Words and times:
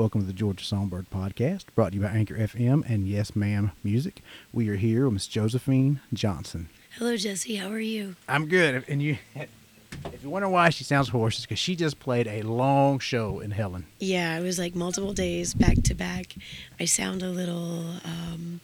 Welcome 0.00 0.22
to 0.22 0.26
the 0.26 0.32
Georgia 0.32 0.64
Songbird 0.64 1.10
Podcast, 1.10 1.66
brought 1.74 1.90
to 1.92 1.96
you 1.96 2.00
by 2.00 2.08
Anchor 2.08 2.34
FM 2.34 2.88
and 2.88 3.06
Yes 3.06 3.36
Ma'am 3.36 3.72
Music. 3.84 4.22
We 4.50 4.66
are 4.70 4.76
here 4.76 5.04
with 5.04 5.12
Miss 5.12 5.26
Josephine 5.26 6.00
Johnson. 6.14 6.70
Hello, 6.96 7.18
Jesse. 7.18 7.56
How 7.56 7.68
are 7.68 7.78
you? 7.78 8.16
I'm 8.26 8.46
good, 8.48 8.82
and 8.88 9.02
you. 9.02 9.18
If 9.34 10.22
you 10.22 10.30
wonder 10.30 10.48
why 10.48 10.70
she 10.70 10.84
sounds 10.84 11.10
hoarse, 11.10 11.36
it's 11.36 11.44
because 11.44 11.58
she 11.58 11.76
just 11.76 12.00
played 12.00 12.26
a 12.26 12.40
long 12.40 12.98
show 12.98 13.40
in 13.40 13.50
Helen. 13.50 13.84
Yeah, 13.98 14.38
it 14.38 14.42
was 14.42 14.58
like 14.58 14.74
multiple 14.74 15.12
days 15.12 15.52
back 15.52 15.82
to 15.82 15.94
back. 15.94 16.34
I 16.80 16.86
sound 16.86 17.22
a 17.22 17.28
little 17.28 17.96
um, 18.02 18.62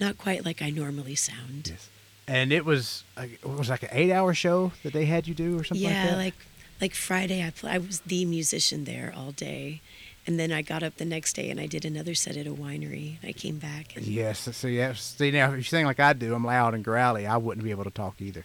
not 0.00 0.16
quite 0.16 0.42
like 0.42 0.62
I 0.62 0.70
normally 0.70 1.16
sound. 1.16 1.68
Yes. 1.68 1.90
And 2.26 2.50
it 2.50 2.64
was 2.64 3.04
like, 3.14 3.32
it 3.32 3.46
was 3.46 3.68
like 3.68 3.82
an 3.82 3.90
eight-hour 3.92 4.32
show 4.32 4.72
that 4.84 4.94
they 4.94 5.04
had 5.04 5.28
you 5.28 5.34
do, 5.34 5.58
or 5.58 5.64
something 5.64 5.86
yeah, 5.86 6.00
like 6.00 6.10
that. 6.10 6.16
like 6.16 6.34
like 6.80 6.94
Friday, 6.94 7.42
I 7.42 7.52
I 7.66 7.76
was 7.76 8.00
the 8.00 8.24
musician 8.24 8.84
there 8.84 9.12
all 9.14 9.32
day, 9.32 9.82
and 10.26 10.38
then 10.38 10.52
I 10.52 10.62
got 10.62 10.82
up 10.82 10.96
the 10.96 11.04
next 11.04 11.34
day 11.34 11.50
and 11.50 11.58
I 11.58 11.66
did 11.66 11.84
another 11.84 12.14
set 12.14 12.36
at 12.36 12.46
a 12.46 12.52
winery. 12.52 13.16
I 13.24 13.32
came 13.32 13.58
back. 13.58 13.96
And, 13.96 14.06
Yes. 14.06 14.48
So 14.56 14.68
yeah. 14.68 14.92
See 14.94 15.30
now, 15.30 15.50
if 15.50 15.56
you 15.56 15.62
sing 15.62 15.84
like 15.84 16.00
I 16.00 16.12
do, 16.12 16.34
I'm 16.34 16.44
loud 16.44 16.74
and 16.74 16.84
growly. 16.84 17.26
I 17.26 17.36
wouldn't 17.36 17.64
be 17.64 17.70
able 17.70 17.84
to 17.84 17.90
talk 17.90 18.20
either. 18.20 18.44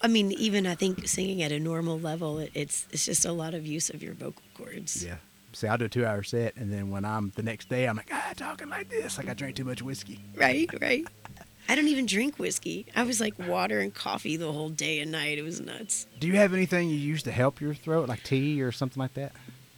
I 0.00 0.08
mean, 0.08 0.32
even 0.32 0.66
I 0.66 0.74
think 0.74 1.06
singing 1.06 1.42
at 1.42 1.52
a 1.52 1.60
normal 1.60 1.98
level, 1.98 2.38
it, 2.38 2.50
it's 2.54 2.86
it's 2.90 3.04
just 3.06 3.24
a 3.24 3.32
lot 3.32 3.54
of 3.54 3.64
use 3.66 3.88
of 3.90 4.02
your 4.02 4.14
vocal 4.14 4.42
cords. 4.54 5.04
Yeah. 5.04 5.16
See, 5.52 5.68
I'll 5.68 5.76
do 5.76 5.84
a 5.84 5.88
two-hour 5.88 6.22
set, 6.22 6.56
and 6.56 6.72
then 6.72 6.90
when 6.90 7.04
I'm 7.04 7.30
the 7.36 7.42
next 7.42 7.68
day, 7.68 7.86
I'm 7.86 7.96
like, 7.96 8.08
ah, 8.10 8.32
talking 8.34 8.70
like 8.70 8.88
this, 8.88 9.18
like 9.18 9.28
I 9.28 9.34
drank 9.34 9.54
too 9.54 9.64
much 9.64 9.82
whiskey. 9.82 10.18
Right, 10.34 10.68
right. 10.80 11.06
I 11.68 11.74
don't 11.76 11.88
even 11.88 12.06
drink 12.06 12.38
whiskey. 12.38 12.86
I 12.96 13.02
was 13.04 13.20
like 13.20 13.38
water 13.38 13.78
and 13.80 13.94
coffee 13.94 14.36
the 14.36 14.50
whole 14.50 14.70
day 14.70 14.98
and 15.00 15.12
night. 15.12 15.38
It 15.38 15.42
was 15.42 15.60
nuts. 15.60 16.06
Do 16.18 16.26
you 16.26 16.36
have 16.36 16.52
anything 16.54 16.88
you 16.88 16.96
use 16.96 17.22
to 17.24 17.30
help 17.30 17.60
your 17.60 17.74
throat, 17.74 18.08
like 18.08 18.22
tea 18.24 18.62
or 18.62 18.72
something 18.72 19.00
like 19.00 19.14
that? 19.14 19.32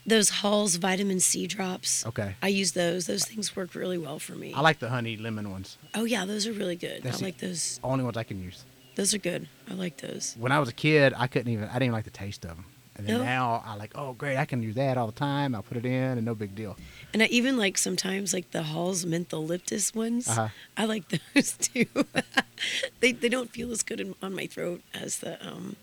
Those 0.06 0.28
Halls 0.28 0.76
vitamin 0.76 1.18
C 1.20 1.46
drops. 1.46 2.04
Okay. 2.06 2.34
I 2.42 2.48
use 2.48 2.72
those. 2.72 3.06
Those 3.06 3.24
things 3.24 3.56
work 3.56 3.74
really 3.74 3.96
well 3.98 4.18
for 4.18 4.34
me. 4.34 4.52
I 4.52 4.60
like 4.60 4.78
the 4.78 4.90
honey 4.90 5.16
lemon 5.16 5.50
ones. 5.50 5.78
oh 5.94 6.04
yeah, 6.04 6.24
those 6.26 6.46
are 6.46 6.52
really 6.52 6.76
good. 6.76 7.02
That's 7.02 7.22
I 7.22 7.26
like 7.26 7.38
those. 7.38 7.80
Only 7.82 8.04
ones 8.04 8.16
I 8.16 8.22
can 8.24 8.42
use. 8.42 8.64
Those 8.96 9.14
are 9.14 9.18
good. 9.18 9.48
I 9.70 9.74
like 9.74 9.96
those. 9.98 10.34
When 10.38 10.52
I 10.52 10.58
was 10.60 10.68
a 10.68 10.72
kid, 10.74 11.14
I 11.16 11.26
couldn't 11.26 11.50
even. 11.52 11.64
I 11.68 11.72
didn't 11.74 11.84
even 11.84 11.92
like 11.94 12.04
the 12.04 12.10
taste 12.10 12.44
of 12.44 12.50
them. 12.50 12.66
And 12.96 13.08
then 13.08 13.18
No? 13.18 13.24
now 13.24 13.62
I 13.66 13.74
like, 13.74 13.90
oh 13.96 14.12
great, 14.12 14.36
I 14.36 14.44
can 14.44 14.62
use 14.62 14.76
that 14.76 14.96
all 14.96 15.06
the 15.06 15.12
time. 15.12 15.54
I'll 15.56 15.64
put 15.64 15.76
it 15.78 15.84
in, 15.86 15.92
and 16.18 16.24
no 16.24 16.34
big 16.36 16.54
deal. 16.54 16.76
And 17.12 17.22
I 17.22 17.26
even 17.26 17.56
like 17.56 17.76
sometimes 17.76 18.32
like 18.32 18.50
the 18.52 18.62
Halls 18.62 19.04
mentholyptus 19.04 19.94
ones. 19.96 20.28
Uh-huh. 20.28 20.48
I 20.76 20.84
like 20.84 21.04
those 21.34 21.52
too. 21.56 21.86
they 23.00 23.12
they 23.12 23.28
don't 23.28 23.50
feel 23.50 23.72
as 23.72 23.82
good 23.82 24.00
in, 24.00 24.14
on 24.22 24.34
my 24.34 24.46
throat 24.46 24.82
as 24.92 25.18
the 25.18 25.44
um, 25.44 25.76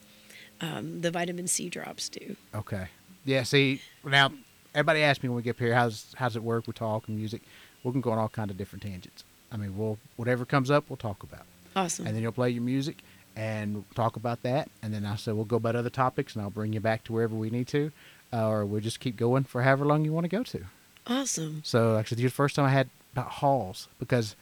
um, 0.62 1.02
the 1.02 1.12
vitamin 1.12 1.48
C 1.48 1.70
drops 1.70 2.08
do. 2.08 2.36
Okay. 2.56 2.88
Yeah. 3.26 3.44
See, 3.44 3.82
now 4.04 4.32
everybody 4.74 5.02
asks 5.04 5.24
me 5.24 5.30
when 5.30 5.38
we 5.38 5.42
get 5.42 5.52
up 5.52 5.60
here, 5.60 5.74
how's 5.76 6.14
how's 6.18 6.36
it 6.36 6.44
work? 6.44 6.68
We 6.68 6.74
talk 6.74 7.08
and 7.08 7.18
music. 7.18 7.42
We 7.84 7.92
can 7.92 8.02
go 8.02 8.12
on 8.12 8.18
all 8.18 8.30
kind 8.30 8.52
of 8.52 8.58
different 8.58 8.84
tangents. 8.84 9.24
I 9.52 9.58
mean, 9.58 9.78
we'll 9.78 9.98
whatever 10.16 10.46
comes 10.46 10.70
up, 10.72 10.86
we'll 10.90 10.98
talk 10.98 11.24
about. 11.24 11.46
Awesome. 11.74 12.06
and 12.06 12.14
then 12.14 12.22
you'll 12.22 12.34
play 12.34 12.50
your 12.50 12.62
music 12.64 12.98
and 13.38 13.76
we'll 13.76 13.86
talk 13.96 14.18
about 14.18 14.44
that 14.44 14.70
and 14.84 14.94
then 14.94 15.06
i 15.06 15.16
said 15.16 15.36
we'll 15.36 15.46
go 15.46 15.56
about 15.56 15.74
other 15.74 15.90
topics 15.90 16.36
and 16.36 16.44
i'll 16.44 16.50
bring 16.50 16.74
you 16.74 16.82
back 16.82 17.02
to 17.06 17.14
wherever 17.14 17.34
we 17.34 17.50
need 17.50 17.66
to 17.70 17.94
uh, 18.34 18.46
or 18.46 18.66
we'll 18.66 18.82
just 18.82 19.00
keep 19.00 19.16
going 19.16 19.46
for 19.46 19.62
however 19.62 19.86
long 19.86 20.04
you 20.04 20.12
want 20.12 20.26
to 20.26 20.28
go 20.28 20.44
to 20.44 20.66
awesome. 21.08 21.62
so 21.64 21.96
actually 21.98 22.22
the 22.22 22.30
first 22.30 22.58
time 22.58 22.66
i 22.66 22.70
had 22.70 22.90
about 23.14 23.28
halls 23.28 23.88
because 24.00 24.36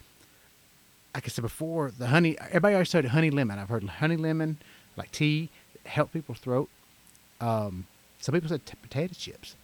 like 1.13 1.25
i 1.25 1.27
said 1.27 1.44
before 1.44 1.91
the 1.91 2.07
honey 2.07 2.35
everybody 2.47 2.73
always 2.73 2.89
said 2.89 3.05
honey 3.05 3.30
lemon 3.30 3.59
i've 3.59 3.69
heard 3.69 3.83
honey 3.83 4.17
lemon 4.17 4.57
like 4.97 5.11
tea 5.11 5.50
help 5.85 6.11
people's 6.11 6.39
throat 6.39 6.67
um, 7.41 7.85
some 8.20 8.34
people 8.34 8.50
said 8.50 8.66
t- 8.66 8.73
potato 8.81 9.14
chips 9.17 9.56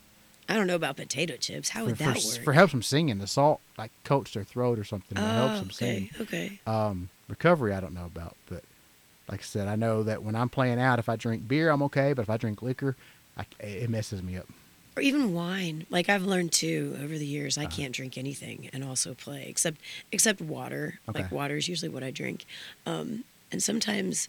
I 0.48 0.54
don't 0.54 0.68
know 0.68 0.76
about 0.76 0.96
potato 0.96 1.36
chips. 1.36 1.70
How 1.70 1.84
would 1.86 1.98
for, 1.98 2.04
that 2.04 2.20
for, 2.22 2.28
work? 2.28 2.44
for 2.44 2.52
helps 2.52 2.70
them 2.72 2.80
singing 2.82 3.18
the 3.18 3.26
salt 3.26 3.60
like 3.76 3.90
coats 4.04 4.32
their 4.32 4.44
throat 4.44 4.78
or 4.78 4.84
something 4.84 5.18
that 5.18 5.34
helps 5.34 5.56
Oh, 5.56 5.60
them 5.60 5.70
okay. 5.72 6.08
sing 6.08 6.10
Okay. 6.20 6.60
Um, 6.68 7.08
recovery, 7.28 7.72
I 7.74 7.80
don't 7.80 7.94
know 7.94 8.04
about, 8.06 8.36
but 8.48 8.62
like 9.28 9.40
I 9.40 9.42
said, 9.42 9.66
I 9.66 9.74
know 9.74 10.04
that 10.04 10.22
when 10.22 10.36
I'm 10.36 10.48
playing 10.48 10.78
out, 10.80 11.00
if 11.00 11.08
I 11.08 11.16
drink 11.16 11.48
beer, 11.48 11.68
I'm 11.70 11.82
okay, 11.82 12.12
but 12.12 12.22
if 12.22 12.30
I 12.30 12.36
drink 12.36 12.62
liquor, 12.62 12.94
I, 13.36 13.44
it 13.58 13.90
messes 13.90 14.22
me 14.22 14.36
up. 14.36 14.46
Or 14.96 15.02
even 15.02 15.34
wine. 15.34 15.84
Like 15.90 16.08
I've 16.08 16.22
learned 16.22 16.52
too 16.52 16.96
over 17.02 17.18
the 17.18 17.26
years, 17.26 17.58
I 17.58 17.64
Uh-huh. 17.64 17.76
can't 17.76 17.92
drink 17.92 18.16
anything 18.16 18.70
and 18.72 18.84
also 18.84 19.14
play 19.14 19.46
except 19.48 19.80
except 20.12 20.40
water. 20.40 21.00
Okay. 21.08 21.22
Like 21.22 21.32
water 21.32 21.56
is 21.56 21.66
usually 21.66 21.88
what 21.88 22.04
I 22.04 22.12
drink. 22.12 22.46
Um, 22.86 23.24
and 23.50 23.60
sometimes 23.60 24.28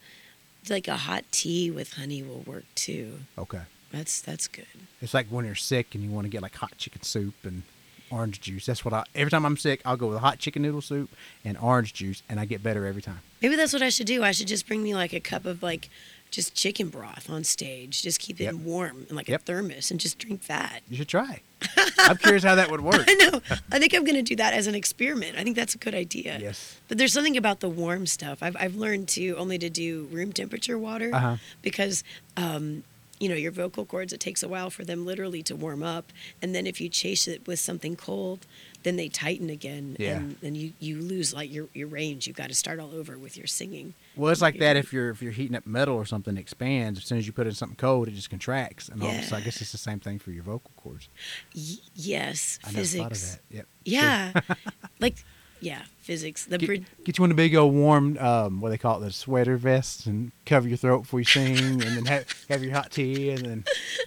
like 0.68 0.88
a 0.88 0.98
hot 0.98 1.26
tea 1.32 1.70
with 1.70 1.94
honey 1.94 2.24
will 2.24 2.42
work 2.42 2.66
too. 2.74 3.20
Okay. 3.38 3.62
That's 3.92 4.22
that's 4.22 4.48
good. 4.48 4.66
It's 5.02 5.14
like 5.14 5.28
when 5.28 5.46
you're 5.46 5.56
sick 5.56 5.96
and 5.96 6.04
you 6.04 6.10
want 6.10 6.26
to 6.26 6.30
get 6.30 6.42
like 6.42 6.56
hot 6.56 6.78
chicken 6.78 7.02
soup 7.04 7.36
and 7.44 7.64
orange 8.10 8.40
juice. 8.42 8.66
That's 8.66 8.84
what 8.86 8.94
I, 8.94 9.04
every 9.16 9.32
time 9.32 9.46
I'm 9.46 9.58
sick, 9.58 9.82
I'll 9.86 9.98
go 9.98 10.08
with 10.08 10.20
hot 10.20 10.40
chicken 10.40 10.62
noodle 10.62 10.82
soup 10.82 11.10
and 11.46 11.58
orange 11.58 11.94
juice, 11.94 12.24
and 12.30 12.40
I 12.40 12.46
get 12.46 12.64
better 12.64 12.86
every 12.86 13.02
time. 13.02 13.20
Maybe 13.42 13.56
that's 13.56 13.74
what 13.74 13.82
I 13.82 13.90
should 13.90 14.08
do. 14.08 14.24
I 14.24 14.32
should 14.32 14.48
just 14.48 14.68
bring 14.68 14.82
me 14.84 14.96
like 14.96 15.14
a 15.14 15.20
cup 15.20 15.46
of 15.46 15.62
like 15.62 15.90
just 16.32 16.54
chicken 16.56 16.90
broth 16.90 17.30
on 17.30 17.44
stage. 17.46 18.02
Just 18.02 18.20
keep 18.20 18.42
it 18.42 18.46
Yep. 18.46 18.54
warm 18.56 19.06
in 19.10 19.16
like 19.16 19.28
Yep. 19.30 19.42
a 19.42 19.44
thermos 19.46 19.92
and 19.92 20.00
just 20.00 20.18
drink 20.20 20.48
that. 20.48 20.82
You 20.90 20.98
should 20.98 21.08
try. 21.08 21.42
I'm 22.00 22.18
curious 22.18 22.44
how 22.44 22.56
that 22.56 22.70
would 22.70 22.82
work. 22.82 23.04
I 23.08 23.14
know. 23.14 23.42
I 23.72 23.80
think 23.80 23.94
I'm 23.94 24.04
going 24.04 24.16
to 24.16 24.22
do 24.22 24.36
that 24.36 24.54
as 24.54 24.68
an 24.68 24.76
experiment. 24.76 25.38
I 25.38 25.44
think 25.44 25.56
that's 25.56 25.76
a 25.76 25.78
good 25.78 25.96
idea. 25.96 26.38
Yes. 26.42 26.80
But 26.90 26.98
there's 26.98 27.14
something 27.14 27.38
about 27.38 27.62
the 27.62 27.70
warm 27.70 28.06
stuff. 28.08 28.40
I've, 28.42 28.56
I've 28.60 28.76
learned 28.76 29.08
to 29.10 29.36
only 29.38 29.58
to 29.60 29.70
do 29.70 30.08
room 30.12 30.34
temperature 30.34 30.78
water 30.78 31.12
Uh-huh. 31.14 31.38
because, 31.62 32.04
um, 32.36 32.84
you 33.20 33.30
know, 33.30 33.36
your 33.36 33.52
vocal 33.52 33.86
cords, 33.86 34.14
it 34.14 34.20
takes 34.20 34.44
a 34.44 34.48
while 34.48 34.70
for 34.70 34.84
them 34.84 35.06
literally 35.06 35.42
to 35.44 35.56
warm 35.56 35.84
up. 35.84 36.12
And 36.42 36.54
then 36.54 36.68
if 36.68 36.80
you 36.80 36.90
chase 36.90 37.28
it 37.28 37.48
with 37.48 37.60
something 37.60 37.96
cold, 37.96 38.46
then 38.84 38.96
they 38.96 39.10
tighten 39.10 39.50
again. 39.50 39.98
Yeah. 40.00 40.18
And 40.18 40.38
then 40.42 40.56
you, 40.56 40.74
you 40.80 41.00
lose 41.00 41.34
like 41.34 41.52
your, 41.52 41.68
your 41.74 41.88
range. 41.88 42.28
You've 42.28 42.36
got 42.36 42.50
to 42.50 42.56
start 42.56 42.80
all 42.80 42.94
over 42.94 43.18
with 43.18 43.36
your 43.36 43.48
singing. 43.48 43.96
Well, 44.16 44.32
it's 44.32 44.42
like 44.42 44.60
that 44.60 44.78
if 44.78 44.94
you're 44.94 45.10
if 45.10 45.22
you're 45.22 45.32
heating 45.32 45.56
up 45.56 45.66
metal 45.66 45.96
or 45.96 46.06
something, 46.06 46.38
it 46.38 46.40
expands. 46.40 47.00
As 47.00 47.06
soon 47.06 47.18
as 47.18 47.28
you 47.28 47.34
put 47.34 47.48
in 47.48 47.54
something 47.54 47.76
cold, 47.76 48.08
it 48.08 48.12
just 48.12 48.30
contracts. 48.30 48.90
And 48.90 49.02
all, 49.04 49.12
so 49.22 49.36
I 49.36 49.42
guess 49.42 49.62
it's 49.62 49.72
the 49.72 49.78
same 49.78 50.00
thing 50.00 50.20
for 50.20 50.32
your 50.32 50.44
vocal 50.44 50.72
cords. 50.78 51.10
Y- 51.56 51.78
yes. 51.96 52.60
I 52.64 52.68
never 52.68 52.80
physics. 52.80 53.02
thought 53.02 53.12
of 53.12 53.22
that. 53.22 53.56
Yep. 53.56 53.68
Yeah. 53.86 54.42
like, 55.00 55.24
yeah, 55.60 55.82
physics. 56.00 56.46
The 56.46 56.58
Get, 56.58 56.68
brid- 56.68 56.86
get 57.04 57.18
you 57.18 57.22
one 57.24 57.32
of 57.32 57.38
the 57.38 57.44
big 57.44 57.56
old 57.56 57.74
warm, 57.74 58.18
um, 58.20 58.62
what 58.62 58.70
they 58.70 58.78
call 58.78 59.02
it, 59.02 59.06
the 59.06 59.12
sweater 59.12 59.58
vest, 59.58 60.06
and 60.06 60.32
cover 60.46 60.68
your 60.68 60.78
throat 60.78 61.02
before 61.04 61.20
you 61.20 61.26
sing, 61.26 61.58
and 61.58 61.82
then 61.82 62.06
have, 62.06 62.46
have 62.50 62.64
your 62.64 62.74
hot 62.74 62.92
tea, 62.92 63.30
and 63.32 63.46
then 63.46 63.64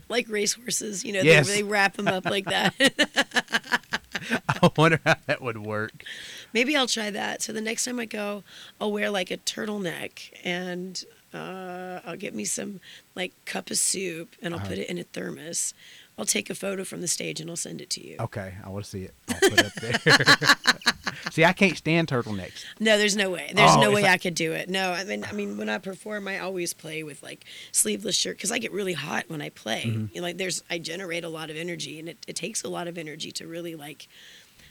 like 0.08 0.28
racehorses, 0.28 1.04
you 1.04 1.12
know, 1.12 1.22
Yes. 1.22 1.48
they, 1.48 1.56
they 1.56 1.62
wrap 1.62 1.96
them 1.96 2.08
up 2.08 2.24
like 2.24 2.44
that. 2.46 2.74
I 4.48 4.70
wonder 4.76 5.00
how 5.04 5.16
that 5.26 5.40
would 5.42 5.58
work. 5.58 6.04
Maybe 6.52 6.76
I'll 6.76 6.86
try 6.86 7.10
that. 7.10 7.42
So 7.42 7.52
the 7.52 7.60
next 7.60 7.84
time 7.84 7.98
I 7.98 8.04
go, 8.04 8.42
I'll 8.80 8.92
wear 8.92 9.10
like 9.10 9.30
a 9.30 9.36
turtleneck 9.38 10.30
and 10.44 11.02
uh, 11.32 12.00
I'll 12.04 12.16
get 12.16 12.34
me 12.34 12.44
some 12.44 12.80
like 13.14 13.32
cup 13.46 13.70
of 13.70 13.78
soup 13.78 14.34
and 14.42 14.52
I'll 14.54 14.60
Uh-huh. 14.60 14.68
put 14.70 14.78
it 14.78 14.88
in 14.90 14.98
a 14.98 15.04
thermos. 15.04 15.72
I'll 16.18 16.24
take 16.26 16.50
a 16.50 16.54
photo 16.54 16.84
from 16.84 17.00
the 17.00 17.08
stage 17.08 17.40
and 17.40 17.48
I'll 17.48 17.56
send 17.56 17.80
it 17.80 17.88
to 17.90 18.06
you. 18.06 18.16
Okay, 18.20 18.54
I 18.62 18.68
want 18.68 18.84
to 18.84 18.90
see 18.90 19.02
it. 19.04 19.14
I'll 19.28 19.40
put 19.40 19.52
it 19.52 19.66
up 19.66 19.72
there. 19.74 21.24
see, 21.30 21.44
I 21.46 21.52
can't 21.54 21.76
stand 21.76 22.08
turtlenecks. 22.08 22.64
No, 22.78 22.98
there's 22.98 23.16
no 23.16 23.30
way. 23.30 23.50
There's 23.54 23.70
Oh, 23.74 23.80
no 23.80 23.90
way 23.90 24.04
I- 24.04 24.12
I 24.14 24.18
could 24.18 24.34
do 24.34 24.52
it. 24.52 24.68
No, 24.68 24.92
I 24.92 25.04
mean, 25.04 25.24
I 25.24 25.32
mean, 25.32 25.56
when 25.56 25.68
I 25.70 25.78
perform, 25.78 26.28
I 26.28 26.38
always 26.38 26.74
play 26.74 27.02
with 27.02 27.22
like 27.22 27.44
sleeveless 27.72 28.16
shirt 28.16 28.36
because 28.36 28.52
I 28.52 28.58
get 28.58 28.70
really 28.72 28.92
hot 28.92 29.24
when 29.28 29.40
I 29.40 29.48
play. 29.48 29.84
Mm-hmm. 29.86 30.06
You 30.14 30.20
know, 30.20 30.26
like 30.26 30.36
there's, 30.36 30.62
I 30.68 30.78
generate 30.78 31.24
a 31.24 31.28
lot 31.30 31.48
of 31.48 31.56
energy, 31.56 31.98
and 31.98 32.08
it, 32.08 32.18
it 32.26 32.36
takes 32.36 32.62
a 32.64 32.68
lot 32.68 32.86
of 32.86 32.98
energy 32.98 33.32
to 33.32 33.46
really 33.46 33.74
like 33.74 34.06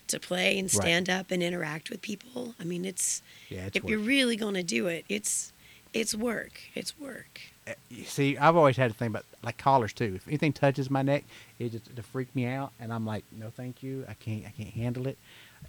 to 0.07 0.19
play 0.19 0.57
and 0.59 0.65
Right. 0.73 0.81
stand 0.83 1.09
up 1.09 1.31
and 1.31 1.41
interact 1.41 1.89
with 1.89 2.01
people. 2.01 2.53
I 2.59 2.63
mean, 2.63 2.85
it's 2.85 3.21
Yeah, 3.49 3.65
it's 3.67 3.77
if 3.77 3.83
you're 3.85 3.99
really 3.99 4.35
gonna 4.35 4.63
do 4.63 4.85
it, 4.87 5.05
it's 5.09 5.51
it's 5.93 6.13
work. 6.13 6.61
It's 6.75 6.99
work. 6.99 7.41
You 7.89 8.03
See, 8.05 8.37
I've 8.37 8.55
always 8.55 8.77
had 8.77 8.91
a 8.91 8.93
thing 8.93 9.07
about 9.07 9.25
like 9.43 9.57
collars 9.57 9.93
too. 9.93 10.13
If 10.15 10.27
anything 10.27 10.53
touches 10.53 10.89
my 10.89 11.01
neck, 11.01 11.23
it 11.59 11.71
just 11.71 11.95
to 11.95 12.03
freak 12.03 12.33
me 12.35 12.45
out, 12.45 12.71
and 12.79 12.93
I'm 12.93 13.05
like, 13.05 13.23
no, 13.31 13.49
thank 13.49 13.83
you. 13.83 14.05
I 14.07 14.13
can't, 14.13 14.45
I 14.45 14.51
can't 14.51 14.69
handle 14.73 15.07
it, 15.07 15.17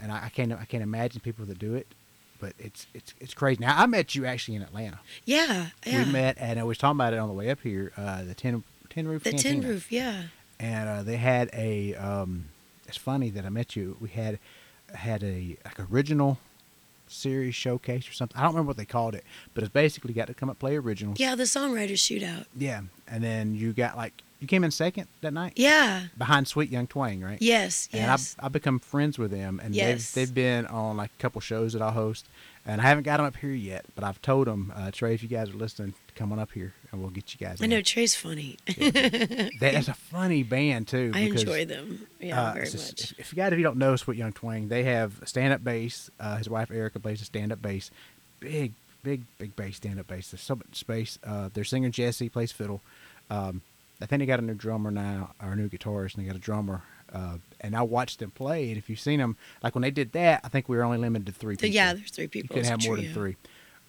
and 0.01 0.11
I, 0.13 0.25
I 0.27 0.29
can't, 0.29 0.53
I 0.53 0.65
can't 0.65 0.83
imagine 0.83 1.21
people 1.21 1.45
that 1.47 1.59
do 1.59 1.75
it. 1.75 1.87
But 2.41 2.55
it's, 2.59 2.87
it's, 2.95 3.13
it's 3.21 3.35
crazy. 3.35 3.59
Now 3.61 3.77
I 3.79 3.85
met 3.87 4.15
you 4.15 4.25
actually 4.25 4.55
in 4.57 4.63
Atlanta. 4.63 5.01
Yeah, 5.27 5.67
yeah. 5.85 6.05
We 6.05 6.11
met, 6.13 6.37
and 6.39 6.59
I 6.59 6.63
was 6.65 6.79
talking 6.79 6.97
about 6.97 7.13
it 7.13 7.19
on 7.19 7.29
the 7.29 7.35
way 7.35 7.51
up 7.51 7.61
here. 7.61 7.93
Uh, 7.97 8.23
the 8.25 8.35
tin, 8.35 8.65
tin 8.89 9.07
roof. 9.07 9.25
the 9.25 9.33
tin 9.33 9.61
roof. 9.61 9.93
Yeah. 9.93 10.23
and 10.59 10.89
uh, 10.89 11.03
they 11.03 11.17
had 11.17 11.51
a. 11.53 11.95
Um, 11.97 12.47
it's 12.89 12.97
funny 12.97 13.31
that 13.31 13.45
I 13.45 13.51
met 13.51 13.77
you. 13.77 13.97
We 14.01 14.09
had 14.09 14.39
had 14.95 15.23
a 15.23 15.57
like 15.65 15.79
original 15.93 16.39
series 17.11 17.55
showcase 17.55 18.09
or 18.09 18.13
something. 18.13 18.37
I 18.39 18.43
don't 18.43 18.53
remember 18.53 18.69
what 18.69 18.77
they 18.77 18.85
called 18.85 19.15
it, 19.15 19.25
but 19.55 19.63
it's 19.63 19.73
basically 19.73 20.13
got 20.15 20.29
to 20.29 20.35
come 20.35 20.49
up 20.51 20.59
play 20.59 20.77
originals. 20.77 21.19
Yeah, 21.21 21.35
the 21.35 21.45
songwriters 21.45 21.95
shootout. 21.99 22.47
Yeah, 22.57 22.83
and 23.09 23.23
then 23.23 23.55
you 23.55 23.73
got 23.73 23.97
like 23.97 24.13
You 24.41 24.47
came 24.47 24.65
in 24.65 24.71
second 24.71 25.07
that 25.21 25.35
night 25.35 25.53
Yeah. 25.57 26.05
behind 26.17 26.49
Sweet 26.49 26.71
Young 26.71 26.87
Twang, 26.87 27.21
right? 27.21 27.37
Yes. 27.43 27.89
And 27.93 28.01
Yes. 28.03 28.37
I've, 28.39 28.47
I've 28.47 28.53
become 28.53 28.79
friends 28.79 29.19
with 29.19 29.31
them, 29.31 29.61
and 29.63 29.75
Yes. 29.75 30.13
they've 30.13 30.29
they've 30.29 30.35
been 30.35 30.67
on 30.67 30.97
like 30.97 31.11
a 31.19 31.21
couple 31.23 31.41
shows 31.43 31.75
that 31.75 31.83
I 31.83 31.91
host, 31.91 32.25
and 32.65 32.81
I 32.81 32.85
haven't 32.85 33.05
got 33.05 33.19
them 33.19 33.27
up 33.27 33.37
here 33.37 33.51
yet. 33.53 33.85
But 33.95 34.05
I've 34.05 34.23
told 34.23 34.47
them, 34.47 34.73
uh, 34.75 34.91
Trey, 34.93 35.13
if 35.13 35.23
you 35.23 35.29
guys 35.29 35.51
are 35.51 35.55
listening, 35.55 35.93
come 36.15 36.33
on 36.33 36.39
up 36.39 36.51
here, 36.53 36.73
and 36.91 37.01
we'll 37.01 37.11
get 37.11 37.33
you 37.33 37.45
guys. 37.47 37.61
I 37.61 37.65
in. 37.65 37.71
know 37.71 37.83
Trey's 37.83 38.15
funny. 38.15 38.57
That's 39.61 39.89
a 39.89 39.95
funny 39.95 40.43
band 40.43 40.89
too. 40.89 41.13
I 41.15 41.25
because, 41.27 41.43
enjoy 41.43 41.65
them. 41.65 42.07
Yeah, 42.19 42.41
uh, 42.51 42.53
very 42.55 42.67
much. 42.67 43.15
If, 43.19 43.33
you 43.33 43.37
guys 43.37 43.53
if 43.53 43.59
you 43.59 43.65
don't 43.65 43.79
know 43.79 43.97
Sweet 43.97 44.19
Young 44.19 44.33
Twang, 44.33 44.69
they 44.69 44.85
have 44.85 45.21
stand 45.25 45.53
up 45.53 45.63
bass. 45.65 46.11
Uh, 46.19 46.37
his 46.37 46.49
wife 46.49 46.71
Erica 46.71 47.01
plays 47.01 47.23
a 47.23 47.25
stand 47.25 47.53
up 47.53 47.63
bass. 47.63 47.91
Big, 48.41 48.73
big, 49.03 49.23
big 49.39 49.55
bass 49.57 49.77
stand 49.77 50.01
up 50.01 50.07
bass. 50.07 50.31
There's 50.31 50.43
so 50.43 50.57
much 50.57 50.75
space. 50.75 51.19
Uh, 51.25 51.51
their 51.53 51.65
singer 51.65 51.91
Jesse 51.91 52.29
plays 52.29 52.53
fiddle. 52.53 52.81
Um, 53.31 53.63
I 54.01 54.07
think 54.07 54.21
they 54.21 54.27
got 54.27 54.39
a 54.39 54.43
new 54.43 54.55
drummer 54.55 54.91
now, 54.91 55.35
or 55.43 55.53
a 55.53 55.57
new 55.57 55.69
guitarist, 55.69 56.15
and 56.15 56.25
they 56.25 56.27
got 56.29 56.37
a 56.37 56.41
drummer. 56.41 56.83
Uh, 57.13 57.39
and 57.61 57.75
I 57.77 57.83
watched 57.83 58.21
them 58.21 58.31
play, 58.31 58.69
and 58.69 58.79
if 58.79 58.89
you've 58.89 59.01
seen 59.01 59.19
them, 59.19 59.37
like 59.63 59.75
when 59.75 59.83
they 59.83 59.91
did 59.91 60.13
that, 60.13 60.41
I 60.45 60.49
think 60.49 60.69
we 60.69 60.77
were 60.77 60.85
only 60.85 60.99
limited 60.99 61.27
to 61.27 61.33
three 61.33 61.57
people. 61.57 61.69
yeah, 61.75 61.93
there's 61.93 62.11
three 62.11 62.25
you 62.25 62.29
people. 62.29 62.55
couldn't 62.55 62.61
It's 62.61 62.85
have 62.85 62.85
more 62.85 62.97
than 62.97 63.13
three. 63.13 63.37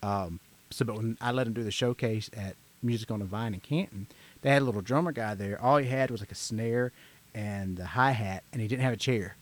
Um, 0.04 0.40
so, 0.72 0.86
but 0.86 0.96
when 0.96 1.18
I 1.22 1.32
let 1.32 1.46
them 1.46 1.54
do 1.54 1.64
the 1.64 1.72
showcase 1.72 2.30
at 2.36 2.56
Music 2.82 3.12
on 3.12 3.20
the 3.20 3.26
Vine 3.26 3.54
in 3.54 3.60
Canton, 3.60 4.08
they 4.42 4.50
had 4.50 4.62
a 4.62 4.66
little 4.66 4.82
drummer 4.82 5.12
guy 5.12 5.36
there. 5.36 5.62
All 5.62 5.78
he 5.78 5.88
had 5.88 6.12
was 6.12 6.22
like 6.22 6.32
a 6.32 6.36
snare 6.36 6.92
and 7.34 7.78
the 7.78 7.86
hi 7.86 8.12
hat, 8.12 8.44
and 8.52 8.62
he 8.62 8.68
didn't 8.68 8.84
have 8.84 8.94
a 8.94 8.98
chair. 8.98 9.38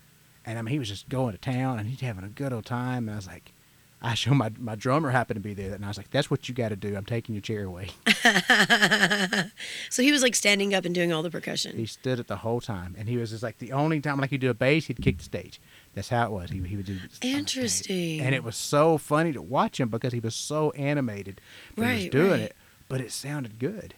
And 0.45 0.57
I 0.57 0.61
mean, 0.61 0.71
he 0.71 0.79
was 0.79 0.89
just 0.89 1.09
going 1.09 1.33
to 1.33 1.37
town, 1.37 1.79
and 1.79 1.87
he's 1.87 2.01
having 2.01 2.23
a 2.23 2.29
good 2.29 2.53
old 2.53 2.65
time. 2.65 3.07
And 3.07 3.11
I 3.11 3.15
was 3.15 3.27
like, 3.27 3.53
I 4.01 4.13
show 4.13 4.33
my 4.33 4.49
my 4.57 4.75
drummer 4.75 5.09
happened 5.09 5.35
to 5.35 5.41
be 5.41 5.53
there, 5.53 5.73
and 5.73 5.83
I 5.83 5.89
was 5.89 5.97
like, 5.97 6.09
"That's 6.09 6.31
what 6.31 6.47
you 6.47 6.55
got 6.55 6.69
to 6.69 6.77
do. 6.77 6.95
I'm 6.95 7.05
taking 7.05 7.35
your 7.35 7.41
chair 7.41 7.65
away." 7.65 7.89
so 9.89 10.01
he 10.01 10.11
was 10.11 10.21
like 10.21 10.35
standing 10.35 10.73
up 10.73 10.85
and 10.85 10.95
doing 10.95 11.11
all 11.11 11.21
the 11.21 11.29
percussion. 11.29 11.75
he 11.75 11.85
stood 11.85 12.19
it 12.19 12.27
the 12.27 12.37
whole 12.37 12.61
time, 12.61 12.95
and 12.97 13.09
he 13.09 13.17
was 13.17 13.31
just 13.31 13.43
like 13.43 13.57
the 13.57 13.73
only 13.73 13.99
time 13.99 14.17
like 14.19 14.29
he'd 14.29 14.39
do 14.39 14.49
a 14.49 14.53
bass, 14.53 14.85
he'd 14.85 15.01
kick 15.01 15.17
the 15.17 15.23
stage. 15.23 15.59
That's 15.95 16.09
how 16.09 16.25
it 16.25 16.31
was. 16.31 16.49
He 16.51 16.59
he 16.61 16.75
would 16.77 16.85
do. 16.85 16.93
this 16.93 17.01
on 17.03 17.09
the 17.09 17.15
stage. 17.15 17.35
Interesting. 17.35 18.21
And 18.21 18.35
it 18.35 18.43
was 18.43 18.55
so 18.55 18.97
funny 18.97 19.33
to 19.33 19.41
watch 19.41 19.79
him 19.79 19.89
because 19.89 20.13
he 20.13 20.19
was 20.19 20.35
so 20.35 20.71
animated. 20.71 21.41
when 21.75 21.87
he 21.87 21.93
was 21.95 22.03
Right, 22.03 22.11
doing 22.11 22.31
right. 22.31 22.39
it, 22.41 22.55
but 22.87 23.01
it 23.01 23.11
sounded 23.11 23.59
good. 23.59 23.93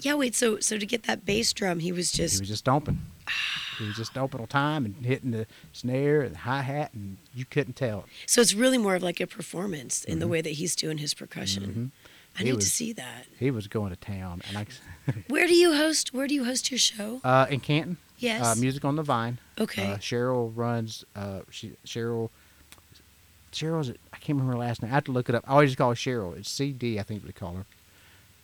yeah, 0.00 0.14
wait. 0.14 0.34
So 0.34 0.58
so 0.60 0.78
to 0.78 0.86
get 0.86 1.04
that 1.04 1.24
bass 1.24 1.52
drum, 1.52 1.80
he 1.80 1.92
was 1.92 2.12
just 2.12 2.34
He 2.36 2.40
was 2.40 2.48
just 2.48 2.60
stomping. 2.60 3.00
he 3.78 3.86
was 3.86 3.96
just 3.96 4.10
stomping 4.12 4.40
all 4.40 4.46
time 4.46 4.84
and 4.84 4.94
hitting 5.04 5.30
the 5.30 5.46
snare 5.72 6.20
and 6.22 6.34
the 6.34 6.38
hi 6.40 6.62
hat, 6.62 6.92
and 6.92 7.16
you 7.34 7.44
couldn't 7.44 7.74
tell. 7.76 8.04
so 8.26 8.40
it's 8.40 8.54
really 8.54 8.78
more 8.78 8.94
of 8.96 9.02
like 9.02 9.20
a 9.20 9.26
performance 9.26 10.04
in 10.04 10.18
the 10.18 10.28
way 10.28 10.40
that 10.42 10.50
he's 10.50 10.76
doing 10.76 10.98
his 10.98 11.14
percussion. 11.14 11.62
I 11.64 11.66
Mm-hmm. 11.66 11.86
He 12.46 12.52
need 12.52 12.60
to 12.60 12.66
see 12.66 12.92
that. 12.92 13.26
He 13.40 13.50
was 13.50 13.66
going 13.66 13.90
to 13.90 13.96
town, 13.96 14.40
and 14.48 14.56
I, 14.56 14.66
Where 15.28 15.48
do 15.48 15.54
you 15.54 15.74
host? 15.74 16.14
Where 16.14 16.28
do 16.28 16.34
you 16.34 16.44
host 16.44 16.70
your 16.70 16.78
show? 16.78 17.20
uh, 17.24 17.46
in 17.50 17.58
Canton, 17.58 17.96
Yes. 18.20 18.44
uh, 18.44 18.54
music 18.60 18.84
on 18.84 18.96
the 18.96 19.02
Vine. 19.02 19.38
Okay. 19.58 19.92
Uh, 19.92 19.96
Cheryl 19.96 20.52
runs. 20.54 21.04
Uh, 21.16 21.40
she, 21.50 21.72
Cheryl. 21.84 22.30
Cheryl's. 23.52 23.90
I 23.90 24.16
can't 24.18 24.38
remember 24.38 24.52
her 24.52 24.58
last 24.58 24.82
name. 24.82 24.92
I 24.92 24.94
have 24.94 25.04
to 25.04 25.12
look 25.12 25.28
it 25.28 25.34
up. 25.34 25.44
I 25.48 25.52
always 25.52 25.70
just 25.70 25.78
call 25.78 25.90
her 25.90 25.96
Cheryl. 25.96 26.36
It's 26.36 26.48
C 26.48 26.72
D. 26.72 27.00
I 27.00 27.02
think 27.02 27.24
we 27.24 27.32
call 27.32 27.54
her. 27.54 27.66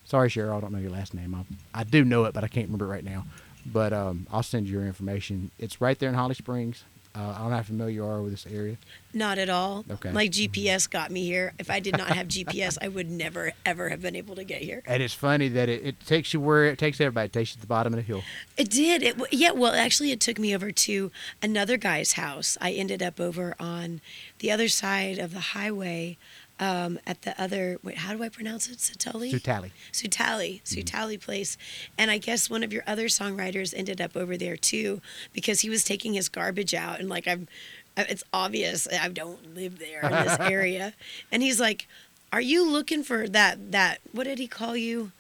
Sorry, 0.04 0.28
Cheryl. 0.28 0.56
I 0.56 0.60
don't 0.60 0.72
know 0.72 0.78
your 0.78 0.90
last 0.90 1.14
name. 1.14 1.34
I, 1.34 1.80
I 1.80 1.84
do 1.84 2.04
know 2.04 2.24
it, 2.24 2.34
but 2.34 2.42
I 2.42 2.48
can't 2.48 2.66
remember 2.66 2.86
it 2.86 2.88
right 2.88 3.04
now. 3.04 3.24
But 3.64 3.92
um, 3.92 4.26
I'll 4.32 4.42
send 4.42 4.66
you 4.66 4.78
your 4.78 4.86
information. 4.86 5.50
It's 5.58 5.80
right 5.80 5.98
there 5.98 6.08
in 6.08 6.14
Holly 6.14 6.34
Springs. 6.34 6.84
Uh, 7.16 7.30
I 7.30 7.38
don't 7.38 7.50
know 7.50 7.56
how 7.56 7.62
familiar 7.62 7.94
you 7.94 8.04
are 8.04 8.20
with 8.20 8.32
this 8.32 8.46
area. 8.46 8.76
Not 9.14 9.38
at 9.38 9.48
all. 9.48 9.86
Okay. 9.90 10.10
My 10.10 10.28
GPS 10.28 10.88
got 10.88 11.10
me 11.10 11.24
here. 11.24 11.54
If 11.58 11.70
I 11.70 11.80
did 11.80 11.96
not 11.96 12.08
have 12.08 12.28
GPS, 12.28 12.76
I 12.82 12.88
would 12.88 13.10
never 13.10 13.52
ever 13.64 13.88
have 13.88 14.02
been 14.02 14.14
able 14.14 14.34
to 14.34 14.44
get 14.44 14.60
here. 14.60 14.82
And 14.86 15.02
it's 15.02 15.14
funny 15.14 15.48
that 15.48 15.70
it, 15.70 15.82
it 15.82 16.00
takes 16.00 16.34
you 16.34 16.40
where 16.40 16.66
it 16.66 16.78
takes 16.78 17.00
everybody. 17.00 17.26
It 17.26 17.32
takes 17.32 17.52
you 17.52 17.54
to 17.54 17.60
the 17.62 17.66
bottom 17.66 17.94
of 17.94 17.96
the 17.96 18.02
hill. 18.02 18.22
It 18.58 18.68
did. 18.68 19.02
It 19.02 19.16
yeah. 19.32 19.52
Well, 19.52 19.72
actually, 19.72 20.10
it 20.10 20.20
took 20.20 20.38
me 20.38 20.54
over 20.54 20.70
to 20.70 21.10
another 21.42 21.78
guy's 21.78 22.12
house. 22.12 22.58
I 22.60 22.72
ended 22.72 23.02
up 23.02 23.18
over 23.18 23.54
on 23.58 24.02
the 24.40 24.50
other 24.50 24.68
side 24.68 25.18
of 25.18 25.32
the 25.32 25.40
highway, 25.40 26.18
um, 26.58 26.98
at 27.06 27.22
the 27.22 27.40
other. 27.40 27.78
Wait, 27.82 27.98
how 27.98 28.14
do 28.14 28.22
I 28.22 28.28
pronounce 28.28 28.68
it? 28.68 28.78
Satali. 28.78 29.32
Sutali. 29.32 29.70
Sutali, 29.92 30.62
Sutali 30.62 31.20
place. 31.20 31.56
And 31.98 32.10
I 32.10 32.18
guess 32.18 32.48
one 32.48 32.62
of 32.62 32.72
your 32.72 32.82
other 32.86 33.06
songwriters 33.06 33.74
ended 33.76 34.00
up 34.00 34.16
over 34.16 34.36
there 34.36 34.56
too 34.56 35.00
because 35.32 35.60
he 35.60 35.70
was 35.70 35.84
taking 35.84 36.14
his 36.14 36.28
garbage 36.28 36.74
out 36.74 37.00
and 37.00 37.08
like 37.08 37.26
I'm 37.26 37.48
it's 37.96 38.24
obvious 38.32 38.86
I 38.88 39.08
don't 39.08 39.54
live 39.54 39.78
there 39.78 40.00
in 40.02 40.10
this 40.12 40.38
area. 40.40 40.92
And 41.32 41.42
he's 41.42 41.58
like, 41.60 41.88
"Are 42.32 42.40
you 42.40 42.68
looking 42.68 43.02
for 43.02 43.26
that 43.28 43.72
that 43.72 44.00
what 44.12 44.24
did 44.24 44.38
he 44.38 44.46
call 44.46 44.76
you? 44.76 45.12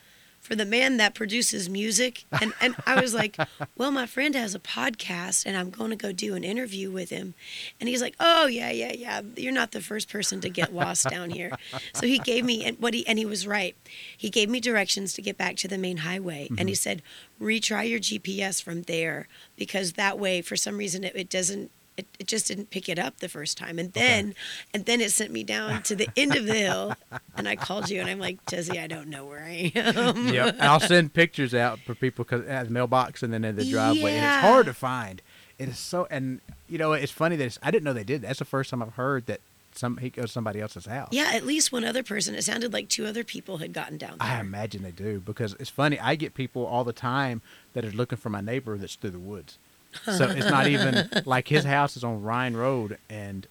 For 0.46 0.54
the 0.54 0.64
man 0.64 0.96
that 0.98 1.14
produces 1.14 1.68
music?" 1.68 2.24
And 2.40 2.52
and 2.60 2.76
I 2.86 3.00
was 3.00 3.14
like, 3.14 3.36
"Well, 3.76 3.90
my 3.90 4.06
friend 4.06 4.34
has 4.34 4.54
a 4.54 4.58
podcast 4.58 5.44
and 5.44 5.56
I'm 5.56 5.70
going 5.70 5.90
to 5.90 5.96
go 5.96 6.12
do 6.12 6.34
an 6.34 6.44
interview 6.44 6.90
with 6.90 7.10
him." 7.10 7.34
And 7.80 7.88
he's 7.88 8.00
like, 8.00 8.14
"Oh, 8.20 8.46
yeah, 8.46 8.70
yeah, 8.70 8.92
yeah. 8.92 9.20
You're 9.36 9.52
not 9.52 9.72
the 9.72 9.80
first 9.80 10.08
person 10.08 10.40
to 10.40 10.48
get 10.48 10.74
lost 10.74 11.08
down 11.08 11.30
here." 11.30 11.52
So 11.94 12.06
he 12.06 12.18
gave 12.18 12.44
me 12.44 12.64
and 12.64 12.78
what 12.78 12.94
he 12.94 13.06
and 13.06 13.18
he 13.18 13.26
was 13.26 13.46
right. 13.46 13.76
He 14.16 14.30
gave 14.30 14.48
me 14.48 14.60
directions 14.60 15.12
to 15.14 15.22
get 15.22 15.36
back 15.36 15.56
to 15.56 15.68
the 15.68 15.78
main 15.78 15.98
highway 15.98 16.48
and 16.58 16.68
he 16.68 16.74
mm-hmm. 16.74 17.00
said, 17.00 17.02
"Retry 17.40 17.90
your 17.90 18.00
GPS 18.00 18.62
from 18.62 18.82
there 18.82 19.28
because 19.56 19.94
that 19.94 20.18
way 20.18 20.42
for 20.42 20.56
some 20.56 20.78
reason 20.78 21.04
it, 21.04 21.16
it 21.16 21.28
doesn't 21.28 21.70
it, 21.96 22.06
it 22.18 22.26
just 22.26 22.48
didn't 22.48 22.70
pick 22.70 22.88
it 22.88 22.98
up 22.98 23.18
the 23.18 23.28
first 23.28 23.56
time. 23.56 23.78
And 23.78 23.92
then 23.92 24.34
and 24.74 24.84
then 24.86 25.00
it 25.00 25.12
sent 25.12 25.30
me 25.30 25.44
down 25.44 25.82
to 25.84 25.96
the 25.96 26.08
end 26.16 26.36
of 26.36 26.46
the 26.46 26.54
hill 26.54 26.94
and 27.36 27.48
I 27.48 27.56
called 27.56 27.90
you 27.90 28.00
and 28.00 28.08
I'm 28.08 28.18
like, 28.18 28.44
"Jesse, 28.46 28.78
I 28.78 28.86
don't 28.86 29.08
know 29.08 29.24
where 29.24 29.42
I 29.42 29.72
am." 29.74 30.28
yep. 30.28 30.56
I'll 30.60 30.80
send 30.80 31.12
pictures 31.12 31.54
out 31.54 31.78
for 31.80 31.94
people 31.94 32.24
because 32.24 32.46
at 32.46 32.66
the 32.66 32.72
mailbox 32.72 33.22
and 33.22 33.32
then 33.32 33.44
in 33.44 33.56
the 33.56 33.64
driveway, 33.64 34.12
and 34.14 34.24
it's 34.24 34.46
hard 34.46 34.66
to 34.66 34.74
find. 34.74 35.22
It 35.58 35.70
is 35.70 35.78
so, 35.78 36.06
and 36.10 36.40
you 36.68 36.78
know, 36.78 36.92
it's 36.92 37.12
funny 37.12 37.36
that 37.36 37.44
it's, 37.44 37.58
I 37.62 37.70
didn't 37.70 37.84
know 37.84 37.92
they 37.92 38.04
did. 38.04 38.22
That's 38.22 38.38
the 38.38 38.44
first 38.44 38.70
time 38.70 38.82
I've 38.82 38.94
heard 38.94 39.26
that 39.26 39.40
some 39.72 39.98
he 39.98 40.10
goes 40.10 40.26
to 40.26 40.32
somebody 40.32 40.60
else's 40.60 40.86
house. 40.86 41.08
Yeah, 41.12 41.30
at 41.34 41.44
least 41.44 41.72
one 41.72 41.84
other 41.84 42.02
person. 42.02 42.34
It 42.34 42.44
sounded 42.44 42.72
like 42.72 42.88
two 42.88 43.06
other 43.06 43.24
people 43.24 43.58
had 43.58 43.72
gotten 43.72 43.98
down 43.98 44.18
there. 44.18 44.28
I 44.28 44.40
imagine 44.40 44.82
they 44.82 44.90
do 44.90 45.20
because 45.20 45.54
it's 45.58 45.70
funny. 45.70 45.98
I 45.98 46.14
get 46.14 46.34
people 46.34 46.66
all 46.66 46.84
the 46.84 46.92
time 46.92 47.42
that 47.72 47.84
are 47.84 47.90
looking 47.90 48.18
for 48.18 48.30
my 48.30 48.40
neighbor 48.40 48.76
that's 48.78 48.94
through 48.94 49.10
the 49.10 49.18
woods. 49.18 49.58
So 50.04 50.28
it's 50.30 50.50
not 50.50 50.66
even 50.66 51.08
like 51.26 51.48
his 51.48 51.64
house 51.64 51.96
is 51.96 52.04
on 52.04 52.22
Ryan 52.22 52.56
Road, 52.56 52.98
and 53.10 53.46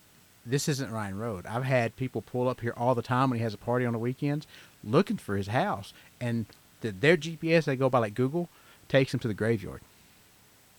this 0.46 0.68
isn't 0.70 0.92
Ryan 0.92 1.18
Road. 1.18 1.46
I've 1.46 1.64
had 1.64 1.96
people 1.96 2.22
pull 2.22 2.48
up 2.48 2.62
here 2.62 2.74
all 2.78 2.96
the 2.96 3.02
time 3.02 3.30
when 3.30 3.40
he 3.40 3.44
has 3.44 3.54
a 3.54 3.58
party 3.58 3.86
on 3.86 3.94
the 3.94 4.00
weekends, 4.00 4.46
looking 4.84 5.18
for 5.18 5.36
his 5.38 5.48
house, 5.48 5.94
and 6.22 6.46
the, 6.82 6.92
their 6.92 7.18
GPS 7.18 7.66
they 7.66 7.76
go 7.76 7.90
by 7.90 8.00
like 8.00 8.14
Google 8.14 8.50
takes 8.88 9.12
them 9.12 9.20
to 9.22 9.28
the 9.28 9.34
graveyard. 9.34 9.82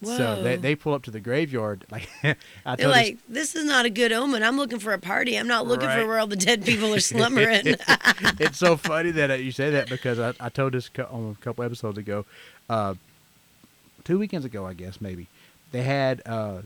So 0.04 0.42
they, 0.42 0.56
they 0.56 0.74
pull 0.76 0.92
up 0.92 1.02
to 1.04 1.10
the 1.10 1.20
graveyard 1.20 1.86
like 1.90 2.06
I 2.22 2.22
They're 2.22 2.36
told 2.76 2.78
this- 2.78 2.86
like, 2.88 3.18
this 3.30 3.56
is 3.56 3.64
not 3.64 3.86
a 3.86 3.90
good 3.90 4.12
omen. 4.12 4.42
I'm 4.42 4.58
looking 4.58 4.78
for 4.78 4.92
a 4.92 4.98
party. 4.98 5.36
I'm 5.38 5.48
not 5.48 5.66
looking 5.66 5.88
Right. 5.88 6.00
for 6.02 6.06
where 6.06 6.18
all 6.18 6.26
the 6.26 6.36
dead 6.36 6.64
people 6.66 6.94
are 6.94 7.00
slumbering. 7.12 7.62
it's 8.38 8.58
so 8.58 8.76
funny 8.76 9.10
that 9.12 9.30
uh, 9.30 9.34
you 9.34 9.50
say 9.52 9.70
that 9.70 9.88
because 9.88 10.18
I, 10.20 10.34
I 10.38 10.50
told 10.50 10.74
this 10.74 10.90
on 11.10 11.34
a 11.40 11.42
couple 11.42 11.64
episodes 11.64 11.96
ago, 11.96 12.26
uh, 12.68 12.94
two 14.04 14.18
weekends 14.18 14.44
ago, 14.44 14.66
I 14.66 14.74
guess 14.74 15.00
maybe, 15.00 15.28
they 15.72 15.82
had 15.82 16.22
uh, 16.26 16.62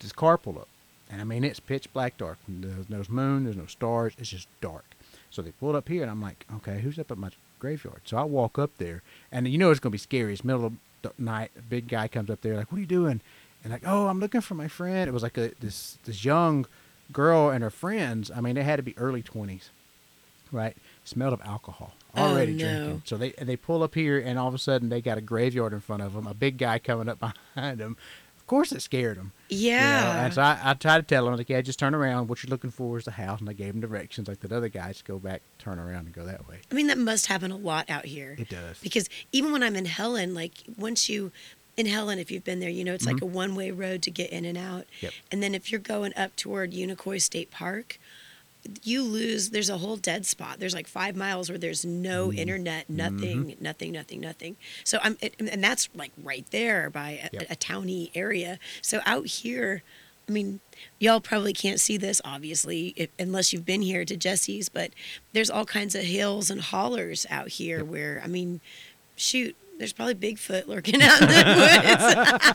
this 0.00 0.12
car 0.12 0.36
pull 0.38 0.58
up, 0.58 0.68
and 1.10 1.20
I 1.20 1.24
mean 1.24 1.44
it's 1.44 1.60
pitch 1.60 1.92
black 1.92 2.16
dark. 2.16 2.38
There's 2.48 2.88
no 2.90 3.02
moon, 3.08 3.44
there's 3.44 3.56
no 3.56 3.66
stars, 3.66 4.14
it's 4.18 4.30
just 4.30 4.48
dark. 4.60 4.84
So 5.30 5.42
they 5.42 5.52
pulled 5.52 5.76
up 5.76 5.88
here, 5.88 6.02
and 6.02 6.10
I'm 6.10 6.20
like, 6.22 6.44
okay, 6.56 6.80
who's 6.80 6.98
up 6.98 7.10
at 7.10 7.18
my 7.18 7.30
graveyard? 7.58 8.02
So 8.04 8.16
I 8.16 8.24
walk 8.24 8.58
up 8.58 8.70
there, 8.78 9.02
and 9.30 9.46
you 9.48 9.58
know 9.58 9.70
it's 9.70 9.80
gonna 9.80 9.90
be 9.92 9.98
scary. 9.98 10.32
It's 10.32 10.44
middle 10.44 10.64
of 10.66 10.72
the 11.02 11.12
night. 11.18 11.50
A 11.58 11.62
big 11.62 11.88
guy 11.88 12.08
comes 12.08 12.30
up 12.30 12.40
there, 12.42 12.56
like, 12.56 12.70
what 12.72 12.78
are 12.78 12.80
you 12.82 12.86
doing? 12.86 13.20
And 13.62 13.72
like, 13.72 13.82
oh, 13.86 14.06
I'm 14.08 14.20
looking 14.20 14.40
for 14.40 14.54
my 14.54 14.68
friend. 14.68 15.08
It 15.08 15.12
was 15.12 15.22
like 15.22 15.36
a 15.38 15.52
this 15.60 15.98
this 16.04 16.24
young 16.24 16.66
girl 17.12 17.50
and 17.50 17.62
her 17.62 17.70
friends. 17.70 18.30
I 18.34 18.40
mean, 18.40 18.54
they 18.54 18.62
had 18.62 18.76
to 18.76 18.82
be 18.82 18.96
early 18.98 19.22
twenties 19.22 19.70
right? 20.52 20.76
Smelled 21.04 21.32
of 21.32 21.40
alcohol 21.42 21.92
Oh, 22.16 22.32
already 22.32 22.54
no. 22.54 22.58
drinking. 22.58 23.02
So 23.04 23.16
they 23.16 23.30
they 23.30 23.54
pull 23.54 23.84
up 23.84 23.94
here, 23.94 24.18
and 24.18 24.36
all 24.36 24.48
of 24.48 24.54
a 24.54 24.58
sudden 24.58 24.88
they 24.88 25.00
got 25.00 25.16
a 25.16 25.20
graveyard 25.20 25.72
in 25.72 25.78
front 25.78 26.02
of 26.02 26.12
them. 26.14 26.26
A 26.26 26.34
big 26.34 26.58
guy 26.58 26.80
coming 26.80 27.08
up 27.08 27.20
behind 27.54 27.78
them. 27.78 27.96
Of 28.50 28.56
course, 28.56 28.72
it 28.72 28.82
scared 28.82 29.16
them. 29.16 29.30
yeah. 29.48 30.24
And 30.24 30.34
so 30.34 30.42
I, 30.42 30.58
I 30.60 30.74
tried 30.74 30.96
to 30.96 31.02
tell 31.04 31.24
them, 31.24 31.36
like, 31.36 31.48
yeah, 31.48 31.60
just 31.60 31.78
turn 31.78 31.94
around. 31.94 32.26
What 32.26 32.42
you're 32.42 32.50
looking 32.50 32.72
for 32.72 32.98
is 32.98 33.04
the 33.04 33.12
house, 33.12 33.38
and 33.38 33.48
I 33.48 33.52
gave 33.52 33.74
them 33.74 33.80
directions. 33.80 34.26
Like 34.26 34.40
the 34.40 34.52
other 34.52 34.68
guys, 34.68 35.02
go 35.02 35.20
back, 35.20 35.42
turn 35.60 35.78
around, 35.78 36.06
and 36.06 36.12
go 36.12 36.24
that 36.24 36.48
way. 36.48 36.58
I 36.68 36.74
mean, 36.74 36.88
that 36.88 36.98
must 36.98 37.28
happen 37.28 37.52
a 37.52 37.56
lot 37.56 37.88
out 37.88 38.06
here. 38.06 38.34
It 38.36 38.48
does. 38.48 38.80
Because 38.80 39.08
even 39.30 39.52
when 39.52 39.62
I'm 39.62 39.76
in 39.76 39.84
Helen, 39.84 40.34
like 40.34 40.54
once 40.76 41.08
you 41.08 41.30
in 41.76 41.86
Helen, 41.86 42.18
if 42.18 42.32
you've 42.32 42.42
been 42.42 42.58
there, 42.58 42.68
you 42.70 42.82
know 42.82 42.92
it's 42.92 43.06
like 43.06 43.22
a 43.22 43.24
one 43.24 43.54
way 43.54 43.70
road 43.70 44.02
to 44.02 44.10
get 44.10 44.30
in 44.30 44.44
and 44.44 44.58
out. 44.58 44.82
Mm-hmm. 44.96 45.04
Yep. 45.06 45.12
And 45.30 45.42
then 45.44 45.54
if 45.54 45.70
you're 45.70 45.80
going 45.80 46.12
up 46.16 46.34
toward 46.34 46.72
Unicoi 46.72 47.22
State 47.22 47.52
Park, 47.52 48.00
you 48.82 49.02
lose. 49.02 49.50
There's 49.50 49.70
a 49.70 49.78
whole 49.78 49.96
dead 49.96 50.26
spot. 50.26 50.58
There's 50.60 50.74
like 50.74 50.86
five 50.86 51.16
miles 51.16 51.48
where 51.48 51.58
there's 51.58 51.84
no 51.84 52.28
Mm-hmm. 52.28 52.38
internet, 52.38 52.90
nothing, 52.90 53.54
nothing, 53.60 53.92
nothing, 53.92 54.20
nothing. 54.20 54.56
So 54.84 54.98
I'm, 55.02 55.16
it, 55.20 55.34
and 55.38 55.62
that's 55.64 55.88
like 55.94 56.12
right 56.22 56.44
there 56.50 56.90
by 56.90 57.20
a, 57.24 57.28
Yep. 57.32 57.46
a 57.50 57.56
towny 57.56 58.10
area. 58.14 58.58
So 58.82 59.00
out 59.06 59.26
here. 59.26 59.82
I 60.28 60.32
mean, 60.32 60.60
y'all 61.00 61.20
probably 61.20 61.52
can't 61.52 61.80
see 61.80 61.96
this, 61.96 62.20
obviously, 62.24 62.94
if, 62.96 63.08
unless 63.18 63.52
you've 63.52 63.66
been 63.66 63.82
here 63.82 64.04
to 64.04 64.16
Jesse's, 64.16 64.68
but 64.68 64.92
there's 65.32 65.50
all 65.50 65.64
kinds 65.64 65.96
of 65.96 66.02
hills 66.04 66.50
and 66.52 66.60
hollers 66.60 67.26
out 67.30 67.48
here 67.48 67.84
where, 67.84 68.20
I 68.22 68.28
mean, 68.28 68.60
shoot, 69.16 69.56
There's 69.78 69.92
probably 69.92 70.14
Bigfoot 70.14 70.68
lurking 70.68 71.02
out 71.02 71.20
in 71.20 71.28
the 71.28 72.54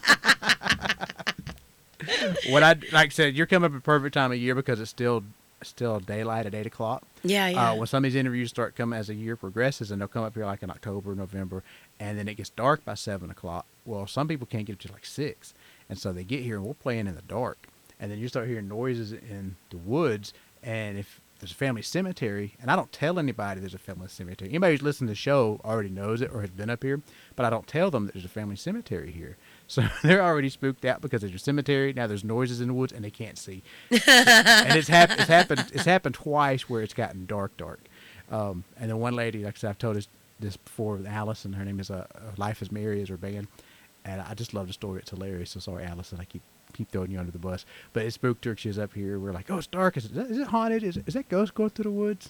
woods. 2.08 2.50
what 2.50 2.64
I 2.64 2.76
like 2.94 3.08
I 3.08 3.10
said, 3.10 3.36
you're 3.36 3.46
coming 3.46 3.70
up 3.70 3.76
at 3.76 3.84
perfect 3.84 4.14
time 4.14 4.32
of 4.32 4.38
year 4.38 4.56
because 4.56 4.80
it's 4.80 4.90
still 4.92 5.24
still 5.66 6.00
daylight 6.00 6.46
at 6.46 6.54
eight 6.54 6.66
o'clock. 6.66 7.04
yeah, 7.24 7.48
yeah. 7.48 7.72
Uh, 7.72 7.76
when 7.76 7.88
some 7.88 8.04
of 8.06 8.12
these 8.12 8.20
interviews 8.20 8.50
start 8.50 8.76
coming 8.76 8.98
as 9.00 9.08
the 9.08 9.16
year 9.16 9.36
progresses, 9.36 9.92
and 9.92 10.00
they'll 10.02 10.08
come 10.08 10.24
up 10.24 10.34
here 10.36 10.46
like 10.46 10.64
in 10.64 10.70
October, 10.70 11.16
November, 11.16 11.64
and 12.00 12.18
then 12.18 12.28
it 12.28 12.36
gets 12.36 12.50
dark 12.50 12.84
by 12.86 12.94
seven 12.94 13.30
o'clock. 13.30 13.66
Well, 13.86 14.08
some 14.08 14.28
people 14.28 14.48
can't 14.48 14.66
get 14.66 14.74
up 14.74 14.80
to 14.80 14.92
like 14.92 15.06
six, 15.06 15.54
and 15.90 15.98
so 15.98 16.12
they 16.14 16.24
get 16.24 16.42
here 16.44 16.58
and 16.58 16.66
we're 16.66 16.74
playing 16.74 17.08
in 17.08 17.16
the 17.16 17.22
dark, 17.22 17.68
and 18.00 18.12
then 18.12 18.20
you 18.20 18.28
start 18.28 18.48
hearing 18.48 18.68
noises 18.68 19.12
in 19.12 19.56
the 19.70 19.78
woods, 19.78 20.34
and 20.64 20.98
if 20.98 21.22
there's 21.40 21.52
a 21.52 21.56
family 21.56 21.82
cemetery, 21.82 22.54
and 22.62 22.72
I 22.72 22.76
don't 22.76 22.92
tell 22.92 23.20
anybody 23.20 23.60
there's 23.60 23.74
a 23.74 23.78
family 23.78 24.08
cemetery. 24.08 24.50
Anybody 24.50 24.74
who's 24.74 24.82
listening 24.82 25.08
to 25.10 25.12
the 25.12 25.18
show 25.18 25.60
already 25.66 25.90
knows 25.90 26.22
it 26.22 26.32
or 26.34 26.42
has 26.42 26.50
been 26.50 26.70
up 26.70 26.82
here, 26.82 27.02
but 27.36 27.46
I 27.46 27.50
don't 27.50 27.68
tell 27.68 27.92
them 27.92 28.06
that 28.06 28.14
there's 28.14 28.26
a 28.26 28.30
family 28.30 28.56
cemetery 28.56 29.12
here. 29.12 29.38
So 29.68 29.84
they're 30.04 30.22
already 30.24 30.50
spooked 30.50 30.86
out 30.86 31.02
because 31.02 31.22
there's 31.22 31.34
a 31.34 31.40
cemetery. 31.40 31.94
Now 31.94 32.08
there's 32.08 32.24
noises 32.24 32.62
in 32.62 32.68
the 32.68 32.74
woods 32.74 32.94
and 32.94 33.04
they 33.04 33.12
can't 33.12 33.38
see. 33.38 33.64
and 33.92 34.02
it's, 34.78 34.88
hap- 34.88 35.12
it's 35.12 35.28
happened. 35.28 35.72
It's 35.74 35.86
happened 35.86 36.16
twice 36.16 36.70
where 36.70 36.82
it's 36.82 36.94
gotten 36.94 37.26
dark, 37.26 37.56
dark. 37.58 37.80
Um, 38.32 38.64
and 38.80 38.90
then 38.90 39.00
one 39.00 39.16
lady, 39.16 39.44
like 39.44 39.56
I 39.56 39.58
said, 39.58 39.70
I've 39.70 39.78
told 39.78 39.96
this, 39.96 40.08
this 40.40 40.58
before, 40.58 41.00
Allison. 41.08 41.54
Her 41.54 41.66
name 41.66 41.80
is 41.80 41.92
uh, 41.92 42.08
Life 42.38 42.62
is 42.62 42.72
Mary 42.72 43.02
is 43.02 43.10
her 43.10 43.18
band, 43.18 43.48
and 44.04 44.22
I 44.22 44.34
just 44.34 44.54
love 44.54 44.68
the 44.68 44.74
story. 44.74 45.00
It's 45.00 45.12
hilarious. 45.12 45.52
So 45.52 45.60
sorry, 45.60 45.84
Allison. 45.84 46.20
I 46.20 46.26
keep 46.26 46.42
keep 46.74 46.92
throwing 46.92 47.10
you 47.12 47.20
under 47.20 47.32
the 47.32 47.40
bus, 47.40 47.66
but 47.94 48.04
it 48.04 48.12
spooked 48.12 48.44
her. 48.46 48.58
She 48.58 48.68
was 48.68 48.78
up 48.78 48.94
here. 48.94 49.18
We're 49.18 49.32
like, 49.32 49.50
oh, 49.50 49.58
it's 49.58 49.68
dark. 49.68 49.96
Is 49.96 50.06
it, 50.06 50.18
is 50.18 50.38
it 50.40 50.48
haunted? 50.48 50.84
Is, 50.84 50.98
is 51.06 51.14
that 51.14 51.30
ghost 51.30 51.54
going 51.56 51.70
through 51.70 51.84
the 51.84 51.92
woods? 51.92 52.30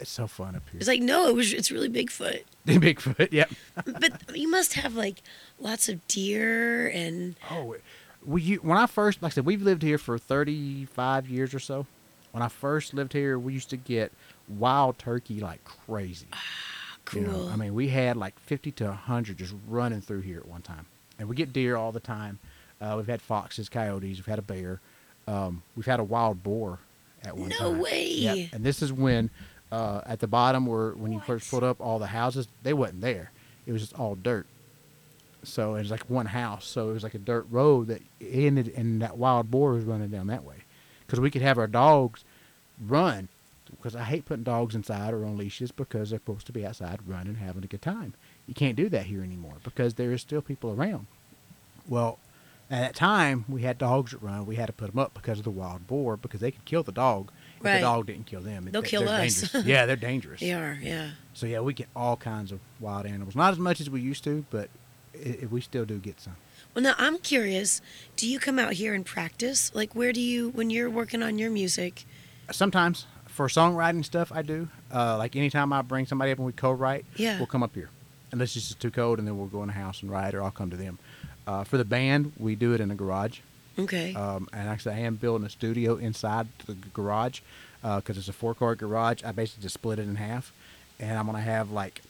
It's 0.00 0.10
so 0.10 0.26
fun 0.26 0.54
up 0.56 0.62
here. 0.70 0.78
it's 0.78 0.88
like 0.88 1.00
no, 1.02 1.28
it 1.28 1.34
was. 1.34 1.52
It's 1.52 1.70
really 1.70 1.88
Bigfoot. 1.88 2.42
Bigfoot. 2.66 3.28
yeah. 3.32 3.46
But 3.84 4.36
you 4.36 4.48
must 4.50 4.74
have 4.74 4.94
like 4.94 5.22
lots 5.58 5.88
of 5.88 6.06
deer 6.08 6.88
and 6.88 7.36
Oh, 7.50 7.76
we 8.24 8.42
you, 8.42 8.56
when 8.58 8.76
I 8.78 8.86
first, 8.86 9.22
like 9.22 9.32
I 9.32 9.34
said, 9.34 9.46
we've 9.46 9.62
lived 9.62 9.82
here 9.82 9.98
for 9.98 10.18
35 10.18 11.28
years 11.28 11.54
or 11.54 11.58
so. 11.60 11.86
When 12.32 12.42
I 12.42 12.48
first 12.48 12.92
lived 12.94 13.12
here, 13.12 13.38
we 13.38 13.52
used 13.54 13.70
to 13.70 13.76
get 13.76 14.12
wild 14.48 14.98
turkey 14.98 15.40
like 15.40 15.64
crazy. 15.64 16.26
cool. 17.04 17.22
You 17.22 17.28
know, 17.28 17.48
I 17.48 17.56
mean, 17.56 17.74
we 17.74 17.88
had 17.88 18.16
like 18.16 18.38
50 18.40 18.70
to 18.72 18.84
100 18.86 19.38
just 19.38 19.54
running 19.66 20.00
through 20.00 20.20
here 20.20 20.38
at 20.38 20.46
one 20.46 20.62
time. 20.62 20.86
And 21.18 21.28
we 21.28 21.34
get 21.36 21.52
deer 21.52 21.76
all 21.76 21.90
the 21.90 22.00
time. 22.00 22.38
Uh, 22.80 22.94
we've 22.96 23.06
had 23.06 23.22
foxes, 23.22 23.68
coyotes, 23.68 24.18
we've 24.18 24.26
had 24.26 24.38
a 24.38 24.42
bear. 24.42 24.80
Um, 25.26 25.62
we've 25.74 25.86
had 25.86 26.00
a 26.00 26.04
wild 26.04 26.42
boar 26.42 26.78
at 27.24 27.36
one 27.36 27.48
No 27.48 27.56
time. 27.56 27.76
No 27.78 27.82
way. 27.82 28.06
Yep. 28.08 28.48
And 28.52 28.64
this 28.64 28.82
is 28.82 28.92
when, 28.92 29.30
uh, 29.70 30.00
at 30.06 30.20
the 30.20 30.26
bottom 30.26 30.66
where 30.66 30.92
when 30.92 31.12
you 31.12 31.20
first 31.20 31.50
pulled 31.50 31.64
up 31.64 31.80
all 31.80 31.98
the 31.98 32.06
houses, 32.06 32.48
they 32.62 32.72
wasn't 32.72 33.00
there. 33.00 33.30
It 33.66 33.72
was 33.72 33.82
just 33.82 33.98
all 33.98 34.14
dirt. 34.14 34.46
So 35.42 35.74
it 35.74 35.80
was 35.80 35.90
like 35.90 36.08
one 36.08 36.26
house. 36.26 36.66
So 36.66 36.90
it 36.90 36.94
was 36.94 37.02
like 37.02 37.14
a 37.14 37.18
dirt 37.18 37.46
road 37.50 37.88
that 37.88 38.02
ended, 38.20 38.72
and 38.76 39.02
that 39.02 39.16
wild 39.16 39.50
boar 39.50 39.72
was 39.72 39.84
running 39.84 40.08
down 40.08 40.26
that 40.28 40.44
way. 40.44 40.56
Because 41.06 41.20
we 41.20 41.30
could 41.30 41.42
have 41.42 41.58
our 41.58 41.66
dogs 41.66 42.24
run. 42.80 43.28
Because 43.70 43.94
I 43.94 44.04
hate 44.04 44.24
putting 44.24 44.44
dogs 44.44 44.74
inside 44.74 45.12
or 45.12 45.24
on 45.26 45.36
leashes 45.36 45.70
because 45.70 46.10
they're 46.10 46.18
supposed 46.18 46.46
to 46.46 46.52
be 46.52 46.64
outside 46.64 47.00
running, 47.06 47.34
having 47.34 47.64
a 47.64 47.66
good 47.68 47.82
time. 47.82 48.14
You 48.46 48.54
can't 48.54 48.76
do 48.76 48.88
that 48.88 49.06
here 49.06 49.22
anymore 49.22 49.56
because 49.62 49.94
there 49.94 50.12
is 50.12 50.22
still 50.22 50.40
people 50.40 50.72
around. 50.72 51.06
Well, 51.86 52.18
at 52.70 52.80
that 52.80 52.94
time, 52.94 53.44
we 53.48 53.62
had 53.62 53.78
dogs 53.78 54.12
that 54.12 54.22
run. 54.22 54.46
We 54.46 54.56
had 54.56 54.66
to 54.66 54.72
put 54.72 54.90
them 54.90 54.98
up 54.98 55.14
because 55.14 55.38
of 55.38 55.44
the 55.44 55.50
wild 55.50 55.86
boar 55.86 56.16
because 56.16 56.40
they 56.40 56.50
could 56.50 56.64
kill 56.64 56.82
the 56.82 56.92
dog 56.92 57.30
if 57.58 57.64
Right. 57.64 57.74
the 57.76 57.80
dog 57.80 58.06
didn't 58.06 58.26
kill 58.26 58.40
them. 58.40 58.68
They'll 58.70 58.82
They- 58.82 58.88
kill 58.88 59.04
they're 59.04 59.20
us. 59.26 59.40
dangerous. 59.40 59.66
yeah, 59.66 59.86
they're 59.86 59.96
dangerous. 59.96 60.40
They 60.40 60.52
are, 60.52 60.78
yeah. 60.82 61.10
So 61.34 61.46
yeah, 61.46 61.60
we 61.60 61.74
get 61.74 61.88
all 61.94 62.16
kinds 62.16 62.52
of 62.52 62.60
wild 62.80 63.06
animals. 63.06 63.34
Not 63.36 63.52
as 63.52 63.58
much 63.58 63.80
as 63.80 63.88
we 63.90 64.00
used 64.00 64.24
to, 64.24 64.44
but 64.50 64.68
i 65.14 65.38
i 65.42 65.46
we 65.46 65.60
still 65.60 65.84
do 65.84 65.98
get 65.98 66.20
some. 66.20 66.36
Well, 66.74 66.82
now 66.82 66.94
I'm 66.98 67.18
curious. 67.18 67.80
Do 68.16 68.28
you 68.28 68.38
come 68.38 68.58
out 68.58 68.74
here 68.74 68.94
and 68.94 69.04
practice? 69.04 69.72
Like, 69.74 69.94
where 69.94 70.12
do 70.12 70.20
you 70.20 70.50
when 70.50 70.70
you're 70.70 70.90
working 70.90 71.22
on 71.22 71.38
your 71.38 71.50
music? 71.50 72.04
Sometimes 72.50 73.06
for 73.26 73.48
songwriting 73.48 74.04
stuff, 74.04 74.30
I 74.32 74.42
do. 74.42 74.68
Uh, 74.92 75.16
like 75.18 75.34
anytime 75.36 75.72
I 75.72 75.82
bring 75.82 76.06
somebody 76.06 76.30
up 76.32 76.38
and 76.38 76.46
we 76.46 76.52
co-write, 76.52 77.04
Yeah. 77.16 77.38
we'll 77.38 77.46
come 77.46 77.62
up 77.62 77.74
here. 77.74 77.90
Unless 78.32 78.56
it's 78.56 78.68
just 78.68 78.80
too 78.80 78.90
cold, 78.90 79.18
and 79.18 79.26
then 79.26 79.38
we'll 79.38 79.46
go 79.46 79.62
in 79.62 79.68
the 79.68 79.74
house 79.74 80.02
and 80.02 80.10
write, 80.10 80.34
or 80.34 80.42
I'll 80.42 80.50
come 80.50 80.70
to 80.70 80.76
them. 80.76 80.98
Uh, 81.46 81.64
for 81.64 81.78
the 81.78 81.84
band, 81.84 82.32
we 82.36 82.54
do 82.54 82.74
it 82.74 82.80
in 82.80 82.90
a 82.90 82.94
garage. 82.94 83.40
Okay. 83.78 84.14
Um, 84.14 84.48
and 84.52 84.68
actually, 84.68 84.96
I 84.96 85.00
am 85.00 85.16
building 85.16 85.46
a 85.46 85.50
studio 85.50 85.96
inside 85.96 86.48
the 86.66 86.74
garage 86.92 87.40
because 87.82 88.18
it's 88.18 88.28
a 88.28 88.32
four 88.32 88.54
car 88.54 88.74
garage. 88.74 89.22
I 89.24 89.32
basically 89.32 89.62
just 89.62 89.74
split 89.74 89.98
it 89.98 90.02
in 90.02 90.16
half, 90.16 90.52
and 90.98 91.16
I'm 91.18 91.26
gonna 91.26 91.40
have 91.40 91.70
like 91.70 92.02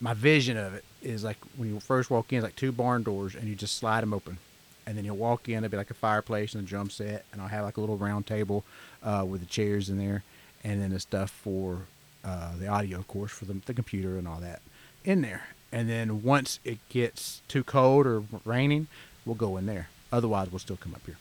my 0.00 0.14
vision 0.14 0.56
of 0.56 0.74
it 0.74 0.84
is 1.02 1.24
like 1.24 1.38
when 1.56 1.68
you 1.68 1.80
first 1.80 2.10
walk 2.10 2.32
in, 2.32 2.38
it's 2.38 2.44
like 2.44 2.56
two 2.56 2.72
barn 2.72 3.02
doors, 3.02 3.34
and 3.34 3.48
you 3.48 3.54
just 3.54 3.76
slide 3.76 4.02
them 4.02 4.14
open, 4.14 4.38
and 4.86 4.96
then 4.96 5.04
you'll 5.04 5.16
walk 5.16 5.48
in. 5.48 5.58
It'll 5.58 5.70
be 5.70 5.76
like 5.76 5.90
a 5.90 5.94
fireplace 5.94 6.54
and 6.54 6.64
a 6.64 6.66
drum 6.66 6.90
set, 6.90 7.24
and 7.32 7.42
I'll 7.42 7.48
have 7.48 7.64
like 7.64 7.76
a 7.76 7.80
little 7.80 7.96
round 7.96 8.26
table 8.26 8.64
uh, 9.02 9.24
with 9.26 9.40
the 9.40 9.46
chairs 9.46 9.90
in 9.90 9.98
there, 9.98 10.22
and 10.62 10.80
then 10.80 10.90
the 10.90 11.00
stuff 11.00 11.30
for 11.30 11.82
uh, 12.24 12.56
the 12.56 12.68
audio, 12.68 12.98
of 12.98 13.08
course, 13.08 13.32
for 13.32 13.44
the, 13.46 13.54
the 13.66 13.74
computer 13.74 14.16
and 14.16 14.28
all 14.28 14.40
that 14.40 14.62
in 15.04 15.20
there. 15.22 15.48
And 15.72 15.90
then 15.90 16.22
once 16.22 16.60
it 16.64 16.78
gets 16.88 17.42
too 17.48 17.64
cold 17.64 18.06
or 18.06 18.22
raining, 18.44 18.86
we'll 19.26 19.34
go 19.34 19.56
in 19.56 19.66
there. 19.66 19.88
Otherwise, 20.14 20.50
we'll 20.50 20.58
still 20.60 20.76
come 20.76 20.94
up 20.94 21.02
here. 21.06 21.16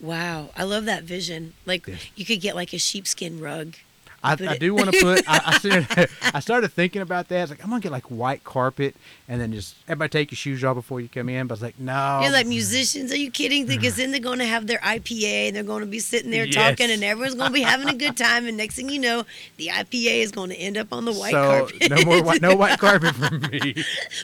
wow, 0.00 0.50
I 0.56 0.62
love 0.62 0.84
that 0.84 1.02
vision. 1.02 1.54
Like, 1.66 1.86
Yeah. 1.86 1.96
you 2.14 2.24
could 2.24 2.40
get 2.40 2.54
like 2.54 2.72
a 2.72 2.78
sheepskin 2.78 3.40
rug. 3.40 3.74
I, 4.22 4.32
I 4.32 4.58
do 4.58 4.74
want 4.74 4.92
to 4.92 5.00
put. 5.00 5.24
I, 5.28 5.40
I, 5.46 5.58
started, 5.58 6.08
I 6.34 6.40
started 6.40 6.68
thinking 6.72 7.02
about 7.02 7.28
that. 7.28 7.38
I 7.38 7.40
was 7.42 7.50
like, 7.50 7.62
I'm 7.62 7.70
gonna 7.70 7.80
get 7.80 7.92
like 7.92 8.10
white 8.10 8.42
carpet, 8.44 8.96
and 9.28 9.40
then 9.40 9.52
just 9.52 9.76
everybody 9.86 10.10
take 10.10 10.30
your 10.32 10.36
shoes 10.36 10.64
off 10.64 10.74
before 10.74 11.00
you 11.00 11.08
come 11.08 11.28
in. 11.28 11.46
But 11.46 11.52
I 11.52 11.56
was 11.56 11.62
like, 11.62 11.78
no. 11.78 12.20
You're 12.22 12.32
like 12.32 12.46
musicians. 12.46 13.12
Are 13.12 13.16
you 13.16 13.30
kidding? 13.30 13.66
Because 13.66 13.96
then 13.96 14.10
they're 14.10 14.20
going 14.20 14.40
to 14.40 14.46
have 14.46 14.66
their 14.66 14.78
IPA 14.78 15.48
and 15.48 15.56
they're 15.56 15.62
going 15.62 15.80
to 15.82 15.86
be 15.86 15.98
sitting 16.00 16.30
there 16.30 16.44
Yes. 16.46 16.54
talking, 16.54 16.90
and 16.90 17.04
everyone's 17.04 17.34
going 17.36 17.48
to 17.50 17.54
be 17.54 17.62
having 17.62 17.88
a 17.88 17.94
good 17.94 18.16
time. 18.16 18.46
And 18.46 18.56
next 18.56 18.74
thing 18.76 18.88
you 18.88 18.98
know, 18.98 19.24
the 19.56 19.68
IPA 19.68 20.22
is 20.22 20.32
going 20.32 20.50
to 20.50 20.56
end 20.56 20.76
up 20.76 20.92
on 20.92 21.04
the 21.04 21.12
white 21.12 21.32
so 21.32 21.46
carpet. 21.68 21.88
no 21.90 22.04
more 22.04 22.22
white, 22.22 22.42
no 22.42 22.56
white 22.56 22.78
carpet 22.80 23.14
for 23.14 23.34
me. 23.38 23.74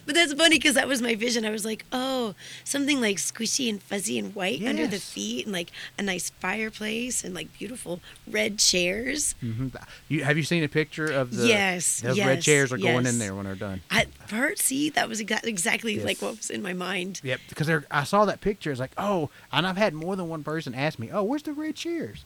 But 0.07 0.15
that's 0.15 0.33
funny 0.33 0.57
because 0.57 0.75
that 0.75 0.89
was 0.89 1.01
my 1.03 1.15
vision. 1.15 1.45
I 1.45 1.51
was 1.51 1.65
like, 1.65 1.85
oh, 1.93 2.35
something 2.65 3.01
like 3.01 3.19
squishy 3.19 3.69
and 3.71 3.81
fuzzy 3.83 4.19
and 4.19 4.35
white 4.35 4.63
under 4.67 4.87
the 4.87 4.99
feet, 4.99 5.45
and 5.47 5.53
like 5.53 5.71
a 5.99 6.03
nice 6.03 6.31
fireplace 6.31 7.23
and 7.25 7.35
like 7.35 7.53
beautiful 7.57 8.01
red 8.29 8.59
chairs. 8.59 9.35
hmm 9.41 9.69
You 10.09 10.25
have 10.25 10.37
you 10.37 10.43
seen 10.43 10.63
a 10.65 10.69
picture 10.69 11.07
of 11.07 11.35
the? 11.35 11.47
Yes, 11.47 12.01
Those 12.01 12.19
red 12.19 12.37
yes, 12.37 12.45
chairs 12.45 12.73
are 12.73 12.79
going 12.79 13.07
in 13.07 13.19
there 13.19 13.35
when 13.35 13.45
they're 13.45 13.55
done. 13.55 13.83
I 13.91 14.07
heard, 14.31 14.59
see, 14.59 14.91
that 14.91 15.09
was 15.09 15.21
exactly 15.21 15.95
Yes. 15.97 16.05
like 16.05 16.23
what 16.23 16.37
was 16.37 16.51
in 16.51 16.63
my 16.63 16.73
mind. 16.73 17.21
Yep, 17.23 17.41
because 17.49 17.71
I 17.91 18.05
saw 18.05 18.25
that 18.25 18.41
picture. 18.41 18.71
It's 18.71 18.81
like, 18.81 18.93
oh, 18.99 19.31
and 19.53 19.67
I've 19.67 19.77
had 19.77 19.95
more 19.95 20.17
than 20.17 20.29
one 20.29 20.45
person 20.45 20.75
ask 20.75 20.99
me, 20.99 21.11
oh, 21.13 21.23
where's 21.23 21.43
the 21.43 21.53
red 21.53 21.75
chairs? 21.77 22.25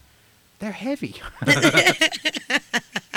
They're 0.58 0.72
heavy. 0.72 1.16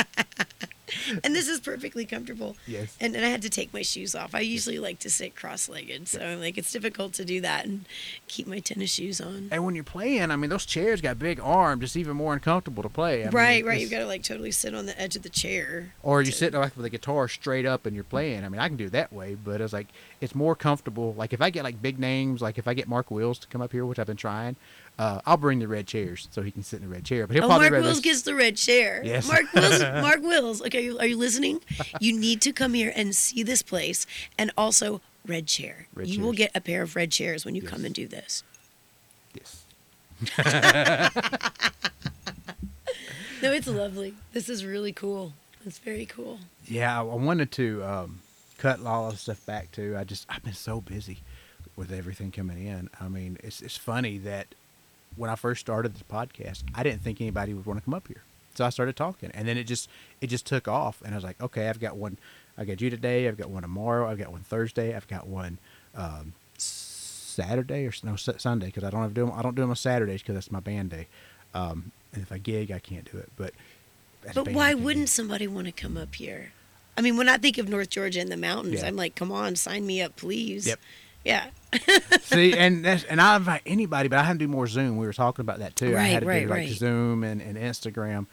And 1.74 1.80
this 1.80 1.84
is 1.84 1.84
perfectly 1.84 2.06
comfortable. 2.06 2.56
yes. 2.68 2.98
And, 3.00 3.14
then 3.16 3.24
I 3.24 3.30
had 3.30 3.42
to 3.44 3.50
take 3.50 3.74
my 3.74 3.82
shoes 3.82 4.16
off. 4.16 4.34
I 4.36 4.40
usually 4.40 4.80
like 4.80 5.00
to 5.00 5.10
sit 5.10 5.36
cross-legged, 5.36 6.08
so 6.08 6.20
I'm 6.22 6.40
like 6.40 6.58
it's 6.58 6.72
difficult 6.72 7.14
to 7.14 7.26
do 7.26 7.42
that 7.42 7.66
and 7.66 7.86
keep 8.28 8.48
my 8.48 8.60
tennis 8.60 8.94
shoes 8.94 9.20
on. 9.22 9.50
And 9.52 9.66
when 9.66 9.76
you're 9.76 9.84
playing, 9.84 10.32
I 10.32 10.36
mean, 10.36 10.50
those 10.50 10.66
chairs 10.66 11.02
got 11.02 11.20
big 11.20 11.40
arms. 11.42 11.84
It's 11.84 11.96
even 11.96 12.16
more 12.16 12.34
uncomfortable 12.34 12.84
to 12.84 12.90
play. 12.90 13.26
I 13.26 13.30
right, 13.30 13.64
it- 13.64 13.66
right. 13.68 13.80
You've 13.82 13.92
got 13.92 14.00
to 14.00 14.06
like 14.08 14.24
totally 14.24 14.52
sit 14.52 14.74
on 14.74 14.86
the 14.86 15.00
edge 15.00 15.16
of 15.16 15.24
the 15.24 15.30
chair. 15.30 15.94
Or 16.04 16.22
you 16.22 16.32
to- 16.32 16.38
sit 16.38 16.54
like 16.54 16.76
with 16.76 16.84
the 16.84 16.90
guitar 16.90 17.28
straight 17.28 17.66
up 17.66 17.86
and 17.86 17.96
you're 17.96 18.04
playing. 18.04 18.44
I 18.44 18.50
mean, 18.50 18.60
I 18.60 18.68
can 18.68 18.78
do 18.78 18.90
that 18.90 19.12
way, 19.14 19.36
but 19.36 19.62
it's 19.62 19.74
like 19.74 19.88
it's 20.20 20.36
more 20.36 20.56
comfortable. 20.56 21.14
Like 21.16 21.34
if 21.34 21.42
I 21.42 21.50
get 21.50 21.64
like 21.64 21.82
big 21.82 22.00
names, 22.00 22.42
like 22.42 22.58
if 22.58 22.68
I 22.68 22.74
get 22.74 22.88
Mark 22.88 23.12
Wills 23.12 23.40
to 23.40 23.48
come 23.48 23.62
up 23.62 23.72
here, 23.72 23.86
which 23.86 24.00
I've 24.00 24.08
been 24.08 24.18
trying, 24.18 24.56
uh, 25.00 25.22
I'll 25.26 25.38
bring 25.38 25.60
the 25.60 25.68
red 25.68 25.88
chairs 25.88 26.28
so 26.32 26.42
he 26.42 26.52
can 26.52 26.64
sit 26.64 26.82
in 26.82 26.88
the 26.90 26.94
red 26.94 27.06
chair. 27.06 27.26
But 27.28 27.36
he'll 27.36 27.46
Oh, 27.46 27.48
probably 27.48 27.70
Mark 27.72 27.84
Wills 27.84 28.00
gets 28.02 28.22
the 28.24 28.36
red 28.36 28.56
chair. 28.58 29.02
Yes. 29.04 29.28
Mark 29.28 29.52
Wills. 29.54 29.80
Mark 30.02 30.22
Wills. 30.22 30.62
Okay, 30.62 30.78
are 30.80 30.82
you, 30.82 31.00
are 31.00 31.06
you 31.08 31.18
listening? 31.18 31.62
You 32.00 32.18
need 32.18 32.42
to 32.42 32.54
come 32.54 32.74
here 32.74 32.92
and 32.96 33.16
see 33.16 33.42
this 33.44 33.62
place, 33.62 34.06
and 34.38 34.52
also 34.58 35.02
red 35.26 35.48
chair. 35.48 35.88
Red 35.94 36.08
you 36.08 36.22
will 36.22 36.34
get 36.34 36.52
a 36.56 36.62
pair 36.62 36.82
of 36.82 36.96
red 36.96 37.12
chairs 37.12 37.46
when 37.46 37.56
you 37.56 37.62
come 37.62 37.86
and 37.86 37.94
do 37.96 38.08
this. 38.08 38.44
yes. 39.34 39.64
No, 43.42 43.52
it's 43.52 43.68
lovely. 43.68 44.14
This 44.34 44.50
is 44.50 44.64
really 44.64 44.94
cool. 44.94 45.34
It's 45.66 45.80
very 45.80 46.06
cool. 46.06 46.38
Yeah, 46.68 47.02
I 47.02 47.04
I 47.04 47.16
wanted 47.16 47.52
to 47.54 47.84
um, 47.84 48.20
cut 48.60 48.78
a 48.80 48.84
lot 48.84 49.12
of 49.12 49.20
stuff 49.20 49.44
back 49.48 49.72
too. 49.72 49.96
I 49.98 50.04
just 50.04 50.28
I've 50.30 50.44
been 50.44 50.54
so 50.54 50.80
busy 50.80 51.20
with 51.76 51.92
everything 51.92 52.30
coming 52.32 52.68
in. 52.68 52.88
I 53.00 53.08
mean, 53.08 53.38
it's 53.44 53.62
it's 53.64 53.78
funny 53.78 54.20
that 54.20 54.54
when 55.16 55.30
I 55.30 55.36
first 55.36 55.62
started 55.62 55.94
this 55.94 56.04
podcast, 56.04 56.64
I 56.74 56.84
didn't 56.84 57.02
think 57.02 57.22
anybody 57.22 57.54
would 57.54 57.66
want 57.66 57.80
to 57.80 57.86
come 57.86 57.94
up 57.94 58.08
here. 58.08 58.24
So 58.56 58.66
I 58.66 58.70
started 58.70 58.96
talking, 58.96 59.32
and 59.34 59.48
then 59.48 59.58
it 59.58 59.64
just 59.64 59.90
it 60.20 60.28
just 60.28 60.46
took 60.46 60.68
off, 60.68 61.02
and 61.04 61.14
I 61.14 61.18
was 61.18 61.24
like, 61.24 61.42
okay, 61.42 61.70
I've 61.70 61.80
got 61.80 61.96
one. 61.96 62.18
I 62.58 62.66
got 62.66 62.82
you 62.82 62.90
today. 62.90 63.28
I've 63.28 63.38
got 63.38 63.50
one 63.50 63.62
tomorrow. 63.62 64.10
I've 64.10 64.18
got 64.18 64.32
one 64.32 64.42
Thursday. 64.42 64.94
I've 64.96 65.08
got 65.08 65.26
one 65.26 65.58
um, 65.96 66.34
Saturday 66.58 67.88
or 67.88 67.94
no 68.04 68.16
Sunday 68.18 68.68
because 68.68 68.84
I 68.84 68.90
don't 68.90 69.02
have 69.02 69.12
to 69.12 69.16
do 69.16 69.26
them. 69.26 69.34
I 69.34 69.42
don't 69.42 69.56
do 69.56 69.62
them 69.62 69.70
on 69.70 69.76
Saturdays 69.76 70.22
because 70.22 70.36
that's 70.36 70.52
my 70.52 70.60
band 70.60 70.90
day. 70.90 71.08
Um, 71.54 71.92
and 72.14 72.22
if 72.22 72.32
I 72.32 72.38
gig, 72.38 72.72
I 72.72 72.80
can't 72.80 73.10
do 73.10 73.18
it. 73.18 73.30
But 73.38 73.54
But 74.34 74.50
why 74.50 74.72
can 74.72 74.78
do 74.80 74.84
wouldn't 74.84 75.10
somebody 75.10 75.48
want 75.48 75.68
to 75.68 75.72
come 75.72 75.98
up 75.98 76.16
here? 76.16 76.52
I 76.98 77.02
mean, 77.02 77.18
when 77.18 77.30
I 77.30 77.38
think 77.38 77.58
of 77.58 77.70
North 77.70 77.90
Georgia 77.90 78.20
and 78.20 78.32
the 78.32 78.38
mountains, 78.38 78.82
Yeah. 78.82 78.88
I'm 78.88 78.96
like, 78.98 79.16
come 79.16 79.32
on, 79.32 79.56
sign 79.56 79.86
me 79.86 80.02
up, 80.02 80.18
please. 80.18 80.68
Yep. 80.68 80.80
Yeah. 81.24 81.48
See, 82.22 82.54
and 82.58 82.84
that's, 82.84 83.04
and 83.06 83.22
I 83.22 83.36
invite 83.38 83.62
anybody, 83.66 84.10
but 84.10 84.20
I 84.20 84.24
had 84.24 84.34
to 84.34 84.40
do 84.40 84.48
more 84.48 84.68
Zoom. 84.68 84.98
We 84.98 85.06
were 85.06 85.14
talking 85.14 85.44
about 85.44 85.60
that 85.60 85.76
too. 85.76 85.96
I 85.98 86.02
had 86.04 86.22
to 86.22 86.28
right, 86.28 86.44
do 86.44 86.48
like 86.50 86.58
right. 86.58 86.70
Zoom 86.70 87.24
and, 87.24 87.42
and 87.42 87.58
Instagram. 87.58 88.28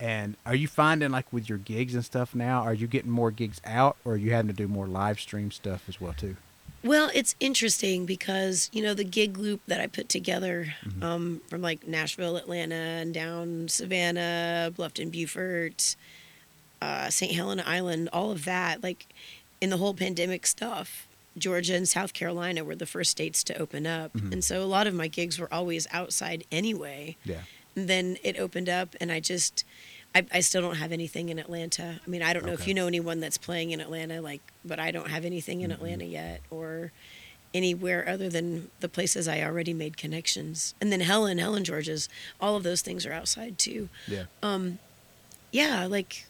And 0.00 0.36
are 0.46 0.54
you 0.54 0.68
finding 0.68 1.10
like 1.10 1.32
with 1.32 1.48
your 1.48 1.58
gigs 1.58 1.94
and 1.94 2.04
stuff 2.04 2.34
now, 2.34 2.62
are 2.62 2.74
you 2.74 2.86
getting 2.86 3.10
more 3.10 3.30
gigs 3.30 3.60
out 3.64 3.96
or 4.04 4.12
are 4.12 4.16
you 4.16 4.32
having 4.32 4.46
to 4.48 4.54
do 4.54 4.68
more 4.68 4.86
live 4.86 5.18
stream 5.18 5.50
stuff 5.50 5.84
as 5.88 6.00
well 6.00 6.14
too? 6.16 6.36
Well, 6.84 7.10
it's 7.12 7.34
interesting 7.40 8.06
because 8.06 8.70
you 8.72 8.80
know 8.82 8.94
the 8.94 9.02
gig 9.02 9.36
loop 9.36 9.60
that 9.66 9.80
I 9.80 9.88
put 9.88 10.08
together 10.08 10.74
Mm-hmm. 10.86 11.02
um, 11.02 11.40
from 11.48 11.60
like 11.60 11.88
Nashville, 11.88 12.36
Atlanta, 12.36 12.76
and 12.76 13.12
down 13.12 13.66
Savannah, 13.66 14.70
Bluffton, 14.72 15.10
Beaufort, 15.10 15.96
uh, 16.80 17.10
St. 17.10 17.32
Helena 17.32 17.64
Island, 17.66 18.08
all 18.12 18.30
of 18.30 18.44
that. 18.44 18.80
Like 18.84 19.06
in 19.60 19.70
the 19.70 19.78
whole 19.78 19.92
pandemic 19.94 20.46
stuff, 20.46 21.07
Georgia 21.36 21.74
and 21.74 21.88
South 21.88 22.12
Carolina 22.14 22.64
were 22.64 22.74
the 22.76 22.86
first 22.86 23.10
states 23.10 23.44
to 23.44 23.58
open 23.58 23.86
up, 23.86 24.12
Mhm. 24.14 24.32
and 24.32 24.44
so 24.44 24.62
a 24.62 24.66
lot 24.66 24.86
of 24.86 24.94
my 24.94 25.08
gigs 25.08 25.38
were 25.38 25.52
always 25.52 25.86
outside 25.92 26.44
anyway. 26.50 27.16
Yeah. 27.24 27.42
And 27.76 27.88
then 27.88 28.16
it 28.24 28.38
opened 28.38 28.68
up, 28.68 28.94
and 29.00 29.12
I 29.12 29.20
just. 29.20 29.64
I, 30.14 30.24
I 30.32 30.40
still 30.40 30.62
don't 30.62 30.76
have 30.76 30.90
anything 30.90 31.28
in 31.28 31.38
Atlanta. 31.38 32.00
I 32.04 32.08
mean, 32.10 32.22
I 32.22 32.32
don't 32.32 32.46
know 32.46 32.54
if 32.54 32.66
you 32.66 32.72
know 32.72 32.86
anyone 32.86 33.20
that's 33.20 33.36
playing 33.36 33.72
in 33.72 33.80
Atlanta, 33.80 34.22
like, 34.22 34.40
but 34.64 34.80
I 34.80 34.90
don't 34.90 35.10
have 35.10 35.26
anything 35.26 35.60
in 35.60 35.70
Mhm. 35.70 35.74
Atlanta 35.74 36.06
yet, 36.06 36.40
or 36.50 36.92
anywhere 37.52 38.08
other 38.08 38.30
than 38.30 38.70
the 38.80 38.88
places 38.88 39.28
I 39.28 39.42
already 39.42 39.74
made 39.74 39.98
connections. 39.98 40.74
And 40.80 40.90
then 40.90 41.00
Helen, 41.00 41.36
Helen, 41.36 41.62
Georgia's, 41.62 42.08
all 42.40 42.56
of 42.56 42.62
those 42.62 42.80
things 42.80 43.04
are 43.04 43.12
outside 43.12 43.58
too. 43.58 43.90
Yeah. 44.08 44.24
Um, 44.42 44.78
yeah, 45.52 45.84
like 45.84 46.24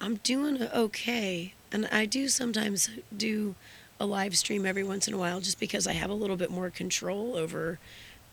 I'm 0.00 0.16
doing 0.16 0.62
okay, 0.62 1.54
and 1.72 1.86
I 1.86 2.06
do 2.06 2.28
sometimes 2.28 2.90
do 3.16 3.54
a 4.00 4.06
live 4.06 4.36
stream 4.36 4.66
every 4.66 4.82
once 4.84 5.06
in 5.08 5.14
a 5.14 5.18
while, 5.18 5.40
just 5.40 5.58
because 5.60 5.86
I 5.86 5.92
have 5.92 6.10
a 6.10 6.14
little 6.14 6.36
bit 6.36 6.50
more 6.50 6.70
control 6.70 7.36
over 7.36 7.78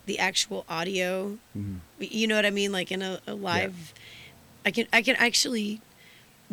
the 0.05 0.17
actual 0.19 0.65
audio. 0.67 1.37
hmm 1.53 1.77
You 1.99 2.27
know 2.27 2.35
what 2.35 2.45
I 2.45 2.49
mean? 2.51 2.71
Like 2.71 2.91
in 2.91 3.01
a, 3.01 3.19
a 3.27 3.33
live, 3.35 3.93
I 4.65 4.71
can 4.71 4.87
I 4.91 5.01
can 5.01 5.15
actually 5.17 5.81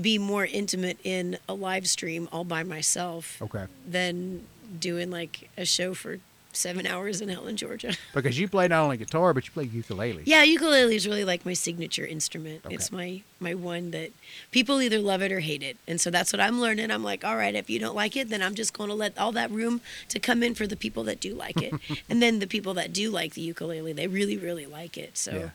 be 0.00 0.18
more 0.18 0.44
intimate 0.46 0.98
in 1.02 1.38
a 1.48 1.54
live 1.54 1.88
stream 1.88 2.28
all 2.30 2.44
by 2.44 2.62
myself 2.62 3.40
Okay. 3.42 3.64
than 3.86 4.46
doing 4.78 5.10
like 5.10 5.50
a 5.56 5.64
show 5.64 5.94
for 5.94 6.18
seven 6.58 6.86
hours 6.86 7.20
in 7.20 7.28
Helen, 7.28 7.56
Georgia. 7.56 7.94
Because 8.14 8.38
you 8.38 8.48
play 8.48 8.66
not 8.68 8.82
only 8.82 8.96
guitar, 8.96 9.32
but 9.32 9.46
you 9.46 9.52
play 9.52 9.64
ukulele. 9.64 10.22
Yeah, 10.26 10.42
ukulele 10.42 10.94
is 10.96 11.06
really 11.06 11.24
like 11.24 11.46
my 11.46 11.52
signature 11.52 12.04
instrument. 12.04 12.62
Okay. 12.66 12.74
It's 12.74 12.90
my 12.90 13.22
my 13.40 13.54
one 13.54 13.90
that 13.92 14.10
people 14.50 14.82
either 14.82 14.98
love 14.98 15.22
it 15.22 15.30
or 15.30 15.40
hate 15.40 15.62
it, 15.62 15.76
and 15.86 16.00
so 16.00 16.10
that's 16.10 16.32
what 16.32 16.40
I'm 16.40 16.60
learning. 16.60 16.90
I'm 16.90 17.04
like, 17.04 17.24
all 17.24 17.36
right, 17.36 17.54
if 17.54 17.70
you 17.70 17.78
don't 17.78 17.94
like 17.94 18.16
it, 18.16 18.28
then 18.28 18.42
I'm 18.42 18.54
just 18.54 18.72
going 18.76 18.88
to 18.88 18.94
let 18.94 19.16
all 19.18 19.32
that 19.32 19.50
room 19.50 19.80
to 20.08 20.18
come 20.18 20.42
in 20.42 20.54
for 20.54 20.66
the 20.66 20.76
people 20.76 21.04
that 21.04 21.20
do 21.20 21.34
like 21.34 21.62
it, 21.62 21.72
and 22.10 22.20
then 22.20 22.38
the 22.40 22.46
people 22.46 22.74
that 22.74 22.92
do 22.92 23.10
like 23.10 23.34
the 23.34 23.42
ukulele, 23.42 23.92
they 23.92 24.06
really 24.06 24.36
really 24.36 24.66
like 24.66 24.98
it. 24.98 25.16
So. 25.16 25.32
Yeah. 25.32 25.50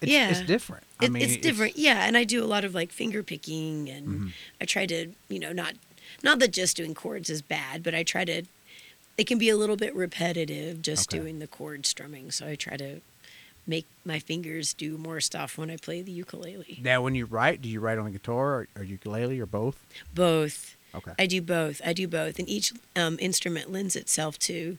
It's, 0.00 0.12
Yeah. 0.12 0.28
it's 0.30 0.40
different. 0.42 0.82
I 1.00 1.04
It, 1.06 1.12
mean, 1.12 1.22
it's 1.22 1.36
different, 1.38 1.78
yeah. 1.78 2.04
And 2.06 2.14
I 2.16 2.24
do 2.24 2.44
a 2.44 2.46
lot 2.54 2.64
of 2.64 2.74
like 2.74 2.90
finger 2.92 3.22
picking, 3.22 3.88
and 3.88 4.06
Mhm. 4.06 4.32
I 4.60 4.64
try 4.66 4.84
to, 4.86 5.12
you 5.28 5.38
know, 5.38 5.52
not 5.52 5.74
not 6.22 6.38
that 6.40 6.52
just 6.52 6.76
doing 6.76 6.94
chords 6.94 7.30
is 7.30 7.40
bad, 7.42 7.82
but 7.82 7.94
I 7.94 8.02
try 8.02 8.24
to. 8.26 8.42
It 9.16 9.26
can 9.26 9.38
be 9.38 9.48
a 9.48 9.56
little 9.56 9.76
bit 9.76 9.94
repetitive 9.94 10.82
just 10.82 11.08
Okay. 11.12 11.20
doing 11.20 11.38
the 11.38 11.46
chord 11.46 11.86
strumming, 11.86 12.30
so 12.30 12.46
I 12.48 12.56
try 12.56 12.76
to 12.76 13.00
make 13.66 13.86
my 14.04 14.18
fingers 14.18 14.74
do 14.74 14.98
more 14.98 15.20
stuff 15.20 15.56
when 15.56 15.70
I 15.70 15.76
play 15.76 16.02
the 16.02 16.12
ukulele. 16.12 16.80
Now, 16.82 17.00
when 17.02 17.14
you 17.14 17.24
write, 17.24 17.62
do 17.62 17.68
you 17.68 17.80
write 17.80 17.96
on 17.98 18.04
the 18.04 18.10
guitar 18.10 18.54
or, 18.54 18.68
or 18.76 18.82
ukulele 18.84 19.38
or 19.40 19.46
both? 19.46 19.82
Both. 20.14 20.76
Okay. 20.94 21.12
I 21.18 21.26
do 21.26 21.40
both. 21.40 21.80
I 21.84 21.92
do 21.92 22.06
both, 22.06 22.38
and 22.38 22.48
each 22.48 22.72
um, 22.94 23.16
instrument 23.20 23.70
lends 23.72 23.96
itself 23.96 24.38
to 24.40 24.78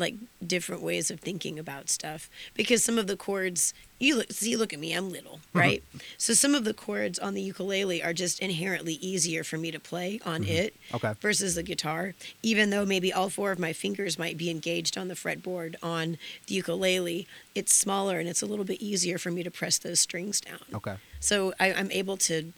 like 0.00 0.14
different 0.44 0.82
ways 0.82 1.10
of 1.10 1.20
thinking 1.20 1.58
about 1.58 1.88
stuff. 1.88 2.28
Because 2.54 2.82
some 2.82 2.98
of 2.98 3.06
the 3.06 3.16
chords 3.16 3.74
you 4.00 4.16
look 4.16 4.32
see 4.32 4.56
look 4.56 4.72
at 4.72 4.80
me 4.80 4.94
i'm 4.94 5.10
little 5.10 5.36
mm-hmm. 5.36 5.58
right? 5.58 5.84
So 6.16 6.32
some 6.32 6.54
of 6.54 6.64
the 6.64 6.74
chords 6.74 7.18
on 7.18 7.34
the 7.34 7.42
ukulele 7.42 8.02
are 8.02 8.14
just 8.14 8.40
inherently 8.40 8.94
easier 8.94 9.44
for 9.44 9.58
me 9.58 9.70
to 9.70 9.78
play 9.78 10.20
on 10.24 10.42
mm-hmm. 10.42 10.50
it 10.50 10.76
Okay. 10.94 11.12
versus 11.20 11.54
the 11.54 11.62
guitar. 11.62 12.14
Even 12.42 12.70
though 12.70 12.84
maybe 12.84 13.12
all 13.12 13.28
four 13.28 13.52
of 13.52 13.58
my 13.58 13.72
fingers 13.72 14.18
might 14.18 14.36
be 14.36 14.50
engaged 14.50 14.96
on 14.96 15.08
the 15.08 15.14
fretboard 15.14 15.76
on 15.82 16.16
the 16.46 16.54
ukulele 16.54 17.28
it's 17.54 17.74
smaller 17.74 18.18
and 18.18 18.28
it's 18.28 18.42
a 18.42 18.46
little 18.46 18.64
bit 18.64 18.80
easier 18.80 19.18
for 19.18 19.30
me 19.30 19.42
to 19.42 19.50
press 19.50 19.78
those 19.78 20.00
strings 20.00 20.40
down. 20.40 20.60
Okay. 20.72 20.96
so 21.20 21.52
I, 21.60 21.72
I'm 21.72 21.90
able 21.90 22.16
to 22.18 22.52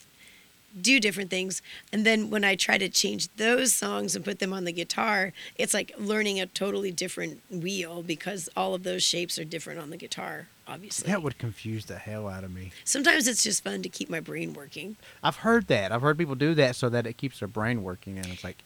do 0.80 1.00
different 1.00 1.30
things. 1.30 1.62
And 1.92 2.06
then 2.06 2.30
when 2.30 2.44
I 2.44 2.54
try 2.54 2.78
to 2.78 2.88
change 2.88 3.28
those 3.36 3.72
songs 3.72 4.16
and 4.16 4.24
put 4.24 4.38
them 4.38 4.52
on 4.52 4.64
the 4.64 4.72
guitar, 4.72 5.32
it's 5.56 5.74
like 5.74 5.92
learning 5.98 6.40
a 6.40 6.46
totally 6.46 6.90
different 6.90 7.40
wheel 7.50 8.02
because 8.02 8.48
all 8.56 8.74
of 8.74 8.82
those 8.82 9.02
shapes 9.02 9.38
are 9.38 9.44
different 9.44 9.80
on 9.80 9.90
the 9.90 9.96
guitar, 9.96 10.48
obviously. 10.66 11.10
That 11.10 11.22
would 11.22 11.38
confuse 11.38 11.86
the 11.86 11.98
hell 11.98 12.28
out 12.28 12.44
of 12.44 12.52
me. 12.52 12.72
Sometimes 12.84 13.28
it's 13.28 13.42
just 13.42 13.64
fun 13.64 13.82
to 13.82 13.88
keep 13.88 14.08
my 14.08 14.20
brain 14.20 14.54
working. 14.54 14.96
I've 15.22 15.36
heard 15.36 15.66
that. 15.68 15.92
I've 15.92 16.02
heard 16.02 16.18
people 16.18 16.34
do 16.34 16.54
that 16.54 16.76
so 16.76 16.88
that 16.88 17.06
it 17.06 17.16
keeps 17.16 17.38
their 17.40 17.48
brain 17.48 17.82
working, 17.82 18.18
and 18.18 18.26
it's 18.26 18.44
like, 18.44 18.58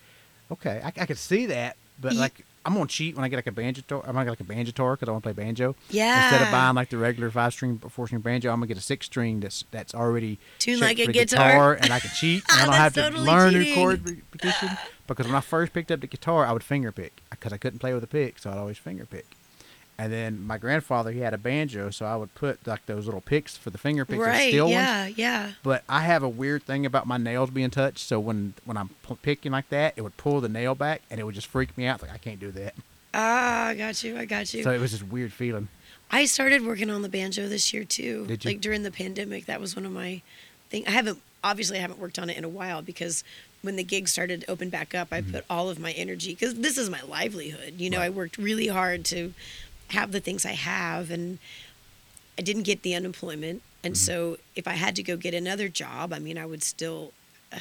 okay, 0.51 0.81
I, 0.85 0.88
I 0.88 1.07
could 1.07 1.19
see 1.19 1.47
that, 1.47 1.77
but 2.01 2.14
like, 2.14 2.45
I'm 2.66 2.74
gonna 2.74 2.87
cheat 2.87 3.14
when 3.14 3.24
I 3.24 3.29
get 3.29 3.37
like 3.37 3.46
a 3.46 3.52
banjo. 3.52 3.83
Tor- 3.87 4.02
I'm 4.07 4.12
gonna 4.14 4.24
get 4.24 4.31
like 4.33 4.40
a 4.40 4.44
banjo 4.44 4.72
tour 4.72 4.96
because 4.96 5.09
I 5.09 5.12
want 5.12 5.22
to 5.24 5.33
play 5.33 5.44
banjo. 5.44 5.76
Yeah. 5.88 6.24
Instead 6.31 6.46
of 6.46 6.52
buying 6.52 6.74
like 6.74 6.90
the 6.90 6.98
regular 6.98 7.31
five 7.31 7.52
string, 7.52 7.79
four 7.79 8.07
string 8.09 8.20
banjo, 8.20 8.50
I'm 8.50 8.57
gonna 8.57 8.66
get 8.66 8.76
a 8.76 8.81
six 8.83 9.07
string 9.07 9.40
that's 9.40 9.64
that's 9.70 9.94
already 9.94 10.38
Tuned 10.59 10.81
like 10.81 10.98
a 10.98 11.07
the 11.07 11.12
guitar. 11.12 11.74
and 11.74 11.92
I 11.92 12.00
can 12.00 12.11
cheat. 12.11 12.42
And 12.50 12.61
I 12.62 12.64
don't 12.64 12.74
have 12.74 12.94
That's 12.94 13.09
to 13.09 13.12
totally 13.14 13.26
learn 13.26 13.52
new 13.55 13.74
chord 13.74 14.11
repetition 14.11 14.70
because 15.07 15.26
when 15.26 15.35
I 15.37 15.40
first 15.40 15.72
picked 15.72 15.90
up 15.92 16.00
the 16.00 16.07
guitar, 16.09 16.44
I 16.44 16.52
would 16.52 16.64
finger 16.64 16.90
pick 16.90 17.22
because 17.31 17.52
I 17.52 17.57
couldn't 17.59 17.79
play 17.79 17.94
with 17.94 18.02
a 18.02 18.09
pick, 18.09 18.38
so 18.40 18.50
I'd 18.50 18.59
always 18.59 18.79
finger 18.79 19.07
pick. 19.07 19.26
And 19.98 20.12
then 20.12 20.46
my 20.46 20.59
grandfather, 20.59 21.11
he 21.11 21.20
had 21.20 21.32
a 21.32 21.38
banjo, 21.38 21.88
so 21.90 22.04
I 22.04 22.16
would 22.16 22.35
put 22.35 22.66
like 22.66 22.85
those 22.85 23.06
little 23.06 23.22
picks 23.22 23.56
for 23.56 23.70
the 23.70 23.78
finger 23.78 24.04
picks, 24.04 24.18
right. 24.20 24.48
steel 24.50 24.66
ones 24.66 24.74
Yeah. 24.74 25.06
Yeah. 25.06 25.52
but 25.62 25.85
I 25.88 26.00
have 26.02 26.22
a 26.22 26.28
weird 26.28 26.64
thing 26.64 26.85
about 26.85 27.06
my 27.06 27.16
nails 27.16 27.48
being 27.48 27.70
touched. 27.70 28.00
So 28.00 28.20
when 28.20 28.52
when 28.66 28.76
I'm 28.76 28.90
p- 29.09 29.16
picking 29.22 29.52
like 29.52 29.70
that, 29.70 29.94
it 29.96 30.02
would 30.02 30.16
pull 30.18 30.42
the 30.42 30.50
nail 30.50 30.74
back, 30.74 31.00
and 31.11 31.18
it 31.18 31.24
would 31.24 31.35
just 31.35 31.46
freak 31.46 31.76
me 31.78 31.87
out. 31.87 32.02
Like 32.02 32.12
I 32.12 32.18
can't 32.18 32.38
do 32.38 32.50
that. 32.52 32.74
Ah, 33.14 33.68
I 33.68 33.74
got 33.74 34.04
you. 34.04 34.18
I 34.18 34.26
got 34.26 34.52
you. 34.52 34.62
So 34.62 34.70
it 34.70 34.80
was 34.80 34.92
this 34.92 35.02
weird 35.02 35.32
feeling. 35.32 35.68
I 36.11 36.26
started 36.26 36.64
working 36.66 36.90
on 36.90 37.00
the 37.00 37.09
banjo 37.09 37.48
this 37.48 37.72
year 37.72 37.85
too. 37.85 38.26
Did 38.26 38.44
you? 38.44 38.50
Like 38.50 38.61
during 38.61 38.82
the 38.82 38.90
pandemic, 38.92 39.46
that 39.46 39.61
was 39.61 39.74
one 39.74 39.87
of 39.87 39.92
my 39.92 40.20
thing. 40.68 40.87
I 40.87 40.90
haven't 40.90 41.22
obviously 41.42 41.78
I 41.78 41.80
haven't 41.80 41.98
worked 42.00 42.18
on 42.18 42.28
it 42.28 42.37
in 42.37 42.44
a 42.44 42.48
while 42.50 42.82
because 42.82 43.24
when 43.62 43.76
the 43.76 43.82
gigs 43.85 44.12
started 44.12 44.42
to 44.42 44.50
open 44.50 44.68
back 44.68 44.94
up, 44.94 45.09
I 45.11 45.22
put 45.22 45.44
all 45.50 45.68
of 45.70 45.78
my 45.78 45.92
energy 45.92 46.32
because 46.35 46.54
this 46.56 46.76
is 46.78 46.90
my 46.90 47.00
livelihood. 47.02 47.74
You 47.78 47.88
know, 47.90 47.96
Mm-hmm. 47.96 48.02
Right. 48.02 48.06
I 48.06 48.11
worked 48.11 48.37
really 48.38 48.66
hard 48.68 49.04
to 49.06 49.32
have 49.90 50.12
the 50.12 50.20
things 50.20 50.44
I 50.44 50.53
have, 50.53 51.11
and 51.11 51.38
I 52.38 52.42
didn't 52.42 52.62
get 52.64 52.83
the 52.83 52.94
unemployment. 52.94 53.62
And 53.85 53.94
Mm-hmm. 53.94 53.99
so 54.05 54.38
if 54.57 54.66
I 54.66 54.72
had 54.72 54.96
to 54.96 55.03
go 55.03 55.16
get 55.16 55.35
another 55.35 55.68
job, 55.68 56.12
I 56.12 56.18
mean, 56.18 56.38
I 56.38 56.46
would 56.46 56.62
still. 56.62 57.12
Uh, 57.53 57.59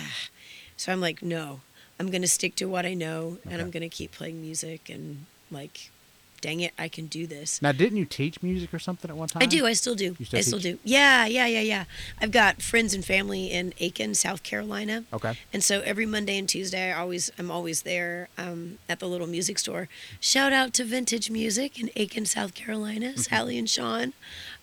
so 0.77 0.91
I'm 0.91 0.99
like, 1.01 1.21
no, 1.21 1.61
I'm 1.99 2.09
going 2.09 2.21
to 2.23 2.27
stick 2.27 2.55
to 2.55 2.65
what 2.65 2.85
I 2.85 2.93
know, 2.93 3.37
and 3.49 3.61
I'm 3.61 3.69
going 3.71 3.81
to 3.83 3.89
keep 3.89 4.11
playing 4.11 4.41
music 4.41 4.89
and 4.89 5.25
like. 5.51 5.91
Dang 6.45 6.59
it, 6.59 6.73
I 6.77 6.89
can 6.89 7.07
do 7.07 7.25
this. 7.25 7.59
Now, 7.59 7.71
didn't 7.71 7.97
you 7.97 8.05
teach 8.05 8.43
music 8.43 8.71
or 8.71 8.77
something 8.77 9.09
at 9.09 9.17
one 9.17 9.27
time? 9.27 9.41
I 9.41 9.47
do. 9.47 9.65
I 9.65 9.73
still 9.73 9.95
do. 9.95 10.15
Still 10.23 10.37
I 10.37 10.41
still 10.41 10.59
do. 10.59 10.77
Yeah, 10.83 11.25
yeah, 11.25 11.47
yeah, 11.47 11.61
yeah. 11.61 11.85
I've 12.21 12.29
got 12.29 12.61
friends 12.61 12.93
and 12.93 13.03
family 13.03 13.49
in 13.51 13.73
Aiken, 13.79 14.13
South 14.13 14.43
Carolina, 14.43 15.05
Okay. 15.11 15.33
and 15.51 15.63
so 15.63 15.81
every 15.81 16.05
Monday 16.05 16.37
and 16.37 16.47
Tuesday, 16.47 16.91
I 16.93 16.99
always 16.99 17.31
I'm 17.39 17.49
always 17.49 17.81
there 17.81 18.29
um, 18.37 18.77
at 18.87 18.99
the 18.99 19.07
little 19.07 19.25
music 19.25 19.57
store. 19.57 19.89
Shout 20.19 20.53
out 20.53 20.71
to 20.75 20.83
Vintage 20.83 21.31
Music 21.31 21.79
in 21.81 21.89
Aiken, 21.95 22.27
South 22.27 22.53
Carolina, 22.53 23.07
Mm-hmm. 23.07 23.21
Sally 23.21 23.57
and 23.57 23.67
Sean, 23.67 24.13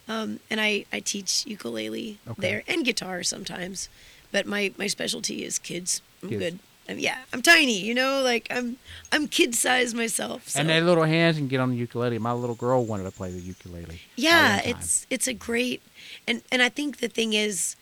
um, 0.07 0.39
and 0.49 0.61
I 0.61 0.85
I 0.93 1.01
teach 1.01 1.45
ukulele 1.49 2.19
Okay. 2.29 2.41
there 2.41 2.63
and 2.69 2.85
guitar 2.85 3.25
sometimes, 3.25 3.89
but 4.31 4.47
my 4.47 4.73
my 4.79 4.87
specialty 4.87 5.45
is 5.45 5.59
kids. 5.59 6.01
I'm 6.23 6.29
Kids. 6.29 6.39
good. 6.41 6.59
Yeah, 6.89 7.19
I'm 7.33 7.43
tiny. 7.43 7.79
You 7.81 7.95
know, 7.95 8.23
like 8.23 8.47
I'm 8.51 8.77
I'm 9.13 9.29
kid 9.29 9.55
sized 9.55 9.95
myself. 9.97 10.49
So. 10.49 10.61
And 10.61 10.69
their 10.69 10.81
little 10.83 11.05
hands 11.05 11.37
can 11.37 11.49
get 11.49 11.61
on 11.61 11.71
the 11.71 11.77
ukulele. 11.77 12.19
My 12.19 12.33
little 12.33 12.57
girl 12.57 12.85
wanted 12.85 13.05
to 13.05 13.11
play 13.13 13.31
the 13.31 13.41
ukulele. 13.41 14.01
Yeah, 14.17 14.59
all 14.61 14.67
the 14.67 14.73
time. 14.73 14.81
it's 14.81 15.07
it's 15.09 15.27
a 15.29 15.35
great 15.35 15.81
and 16.27 16.43
and 16.51 16.61
I 16.63 16.69
think 16.69 16.99
the 16.99 17.09
thing 17.09 17.33
is 17.33 17.77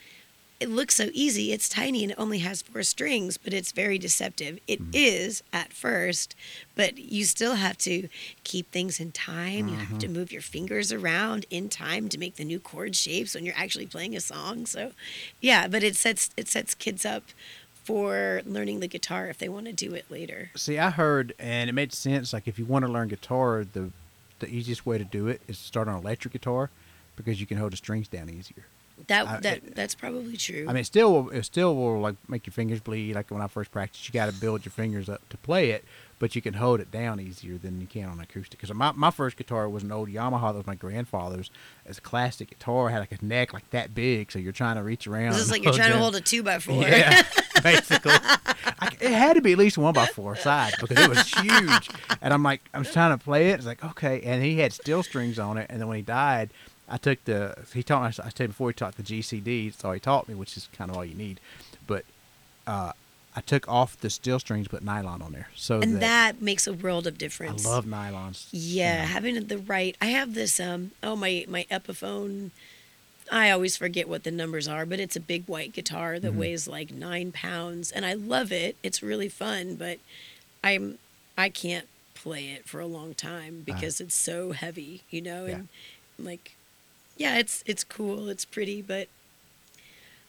it 0.60 0.68
looks 0.68 0.94
so 0.94 1.08
easy. 1.14 1.52
It's 1.54 1.70
tiny 1.70 2.02
and 2.02 2.12
it 2.12 2.18
only 2.18 2.40
has 2.40 2.60
four 2.60 2.82
strings, 2.82 3.38
but 3.38 3.54
it's 3.54 3.72
very 3.72 3.96
deceptive. 3.96 4.58
It 4.68 4.80
is 4.92 5.40
Mm-hmm. 5.40 5.56
at 5.56 5.72
first, 5.72 6.36
but 6.76 6.98
you 6.98 7.24
still 7.24 7.54
have 7.54 7.78
to 7.78 8.08
keep 8.44 8.70
things 8.70 9.00
in 9.00 9.10
time. 9.10 9.68
You 9.68 9.76
have 9.76 9.98
to 10.00 10.06
Mm-hmm. 10.06 10.12
move 10.18 10.30
your 10.32 10.42
fingers 10.42 10.92
around 10.92 11.46
in 11.48 11.70
time 11.70 12.10
to 12.10 12.18
make 12.18 12.36
the 12.36 12.44
new 12.44 12.60
chord 12.60 12.94
shapes 12.94 13.34
when 13.34 13.46
you're 13.46 13.54
actually 13.56 13.86
playing 13.86 14.14
a 14.14 14.20
song. 14.20 14.66
So, 14.66 14.92
yeah, 15.40 15.66
but 15.66 15.82
it 15.82 15.96
sets 15.96 16.28
it 16.36 16.46
sets 16.46 16.74
kids 16.74 17.06
up 17.06 17.22
for 17.90 18.40
learning 18.46 18.78
the 18.80 18.86
guitar 18.86 19.26
if 19.28 19.38
they 19.38 19.48
want 19.48 19.66
to 19.66 19.72
do 19.72 19.94
it 19.94 20.08
later. 20.10 20.50
See, 20.54 20.78
I 20.78 20.90
heard, 20.90 21.34
and 21.40 21.68
it 21.68 21.72
made 21.72 21.92
sense. 21.92 22.32
Like 22.32 22.46
if 22.46 22.56
you 22.58 22.64
want 22.64 22.84
to 22.84 22.90
learn 22.90 23.08
guitar, 23.08 23.64
the 23.70 23.90
the 24.38 24.48
easiest 24.48 24.86
way 24.86 24.96
to 24.96 25.04
do 25.04 25.26
it 25.28 25.40
is 25.48 25.58
to 25.58 25.64
start 25.64 25.88
on 25.88 25.96
electric 25.96 26.32
guitar 26.32 26.70
because 27.16 27.40
you 27.40 27.46
can 27.46 27.58
hold 27.58 27.72
the 27.72 27.76
strings 27.76 28.06
down 28.08 28.30
easier. 28.30 28.64
That 29.08 29.26
I- 29.26 29.40
that 29.40 29.56
it- 29.58 29.74
that's 29.74 29.94
probably 29.94 30.36
true. 30.36 30.64
I 30.68 30.72
mean, 30.72 30.82
it 30.82 30.86
still 30.86 31.12
will, 31.12 31.30
it 31.30 31.42
still 31.44 31.74
will 31.74 31.98
like 32.00 32.14
make 32.28 32.46
your 32.46 32.52
fingers 32.52 32.80
bleed. 32.80 33.14
Like 33.16 33.30
when 33.30 33.42
I 33.42 33.48
first 33.48 33.72
practiced, 33.72 34.06
you 34.08 34.12
got 34.12 34.32
to 34.32 34.40
build 34.40 34.64
your 34.64 34.72
fingers 34.72 35.08
up 35.08 35.28
to 35.30 35.36
play 35.38 35.70
it, 35.70 35.84
but 36.20 36.36
you 36.36 36.42
can 36.42 36.52
hold 36.54 36.80
it 36.80 36.90
down 36.90 37.18
easier 37.18 37.56
than 37.56 37.80
you 37.80 37.86
can 37.86 38.04
on 38.04 38.20
acoustic. 38.20 38.60
Because 38.60 38.72
my, 38.74 38.92
my 38.92 39.10
first 39.10 39.38
guitar 39.38 39.68
was 39.68 39.82
an 39.82 39.90
old 39.90 40.10
Yamaha 40.10 40.52
that 40.52 40.58
was 40.58 40.66
my 40.66 40.74
grandfather's. 40.74 41.50
It's 41.86 41.96
a 41.96 42.02
classic 42.02 42.50
guitar, 42.50 42.90
had 42.90 43.00
like 43.00 43.10
a 43.10 43.24
neck 43.24 43.54
like 43.54 43.68
that 43.70 43.94
big, 43.94 44.30
so 44.30 44.38
you're 44.38 44.52
trying 44.52 44.76
to 44.76 44.82
reach 44.82 45.06
around. 45.06 45.32
this 45.32 45.40
is 45.40 45.50
like 45.50 45.64
you're 45.64 45.72
trying 45.72 45.92
to 45.92 45.98
hold 45.98 46.14
a 46.14 46.20
two 46.20 46.42
by 46.42 46.58
four. 46.58 46.82
Yeah, 46.82 47.22
basically. 47.62 48.12
I, 48.12 48.90
it 49.00 49.10
had 49.10 49.34
to 49.34 49.40
be 49.40 49.52
at 49.52 49.58
least 49.58 49.78
one 49.78 49.94
by 49.94 50.06
four 50.06 50.36
sides 50.36 50.76
because 50.78 51.02
it 51.02 51.08
was 51.08 51.26
huge. 51.32 51.88
And 52.20 52.34
I'm 52.34 52.42
like, 52.42 52.60
I'm 52.74 52.84
trying 52.84 53.16
to 53.16 53.24
play 53.24 53.50
it. 53.50 53.54
It's 53.54 53.66
like, 53.66 53.82
okay. 53.82 54.20
And 54.20 54.44
he 54.44 54.58
had 54.58 54.74
steel 54.74 55.02
strings 55.02 55.38
on 55.38 55.56
it. 55.56 55.68
And 55.70 55.80
then 55.80 55.88
when 55.88 55.96
he 55.96 56.02
died, 56.02 56.50
I 56.86 56.98
took 56.98 57.24
the, 57.24 57.56
he 57.72 57.82
taught 57.82 58.02
me, 58.02 58.24
I 58.24 58.28
said 58.28 58.48
before 58.48 58.68
he 58.68 58.74
taught 58.74 58.96
the 58.96 59.02
GCD, 59.02 59.72
so 59.72 59.92
he 59.92 60.00
taught 60.00 60.28
me, 60.28 60.34
which 60.34 60.54
is 60.58 60.68
kind 60.76 60.90
of 60.90 60.98
all 60.98 61.04
you 61.04 61.14
need. 61.14 61.40
But 61.86 62.04
uh, 62.66 62.92
I 63.34 63.40
took 63.40 63.68
off 63.68 63.98
the 64.00 64.10
steel 64.10 64.38
strings, 64.40 64.66
put 64.68 64.82
nylon 64.82 65.22
on 65.22 65.32
there. 65.32 65.48
So 65.54 65.80
and 65.80 65.94
that, 65.96 66.00
that 66.00 66.42
makes 66.42 66.66
a 66.66 66.72
world 66.72 67.06
of 67.06 67.16
difference. 67.16 67.64
I 67.64 67.70
love 67.70 67.84
nylons. 67.86 68.48
Yeah, 68.50 68.94
you 68.94 69.00
know. 69.02 69.06
having 69.06 69.46
the 69.46 69.58
right. 69.58 69.96
I 70.00 70.06
have 70.06 70.34
this. 70.34 70.58
Um. 70.58 70.90
Oh 71.02 71.16
my 71.16 71.44
my 71.48 71.66
Epiphone. 71.70 72.50
I 73.32 73.50
always 73.52 73.76
forget 73.76 74.08
what 74.08 74.24
the 74.24 74.32
numbers 74.32 74.66
are, 74.66 74.84
but 74.84 74.98
it's 74.98 75.14
a 75.14 75.20
big 75.20 75.46
white 75.46 75.72
guitar 75.72 76.18
that 76.18 76.32
Mhm. 76.32 76.36
weighs 76.36 76.66
like 76.66 76.90
nine 76.90 77.30
pounds, 77.30 77.92
and 77.92 78.04
I 78.04 78.14
love 78.14 78.50
it. 78.50 78.76
It's 78.82 79.02
really 79.02 79.28
fun, 79.28 79.76
but 79.76 80.00
I'm 80.64 80.98
I 81.38 81.48
can't 81.48 81.86
play 82.14 82.48
it 82.48 82.68
for 82.68 82.80
a 82.80 82.86
long 82.86 83.14
time 83.14 83.62
because 83.64 84.00
it's 84.00 84.16
so 84.16 84.50
heavy, 84.52 85.04
you 85.08 85.22
know. 85.22 85.46
Yeah. 85.46 85.54
And 85.54 85.68
like, 86.18 86.56
yeah, 87.16 87.38
it's 87.38 87.62
it's 87.66 87.84
cool, 87.84 88.28
it's 88.28 88.44
pretty, 88.44 88.82
but 88.82 89.08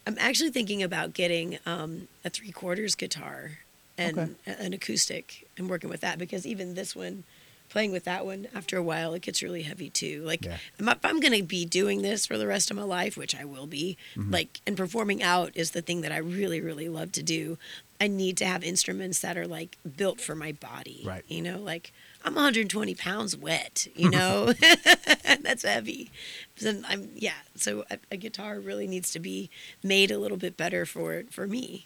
I'm 0.07 0.17
actually 0.19 0.49
thinking 0.51 0.81
about 0.81 1.13
getting 1.13 1.59
um, 1.65 2.07
a 2.25 2.29
three 2.29 2.51
quarters 2.51 2.95
guitar 2.95 3.59
and 3.97 4.17
Okay. 4.17 4.31
an 4.45 4.73
acoustic 4.73 5.47
and 5.57 5.69
working 5.69 5.89
with 5.89 6.01
that 6.01 6.17
because 6.17 6.45
even 6.45 6.73
this 6.75 6.95
one, 6.95 7.23
playing 7.69 7.91
with 7.91 8.03
that 8.05 8.25
one 8.25 8.47
after 8.53 8.75
a 8.77 8.83
while, 8.83 9.13
it 9.13 9.21
gets 9.21 9.41
really 9.43 9.61
heavy 9.61 9.89
too. 9.89 10.23
Like 10.23 10.43
Yeah. 10.45 10.57
I'm- 10.79 10.89
if 10.89 11.05
I'm 11.05 11.19
going 11.19 11.33
to 11.37 11.43
be 11.43 11.65
doing 11.65 12.01
this 12.01 12.25
for 12.25 12.37
the 12.37 12.47
rest 12.47 12.71
of 12.71 12.77
my 12.77 12.83
life, 12.83 13.15
which 13.15 13.35
I 13.35 13.45
will 13.45 13.67
be, 13.67 13.95
Mhm. 14.15 14.31
like 14.31 14.59
and 14.65 14.75
performing 14.75 15.21
out 15.23 15.51
is 15.55 15.71
the 15.71 15.81
thing 15.81 16.01
that 16.01 16.11
I 16.11 16.17
really 16.17 16.59
really 16.59 16.89
love 16.89 17.11
to 17.13 17.23
do. 17.23 17.57
I 17.99 18.07
need 18.07 18.35
to 18.37 18.45
have 18.45 18.63
instruments 18.63 19.19
that 19.19 19.37
are 19.37 19.47
like 19.47 19.77
built 19.95 20.19
for 20.19 20.33
my 20.35 20.51
body. 20.51 21.01
Right. 21.05 21.23
You 21.27 21.41
know, 21.43 21.59
like 21.59 21.93
I'm 22.23 22.35
120 22.35 22.95
pounds 22.95 23.35
wet. 23.35 23.87
You 23.95 24.09
know, 24.17 24.53
that's 25.41 25.63
heavy. 25.63 26.11
Then 26.59 26.85
I'm 26.87 27.09
yeah. 27.15 27.33
So 27.55 27.85
a, 27.89 27.97
a 28.11 28.17
guitar 28.17 28.59
really 28.59 28.87
needs 28.87 29.11
to 29.11 29.19
be 29.19 29.49
made 29.83 30.11
a 30.11 30.17
little 30.17 30.37
bit 30.37 30.57
better 30.57 30.85
for 30.85 31.23
for 31.29 31.47
me, 31.47 31.85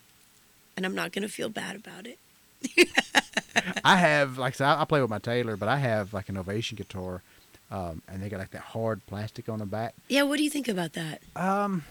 and 0.75 0.85
I'm 0.85 0.95
not 0.95 1.11
gonna 1.11 1.29
feel 1.29 1.49
bad 1.49 1.75
about 1.75 2.07
it. 2.07 2.19
I 3.83 3.97
have, 3.97 4.37
like 4.37 4.53
I 4.53 4.55
said, 4.55 4.67
I, 4.67 4.81
I 4.81 4.85
play 4.85 5.01
with 5.01 5.09
my 5.09 5.19
Taylor, 5.19 5.55
but 5.55 5.69
I 5.69 5.77
have 5.77 6.13
like 6.13 6.29
an 6.29 6.37
Ovation 6.37 6.75
guitar. 6.75 7.21
Um, 7.71 8.01
and 8.07 8.21
they 8.21 8.29
got 8.29 8.39
like 8.39 8.51
that 8.51 8.61
hard 8.61 9.05
plastic 9.07 9.49
on 9.49 9.59
the 9.59 9.65
back. 9.65 9.95
Yeah. 10.07 10.23
What 10.23 10.37
do 10.37 10.43
you 10.43 10.49
think 10.49 10.67
about 10.67 10.93
that? 10.93 11.21
Um, 11.35 11.83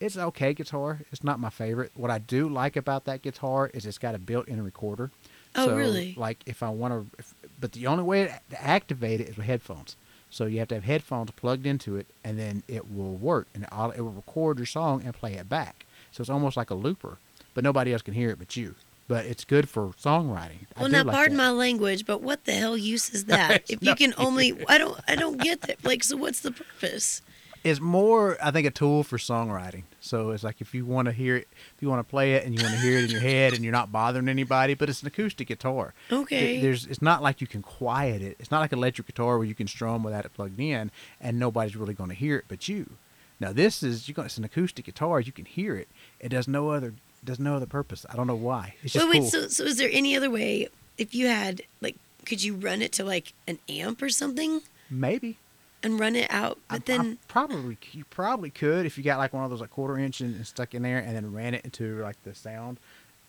it's 0.00 0.16
an 0.16 0.22
okay 0.22 0.54
guitar. 0.54 1.00
It's 1.12 1.22
not 1.22 1.38
my 1.38 1.50
favorite. 1.50 1.92
What 1.94 2.10
I 2.10 2.18
do 2.18 2.48
like 2.48 2.76
about 2.76 3.04
that 3.04 3.22
guitar 3.22 3.70
is 3.72 3.86
it's 3.86 3.98
got 3.98 4.14
a 4.16 4.18
built-in 4.18 4.62
recorder. 4.64 5.10
Oh, 5.54 5.66
so, 5.66 5.76
really? 5.76 6.14
Like 6.16 6.42
if 6.46 6.62
I 6.62 6.70
want 6.70 7.10
to, 7.16 7.24
but 7.60 7.72
the 7.72 7.86
only 7.86 8.04
way 8.04 8.32
to 8.50 8.62
activate 8.62 9.20
it 9.20 9.28
is 9.28 9.36
with 9.36 9.46
headphones. 9.46 9.96
So 10.30 10.46
you 10.46 10.60
have 10.60 10.68
to 10.68 10.76
have 10.76 10.84
headphones 10.84 11.30
plugged 11.32 11.66
into 11.66 11.96
it, 11.96 12.06
and 12.24 12.38
then 12.38 12.62
it 12.66 12.90
will 12.90 13.12
work, 13.12 13.48
and 13.54 13.64
it, 13.64 13.68
it 13.98 14.00
will 14.00 14.12
record 14.12 14.58
your 14.58 14.66
song 14.66 15.02
and 15.04 15.12
play 15.12 15.34
it 15.34 15.48
back. 15.48 15.84
So 16.10 16.22
it's 16.22 16.30
almost 16.30 16.56
like 16.56 16.70
a 16.70 16.74
looper, 16.74 17.18
but 17.52 17.64
nobody 17.64 17.92
else 17.92 18.02
can 18.02 18.14
hear 18.14 18.30
it 18.30 18.38
but 18.38 18.56
you. 18.56 18.74
But 19.08 19.26
it's 19.26 19.44
good 19.44 19.68
for 19.68 19.88
songwriting. 19.88 20.66
Well, 20.78 20.88
now, 20.88 21.02
like 21.02 21.14
pardon 21.14 21.36
that. 21.36 21.42
my 21.42 21.50
language, 21.50 22.06
but 22.06 22.22
what 22.22 22.46
the 22.46 22.52
hell 22.52 22.78
use 22.78 23.10
is 23.10 23.24
that? 23.26 23.64
If 23.68 23.82
you 23.82 23.94
can 23.94 24.14
only, 24.16 24.56
I 24.68 24.78
don't, 24.78 24.98
I 25.06 25.16
don't 25.16 25.38
get 25.38 25.60
that. 25.62 25.84
Like, 25.84 26.02
so 26.02 26.16
what's 26.16 26.40
the 26.40 26.52
purpose? 26.52 27.20
It's 27.64 27.80
more, 27.80 28.36
I 28.42 28.50
think, 28.50 28.66
a 28.66 28.70
tool 28.70 29.04
for 29.04 29.18
songwriting. 29.18 29.84
So 30.00 30.30
it's 30.30 30.42
like 30.42 30.60
if 30.60 30.74
you 30.74 30.84
want 30.84 31.06
to 31.06 31.12
hear 31.12 31.36
it, 31.36 31.48
if 31.76 31.80
you 31.80 31.88
want 31.88 32.04
to 32.04 32.10
play 32.10 32.34
it 32.34 32.44
and 32.44 32.58
you 32.58 32.64
want 32.64 32.74
to 32.74 32.80
hear 32.80 32.98
it 32.98 33.04
in 33.04 33.10
your 33.10 33.20
head 33.20 33.52
and 33.52 33.62
you're 33.62 33.72
not 33.72 33.92
bothering 33.92 34.28
anybody, 34.28 34.74
but 34.74 34.88
it's 34.88 35.00
an 35.02 35.06
acoustic 35.08 35.46
guitar. 35.48 35.94
Okay. 36.10 36.38
Th- 36.38 36.62
There's, 36.62 36.86
it's 36.86 37.02
not 37.02 37.22
like 37.22 37.40
you 37.40 37.46
can 37.46 37.62
quiet 37.62 38.20
it. 38.20 38.36
It's 38.40 38.50
not 38.50 38.60
like 38.60 38.72
an 38.72 38.78
electric 38.78 39.06
guitar 39.06 39.38
where 39.38 39.46
you 39.46 39.54
can 39.54 39.68
strum 39.68 40.02
without 40.02 40.24
it 40.24 40.34
plugged 40.34 40.58
in 40.58 40.90
and 41.20 41.38
nobody's 41.38 41.76
really 41.76 41.94
going 41.94 42.10
to 42.10 42.16
hear 42.16 42.36
it 42.36 42.46
but 42.48 42.68
you. 42.68 42.90
Now 43.38 43.52
this 43.52 43.82
is 43.82 44.08
you. 44.08 44.14
It's 44.18 44.38
an 44.38 44.44
acoustic 44.44 44.84
guitar. 44.84 45.20
You 45.20 45.32
can 45.32 45.44
hear 45.44 45.76
it. 45.76 45.88
It 46.20 46.28
does 46.28 46.46
no 46.46 46.70
other 46.70 46.94
does 47.24 47.40
no 47.40 47.56
other 47.56 47.66
purpose. 47.66 48.06
I 48.08 48.16
don't 48.16 48.26
know 48.26 48.34
why. 48.36 48.74
It's 48.82 48.92
just 48.92 49.08
wait, 49.08 49.20
wait. 49.20 49.30
So, 49.30 49.48
so 49.48 49.64
is 49.64 49.78
there 49.78 49.90
any 49.92 50.16
other 50.16 50.30
way? 50.30 50.68
If 50.98 51.14
you 51.14 51.26
had, 51.26 51.62
like, 51.80 51.96
could 52.26 52.42
you 52.42 52.54
run 52.54 52.82
it 52.82 52.92
to 52.92 53.04
like 53.04 53.32
an 53.48 53.58
amp 53.68 54.00
or 54.02 54.10
something 54.10 54.62
Maybe. 54.90 55.38
And 55.82 55.98
run 55.98 56.16
it 56.16 56.30
out? 56.30 56.58
But 56.68 56.76
I 56.76 56.78
then, 56.78 57.18
probably 57.28 57.78
you 57.92 58.04
probably 58.04 58.50
could 58.50 58.86
if 58.86 58.96
you 58.98 59.04
got 59.04 59.18
like 59.18 59.32
one 59.32 59.44
of 59.44 59.50
those 59.50 59.60
like 59.60 59.70
quarter 59.70 59.98
inch 59.98 60.20
and, 60.20 60.34
and 60.36 60.46
stuck 60.46 60.74
in 60.74 60.82
there 60.82 60.98
and 60.98 61.14
then 61.14 61.32
ran 61.32 61.54
it 61.54 61.64
into 61.64 62.00
like 62.02 62.22
the 62.24 62.34
sound 62.34 62.78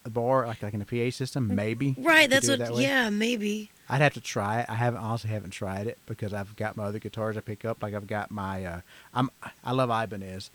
bar 0.10 0.46
like 0.48 0.62
like 0.62 0.74
in 0.74 0.82
a 0.82 0.86
PA 0.86 1.16
system. 1.16 1.54
Maybe. 1.56 1.96
right? 1.98 2.30
That's 2.30 2.48
what. 2.48 2.60
that. 2.60 2.76
Yeah, 2.76 3.10
maybe. 3.10 3.72
I'd 3.90 4.02
have 4.02 4.14
to 4.14 4.22
try 4.22 4.62
it. 4.62 4.70
I 4.70 4.76
haven't 4.76 5.02
honestly 5.02 5.30
haven't 5.30 5.52
tried 5.52 5.88
it 5.88 5.98
because 6.06 6.34
I've 6.34 6.56
got 6.56 6.78
my 6.78 6.86
other 6.86 7.00
guitars 7.00 7.38
I 7.38 7.42
pick 7.42 7.66
up. 7.66 7.84
Like 7.84 7.94
I've 7.94 8.08
got 8.08 8.32
my 8.32 8.66
uh, 8.66 8.82
I'm 9.14 9.30
I 9.64 9.72
love 9.72 9.90
Ibanez. 9.90 10.50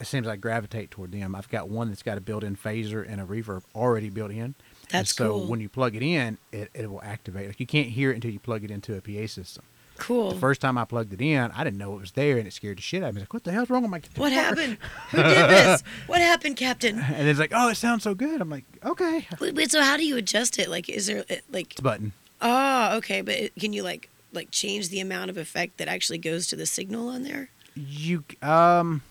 It 0.00 0.06
seems 0.06 0.26
I 0.26 0.36
gravitate 0.36 0.90
toward 0.90 1.12
them. 1.12 1.34
I've 1.34 1.48
got 1.48 1.68
one 1.68 1.88
that's 1.88 2.02
got 2.02 2.18
a 2.18 2.20
built-in 2.20 2.56
phaser 2.56 3.08
and 3.08 3.20
a 3.20 3.24
reverb 3.24 3.62
already 3.76 4.10
built 4.10 4.32
in. 4.32 4.38
And 4.38 4.54
That's 4.90 5.14
so 5.14 5.30
cool. 5.30 5.46
when 5.46 5.60
you 5.60 5.68
plug 5.68 5.94
it 5.94 6.02
in, 6.02 6.36
it, 6.50 6.68
it 6.74 6.90
will 6.90 7.00
activate. 7.02 7.46
Like 7.46 7.60
you 7.60 7.66
can't 7.66 7.88
hear 7.88 8.10
it 8.10 8.16
until 8.16 8.32
you 8.32 8.40
plug 8.40 8.64
it 8.64 8.72
into 8.72 8.96
a 8.96 9.00
PA 9.00 9.26
system. 9.28 9.64
Cool. 9.96 10.32
The 10.32 10.40
first 10.40 10.60
time 10.60 10.76
I 10.76 10.84
plugged 10.84 11.12
it 11.12 11.20
in, 11.20 11.50
I 11.52 11.62
didn't 11.64 11.78
know 11.78 11.94
it 11.96 12.00
was 12.00 12.12
there, 12.12 12.36
and 12.38 12.46
it 12.48 12.52
scared 12.52 12.78
the 12.78 12.82
shit 12.82 13.02
out 13.02 13.10
of 13.10 13.14
me. 13.14 13.20
Like, 13.22 13.32
"What 13.32 13.44
the 13.44 13.52
hell's 13.52 13.70
wrong 13.70 13.82
with 13.82 13.90
my 13.92 14.00
guitar?" 14.00 14.22
what 14.22 14.32
happened? 14.32 14.76
Who 15.10 15.18
did 15.22 15.26
this? 15.50 15.82
What 16.06 16.20
happened, 16.20 16.56
Captain? 16.56 16.98
And 17.14 17.28
it's 17.28 17.38
like, 17.38 17.52
"Oh, 17.54 17.68
it 17.68 17.76
sounds 17.76 18.02
so 18.02 18.14
good." 18.14 18.40
I'm 18.40 18.50
like, 18.50 18.64
"Okay." 18.84 19.26
Wait, 19.40 19.54
wait, 19.54 19.70
so 19.70 19.80
how 19.82 19.96
do 19.96 20.04
you 20.04 20.16
adjust 20.16 20.58
it? 20.58 20.68
Like, 20.68 20.88
is 20.88 21.06
there 21.06 21.24
like? 21.52 21.72
It's 21.72 21.80
a 21.80 21.82
button. 21.82 22.12
Oh, 22.42 22.96
okay. 22.96 23.20
But 23.20 23.34
it- 23.36 23.52
can 23.58 23.72
you 23.72 23.82
like 23.84 24.08
like 24.32 24.50
change 24.50 24.88
the 24.88 24.98
amount 25.00 25.30
of 25.30 25.36
effect 25.38 25.76
that 25.78 25.86
actually 25.86 26.18
goes 26.18 26.48
to 26.48 26.56
the 26.56 26.66
signal 26.66 27.08
on 27.08 27.22
there? 27.22 27.50
You 27.76 28.24
um 28.42 29.02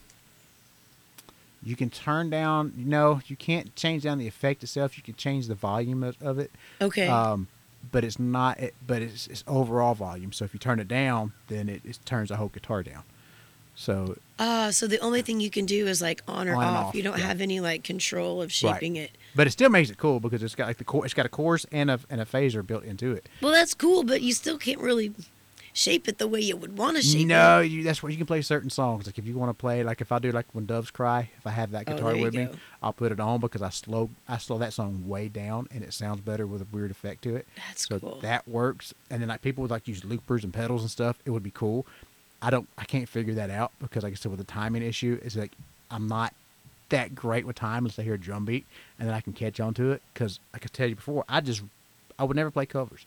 you 1.63 1.75
can 1.77 1.89
turn 1.89 2.29
down 2.29 2.73
no, 2.75 3.21
you 3.27 3.35
can't 3.37 3.73
change 3.77 4.03
down 4.03 4.17
the 4.17 4.27
effect 4.27 4.63
itself. 4.63 4.97
You 4.97 5.03
can 5.03 5.15
change 5.15 5.47
the 5.47 5.55
volume 5.55 6.03
of, 6.03 6.21
of 6.21 6.39
it. 6.39 6.51
Okay. 6.81 7.07
Um 7.07 7.47
but 7.91 8.03
it's 8.03 8.19
not 8.19 8.59
it, 8.59 8.73
but 8.85 9.01
it's 9.01 9.27
it's 9.27 9.43
overall 9.47 9.93
volume. 9.93 10.31
So 10.31 10.45
if 10.45 10.53
you 10.53 10.59
turn 10.59 10.79
it 10.79 10.87
down, 10.87 11.33
then 11.47 11.69
it, 11.69 11.81
it 11.85 11.99
turns 12.05 12.29
the 12.29 12.37
whole 12.37 12.49
guitar 12.49 12.83
down. 12.83 13.03
So 13.75 14.17
Ah, 14.39 14.69
so 14.71 14.85
the 14.87 14.99
only 14.99 15.21
thing 15.23 15.39
you 15.39 15.49
can 15.49 15.65
do 15.65 15.87
is 15.87 16.01
like 16.01 16.21
on 16.27 16.47
or 16.47 16.55
On 16.55 16.63
off. 16.63 16.85
off, 16.87 16.95
You 16.95 17.01
don't 17.03 17.17
yeah. 17.17 17.25
have 17.25 17.41
any 17.41 17.59
like 17.59 17.83
control 17.83 18.41
of 18.41 18.51
shaping 18.51 18.95
it. 18.97 19.11
but 19.35 19.47
it 19.47 19.51
still 19.51 19.69
makes 19.69 19.89
it 19.89 19.97
cool 19.97 20.19
because 20.19 20.43
it's 20.43 20.53
got 20.55 20.67
like 20.67 20.77
the 20.77 20.83
core 20.83 21.05
it's 21.05 21.13
got 21.15 21.25
a 21.25 21.29
chorus 21.29 21.65
and 21.71 21.89
a 21.89 21.99
and 22.09 22.21
a 22.21 22.25
phaser 22.25 22.65
built 22.65 22.83
into 22.83 23.11
it. 23.13 23.27
Well, 23.41 23.51
that's 23.51 23.73
cool, 23.73 24.03
but 24.03 24.21
you 24.21 24.33
still 24.33 24.57
can't 24.59 24.79
really 24.79 25.13
shape 25.73 26.07
it 26.07 26.19
the 26.19 26.27
way 26.27 26.39
you 26.39 26.55
would 26.55 26.77
want 26.77 26.95
to 26.97 27.03
shape 27.03 27.27
no, 27.27 27.59
it. 27.59 27.65
you, 27.65 27.83
that's 27.83 28.01
where 28.03 28.11
you 28.11 28.17
can 28.17 28.27
play 28.27 28.41
certain 28.41 28.69
songs. 28.69 29.07
Like 29.07 29.17
if 29.17 29.25
you 29.25 29.35
want 29.35 29.49
to 29.49 29.53
play, 29.55 29.83
like 29.83 30.01
if 30.01 30.11
I 30.11 30.19
do 30.19 30.31
like 30.31 30.45
when 30.53 30.65
doves 30.65 30.91
cry, 30.91 31.29
if 31.37 31.47
I 31.47 31.49
have 31.49 31.71
that 31.71 31.85
Oh, 31.87 31.93
guitar 31.93 32.15
you 32.15 32.21
with 32.23 32.35
me, 32.35 32.45
go. 32.45 32.51
I'll 32.81 32.93
put 32.93 33.11
it 33.11 33.19
on 33.19 33.39
because 33.39 33.61
I 33.61 33.69
slow 33.69 34.11
I 34.29 34.37
slow 34.37 34.59
that 34.59 34.73
song 34.73 35.07
way 35.07 35.27
down 35.27 35.67
and 35.73 35.83
it 35.83 35.93
sounds 35.93 36.21
better 36.21 36.45
with 36.45 36.61
a 36.61 36.67
weird 36.71 36.91
effect 36.91 37.23
to 37.23 37.35
it. 37.35 37.47
That's 37.57 37.87
so 37.87 37.99
cool. 37.99 38.19
that 38.21 38.47
works. 38.47 38.93
And 39.09 39.21
then 39.21 39.29
like 39.29 39.41
people 39.41 39.63
would 39.63 39.71
like 39.71 39.87
use 39.87 40.05
loopers 40.05 40.43
and 40.43 40.53
pedals 40.53 40.81
and 40.81 40.91
stuff. 40.91 41.17
It 41.25 41.31
would 41.31 41.43
be 41.43 41.51
cool. 41.51 41.85
I 42.41 42.49
don't 42.51 42.67
I 42.77 42.85
can't 42.85 43.09
figure 43.09 43.33
that 43.33 43.49
out 43.49 43.71
because 43.79 44.03
like 44.03 44.13
I 44.13 44.15
said 44.15 44.31
with 44.31 44.39
the 44.39 44.45
timing 44.45 44.83
issue, 44.83 45.19
it's 45.23 45.35
like 45.35 45.51
I'm 45.89 46.07
not 46.07 46.33
that 46.89 47.15
great 47.15 47.47
with 47.47 47.55
time 47.55 47.79
unless 47.79 47.97
I 47.97 48.03
hear 48.03 48.13
a 48.13 48.19
drum 48.19 48.45
beat 48.45 48.65
and 48.99 49.07
then 49.07 49.15
I 49.15 49.21
can 49.21 49.33
catch 49.33 49.59
on 49.59 49.73
to 49.75 49.91
it. 49.91 50.03
Because 50.13 50.39
like 50.53 50.61
I 50.61 50.63
could 50.63 50.73
tell 50.73 50.87
you 50.87 50.95
before, 50.95 51.25
I 51.27 51.41
just 51.41 51.63
I 52.19 52.25
would 52.25 52.35
never 52.35 52.51
play 52.51 52.67
covers. 52.67 53.05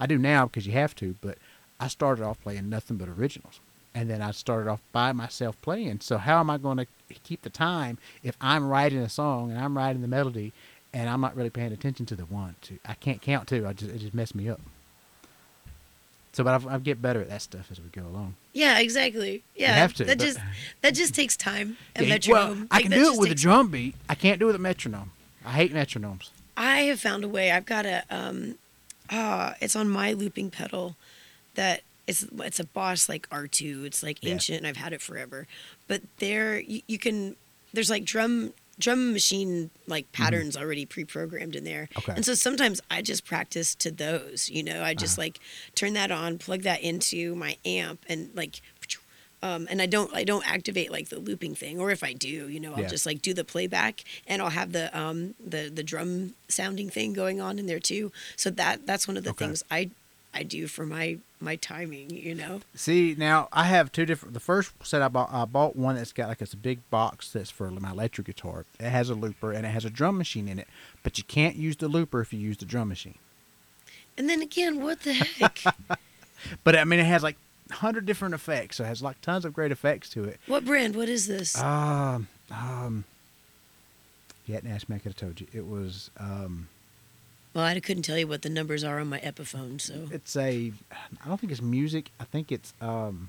I 0.00 0.06
do 0.06 0.18
now 0.18 0.46
because 0.46 0.66
you 0.66 0.72
have 0.72 0.94
to, 0.96 1.14
but 1.20 1.38
I 1.80 1.88
started 1.88 2.24
off 2.24 2.40
playing 2.42 2.68
nothing 2.68 2.96
but 2.96 3.08
originals. 3.08 3.60
And 3.94 4.08
then 4.08 4.22
I 4.22 4.30
started 4.30 4.68
off 4.70 4.80
by 4.92 5.12
myself 5.12 5.60
playing. 5.62 6.00
So 6.00 6.18
how 6.18 6.40
am 6.40 6.50
I 6.50 6.58
going 6.58 6.76
to 6.78 6.86
keep 7.24 7.42
the 7.42 7.50
time 7.50 7.98
if 8.22 8.36
I'm 8.40 8.68
writing 8.68 8.98
a 8.98 9.08
song 9.08 9.50
and 9.50 9.58
I'm 9.58 9.76
writing 9.76 10.02
the 10.02 10.08
melody 10.08 10.52
and 10.92 11.08
I'm 11.08 11.20
not 11.20 11.36
really 11.36 11.50
paying 11.50 11.72
attention 11.72 12.06
to 12.06 12.16
the 12.16 12.24
one, 12.24 12.54
two? 12.60 12.78
I 12.86 12.94
can't 12.94 13.20
count 13.20 13.48
two. 13.48 13.66
I 13.66 13.72
just 13.72 13.90
it 13.92 13.98
just 13.98 14.14
messed 14.14 14.34
me 14.34 14.48
up. 14.48 14.60
So, 16.32 16.44
but 16.44 16.54
I've, 16.54 16.66
I 16.66 16.78
get 16.78 17.02
better 17.02 17.20
at 17.20 17.28
that 17.30 17.42
stuff 17.42 17.70
as 17.72 17.80
we 17.80 17.88
go 17.88 18.06
along. 18.06 18.36
Yeah, 18.52 18.78
exactly. 18.78 19.42
Yeah, 19.56 19.74
have 19.74 19.94
to, 19.94 20.04
That 20.04 20.20
just 20.20 20.38
that 20.82 20.94
just 20.94 21.14
takes 21.14 21.36
time 21.36 21.76
and 21.96 22.06
Yeah, 22.06 22.14
metronome. 22.14 22.58
Well, 22.58 22.66
I 22.70 22.82
can 22.82 22.90
do 22.92 23.14
it 23.14 23.18
with 23.18 23.32
a 23.32 23.34
drum 23.34 23.70
beat. 23.70 23.94
I 24.08 24.14
can't 24.14 24.38
do 24.38 24.44
it 24.44 24.48
with 24.48 24.56
a 24.56 24.60
metronome. 24.60 25.10
I 25.44 25.52
hate 25.52 25.72
metronomes. 25.72 26.30
I 26.56 26.82
have 26.82 27.00
found 27.00 27.24
a 27.24 27.28
way. 27.28 27.50
I've 27.50 27.66
got 27.66 27.86
a 27.86 28.04
um, 28.10 28.56
ah, 29.10 29.54
it's 29.60 29.74
on 29.74 29.88
my 29.88 30.12
looping 30.12 30.50
pedal 30.50 30.94
that 31.58 31.82
it's 32.06 32.24
it's 32.48 32.60
a 32.60 32.64
Boss 32.64 33.08
like 33.08 33.28
R2. 33.30 33.84
It's 33.84 34.02
like 34.02 34.18
Yeah. 34.22 34.32
ancient, 34.32 34.58
and 34.58 34.66
I've 34.66 34.76
had 34.84 34.92
it 34.92 35.02
forever. 35.02 35.46
But 35.88 36.00
there, 36.18 36.58
you, 36.60 36.80
you 36.86 36.98
can 36.98 37.36
there's 37.74 37.90
like 37.90 38.04
drum 38.04 38.52
drum 38.78 39.12
machine 39.12 39.70
like 39.88 40.10
patterns 40.12 40.56
already 40.56 40.86
pre-programmed 40.86 41.56
in 41.56 41.64
there. 41.64 41.88
Mm-hmm. 41.90 41.98
Okay. 41.98 42.12
And 42.16 42.24
so 42.24 42.34
sometimes 42.34 42.80
I 42.90 43.02
just 43.02 43.24
practice 43.26 43.74
to 43.84 43.90
those. 43.90 44.48
You 44.48 44.62
know, 44.62 44.82
I 44.82 44.94
just 44.94 45.18
Uh-huh. 45.18 45.24
like 45.24 45.40
turn 45.74 45.92
that 45.94 46.10
on, 46.10 46.38
plug 46.38 46.62
that 46.62 46.80
into 46.80 47.34
my 47.34 47.56
amp, 47.64 48.00
and 48.08 48.30
like. 48.34 48.60
Um, 49.40 49.68
and 49.70 49.80
I 49.80 49.86
don't 49.86 50.12
I 50.12 50.24
don't 50.24 50.44
activate 50.50 50.90
like 50.90 51.10
the 51.10 51.20
looping 51.20 51.54
thing, 51.54 51.78
or 51.78 51.92
if 51.92 52.02
I 52.02 52.12
do, 52.12 52.48
you 52.48 52.58
know, 52.58 52.72
I'll 52.74 52.80
Yeah. 52.82 52.88
just 52.96 53.06
like 53.06 53.22
do 53.22 53.32
the 53.32 53.44
playback, 53.44 54.02
and 54.26 54.42
I'll 54.42 54.50
have 54.50 54.72
the 54.72 54.86
um 54.98 55.36
the 55.54 55.70
the 55.72 55.84
drum 55.84 56.34
sounding 56.48 56.90
thing 56.90 57.12
going 57.12 57.40
on 57.40 57.56
in 57.60 57.66
there 57.66 57.78
too. 57.78 58.10
So 58.34 58.50
that 58.50 58.84
that's 58.84 59.06
one 59.06 59.16
of 59.16 59.22
the 59.22 59.30
Okay. 59.30 59.44
things 59.46 59.62
I 59.70 59.90
I 60.34 60.42
do 60.42 60.66
for 60.66 60.84
my 60.86 61.18
my 61.40 61.56
timing, 61.56 62.10
you 62.10 62.34
know. 62.34 62.60
See, 62.74 63.14
now 63.16 63.48
I 63.52 63.64
have 63.64 63.90
two 63.92 64.04
different. 64.06 64.34
The 64.34 64.40
first 64.40 64.72
set 64.84 65.02
I 65.02 65.08
bought, 65.08 65.32
I 65.32 65.44
bought 65.44 65.76
one 65.76 65.96
that's 65.96 66.12
got 66.12 66.28
like 66.28 66.42
it's 66.42 66.52
a 66.52 66.56
big 66.58 66.80
box 66.90 67.32
that's 67.32 67.50
for 67.50 67.70
my 67.70 67.90
electric 67.90 68.26
guitar. 68.26 68.64
It 68.78 68.90
has 68.90 69.08
a 69.10 69.14
looper 69.14 69.52
and 69.52 69.64
it 69.64 69.70
has 69.70 69.84
a 69.84 69.90
drum 69.90 70.18
machine 70.18 70.48
in 70.48 70.58
it, 70.58 70.68
but 71.02 71.18
you 71.18 71.24
can't 71.24 71.56
use 71.56 71.76
the 71.76 71.88
looper 71.88 72.20
if 72.20 72.32
you 72.32 72.38
use 72.38 72.56
the 72.58 72.66
drum 72.66 72.88
machine. 72.88 73.16
And 74.16 74.28
then 74.28 74.42
again, 74.42 74.82
what 74.82 75.00
the 75.00 75.12
heck? 75.12 75.60
But 76.62 76.76
I 76.76 76.84
mean, 76.84 77.00
it 77.00 77.06
has 77.06 77.22
like 77.24 77.36
hundred 77.70 78.06
different 78.06 78.32
effects, 78.34 78.76
so 78.76 78.84
it 78.84 78.86
has 78.86 79.02
like 79.02 79.20
tons 79.20 79.44
of 79.44 79.52
great 79.52 79.72
effects 79.72 80.08
to 80.10 80.24
it. 80.24 80.38
what 80.46 80.64
brand? 80.64 80.94
What 80.94 81.08
is 81.08 81.26
this? 81.26 81.60
Um, 81.60 82.28
um, 82.50 83.04
you 84.46 84.54
hadn't 84.54 84.70
asked 84.70 84.88
me, 84.88 84.96
I 84.96 84.98
could 85.00 85.12
have 85.12 85.16
told 85.16 85.40
you. 85.40 85.48
It 85.52 85.66
was 85.66 86.10
um, 86.18 86.68
well, 87.54 87.64
I 87.64 87.78
couldn't 87.80 88.02
tell 88.04 88.18
you 88.18 88.26
what 88.26 88.42
the 88.42 88.48
numbers 88.50 88.84
are 88.84 88.98
on 89.00 89.08
my 89.08 89.18
Epiphone, 89.20 89.80
so 89.80 90.08
it's 90.10 90.36
a. 90.36 90.72
I 91.24 91.28
don't 91.28 91.38
think 91.40 91.52
it's 91.52 91.62
music. 91.62 92.10
I 92.20 92.24
think 92.24 92.52
it's 92.52 92.72
um, 92.80 93.28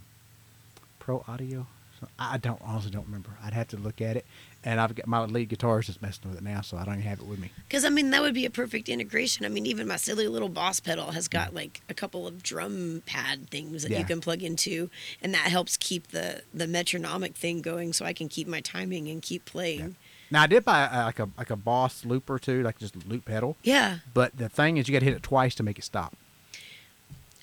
Pro 1.00 1.24
Audio. 1.28 1.68
So 2.00 2.08
I 2.18 2.38
don't 2.38 2.62
honestly 2.64 2.92
don't 2.92 3.06
remember. 3.08 3.32
I'd 3.44 3.52
have 3.54 3.68
to 3.70 3.78
look 3.78 4.00
at 4.00 4.16
it. 4.16 4.26
And 4.64 4.80
I've 4.80 4.94
got 4.96 5.06
my 5.08 5.20
lead 5.26 5.50
guitarist 5.50 5.90
is 5.90 6.02
messing 6.02 6.30
with 6.30 6.38
it 6.38 6.44
now, 6.44 6.62
so 6.62 6.76
I 6.78 6.84
don't 6.86 6.96
even 6.96 7.06
have 7.08 7.20
it 7.20 7.26
with 7.26 7.40
me. 7.40 7.50
because 7.68 7.84
I 7.86 7.90
mean 7.90 8.10
that 8.12 8.22
would 8.22 8.34
be 8.34 8.46
a 8.46 8.50
perfect 8.50 8.88
integration. 8.90 9.46
I 9.46 9.50
mean, 9.50 9.66
even 9.66 9.88
my 9.88 9.96
silly 9.98 10.28
little 10.28 10.48
Boss 10.50 10.80
pedal 10.82 11.12
has 11.12 11.28
got 11.30 11.54
like 11.54 11.82
a 11.90 11.94
couple 11.94 12.26
of 12.28 12.42
drum 12.44 13.02
pad 13.06 13.50
things 13.50 13.84
that 13.84 13.92
Yeah. 13.92 14.00
you 14.00 14.06
can 14.06 14.20
plug 14.22 14.44
into, 14.44 14.90
and 15.22 15.34
that 15.34 15.48
helps 15.48 15.76
keep 15.78 16.08
the 16.10 16.42
the 16.54 16.68
metronomic 16.68 17.36
thing 17.36 17.62
going, 17.62 17.92
so 17.94 18.06
I 18.06 18.12
can 18.14 18.28
keep 18.30 18.48
my 18.48 18.60
timing 18.62 19.08
and 19.10 19.22
keep 19.22 19.44
playing. 19.46 19.96
Now 20.32 20.44
I 20.44 20.48
did 20.48 20.64
buy 20.66 20.84
uh, 20.84 21.06
like 21.06 21.20
a 21.20 21.30
like 21.38 21.50
a 21.50 21.56
Boss 21.56 22.06
looper 22.06 22.38
too, 22.40 22.62
like 22.64 22.78
just 22.80 22.96
a 22.96 23.00
loop 23.08 23.26
pedal. 23.26 23.56
Yeah. 23.64 24.00
But 24.14 24.38
the 24.38 24.50
thing 24.50 24.78
is, 24.78 24.88
you 24.88 24.94
got 24.94 25.00
to 25.00 25.06
hit 25.06 25.16
it 25.16 25.24
twice 25.24 25.56
to 25.56 25.64
make 25.64 25.78
it 25.80 25.84
stop. 25.84 26.16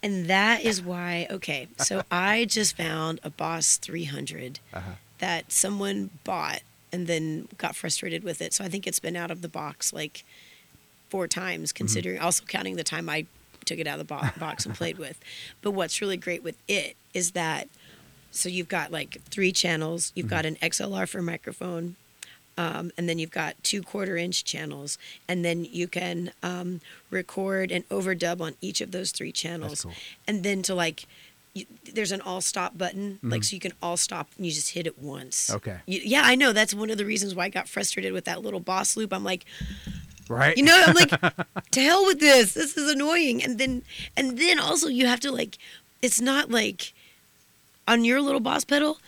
And 0.02 0.26
that 0.26 0.62
is 0.64 0.80
why, 0.82 1.26
okay, 1.30 1.68
so 1.78 2.02
I 2.10 2.44
just 2.44 2.76
found 2.76 3.18
a 3.24 3.30
Boss 3.30 3.76
300 3.78 4.60
Uh-huh. 4.72 4.90
that 5.18 5.50
someone 5.50 6.10
bought 6.22 6.60
and 6.92 7.06
then 7.06 7.48
got 7.58 7.74
frustrated 7.74 8.22
with 8.22 8.40
it. 8.40 8.52
So 8.54 8.62
I 8.64 8.68
think 8.68 8.86
it's 8.86 9.00
been 9.00 9.16
out 9.16 9.30
of 9.30 9.42
the 9.42 9.48
box 9.48 9.92
like 9.92 10.24
four 11.08 11.26
times, 11.26 11.70
Mm-hmm. 11.72 11.76
considering 11.76 12.18
also 12.20 12.44
counting 12.44 12.76
the 12.76 12.84
time 12.84 13.08
I 13.08 13.26
took 13.64 13.78
it 13.78 13.86
out 13.88 13.98
of 13.98 14.06
the 14.06 14.14
bo- 14.14 14.28
box 14.38 14.64
and 14.66 14.74
played 14.76 14.98
with. 14.98 15.18
But 15.62 15.72
what's 15.72 16.00
really 16.00 16.16
great 16.18 16.44
with 16.44 16.56
it 16.68 16.94
is 17.14 17.32
that 17.32 17.68
so 18.30 18.48
you've 18.50 18.68
got 18.68 18.92
like 18.92 19.20
three 19.30 19.50
channels, 19.50 20.12
you've 20.14 20.28
got 20.28 20.44
Mm-hmm. 20.44 20.62
an 20.62 20.70
XLR 20.70 21.08
for 21.08 21.22
microphone. 21.22 21.96
Um, 22.58 22.90
and 22.96 23.08
then 23.08 23.18
you've 23.18 23.30
got 23.30 23.54
two 23.62 23.82
quarter 23.82 24.16
inch 24.16 24.44
channels, 24.44 24.96
and 25.28 25.44
then 25.44 25.64
you 25.64 25.86
can 25.88 26.32
um, 26.42 26.80
record 27.10 27.70
and 27.70 27.86
overdub 27.90 28.40
on 28.40 28.54
each 28.62 28.80
of 28.80 28.92
those 28.92 29.10
three 29.12 29.32
channels 29.32 29.82
cool. 29.82 29.92
and 30.26 30.42
then 30.42 30.62
to 30.62 30.74
like 30.74 31.06
you, 31.54 31.64
there's 31.92 32.12
an 32.12 32.20
all 32.20 32.40
stop 32.42 32.76
button 32.76 33.18
like 33.22 33.42
so 33.44 33.54
you 33.54 33.60
can 33.60 33.72
all 33.82 33.96
stop 33.96 34.28
and 34.36 34.44
you 34.44 34.52
just 34.52 34.70
hit 34.74 34.86
it 34.86 34.98
once 34.98 35.46
Mm-hmm. 35.48 35.56
Okay. 35.56 35.78
You- 35.86 36.00
yeah 36.04 36.22
i 36.24 36.34
know 36.34 36.52
that's 36.52 36.74
one 36.74 36.90
of 36.90 36.98
the 36.98 37.06
reasons 37.06 37.34
why 37.34 37.44
i 37.44 37.48
got 37.48 37.66
frustrated 37.66 38.12
with 38.12 38.26
that 38.26 38.42
little 38.42 38.60
boss 38.60 38.94
loop 38.96 39.10
i'm 39.12 39.24
like 39.24 39.46
Right. 40.28 40.56
you 40.56 40.62
know 40.64 40.82
i'm 40.86 40.94
like 40.94 41.10
to 41.70 41.80
hell 41.80 42.04
with 42.04 42.20
this 42.20 42.52
this 42.54 42.76
is 42.76 42.90
annoying 42.90 43.42
and 43.42 43.58
then 43.58 43.82
and 44.16 44.36
then 44.38 44.58
also 44.58 44.88
you 44.88 45.06
have 45.06 45.20
to 45.20 45.30
like 45.30 45.56
it's 46.02 46.20
not 46.20 46.50
like 46.50 46.92
on 47.88 48.04
your 48.04 48.20
little 48.20 48.40
boss 48.40 48.64
pedal 48.64 48.98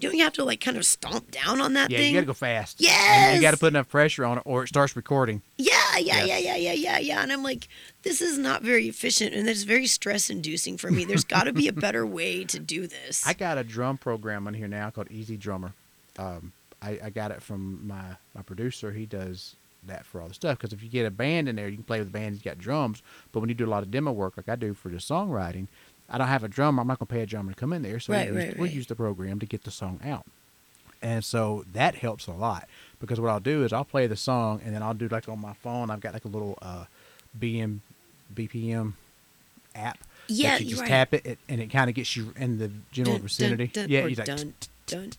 don't 0.00 0.14
you 0.14 0.22
have 0.22 0.32
to 0.34 0.44
like 0.44 0.60
kind 0.60 0.76
of 0.76 0.84
stomp 0.86 1.30
down 1.30 1.60
on 1.60 1.72
that 1.74 1.90
Mm-hmm. 1.90 1.92
Yeah, 1.92 1.98
thing 1.98 2.08
you 2.08 2.14
got 2.14 2.20
to 2.20 2.26
go 2.26 2.32
fast. 2.34 2.78
And 2.80 2.86
Yes! 2.86 3.36
you 3.36 3.40
got 3.42 3.50
to 3.52 3.56
put 3.56 3.68
enough 3.68 3.88
pressure 3.88 4.24
on 4.24 4.38
it, 4.38 4.42
or 4.46 4.64
it 4.64 4.68
starts 4.68 4.94
recording. 4.96 5.42
Yeah, 5.56 5.72
yeah, 5.98 6.24
Yes. 6.24 6.28
yeah, 6.28 6.38
yeah, 6.38 6.56
yeah, 6.56 6.72
yeah, 6.72 6.98
yeah. 6.98 7.22
And 7.22 7.32
I'm 7.32 7.42
like, 7.42 7.68
this 8.02 8.20
is 8.20 8.38
not 8.38 8.62
very 8.62 8.88
efficient 8.88 9.34
and 9.34 9.48
it's 9.48 9.62
very 9.64 9.86
stress 9.86 10.28
inducing 10.30 10.76
for 10.78 10.90
me. 10.90 11.04
There's 11.04 11.24
got 11.24 11.44
to 11.44 11.52
be 11.52 11.68
a 11.68 11.72
better 11.86 12.06
way 12.06 12.44
to 12.44 12.58
do 12.58 12.86
this. 12.86 13.26
I 13.26 13.32
got 13.34 13.58
a 13.58 13.64
drum 13.64 13.98
program 13.98 14.46
on 14.46 14.54
here 14.54 14.68
now 14.68 14.90
called 14.90 15.08
EZdrummer. 15.08 15.72
Um, 16.18 16.52
I, 16.82 16.98
I 17.04 17.10
got 17.10 17.30
it 17.30 17.42
from 17.42 17.86
my, 17.86 18.02
my 18.34 18.42
producer. 18.42 18.92
He 18.92 19.06
does 19.06 19.56
that 19.86 20.04
for 20.04 20.20
all 20.20 20.28
the 20.28 20.34
stuff. 20.34 20.58
Because 20.58 20.72
if 20.72 20.82
you 20.82 20.88
get 20.88 21.06
a 21.06 21.10
band 21.10 21.48
in 21.48 21.56
there, 21.56 21.68
you 21.68 21.76
can 21.76 21.84
play 21.84 21.98
with 21.98 22.08
the 22.08 22.18
band. 22.18 22.34
He's 22.34 22.42
got 22.42 22.58
drums. 22.58 23.02
But 23.32 23.40
when 23.40 23.48
you 23.48 23.54
do 23.54 23.66
a 23.66 23.70
lot 23.70 23.82
of 23.82 23.90
demo 23.90 24.12
work, 24.12 24.36
like 24.36 24.48
I 24.48 24.56
do 24.56 24.74
for 24.74 24.88
the 24.90 24.96
songwriting, 24.98 25.68
I 26.08 26.18
don't 26.18 26.28
have 26.28 26.44
a 26.44 26.48
drummer. 26.48 26.80
I'm 26.80 26.88
not 26.88 26.98
going 26.98 27.06
to 27.06 27.14
pay 27.14 27.22
a 27.22 27.26
drummer 27.26 27.52
to 27.52 27.58
come 27.58 27.72
in 27.72 27.82
there. 27.82 28.00
So 28.00 28.12
Right, 28.12 28.30
we, 28.30 28.36
use, 28.36 28.46
right, 28.46 28.58
we 28.58 28.68
use 28.70 28.86
the 28.86 28.94
program 28.94 29.38
to 29.40 29.46
get 29.46 29.64
the 29.64 29.70
song 29.70 30.00
out. 30.04 30.24
And 31.00 31.24
so 31.24 31.64
that 31.72 31.96
helps 31.96 32.26
a 32.26 32.32
lot 32.32 32.68
because 32.98 33.20
what 33.20 33.30
I'll 33.30 33.40
do 33.40 33.64
is 33.64 33.72
I'll 33.72 33.84
play 33.84 34.06
the 34.06 34.16
song 34.16 34.60
and 34.64 34.74
then 34.74 34.82
I'll 34.82 34.94
do 34.94 35.08
like 35.08 35.28
on 35.28 35.40
my 35.40 35.52
phone. 35.52 35.90
I've 35.90 36.00
got 36.00 36.12
like 36.12 36.24
a 36.24 36.28
little 36.28 36.58
uh, 36.60 36.84
BM 37.38 37.80
BPM 38.34 38.94
app. 39.74 39.98
Yeah, 40.26 40.58
you 40.58 40.70
just 40.70 40.82
right. 40.82 40.88
tap 40.88 41.14
it, 41.14 41.38
and 41.48 41.60
it 41.60 41.68
kind 41.68 41.88
of 41.88 41.94
gets 41.96 42.14
you 42.14 42.34
in 42.36 42.58
the 42.58 42.70
general 42.92 43.18
vicinity. 43.18 43.68
dun, 43.68 43.88
yeah, 43.88 44.06
you 44.06 44.14
like 44.14 44.26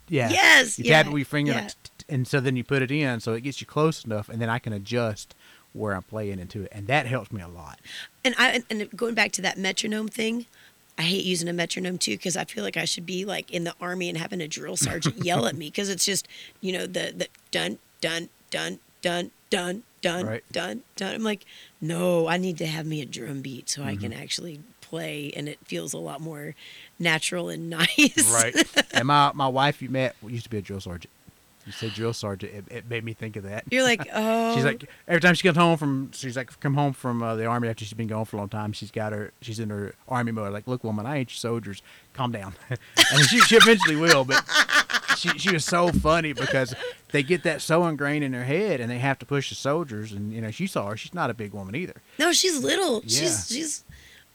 yeah. 0.07 0.29
Yes. 0.29 0.77
You 0.77 0.85
tap 0.85 1.07
it 1.07 1.11
with 1.11 1.19
your 1.19 1.25
finger, 1.25 1.67
and 2.07 2.27
so 2.27 2.39
then 2.39 2.55
you 2.55 2.63
put 2.63 2.81
it 2.81 2.91
in, 2.91 3.19
so 3.19 3.33
it 3.33 3.41
gets 3.41 3.59
you 3.61 3.67
close 3.67 4.05
enough, 4.05 4.29
and 4.29 4.39
then 4.41 4.49
I 4.49 4.59
can 4.59 4.73
adjust 4.73 5.33
where 5.73 5.93
I'm 5.95 6.03
playing 6.03 6.39
into 6.39 6.63
it, 6.63 6.69
and 6.71 6.87
that 6.87 7.05
helps 7.07 7.31
me 7.31 7.41
a 7.41 7.47
lot. 7.47 7.79
and 8.23 8.35
I 8.37 8.63
and 8.69 8.89
going 8.95 9.15
back 9.15 9.31
to 9.33 9.41
that 9.43 9.57
metronome 9.57 10.09
thing, 10.09 10.45
I 10.99 11.03
hate 11.03 11.23
using 11.25 11.47
a 11.47 11.53
metronome 11.53 11.97
too 11.97 12.11
because 12.11 12.35
I 12.37 12.43
feel 12.43 12.63
like 12.63 12.75
I 12.77 12.83
should 12.85 13.05
be 13.05 13.23
like 13.25 13.49
in 13.49 13.63
the 13.63 13.73
army 13.79 14.09
and 14.09 14.17
having 14.17 14.41
a 14.41 14.47
drill 14.49 14.75
sergeant 14.75 15.17
yell 15.25 15.45
at 15.47 15.55
me 15.55 15.67
because 15.67 15.89
it's 15.89 16.05
just 16.05 16.27
you 16.61 16.73
know 16.73 16.85
the 16.85 17.13
the 17.15 17.27
dun 17.51 17.79
dun 18.01 18.27
dun 18.51 18.79
dun 19.01 19.31
dun 19.49 19.83
dun 20.01 20.25
Right. 20.25 20.43
dun 20.51 20.83
dun. 20.97 21.15
I'm 21.15 21.23
like, 21.23 21.45
no, 21.81 22.27
I 22.27 22.35
need 22.37 22.57
to 22.59 22.67
have 22.67 22.85
me 22.85 23.01
a 23.01 23.05
drum 23.05 23.41
beat 23.41 23.69
so 23.69 23.83
I 23.83 23.95
can 23.95 24.11
Mm-hmm. 24.11 24.21
actually 24.21 24.59
play 24.81 25.31
and 25.35 25.47
it 25.47 25.59
feels 25.65 25.93
a 25.93 25.97
lot 25.99 26.19
more 26.19 26.53
natural 26.99 27.47
and 27.49 27.69
nice. 27.79 28.31
Right. 28.33 28.55
And 28.93 29.07
my 29.07 29.31
my 29.33 29.47
wife 29.47 29.81
you 29.81 29.89
met 29.89 30.15
used 30.25 30.43
to 30.43 30.49
be 30.49 30.57
a 30.57 30.61
drill 30.61 30.81
sergeant. 30.81 31.11
You 31.69 31.73
said 31.73 31.93
drill 31.93 32.13
sergeant, 32.13 32.51
it, 32.51 32.65
it 32.71 32.89
made 32.89 33.03
me 33.03 33.13
think 33.13 33.35
of 33.35 33.43
that. 33.43 33.63
You're 33.69 33.83
like, 33.83 34.01
oh, 34.11 34.55
She's 34.55 34.65
like 34.65 34.89
every 35.07 35.21
time 35.21 35.35
she 35.35 35.47
comes 35.47 35.55
home 35.55 35.77
from 35.77 36.11
she's 36.13 36.35
like 36.35 36.59
come 36.59 36.73
home 36.73 36.93
from 36.93 37.21
uh, 37.21 37.35
the 37.35 37.45
army 37.45 37.67
after 37.67 37.85
she's 37.85 37.93
been 37.93 38.07
gone 38.07 38.25
for 38.25 38.37
a 38.37 38.39
long 38.39 38.49
time. 38.49 38.73
She's 38.73 38.89
got 38.89 39.13
her 39.13 39.33
she's 39.43 39.59
in 39.59 39.69
her 39.69 39.93
army 40.07 40.31
mode. 40.31 40.51
Like, 40.51 40.67
look, 40.67 40.83
woman, 40.83 41.05
I 41.05 41.17
ain't 41.17 41.29
your 41.29 41.35
soldiers. 41.35 41.83
Calm 42.13 42.31
down. 42.31 42.55
and 42.69 43.25
she, 43.27 43.39
she 43.41 43.55
eventually 43.55 43.97
will, 43.97 44.25
but 44.25 44.43
she 45.15 45.29
she 45.37 45.53
was 45.53 45.63
so 45.63 45.91
funny 45.91 46.33
because 46.33 46.73
they 47.11 47.21
get 47.21 47.43
that 47.43 47.61
so 47.61 47.85
ingrained 47.85 48.23
in 48.23 48.31
their 48.31 48.45
head, 48.45 48.79
and 48.79 48.89
they 48.89 48.97
have 48.97 49.19
to 49.19 49.27
push 49.27 49.49
the 49.49 49.55
soldiers. 49.55 50.11
And 50.11 50.33
you 50.33 50.41
know, 50.41 50.49
she 50.49 50.65
saw 50.65 50.89
her. 50.89 50.97
She's 50.97 51.13
not 51.13 51.29
a 51.29 51.35
big 51.35 51.53
woman 51.53 51.75
either. 51.75 52.01
no, 52.17 52.33
she's 52.33 52.63
little. 52.63 53.03
Yeah. 53.03 53.19
She's 53.19 53.47
she's. 53.47 53.83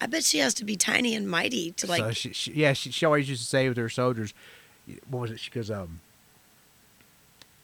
I 0.01 0.07
bet 0.07 0.23
she 0.23 0.38
has 0.38 0.55
to 0.55 0.64
be 0.64 0.77
tiny 0.77 1.16
and 1.16 1.29
mighty 1.29 1.73
to 1.73 1.88
like. 1.88 1.99
so 1.99 2.11
she, 2.12 2.33
she 2.33 2.53
yeah 2.53 2.75
she, 2.75 2.92
she 2.92 3.05
always 3.05 3.29
used 3.29 3.42
to 3.42 3.49
say 3.49 3.68
with 3.68 3.77
her 3.77 3.88
soldiers, 3.88 4.35
what 5.11 5.18
was 5.23 5.31
it? 5.33 5.40
She 5.40 5.51
goes, 5.51 5.68
um, 5.68 5.99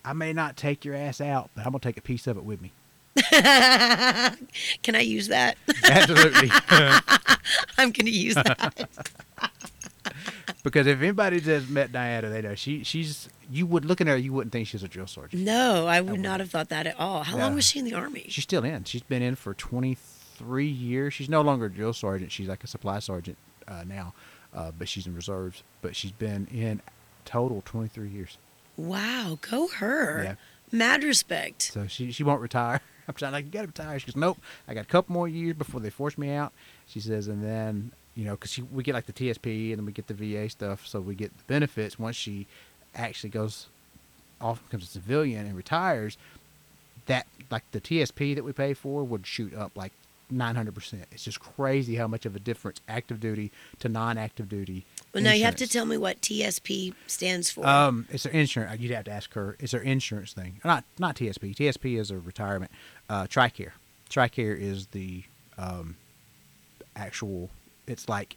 I 0.05 0.13
may 0.13 0.33
not 0.33 0.57
take 0.57 0.85
your 0.85 0.95
ass 0.95 1.21
out, 1.21 1.51
but 1.55 1.65
I'm 1.67 1.73
gonna 1.73 1.81
take 1.81 1.97
a 1.99 2.03
piece 2.03 2.27
of 2.27 2.37
it 2.37 2.45
with 2.45 2.61
me. 2.61 2.73
Can 4.83 4.95
I 4.95 5.01
use 5.01 5.29
that? 5.29 5.57
Absolutely. 5.85 6.51
I'm 7.79 7.91
gonna 7.93 8.11
use 8.11 8.35
that. 8.35 8.89
Because 10.63 10.87
if 10.87 10.99
anybody's 11.01 11.47
has 11.47 11.69
met 11.69 11.91
Diana, 11.93 12.29
they 12.29 12.43
know 12.43 12.55
she 12.55 12.85
she's 12.85 13.29
you 13.51 13.67
would 13.67 13.85
look 13.85 14.01
at 14.01 14.07
her, 14.07 14.17
you 14.17 14.33
wouldn't 14.33 14.53
think 14.53 14.69
she's 14.69 14.83
a 14.83 14.89
drill 14.89 15.07
sergeant. 15.07 15.43
no, 15.43 15.87
I 15.87 16.01
would 16.01 16.11
wouldn't. 16.13 16.27
have 16.41 16.51
thought 16.51 16.69
that 16.69 16.87
at 16.87 16.99
all. 17.01 17.23
How 17.25 17.37
Yeah. 17.37 17.45
long 17.45 17.55
was 17.55 17.65
she 17.65 17.79
in 17.79 17.85
the 17.85 17.95
army? 17.95 18.27
She's 18.29 18.45
still 18.45 18.65
in. 18.65 18.85
She's 18.85 19.03
been 19.03 19.23
in 19.23 19.35
for 19.37 19.55
23 19.55 20.67
years. 20.67 21.15
She's 21.15 21.29
no 21.29 21.41
longer 21.41 21.67
a 21.67 21.71
drill 21.71 21.93
sergeant. 21.93 22.31
She's 22.31 22.49
like 22.49 22.63
a 22.63 22.67
supply 22.67 22.99
sergeant 23.01 23.39
uh, 23.67 23.85
now, 23.87 24.15
uh, 24.55 24.71
but 24.79 24.89
she's 24.89 25.07
in 25.07 25.15
reserves. 25.15 25.63
But 25.83 25.97
she's 25.97 26.13
been 26.13 26.47
in 26.53 26.81
total 27.25 27.63
23 27.65 28.09
years. 28.09 28.39
Wow, 28.81 29.39
go 29.41 29.69
her. 29.69 30.23
Yeah. 30.25 30.35
Mad 30.73 31.03
respect. 31.05 31.63
So 31.63 31.87
she 31.87 32.13
she 32.13 32.23
won't 32.25 32.41
retire. 32.41 32.81
I'm 33.09 33.15
trying 33.15 33.33
like 33.33 33.45
you 33.45 33.51
got 33.51 33.63
to 33.63 33.67
retire. 33.67 33.99
She 33.99 34.07
goes, 34.07 34.17
nope. 34.17 34.39
I 34.69 34.75
got 34.75 34.85
a 34.85 34.89
couple 34.89 35.13
more 35.13 35.29
years 35.29 35.57
before 35.57 35.81
they 35.81 35.91
force 35.91 36.17
me 36.17 36.31
out. 36.31 36.53
She 36.87 37.01
says, 37.01 37.29
and 37.29 37.43
then 37.43 37.93
you 38.15 38.25
know, 38.25 38.33
because 38.33 38.59
we 38.59 38.83
get 38.83 38.95
like 38.95 39.07
the 39.07 39.13
TSP 39.13 39.71
and 39.71 39.79
then 39.79 39.87
we 39.87 39.93
get 39.93 40.07
the 40.07 40.15
VA 40.15 40.49
stuff, 40.49 40.87
so 40.87 41.01
we 41.01 41.15
get 41.15 41.37
the 41.37 41.45
benefits 41.45 41.99
once 41.99 42.17
she 42.17 42.47
actually 42.95 43.31
goes 43.31 43.67
off 44.41 44.63
becomes 44.65 44.85
a 44.85 44.87
civilian 44.87 45.47
and 45.47 45.57
retires. 45.57 46.17
That 47.07 47.27
like 47.51 47.65
the 47.73 47.81
TSP 47.81 48.35
that 48.35 48.45
we 48.45 48.53
pay 48.53 48.75
for 48.75 49.03
would 49.03 49.27
shoot 49.27 49.55
up 49.55 49.73
like 49.75 49.93
nine 50.31 50.55
hundred 50.55 50.75
percent. 50.75 51.05
It's 51.13 51.25
just 51.25 51.41
crazy 51.41 51.97
how 51.97 52.07
much 52.07 52.27
of 52.27 52.37
a 52.37 52.39
difference 52.39 52.81
active 52.89 53.21
duty 53.21 53.51
to 53.81 53.89
non-active 53.89 54.49
duty. 54.49 54.85
Well, 55.13 55.23
now 55.23 55.33
you 55.33 55.45
have 55.45 55.57
to 55.57 55.67
tell 55.67 55.87
me 55.87 55.97
what 55.97 56.21
TSP 56.21 56.95
stands 57.07 57.51
for. 57.51 57.67
Um, 57.67 58.07
it's 58.11 58.23
their 58.23 58.33
insurance. 58.33 58.81
You'd 58.81 58.93
have 58.93 59.05
to 59.07 59.11
ask 59.11 59.33
her. 59.35 59.57
It's 59.59 59.73
their 59.73 59.81
insurance 59.81 60.33
thing. 60.33 60.61
Not 60.65 60.85
not 60.99 61.17
TSP. 61.17 61.55
TSP 61.55 61.99
is 61.99 62.11
a 62.11 62.19
retirement. 62.19 62.71
Uh, 63.09 63.25
Tricare. 63.25 63.73
Tricare 64.09 64.59
is 64.59 64.87
the 64.89 65.25
um, 65.59 65.97
actual. 66.97 67.51
It's 67.87 68.09
like 68.09 68.37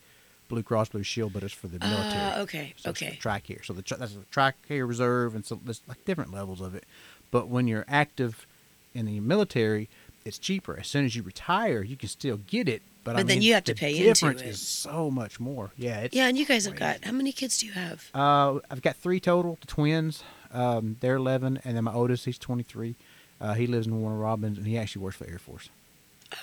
Blue 0.50 0.64
Cross 0.64 0.90
Blue 0.90 1.04
Shield, 1.04 1.34
but 1.34 1.44
it's 1.44 1.54
for 1.54 1.68
the 1.68 1.80
military. 1.80 2.14
Ah, 2.16 2.40
okay, 2.42 2.74
So 2.78 2.90
okay. 2.92 3.18
Tricare. 3.22 3.66
So 3.66 3.74
the 3.74 3.84
that's 3.98 4.14
the 4.14 4.26
Tricare 4.32 4.88
Reserve, 4.88 5.36
and 5.36 5.46
so 5.46 5.60
there's 5.64 5.82
like 5.88 6.04
different 6.06 6.34
levels 6.34 6.62
of 6.62 6.76
it. 6.76 6.86
But 7.32 7.48
when 7.48 7.68
you're 7.68 7.86
active 7.88 8.46
in 8.94 9.06
the 9.08 9.20
military, 9.20 9.90
it's 10.26 10.38
cheaper. 10.38 10.78
As 10.80 10.88
soon 10.88 11.06
as 11.06 11.16
you 11.16 11.24
retire, 11.24 11.82
you 11.84 11.96
can 11.96 12.10
still 12.10 12.38
get 12.38 12.68
it. 12.70 12.82
But, 13.04 13.16
I 13.18 13.20
But 13.20 13.28
then 13.28 13.40
mean, 13.40 13.44
you 13.44 13.54
have 13.56 13.66
to 13.66 13.76
pay 13.76 13.90
into 13.92 14.04
it. 14.04 14.14
difference 14.14 14.42
it. 14.42 14.48
is 14.48 14.62
so 14.62 15.12
much 15.12 15.40
more. 15.40 15.72
Yeah. 15.78 16.08
Yeah, 16.12 16.28
and 16.28 16.38
you 16.38 16.46
guys 16.46 16.66
have 16.66 16.76
got 16.78 17.04
how 17.04 17.12
many 17.12 17.32
kids 17.34 17.58
do 17.58 17.66
you 17.66 17.74
have? 17.74 18.10
Uh, 18.14 18.60
I've 18.72 18.82
got 18.82 18.96
three 18.96 19.20
total. 19.20 19.58
The 19.60 19.68
twins, 19.68 20.24
um, 20.54 20.96
they're 21.02 21.16
11, 21.18 21.60
and 21.66 21.76
then 21.76 21.84
my 21.84 21.94
oldest, 21.94 22.24
he's 22.26 22.38
23. 22.38 22.96
Uh, 23.42 23.54
he 23.56 23.68
lives 23.68 23.88
in 23.88 24.00
Warner 24.00 24.18
Robins, 24.20 24.58
and 24.58 24.66
he 24.66 24.78
actually 24.78 25.02
works 25.04 25.18
for 25.18 25.26
the 25.26 25.32
Air 25.32 25.40
Force. 25.40 25.70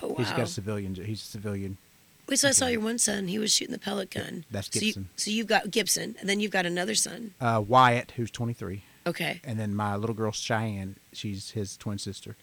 Oh 0.02 0.08
wow! 0.08 0.14
He's 0.18 0.30
got 0.32 0.40
a 0.40 0.46
civilian. 0.46 0.94
He's 0.94 1.22
a 1.22 1.24
civilian. 1.26 1.78
Wait, 2.28 2.38
so 2.38 2.48
I 2.48 2.52
saw 2.52 2.66
your 2.66 2.80
one 2.80 2.98
son. 2.98 3.26
He 3.28 3.38
was 3.38 3.52
shooting 3.54 3.72
the 3.72 3.78
pellet 3.78 4.10
gun. 4.10 4.44
That's 4.50 4.68
So, 4.72 4.78
you, 4.80 4.86
Gibson. 4.92 5.08
so 5.16 5.30
you've 5.30 5.46
got 5.48 5.70
Gibson, 5.70 6.14
and 6.20 6.28
then 6.28 6.38
you've 6.40 6.52
got 6.52 6.66
another 6.66 6.94
son. 6.94 7.32
Uh, 7.40 7.60
Wyatt, 7.66 8.12
who's 8.16 8.30
23, 8.30 8.82
Okay. 9.06 9.40
and 9.42 9.58
then 9.58 9.74
my 9.74 9.96
little 9.96 10.14
girl 10.14 10.30
Cheyenne. 10.30 10.96
She's 11.14 11.52
his 11.52 11.76
twin 11.78 11.98
sister. 11.98 12.36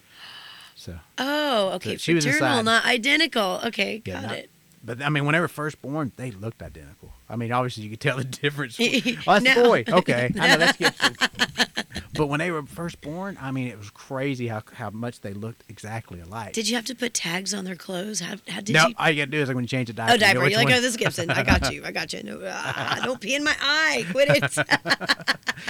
So, 0.80 0.96
Oh, 1.18 1.72
okay. 1.76 1.98
she 1.98 2.14
was 2.14 2.24
Fraternal, 2.24 2.62
not 2.64 2.86
identical. 2.86 3.60
Okay, 3.66 4.04
Yeah, 4.06 4.14
got 4.22 4.24
not- 4.30 4.38
it. 4.38 4.50
but 4.84 5.02
I 5.02 5.10
mean, 5.10 5.26
when 5.26 5.34
they 5.34 5.40
were 5.40 5.48
first 5.48 5.82
born, 5.82 6.12
they 6.18 6.30
looked 6.30 6.62
identical. 6.62 7.14
I 7.28 7.36
mean, 7.36 7.52
obviously 7.52 7.84
you 7.84 7.90
could 7.90 8.00
tell 8.00 8.18
the 8.18 8.24
difference. 8.44 8.78
oh, 8.82 8.86
that's 8.94 9.44
No. 9.44 9.56
the 9.56 9.64
boy. 9.64 9.84
Okay, 9.90 10.32
I 10.40 10.48
know 10.48 10.58
that's 10.58 10.78
Gibson. 10.78 11.16
but 12.14 12.28
when 12.28 12.40
they 12.40 12.52
were 12.52 12.62
first 12.64 13.02
born, 13.02 13.40
I 13.42 13.50
mean, 13.50 13.68
it 13.70 13.78
was 13.80 13.90
crazy 13.90 14.48
how 14.50 14.62
how 14.74 14.92
much 14.92 15.22
they 15.22 15.34
looked 15.34 15.64
exactly 15.68 16.20
alike. 16.22 16.54
Did 16.54 16.70
you 16.70 16.76
have 16.76 16.86
to 16.86 16.96
put 16.96 17.16
tags 17.16 17.56
on 17.56 17.66
their 17.66 17.76
clothes? 17.76 18.20
How, 18.20 18.36
how 18.48 18.62
did 18.62 18.74
no, 18.76 18.88
you? 18.88 18.94
all 19.00 19.10
you 19.10 19.16
gotta 19.22 19.32
do 19.32 19.42
is 19.42 19.48
like 19.50 19.56
when 19.56 19.64
you 19.64 19.68
change 19.68 19.88
the 19.88 19.94
diaper. 19.94 20.12
Oh, 20.12 20.14
you 20.14 20.20
know 20.20 20.26
diaper. 20.28 20.48
You're 20.48 20.58
like, 20.60 20.66
one- 20.68 20.74
oh, 20.78 20.82
this 20.82 20.92
is 20.92 20.98
Gibson. 20.98 21.32
I 21.32 21.42
got 21.42 21.74
you. 21.74 21.84
I 21.84 21.92
got 21.92 22.14
you. 22.14 22.22
No, 22.22 22.40
ah, 22.46 23.02
don't 23.04 23.20
pee 23.20 23.34
in 23.34 23.44
my 23.44 23.56
eye. 23.60 24.06
Quit 24.12 24.30
it. 24.30 24.42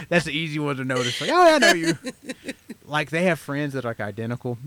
That's 0.09 0.25
the 0.25 0.31
easy 0.33 0.59
one 0.59 0.75
to 0.75 0.83
notice. 0.83 1.21
Like, 1.21 1.29
oh, 1.31 1.55
I 1.55 1.57
know 1.59 1.71
you. 1.73 1.93
like 2.85 3.09
they 3.09 3.23
have 3.23 3.39
friends 3.39 3.73
that 3.73 3.85
are 3.85 3.89
like 3.89 4.01
identical 4.01 4.57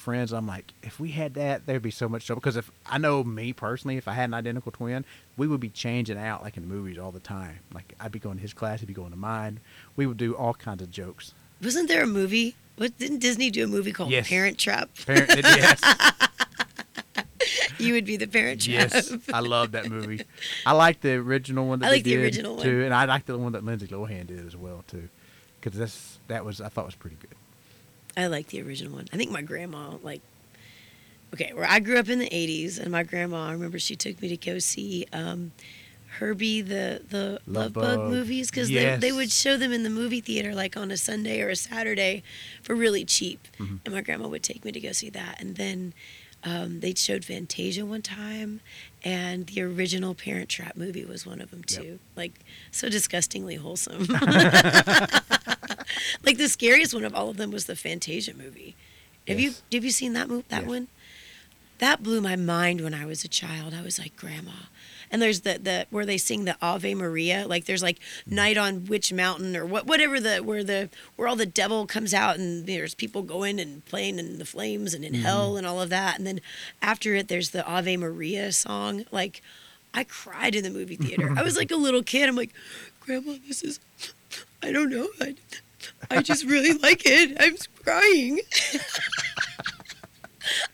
friends. 0.00 0.32
I'm 0.32 0.46
like, 0.46 0.72
if 0.82 0.98
we 0.98 1.10
had 1.10 1.34
that, 1.34 1.66
there'd 1.66 1.82
be 1.82 1.90
so 1.90 2.08
much 2.08 2.26
trouble. 2.26 2.40
Because 2.40 2.56
if 2.56 2.70
I 2.86 2.98
know 2.98 3.22
me 3.22 3.52
personally, 3.52 3.96
if 3.96 4.08
I 4.08 4.14
had 4.14 4.24
an 4.30 4.34
identical 4.34 4.72
twin, 4.72 5.04
we 5.36 5.46
would 5.46 5.60
be 5.60 5.68
changing 5.70 6.18
out 6.18 6.42
like 6.42 6.56
in 6.56 6.66
movies 6.66 6.98
all 6.98 7.12
the 7.12 7.20
time. 7.20 7.58
Like 7.72 7.94
I'd 8.00 8.10
be 8.12 8.18
going 8.18 8.36
to 8.36 8.42
his 8.42 8.52
class, 8.54 8.80
he'd 8.80 8.86
be 8.86 8.94
going 8.94 9.10
to 9.10 9.16
mine. 9.16 9.60
We 9.96 10.06
would 10.06 10.16
do 10.16 10.34
all 10.34 10.54
kinds 10.54 10.82
of 10.82 10.90
jokes. 10.90 11.34
Wasn't 11.62 11.88
there 11.88 12.02
a 12.02 12.06
movie? 12.06 12.56
What 12.76 12.96
didn't 12.98 13.18
Disney 13.18 13.50
do 13.50 13.64
a 13.64 13.66
movie 13.68 13.92
called 13.92 14.10
Yes. 14.10 14.26
Parent 14.28 14.56
Trap? 14.58 14.88
Parent, 15.06 15.28
yes, 15.44 15.80
You 17.78 17.94
would 17.94 18.04
be 18.04 18.16
the 18.16 18.26
Parent 18.26 18.60
Trap. 18.62 18.90
yes, 18.92 19.12
I 19.32 19.40
love 19.40 19.72
that 19.72 19.88
movie. 19.90 20.22
I 20.66 20.72
like 20.72 21.00
the 21.00 21.14
original 21.14 21.66
one 21.66 21.78
that 21.80 21.86
I 21.86 21.88
they 21.90 21.96
like 21.96 22.04
the 22.04 22.10
did, 22.14 22.22
original 22.22 22.56
one. 22.56 22.64
too, 22.64 22.84
and 22.84 22.92
I 22.94 23.04
like 23.06 23.24
the 23.26 23.38
one 23.38 23.52
that 23.52 23.64
Lindsay 23.64 23.86
Lohan 23.86 24.26
did 24.26 24.46
as 24.46 24.54
well 24.56 24.84
too, 24.86 25.08
because 25.60 25.78
that's 25.78 26.18
that 26.28 26.44
was 26.44 26.60
I 26.60 26.68
thought 26.68 26.84
was 26.86 26.94
pretty 26.94 27.16
good. 27.20 27.34
I 28.16 28.26
like 28.26 28.48
the 28.48 28.60
original 28.62 28.92
one. 28.94 29.06
I 29.12 29.16
think 29.16 29.30
my 29.30 29.42
grandma 29.42 29.94
like. 30.02 30.20
Okay, 31.32 31.52
where 31.54 31.64
I 31.68 31.78
grew 31.78 31.96
up 31.98 32.08
in 32.08 32.18
the 32.18 32.28
'80s, 32.28 32.78
and 32.80 32.90
my 32.90 33.04
grandma, 33.04 33.46
I 33.46 33.52
remember 33.52 33.78
she 33.78 33.94
took 33.94 34.20
me 34.20 34.28
to 34.28 34.36
go 34.36 34.58
see 34.58 35.06
um, 35.12 35.52
Herbie 36.18 36.60
the 36.60 37.02
the 37.08 37.38
Love, 37.46 37.46
Love 37.46 37.72
Bug, 37.74 37.82
Bug. 38.00 38.08
movies 38.08 38.50
because 38.50 38.68
they, 38.68 38.96
they 38.96 39.12
would 39.12 39.30
show 39.30 39.56
them 39.56 39.72
in 39.72 39.84
the 39.84 39.90
movie 39.90 40.20
theater 40.20 40.54
like 40.56 40.76
on 40.76 40.90
a 40.90 40.96
Sunday 40.96 41.40
or 41.40 41.50
a 41.50 41.56
Saturday 41.56 42.24
for 42.62 42.74
really 42.74 43.04
cheap, 43.04 43.46
Mhm. 43.60 43.78
and 43.84 43.94
my 43.94 44.00
grandma 44.00 44.26
would 44.26 44.42
take 44.42 44.64
me 44.64 44.72
to 44.72 44.80
go 44.80 44.90
see 44.90 45.08
that. 45.10 45.40
And 45.40 45.54
then 45.54 45.94
um, 46.44 46.80
they 46.80 46.94
showed 46.94 47.24
Fantasia 47.24 47.84
one 47.84 48.02
time, 48.02 48.60
and 49.04 49.46
the 49.46 49.62
original 49.62 50.14
Parent 50.14 50.48
Trap 50.48 50.76
movie 50.76 51.04
was 51.04 51.26
one 51.26 51.40
of 51.40 51.50
them 51.50 51.62
Yep. 51.68 51.82
too. 51.82 51.98
Like 52.16 52.40
so 52.70 52.88
disgustingly 52.88 53.56
wholesome. 53.56 54.04
like 56.24 56.38
the 56.38 56.48
scariest 56.48 56.94
one 56.94 57.04
of 57.04 57.14
all 57.14 57.28
of 57.30 57.36
them 57.36 57.50
was 57.50 57.66
the 57.66 57.76
Fantasia 57.76 58.34
movie. 58.34 58.74
Have 59.28 59.38
Yes. 59.40 59.62
you 59.70 59.76
have 59.78 59.84
you 59.84 59.90
seen 59.90 60.12
that 60.14 60.28
movie? 60.28 60.44
That 60.48 60.62
Yes. 60.62 60.68
one? 60.68 60.88
That 61.78 62.02
blew 62.02 62.20
my 62.20 62.36
mind 62.36 62.80
when 62.82 62.94
I 62.94 63.06
was 63.06 63.24
a 63.24 63.28
child. 63.28 63.72
I 63.74 63.82
was 63.82 63.98
like, 63.98 64.16
Grandma. 64.16 64.52
And 65.10 65.20
there's 65.20 65.40
the 65.40 65.58
the 65.58 65.86
where 65.90 66.06
they 66.06 66.18
sing 66.18 66.44
the 66.44 66.56
Ave 66.62 66.94
Maria. 66.94 67.46
Like 67.46 67.64
there's 67.64 67.82
like 67.82 67.98
Night 68.26 68.56
on 68.56 68.84
Witch 68.86 69.12
Mountain 69.12 69.56
or 69.56 69.66
what 69.66 69.86
whatever 69.86 70.20
the 70.20 70.38
where 70.38 70.62
the 70.62 70.88
where 71.16 71.28
all 71.28 71.36
the 71.36 71.46
devil 71.46 71.86
comes 71.86 72.14
out 72.14 72.38
and 72.38 72.66
there's 72.66 72.94
people 72.94 73.22
going 73.22 73.58
and 73.58 73.84
playing 73.86 74.18
in 74.18 74.38
the 74.38 74.44
flames 74.44 74.94
and 74.94 75.04
in 75.04 75.14
mm-hmm. 75.14 75.22
hell 75.22 75.56
and 75.56 75.66
all 75.66 75.80
of 75.80 75.90
that. 75.90 76.18
And 76.18 76.26
then 76.26 76.40
after 76.80 77.14
it 77.14 77.28
there's 77.28 77.50
the 77.50 77.66
Ave 77.66 77.96
Maria 77.96 78.52
song. 78.52 79.04
Like 79.10 79.42
I 79.92 80.04
cried 80.04 80.54
in 80.54 80.62
the 80.62 80.70
movie 80.70 80.96
theater. 80.96 81.34
I 81.36 81.42
was 81.42 81.56
like 81.56 81.70
a 81.70 81.76
little 81.76 82.02
kid. 82.02 82.28
I'm 82.28 82.36
like, 82.36 82.52
Grandma, 83.00 83.34
this 83.46 83.62
is 83.62 83.80
I 84.62 84.72
don't 84.72 84.90
know. 84.90 85.08
I, 85.20 85.34
I 86.10 86.22
just 86.22 86.44
really 86.44 86.72
like 86.82 87.02
it. 87.04 87.36
I'm 87.40 87.56
crying. 87.84 88.40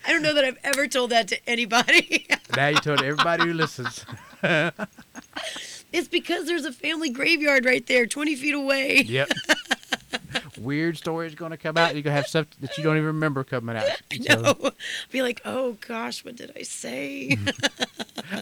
I 0.06 0.12
don't 0.12 0.22
know 0.22 0.34
that 0.34 0.44
I've 0.44 0.58
ever 0.64 0.86
told 0.86 1.10
that 1.10 1.28
to 1.28 1.48
anybody. 1.48 2.26
Now 2.56 2.68
you 2.68 2.76
told 2.76 3.02
everybody 3.02 3.44
who 3.44 3.52
listens. 3.52 4.04
it's 5.92 6.08
because 6.08 6.46
there's 6.46 6.64
a 6.64 6.72
family 6.72 7.10
graveyard 7.10 7.64
right 7.64 7.86
there, 7.86 8.06
20 8.06 8.34
feet 8.36 8.54
away. 8.54 9.02
Yep. 9.02 9.30
Weird 10.58 10.96
stories 10.96 11.34
going 11.34 11.50
to 11.50 11.56
come 11.56 11.76
out. 11.76 11.94
You're 11.94 12.02
going 12.02 12.12
to 12.14 12.16
have 12.16 12.26
stuff 12.26 12.46
that 12.60 12.76
you 12.78 12.84
don't 12.84 12.96
even 12.96 13.06
remember 13.06 13.44
coming 13.44 13.76
out. 13.76 13.84
I 14.12 14.16
So, 14.16 14.40
know. 14.40 14.70
Be 15.10 15.22
like, 15.22 15.42
oh 15.44 15.76
gosh, 15.86 16.24
what 16.24 16.36
did 16.36 16.52
I 16.56 16.62
say? 16.62 17.36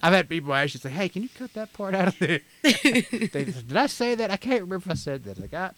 I've 0.03 0.13
had 0.13 0.29
people 0.29 0.55
actually 0.55 0.81
say, 0.81 0.91
"Hey, 0.91 1.09
can 1.09 1.23
you 1.23 1.29
cut 1.37 1.53
that 1.55 1.73
part 1.73 1.95
out 1.95 2.09
of 2.09 2.19
there?" 2.19 2.41
they, 2.63 3.45
Did 3.45 3.77
I 3.77 3.87
say 3.87 4.15
that? 4.15 4.31
I 4.31 4.37
can't 4.37 4.63
remember 4.63 4.77
if 4.87 4.91
I 4.91 4.95
said 4.95 5.25
that. 5.25 5.39
Like 5.41 5.53
I, 5.53 5.71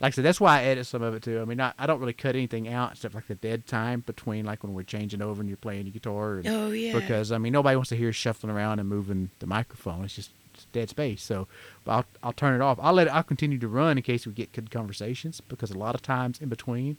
like 0.00 0.02
I 0.02 0.10
said, 0.10 0.24
that's 0.24 0.40
why 0.40 0.60
I 0.60 0.64
edit 0.64 0.86
some 0.86 1.02
of 1.02 1.14
it 1.14 1.22
too. 1.22 1.40
I 1.40 1.44
mean, 1.44 1.56
not, 1.58 1.74
I 1.78 1.86
don't 1.86 2.00
really 2.00 2.12
cut 2.12 2.34
anything 2.34 2.68
out 2.68 2.92
except 2.92 3.14
like 3.14 3.26
the 3.28 3.34
dead 3.34 3.66
time 3.66 4.00
between 4.06 4.44
like 4.44 4.62
when 4.62 4.74
we're 4.74 4.82
changing 4.82 5.22
over 5.22 5.40
and 5.40 5.48
you're 5.48 5.56
playing 5.56 5.86
your 5.86 5.92
guitar. 5.92 6.36
And, 6.36 6.46
oh 6.48 6.70
yeah. 6.70 6.92
Because 6.92 7.32
I 7.32 7.38
mean, 7.38 7.52
nobody 7.52 7.76
wants 7.76 7.88
to 7.90 7.96
hear 7.96 8.12
shuffling 8.12 8.52
around 8.52 8.78
and 8.78 8.88
moving 8.88 9.30
the 9.38 9.46
microphone. 9.46 10.04
It's 10.04 10.14
just 10.16 10.30
it's 10.54 10.66
dead 10.72 10.88
space. 10.90 11.22
So, 11.22 11.46
but 11.84 11.92
I'll 11.92 12.04
I'll 12.22 12.32
turn 12.32 12.54
it 12.54 12.62
off. 12.62 12.78
I'll 12.80 12.92
let 12.92 13.06
it. 13.06 13.10
I'll 13.14 13.22
continue 13.22 13.58
to 13.58 13.68
run 13.68 13.96
in 13.96 14.02
case 14.02 14.26
we 14.26 14.32
get 14.32 14.52
good 14.52 14.70
conversations 14.70 15.40
because 15.40 15.70
a 15.70 15.78
lot 15.78 15.94
of 15.94 16.02
times 16.02 16.40
in 16.40 16.48
between, 16.48 16.96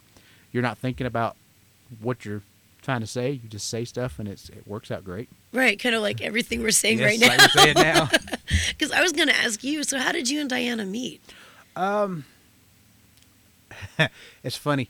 you're 0.51 0.63
not 0.63 0.77
thinking 0.77 1.05
about 1.07 1.35
what 1.99 2.25
you're 2.25 2.41
trying 2.81 3.01
to 3.01 3.07
say. 3.07 3.29
You 3.31 3.47
just 3.47 3.69
say 3.69 3.85
stuff 3.85 4.17
and 4.17 4.27
it's 4.27 4.49
it 4.49 4.65
works 4.65 4.89
out 4.89 5.03
great. 5.03 5.29
right, 5.53 5.77
kind 5.79 5.93
of 5.93 6.01
like 6.01 6.21
everything 6.23 6.61
we're 6.63 6.71
saying 6.71 6.99
right 6.99 7.19
Yes, 7.19 7.29
now. 7.29 7.37
like 7.37 7.53
we 7.53 7.61
say 7.61 7.69
it 7.71 7.77
now. 7.77 8.09
Because 8.69 8.91
I 8.91 9.01
was 9.01 9.11
going 9.13 9.27
to 9.29 9.35
ask 9.35 9.63
you, 9.63 9.83
so 9.83 9.97
how 9.99 10.11
did 10.11 10.27
you 10.29 10.41
and 10.41 10.49
Diana 10.49 10.85
meet? 10.85 11.21
Um, 11.75 12.25
it's 14.43 14.55
funny. 14.57 14.89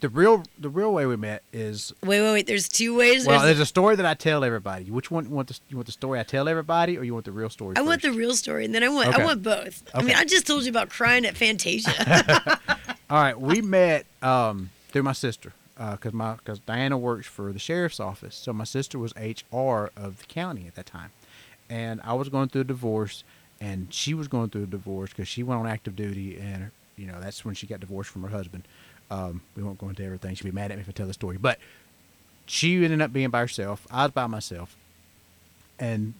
The 0.00 0.08
real 0.08 0.42
the 0.58 0.70
real 0.70 0.92
way 0.92 1.04
we 1.04 1.16
met 1.16 1.42
is 1.52 1.92
Wait, 2.02 2.20
wait, 2.22 2.32
wait. 2.32 2.46
There's 2.46 2.68
two 2.68 2.96
ways. 2.96 3.26
well. 3.26 3.40
There's- 3.40 3.56
There's 3.56 3.60
a 3.60 3.66
story 3.66 3.96
that 3.96 4.06
I 4.06 4.14
tell 4.14 4.42
everybody. 4.44 4.90
Which 4.90 5.10
one 5.10 5.24
you 5.26 5.30
want? 5.30 5.48
The, 5.48 5.58
you 5.68 5.76
want 5.76 5.86
the 5.86 5.92
story 5.92 6.18
I 6.18 6.22
tell 6.22 6.48
everybody, 6.48 6.96
or 6.96 7.04
you 7.04 7.12
want 7.12 7.26
the 7.26 7.32
real 7.32 7.50
story? 7.50 7.76
I 7.76 7.82
want 7.82 8.00
the 8.02 8.12
real 8.12 8.34
story, 8.34 8.64
and 8.64 8.74
then 8.74 8.82
I 8.82 8.88
want 8.88 9.14
I 9.18 9.24
want 9.24 9.42
both. 9.42 9.82
I 9.94 10.02
mean, 10.02 10.14
I 10.16 10.24
just 10.24 10.46
told 10.46 10.64
you 10.64 10.70
about 10.70 10.88
crying 10.88 11.26
at 11.26 11.36
Fantasia. 11.36 11.92
All 13.10 13.20
right, 13.22 13.38
we 13.38 13.60
met 13.62 14.06
um, 14.22 14.70
through 14.88 15.02
my 15.02 15.12
sister 15.12 15.52
because 15.76 16.12
my 16.14 16.34
because 16.36 16.58
Diana 16.60 16.96
works 16.96 17.26
for 17.26 17.52
the 17.52 17.58
sheriff's 17.58 18.00
office, 18.00 18.34
so 18.34 18.52
my 18.54 18.64
sister 18.64 18.98
was 18.98 19.12
HR 19.16 19.90
of 19.96 20.18
the 20.20 20.26
county 20.26 20.66
at 20.66 20.74
that 20.76 20.86
time, 20.86 21.10
and 21.68 22.00
I 22.02 22.14
was 22.14 22.28
going 22.30 22.48
through 22.48 22.62
a 22.62 22.64
divorce, 22.64 23.24
and 23.60 23.92
she 23.92 24.14
was 24.14 24.26
going 24.26 24.48
through 24.50 24.62
a 24.64 24.66
divorce 24.66 25.10
because 25.10 25.28
she 25.28 25.42
went 25.42 25.60
on 25.60 25.66
active 25.66 25.94
duty, 25.96 26.38
and 26.38 26.70
you 26.96 27.06
know 27.06 27.20
that's 27.20 27.44
when 27.44 27.54
she 27.54 27.66
got 27.66 27.80
divorced 27.80 28.10
from 28.10 28.22
her 28.22 28.28
husband. 28.28 28.66
Um, 29.10 29.42
we 29.56 29.62
won't 29.62 29.78
go 29.78 29.88
into 29.88 30.04
everything; 30.04 30.34
she'll 30.34 30.50
be 30.50 30.54
mad 30.54 30.70
at 30.70 30.76
me 30.78 30.82
if 30.82 30.88
I 30.88 30.92
tell 30.92 31.06
the 31.06 31.12
story, 31.12 31.38
but 31.38 31.58
she 32.46 32.82
ended 32.84 33.02
up 33.02 33.12
being 33.12 33.30
by 33.30 33.40
herself. 33.40 33.86
I 33.90 34.04
was 34.04 34.12
by 34.12 34.26
myself, 34.26 34.76
and 35.78 36.14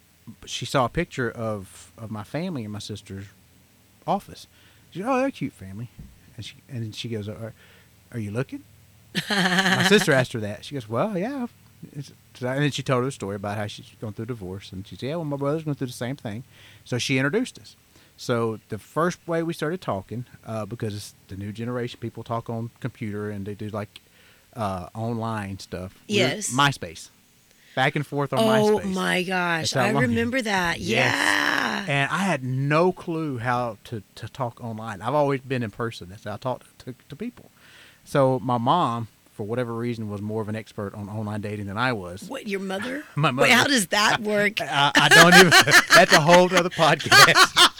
she 0.44 0.66
saw 0.66 0.84
a 0.84 0.88
picture 0.88 1.30
of 1.30 1.92
of 1.98 2.10
my 2.10 2.24
family 2.24 2.64
in 2.64 2.70
my 2.70 2.78
sister's 2.78 3.26
office. 4.06 4.46
She 4.90 5.00
said, 5.00 5.08
"Oh, 5.08 5.16
they're 5.18 5.28
a 5.28 5.32
cute 5.32 5.52
family," 5.52 5.88
and 6.36 6.44
she 6.44 6.56
and 6.68 6.82
then 6.82 6.92
she 6.92 7.08
goes, 7.08 7.28
"Are, 7.28 7.52
are 8.12 8.18
you 8.18 8.30
looking?" 8.30 8.62
my 9.30 9.86
sister 9.88 10.12
asked 10.12 10.32
her 10.32 10.40
that. 10.40 10.64
She 10.64 10.74
goes, 10.74 10.88
"Well, 10.88 11.16
yeah." 11.16 11.46
And 11.94 12.12
then 12.40 12.70
she 12.70 12.82
told 12.82 13.04
her 13.04 13.10
story 13.10 13.36
about 13.36 13.56
how 13.56 13.66
she's 13.66 13.86
going 14.00 14.12
through 14.12 14.24
a 14.24 14.26
divorce, 14.26 14.72
and 14.72 14.86
she 14.86 14.96
said, 14.96 15.08
"Yeah, 15.08 15.16
well, 15.16 15.24
my 15.24 15.36
brother's 15.36 15.64
going 15.64 15.76
through 15.76 15.88
the 15.88 15.92
same 15.92 16.16
thing." 16.16 16.44
So 16.84 16.98
she 16.98 17.18
introduced 17.18 17.58
us. 17.58 17.76
So 18.16 18.58
the 18.70 18.78
first 18.78 19.18
way 19.28 19.42
we 19.42 19.52
started 19.52 19.80
talking, 19.80 20.24
uh, 20.46 20.64
because 20.66 20.94
it's 20.94 21.14
the 21.28 21.36
new 21.36 21.52
generation, 21.52 21.98
people 22.00 22.24
talk 22.24 22.48
on 22.48 22.70
computer 22.80 23.30
and 23.30 23.44
they 23.46 23.54
do 23.54 23.68
like 23.68 24.00
uh, 24.54 24.88
online 24.94 25.58
stuff. 25.58 25.94
we 26.08 26.14
were- 26.14 26.20
Yes. 26.20 26.50
MySpace. 26.50 27.10
back 27.74 27.94
and 27.94 28.06
forth 28.06 28.32
on 28.32 28.38
Oh 28.38 28.78
MySpace. 28.78 28.84
Oh 28.84 28.88
my 28.88 29.22
gosh, 29.22 29.76
I 29.76 29.90
remember 29.90 30.40
that. 30.40 30.80
Yes. 30.80 31.12
Yeah. 31.14 31.84
And 31.88 32.10
I 32.10 32.18
had 32.18 32.42
no 32.42 32.90
clue 32.90 33.36
how 33.38 33.76
to, 33.84 34.02
to 34.14 34.28
talk 34.30 34.64
online. 34.64 35.02
I've 35.02 35.14
always 35.14 35.42
been 35.42 35.62
in 35.62 35.70
person. 35.70 36.08
That's 36.08 36.24
how 36.24 36.34
I 36.34 36.36
talk 36.38 36.64
to, 36.78 36.94
to 37.10 37.14
people. 37.16 37.50
So 38.04 38.38
my 38.42 38.56
mom, 38.56 39.08
for 39.34 39.44
whatever 39.44 39.74
reason, 39.74 40.08
was 40.08 40.22
more 40.22 40.40
of 40.40 40.48
an 40.48 40.56
expert 40.56 40.94
on 40.94 41.08
online 41.10 41.42
dating 41.42 41.66
than 41.66 41.76
I 41.76 41.92
was. 41.92 42.22
What 42.28 42.48
your 42.48 42.60
mother? 42.60 43.04
My 43.14 43.28
Wait, 43.28 43.34
mother. 43.34 43.52
how 43.52 43.64
does 43.64 43.88
that 43.88 44.20
work? 44.22 44.60
I, 44.62 44.90
I 44.96 45.08
don't 45.10 45.34
even. 45.34 45.50
that's 45.94 46.12
a 46.14 46.20
whole 46.20 46.46
other 46.56 46.70
podcast. 46.70 47.72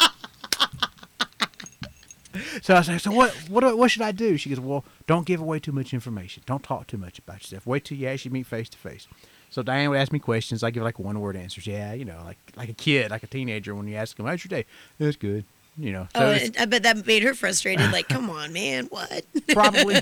So 2.62 2.74
I 2.74 2.78
was 2.78 2.88
like, 2.88 3.00
so 3.00 3.12
what, 3.12 3.32
what? 3.48 3.76
What 3.76 3.90
should 3.90 4.02
I 4.02 4.12
do? 4.12 4.36
She 4.36 4.50
goes, 4.50 4.60
well, 4.60 4.84
don't 5.06 5.26
give 5.26 5.40
away 5.40 5.58
too 5.58 5.72
much 5.72 5.92
information. 5.94 6.42
Don't 6.46 6.62
talk 6.62 6.86
too 6.86 6.98
much 6.98 7.18
about 7.18 7.42
yourself. 7.42 7.66
Wait 7.66 7.84
till 7.84 7.98
you 7.98 8.08
actually 8.08 8.32
meet 8.32 8.46
face 8.46 8.68
to 8.70 8.78
face. 8.78 9.06
So 9.50 9.62
Diane 9.62 9.90
would 9.90 9.98
ask 9.98 10.12
me 10.12 10.18
questions. 10.18 10.62
I 10.62 10.70
give 10.70 10.82
like 10.82 10.98
one 10.98 11.20
word 11.20 11.36
answers. 11.36 11.66
Yeah, 11.66 11.92
you 11.92 12.04
know, 12.04 12.20
like 12.24 12.38
like 12.56 12.68
a 12.68 12.74
kid, 12.74 13.10
like 13.10 13.22
a 13.22 13.26
teenager. 13.26 13.74
When 13.74 13.86
you 13.88 13.96
ask 13.96 14.16
them, 14.16 14.26
"How's 14.26 14.44
your 14.44 14.50
day?" 14.50 14.66
It's 14.98 15.16
good. 15.16 15.44
You 15.78 15.92
know. 15.92 16.08
So 16.14 16.22
oh, 16.22 16.48
I 16.58 16.64
bet 16.64 16.82
that 16.82 17.06
made 17.06 17.22
her 17.22 17.34
frustrated. 17.34 17.92
Like, 17.92 18.08
come 18.08 18.30
on, 18.30 18.52
man, 18.52 18.86
what? 18.86 19.24
probably. 19.48 20.00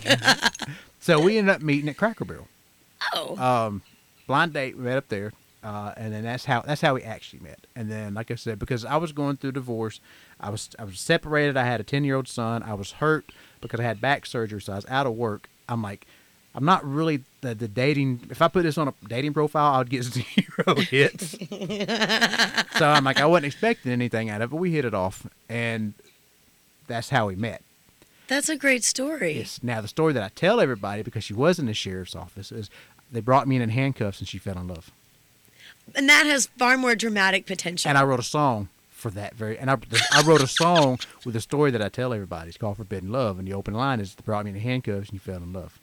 so 1.01 1.21
we 1.21 1.39
ended 1.39 1.55
up 1.55 1.63
meeting 1.63 1.89
at 1.89 1.97
Cracker 1.97 2.25
Barrel. 2.25 2.49
Oh, 3.13 3.37
um, 3.37 3.83
blind 4.27 4.53
date. 4.55 4.77
We 4.77 4.85
met 4.85 4.97
up 4.97 5.09
there, 5.09 5.33
uh, 5.63 5.93
and 5.97 6.13
then 6.13 6.23
that's 6.23 6.45
how 6.45 6.63
that's 6.63 6.81
how 6.81 6.95
we 6.95 7.03
actually 7.03 7.41
met. 7.41 7.67
And 7.77 7.91
then, 7.91 8.15
like 8.15 8.31
I 8.31 8.37
said, 8.37 8.59
because 8.59 8.85
I 8.85 8.97
was 8.97 9.13
going 9.13 9.37
through 9.37 9.53
divorce, 9.53 10.01
I 10.41 10.51
was 10.51 10.71
I 10.79 10.85
was 10.85 11.01
separated. 11.01 11.57
I 11.57 11.65
had 11.65 11.81
a 11.81 11.85
ten 11.85 12.05
year 12.05 12.17
old 12.17 12.29
son. 12.29 12.63
I 12.63 12.75
was 12.75 12.93
hurt 12.93 13.31
because 13.61 13.81
I 13.81 13.85
had 13.85 14.01
back 14.01 14.27
surgery, 14.27 14.61
so 14.61 14.73
I 14.73 14.77
was 14.77 14.87
out 14.89 15.07
of 15.07 15.15
work. 15.15 15.49
I'm 15.69 15.83
like, 15.83 16.07
I'm 16.55 16.65
not 16.65 16.85
really 16.85 17.23
the, 17.41 17.55
the 17.55 17.69
dating. 17.69 18.27
If 18.31 18.43
I 18.43 18.49
put 18.49 18.63
this 18.63 18.79
on 18.79 18.89
a 18.89 18.95
dating 19.09 19.33
profile, 19.35 19.81
I'd 19.81 19.91
get 19.91 20.05
zero 20.05 20.77
hits. 20.81 21.31
so 22.79 22.87
I'm 22.87 23.05
like, 23.05 23.21
I 23.21 23.27
wasn't 23.27 23.47
expecting 23.47 23.93
anything 23.93 24.31
out 24.31 24.41
of 24.43 24.51
it. 24.51 24.55
But 24.55 24.61
we 24.61 24.73
hit 24.73 24.85
it 24.85 24.95
off, 24.95 25.27
and 25.49 25.95
that's 26.87 27.11
how 27.11 27.27
we 27.29 27.37
met. 27.37 27.63
that's 28.29 28.49
a 28.49 28.57
great 28.57 28.85
story. 28.85 29.39
Yes. 29.39 29.61
Now 29.63 29.81
the 29.81 29.89
story 29.89 30.13
that 30.13 30.23
I 30.23 30.29
tell 30.29 30.61
everybody 30.61 31.03
because 31.03 31.25
she 31.25 31.35
was 31.35 31.59
in 31.59 31.67
the 31.67 31.75
sheriff's 31.75 32.15
office 32.15 32.53
is 32.53 32.69
they 33.11 33.21
brought 33.21 33.49
me 33.49 33.57
in 33.57 33.63
in 33.63 33.71
handcuffs 33.71 34.19
and 34.21 34.29
she 34.29 34.39
fell 34.39 34.59
in 34.59 34.69
love. 34.69 34.91
And 35.95 36.09
that 36.09 36.27
has 36.27 36.47
far 36.59 36.77
more 36.77 36.95
dramatic 36.95 37.47
potential. 37.47 37.89
And 37.89 37.97
I 37.99 38.05
wrote 38.05 38.21
a 38.21 38.25
song 38.25 38.69
for 39.05 39.11
that 39.11 39.35
very. 39.35 39.59
And 39.59 39.71
I, 39.71 39.77
I 40.13 40.23
wrote 40.23 40.41
a 40.41 40.47
song 40.47 40.99
with 41.27 41.37
a 41.37 41.41
story 41.41 41.71
that 41.73 41.83
I 41.83 41.91
tell 41.91 42.15
everybody. 42.15 42.49
It's 42.49 42.57
called 42.57 42.79
Forbidden 42.79 43.13
Love, 43.13 43.39
and 43.39 43.47
the 43.47 43.53
open 43.53 43.75
line 43.75 44.01
is 44.01 44.15
they 44.15 44.23
brought 44.25 44.47
me 44.47 44.53
in 44.53 44.57
handcuffs 44.57 45.11
and 45.11 45.13
you 45.13 45.19
fell 45.19 45.37
in 45.37 45.53
love. 45.53 45.79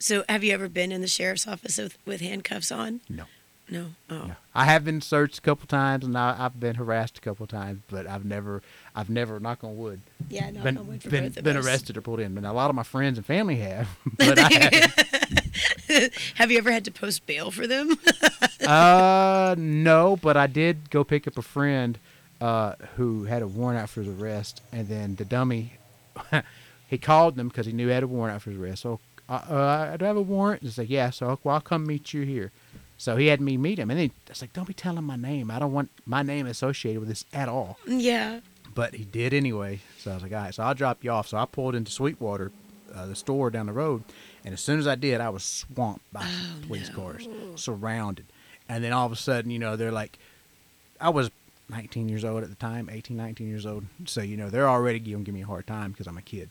so, 0.00 0.24
have 0.28 0.42
you 0.42 0.52
ever 0.52 0.68
been 0.68 0.90
in 0.90 1.00
the 1.00 1.06
sheriff's 1.06 1.46
office 1.46 1.78
with, 1.78 1.96
with 2.04 2.20
handcuffs 2.20 2.72
on? 2.72 3.00
No. 3.08 3.24
No. 3.70 3.90
Oh. 4.10 4.24
No. 4.24 4.36
I 4.56 4.64
have 4.64 4.84
been 4.84 5.00
searched 5.00 5.38
a 5.38 5.40
couple 5.40 5.68
times 5.68 6.04
and 6.04 6.18
I, 6.18 6.34
I've 6.36 6.58
been 6.58 6.74
harassed 6.74 7.18
a 7.18 7.20
couple 7.20 7.46
times, 7.46 7.80
but 7.88 8.08
I've 8.08 8.24
never, 8.24 8.60
I've 8.96 9.08
never, 9.08 9.38
knock 9.38 9.62
on 9.62 9.76
wood, 9.76 10.00
Yeah, 10.28 10.50
knock 10.50 10.64
been 10.64 10.78
on 10.78 10.88
wood 10.88 11.02
for 11.02 11.10
been, 11.10 11.28
both 11.28 11.36
of 11.36 11.44
been 11.44 11.56
us. 11.58 11.64
arrested 11.64 11.96
or 11.96 12.00
pulled 12.00 12.18
in. 12.18 12.34
But 12.34 12.42
a 12.42 12.52
lot 12.52 12.70
of 12.70 12.74
my 12.74 12.82
friends 12.82 13.18
and 13.18 13.26
family 13.26 13.56
have, 13.56 13.88
but 14.18 14.36
I 14.36 14.52
haven't. 14.52 16.12
Have 16.34 16.50
you 16.50 16.58
ever 16.58 16.72
had 16.72 16.84
to 16.86 16.90
post 16.90 17.24
bail 17.24 17.52
for 17.52 17.68
them? 17.68 17.96
uh, 18.66 19.54
no, 19.56 20.16
but 20.16 20.36
I 20.36 20.48
did 20.48 20.90
go 20.90 21.04
pick 21.04 21.28
up 21.28 21.38
a 21.38 21.42
friend 21.42 21.98
uh, 22.40 22.74
who 22.96 23.24
had 23.24 23.42
a 23.42 23.46
warrant 23.48 23.80
out 23.80 23.88
for 23.90 24.02
his 24.02 24.20
arrest, 24.20 24.62
and 24.72 24.88
then 24.88 25.16
the 25.16 25.24
dummy, 25.24 25.72
he 26.88 26.98
called 26.98 27.36
them 27.36 27.48
because 27.48 27.66
he 27.66 27.72
knew 27.72 27.88
he 27.88 27.92
had 27.94 28.02
a 28.02 28.06
warrant 28.06 28.36
out 28.36 28.42
for 28.42 28.50
his 28.50 28.58
arrest. 28.58 28.82
So, 28.82 29.00
uh, 29.28 29.32
uh, 29.32 29.96
do 29.96 30.04
I 30.04 30.08
have 30.08 30.16
a 30.16 30.22
warrant? 30.22 30.62
He's 30.62 30.78
like, 30.78 30.90
yeah. 30.90 31.10
So, 31.10 31.38
well, 31.44 31.56
I'll 31.56 31.60
come 31.60 31.86
meet 31.86 32.12
you 32.14 32.22
here. 32.22 32.50
So 32.96 33.16
he 33.16 33.26
had 33.28 33.40
me 33.40 33.56
meet 33.56 33.78
him, 33.78 33.90
and 33.90 33.98
then 34.00 34.10
I 34.26 34.30
was 34.30 34.40
like, 34.40 34.52
don't 34.52 34.66
be 34.66 34.74
telling 34.74 35.04
my 35.04 35.16
name. 35.16 35.50
I 35.50 35.58
don't 35.60 35.72
want 35.72 35.90
my 36.04 36.22
name 36.22 36.46
associated 36.46 36.98
with 37.00 37.08
this 37.08 37.24
at 37.32 37.48
all. 37.48 37.78
yeah. 37.86 38.40
But 38.74 38.94
he 38.94 39.04
did 39.04 39.34
anyway. 39.34 39.80
So 39.98 40.12
I 40.12 40.14
was 40.14 40.22
like, 40.22 40.32
all 40.32 40.38
right, 40.38 40.54
so 40.54 40.62
I'll 40.62 40.74
drop 40.74 41.02
you 41.02 41.10
off. 41.10 41.26
So 41.28 41.36
I 41.36 41.46
pulled 41.46 41.74
into 41.74 41.90
Sweetwater, 41.90 42.52
uh, 42.94 43.06
the 43.06 43.16
store 43.16 43.50
down 43.50 43.66
the 43.66 43.72
road. 43.72 44.04
And 44.44 44.52
as 44.54 44.60
soon 44.60 44.78
as 44.78 44.86
I 44.86 44.94
did, 44.94 45.20
I 45.20 45.30
was 45.30 45.42
swamped 45.42 46.04
by 46.12 46.22
Oh, 46.24 46.66
police 46.66 46.88
no. 46.90 46.94
cars, 46.94 47.26
surrounded. 47.56 48.26
And 48.68 48.84
then 48.84 48.92
all 48.92 49.04
of 49.06 49.10
a 49.12 49.16
sudden, 49.16 49.50
you 49.50 49.58
know, 49.58 49.74
they're 49.74 49.90
like, 49.90 50.18
I 51.00 51.08
was 51.10 51.30
19 51.68 52.08
years 52.08 52.24
old 52.24 52.42
at 52.42 52.48
the 52.48 52.54
time, 52.56 52.88
18, 52.90 53.16
19 53.16 53.48
years 53.48 53.66
old. 53.66 53.84
So, 54.06 54.22
you 54.22 54.36
know, 54.36 54.50
they're 54.50 54.68
already 54.68 54.98
going 54.98 55.18
to 55.18 55.24
give 55.24 55.34
me 55.34 55.42
a 55.42 55.46
hard 55.46 55.66
time 55.66 55.92
because 55.92 56.06
I'm 56.06 56.18
a 56.18 56.22
kid 56.22 56.48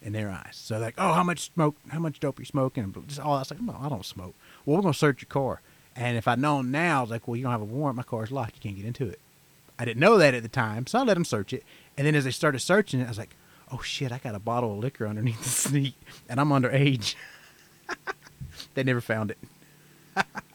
in 0.00 0.12
their 0.12 0.30
eyes. 0.30 0.52
So, 0.54 0.78
like, 0.78 0.94
oh, 0.98 1.12
how 1.12 1.22
much 1.22 1.50
smoke, 1.52 1.76
how 1.88 1.98
much 1.98 2.20
dope 2.20 2.38
you 2.38 2.44
smoking? 2.44 2.84
And 2.84 3.08
Just 3.08 3.20
all 3.20 3.36
that's 3.36 3.50
like, 3.50 3.60
no, 3.60 3.76
I 3.80 3.88
don't 3.88 4.04
smoke. 4.04 4.34
Well, 4.64 4.76
we're 4.76 4.82
going 4.82 4.92
to 4.92 4.98
search 4.98 5.22
your 5.22 5.28
car. 5.28 5.60
And 5.94 6.16
if 6.16 6.26
I'd 6.26 6.38
known 6.38 6.70
now, 6.70 6.98
I 6.98 7.00
was 7.02 7.10
like, 7.10 7.28
well, 7.28 7.36
you 7.36 7.42
don't 7.42 7.52
have 7.52 7.60
a 7.60 7.64
warrant. 7.64 7.96
My 7.96 8.02
car's 8.02 8.32
locked. 8.32 8.54
You 8.56 8.60
can't 8.62 8.76
get 8.76 8.86
into 8.86 9.06
it. 9.08 9.18
I 9.78 9.84
didn't 9.84 10.00
know 10.00 10.16
that 10.18 10.34
at 10.34 10.42
the 10.42 10.48
time, 10.48 10.86
so 10.86 10.98
I 10.98 11.02
let 11.02 11.14
them 11.14 11.24
search 11.24 11.52
it. 11.52 11.64
And 11.96 12.06
then 12.06 12.14
as 12.14 12.24
they 12.24 12.30
started 12.30 12.60
searching 12.60 13.00
it, 13.00 13.06
I 13.06 13.08
was 13.08 13.18
like, 13.18 13.34
"Oh 13.70 13.80
shit! 13.82 14.12
I 14.12 14.18
got 14.18 14.34
a 14.34 14.38
bottle 14.38 14.72
of 14.72 14.78
liquor 14.78 15.06
underneath 15.06 15.42
the 15.42 15.48
seat, 15.70 15.94
and 16.28 16.38
I'm 16.38 16.50
underage." 16.50 17.14
they 18.74 18.84
never 18.84 19.00
found 19.00 19.32
it. 19.32 19.38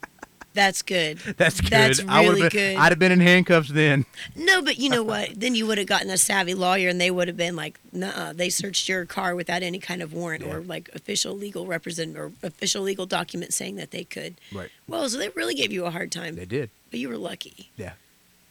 That's 0.58 0.82
good. 0.82 1.18
That's 1.36 1.60
good. 1.60 1.70
That's 1.70 2.04
I 2.08 2.24
really 2.24 2.40
been, 2.40 2.50
good. 2.50 2.76
I'd 2.78 2.90
have 2.90 2.98
been 2.98 3.12
in 3.12 3.20
handcuffs 3.20 3.68
then. 3.68 4.04
No, 4.34 4.60
but 4.60 4.76
you 4.76 4.90
know 4.90 5.04
what? 5.04 5.38
then 5.38 5.54
you 5.54 5.68
would 5.68 5.78
have 5.78 5.86
gotten 5.86 6.10
a 6.10 6.18
savvy 6.18 6.52
lawyer, 6.52 6.88
and 6.88 7.00
they 7.00 7.12
would 7.12 7.28
have 7.28 7.36
been 7.36 7.54
like, 7.54 7.78
"Nah, 7.92 8.32
they 8.32 8.50
searched 8.50 8.88
your 8.88 9.06
car 9.06 9.36
without 9.36 9.62
any 9.62 9.78
kind 9.78 10.02
of 10.02 10.12
warrant 10.12 10.42
or 10.42 10.58
like 10.62 10.90
official 10.92 11.32
legal 11.32 11.64
represent 11.66 12.16
or 12.16 12.32
official 12.42 12.82
legal 12.82 13.06
document 13.06 13.54
saying 13.54 13.76
that 13.76 13.92
they 13.92 14.02
could." 14.02 14.34
Right. 14.52 14.68
Well, 14.88 15.08
so 15.08 15.16
they 15.18 15.28
really 15.28 15.54
gave 15.54 15.70
you 15.70 15.84
a 15.84 15.92
hard 15.92 16.10
time, 16.10 16.34
They 16.34 16.44
did. 16.44 16.70
but 16.90 16.98
you 16.98 17.08
were 17.08 17.16
lucky. 17.16 17.70
Yeah. 17.76 17.92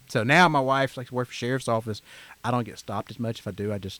So 0.07 0.23
now 0.23 0.47
my 0.47 0.61
wife 0.61 0.95
likes 0.95 1.09
to 1.09 1.15
work 1.15 1.27
for 1.27 1.33
sheriff's 1.33 1.67
office. 1.67 2.01
I 2.41 2.51
don't 2.51 2.63
get 2.63 2.79
stopped 2.79 3.11
as 3.11 3.19
much. 3.19 3.39
If 3.39 3.47
I 3.49 3.51
do, 3.51 3.73
I 3.73 3.79
just 3.79 3.99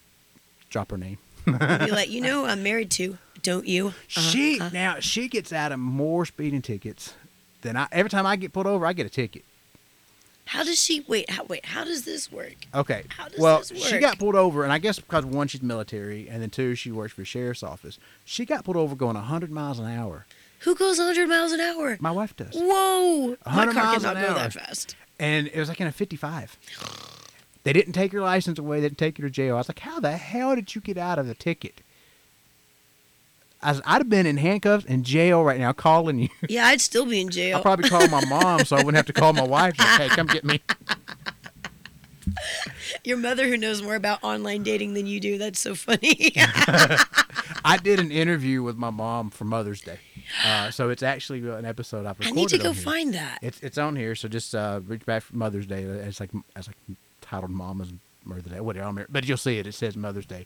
drop 0.69 0.91
her 0.91 0.97
name. 0.97 1.17
Be 1.45 1.51
like, 1.91 2.09
you 2.09 2.21
know, 2.21 2.45
I'm 2.45 2.63
married 2.63 2.89
to, 2.91 3.17
don't 3.43 3.67
you? 3.67 3.89
Uh, 4.15 4.21
she 4.21 4.61
uh. 4.61 4.69
now 4.71 5.01
she 5.01 5.27
gets 5.27 5.51
out 5.51 5.73
of 5.73 5.79
more 5.79 6.25
speeding 6.25 6.61
tickets 6.61 7.13
than 7.68 7.78
I. 7.78 7.88
Every 7.91 8.09
time 8.09 8.26
I 8.26 8.36
get 8.36 8.53
pulled 8.53 8.68
over, 8.68 8.86
I 8.86 8.93
get 8.93 9.05
a 9.05 9.09
ticket. 9.09 9.43
How 10.45 10.63
does 10.63 10.82
she 10.82 11.01
wait? 11.01 11.30
How 11.30 11.43
wait? 11.43 11.65
How 11.65 11.84
does 11.84 12.05
this 12.05 12.32
work? 12.32 12.55
Okay. 12.74 13.03
How 13.09 13.28
does 13.28 13.38
well, 13.38 13.59
this 13.59 13.86
she 13.86 13.99
got 13.99 14.18
pulled 14.18 14.36
over, 14.36 14.63
and 14.63 14.72
I 14.72 14.78
guess 14.78 14.97
because 14.97 15.26
one, 15.26 15.47
she's 15.49 15.61
military, 15.61 16.30
and 16.30 16.41
then 16.41 16.49
two, 16.49 16.74
she 16.74 16.89
works 16.89 17.13
for 17.13 17.22
the 17.22 17.26
sheriff's 17.26 17.63
office. 17.63 17.99
She 18.24 18.45
got 18.45 18.63
pulled 18.63 18.78
over 18.78 18.95
going 18.95 19.15
100 19.15 19.51
miles 19.51 19.78
an 19.78 19.88
hour. 19.88 20.26
Who 20.59 20.74
goes 20.74 20.97
100 20.97 21.28
miles 21.28 21.51
an 21.51 21.59
hour? 21.59 21.97
My 21.99 22.11
wife 22.11 22.36
does. 22.36 22.55
Whoa! 22.55 23.36
My 23.45 23.65
100 23.68 23.74
car 23.74 23.84
miles 23.84 24.03
cannot 24.03 24.15
an 24.15 24.22
go 24.24 24.30
hour. 24.30 24.36
that 24.36 24.53
fast. 24.53 24.95
And 25.20 25.47
it 25.47 25.59
was 25.59 25.68
like 25.68 25.82
in 25.82 25.88
a 25.88 25.91
55. 25.91 26.57
They 27.63 27.74
didn't 27.74 27.93
take 27.93 28.13
her 28.13 28.22
license 28.22 28.57
away. 28.57 28.80
They 28.80 28.88
didn't 28.88 28.99
take 28.99 29.18
her 29.18 29.24
to 29.24 29.30
jail. 29.30 29.55
I 29.55 29.57
was 29.57 29.68
like, 29.68 29.80
how 29.80 29.99
the 29.99 30.15
hell 30.15 30.55
did 30.55 30.74
you 30.74 30.80
get 30.80 30.97
out 30.97 31.20
of 31.20 31.28
the 31.28 31.36
ticket? 31.36 31.82
I'd 33.61 33.81
have 33.85 34.09
been 34.09 34.25
in 34.25 34.37
handcuffs 34.37 34.85
in 34.85 35.03
jail 35.03 35.43
right 35.43 35.59
now 35.59 35.73
calling 35.73 36.19
you. 36.19 36.29
Yeah, 36.47 36.67
I'd 36.67 36.81
still 36.81 37.05
be 37.05 37.19
in 37.21 37.29
jail. 37.29 37.57
I'll 37.57 37.63
probably 37.63 37.89
call 37.89 38.07
my 38.07 38.23
mom 38.25 38.63
so 38.65 38.75
I 38.75 38.79
wouldn't 38.83 38.97
have 38.97 39.07
to 39.07 39.13
call 39.13 39.33
my 39.33 39.43
wife. 39.43 39.77
Like, 39.79 39.87
hey, 40.01 40.09
come 40.09 40.27
get 40.27 40.43
me. 40.43 40.61
Your 43.03 43.17
mother, 43.17 43.47
who 43.47 43.57
knows 43.57 43.81
more 43.81 43.95
about 43.95 44.23
online 44.23 44.63
dating 44.63 44.93
than 44.93 45.07
you 45.07 45.19
do, 45.19 45.37
that's 45.37 45.59
so 45.59 45.75
funny. 45.75 46.33
I 47.65 47.77
did 47.83 47.99
an 47.99 48.11
interview 48.11 48.61
with 48.63 48.77
my 48.77 48.89
mom 48.89 49.29
for 49.29 49.45
Mother's 49.45 49.81
Day. 49.81 49.99
Uh, 50.45 50.71
so 50.71 50.89
it's 50.89 51.03
actually 51.03 51.47
an 51.49 51.65
episode 51.65 52.05
I've 52.05 52.19
recorded. 52.19 52.37
I 52.37 52.41
need 52.41 52.49
to 52.49 52.57
go 52.57 52.73
find 52.73 53.13
that. 53.13 53.39
It's 53.41 53.59
it's 53.61 53.77
on 53.77 53.95
here, 53.95 54.13
so 54.13 54.27
just 54.27 54.53
uh, 54.53 54.81
reach 54.85 55.05
back 55.05 55.23
for 55.23 55.35
Mother's 55.35 55.65
Day. 55.65 55.83
It's 55.83 56.19
like 56.19 56.31
it's 56.55 56.67
like 56.67 56.77
titled 57.21 57.51
"Mama's 57.51 57.93
Mother's 58.25 58.43
Day," 58.43 58.59
whatever. 58.59 59.05
But 59.09 59.27
you'll 59.27 59.37
see 59.37 59.57
it. 59.57 59.65
It 59.65 59.73
says 59.73 59.95
Mother's 59.95 60.25
Day, 60.25 60.45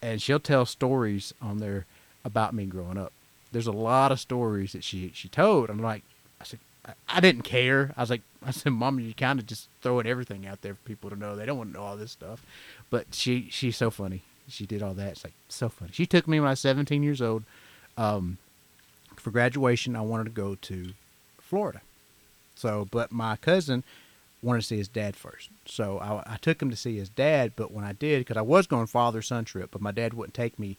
and 0.00 0.22
she'll 0.22 0.38
tell 0.38 0.66
stories 0.66 1.34
on 1.42 1.58
there 1.58 1.86
about 2.28 2.54
me 2.54 2.66
growing 2.66 2.96
up. 2.96 3.12
There's 3.50 3.66
a 3.66 3.72
lot 3.72 4.12
of 4.12 4.20
stories 4.20 4.72
that 4.72 4.84
she 4.84 5.10
she 5.14 5.28
told. 5.28 5.70
I'm 5.70 5.82
like, 5.82 6.04
I 6.40 6.44
said, 6.44 6.60
I, 7.08 7.20
didn't 7.20 7.42
care. 7.42 7.92
I 7.96 8.02
was 8.02 8.10
like, 8.10 8.22
I 8.44 8.50
said, 8.50 8.72
Mom, 8.72 9.00
you 9.00 9.12
kind 9.14 9.38
of 9.38 9.46
just 9.46 9.68
throwing 9.82 10.06
everything 10.06 10.46
out 10.46 10.62
there 10.62 10.74
for 10.74 10.80
people 10.84 11.10
to 11.10 11.16
know. 11.16 11.34
They 11.34 11.46
don't 11.46 11.58
want 11.58 11.72
to 11.72 11.78
know 11.78 11.84
all 11.84 11.96
this 11.96 12.12
stuff, 12.12 12.44
but 12.90 13.14
she 13.14 13.48
she's 13.50 13.76
so 13.76 13.90
funny. 13.90 14.22
She 14.48 14.64
did 14.64 14.82
all 14.82 14.94
that. 14.94 15.12
It's 15.12 15.24
like 15.24 15.34
so 15.48 15.68
funny. 15.68 15.90
She 15.92 16.06
took 16.06 16.26
me 16.26 16.40
when 16.40 16.46
I 16.46 16.52
was 16.52 16.60
17 16.60 17.02
years 17.02 17.20
old. 17.20 17.42
Um, 17.96 18.38
for 19.16 19.30
graduation, 19.30 19.96
I 19.96 20.00
wanted 20.00 20.24
to 20.24 20.30
go 20.30 20.54
to 20.54 20.92
Florida. 21.38 21.80
So, 22.54 22.88
but 22.90 23.12
my 23.12 23.36
cousin 23.36 23.84
wanted 24.42 24.60
to 24.60 24.66
see 24.66 24.78
his 24.78 24.88
dad 24.88 25.16
first. 25.16 25.50
So 25.66 25.98
I, 25.98 26.34
I 26.34 26.36
took 26.36 26.62
him 26.62 26.70
to 26.70 26.76
see 26.76 26.96
his 26.96 27.08
dad. 27.08 27.52
But 27.56 27.72
when 27.72 27.84
I 27.84 27.92
did, 27.92 28.20
because 28.20 28.36
I 28.36 28.42
was 28.42 28.66
going 28.66 28.86
father 28.86 29.22
son 29.22 29.44
trip, 29.44 29.70
but 29.70 29.80
my 29.80 29.92
dad 29.92 30.14
wouldn't 30.14 30.34
take 30.34 30.58
me 30.58 30.76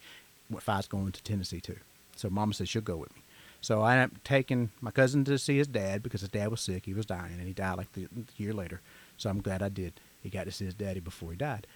I 0.67 0.77
was 0.77 0.87
going 0.87 1.11
to 1.11 1.23
Tennessee 1.23 1.61
too. 1.61 1.77
So 2.15 2.29
Mama 2.29 2.53
said 2.53 2.67
she'll 2.67 2.81
go 2.81 2.97
with 2.97 3.15
me. 3.15 3.21
So 3.61 3.81
I 3.81 3.93
ended 3.97 4.17
up 4.17 4.23
taking 4.23 4.71
my 4.81 4.91
cousin 4.91 5.25
to 5.25 5.37
see 5.37 5.57
his 5.57 5.67
dad 5.67 6.01
because 6.01 6.21
his 6.21 6.29
dad 6.29 6.49
was 6.49 6.61
sick. 6.61 6.85
He 6.85 6.93
was 6.93 7.05
dying, 7.05 7.33
and 7.33 7.47
he 7.47 7.53
died 7.53 7.77
like 7.77 7.91
the, 7.93 8.07
the 8.11 8.25
year 8.37 8.53
later. 8.53 8.81
So 9.17 9.29
I'm 9.29 9.41
glad 9.41 9.61
I 9.61 9.69
did. 9.69 9.99
He 10.21 10.29
got 10.29 10.45
to 10.45 10.51
see 10.51 10.65
his 10.65 10.73
daddy 10.73 10.99
before 10.99 11.31
he 11.31 11.37
died. 11.37 11.67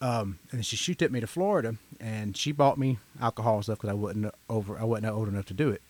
Um, 0.00 0.38
and 0.52 0.64
she 0.64 0.76
she 0.76 0.94
took 0.94 1.10
me 1.10 1.20
to 1.20 1.26
Florida, 1.26 1.74
and 2.00 2.36
she 2.36 2.52
bought 2.52 2.78
me 2.78 2.98
alcohol 3.20 3.56
and 3.56 3.64
stuff 3.64 3.78
because 3.78 3.90
I 3.90 3.94
wasn't 3.94 4.32
over 4.48 4.78
I 4.78 4.84
wasn't 4.84 5.12
old 5.12 5.28
enough 5.28 5.46
to 5.46 5.54
do 5.54 5.70
it. 5.70 5.82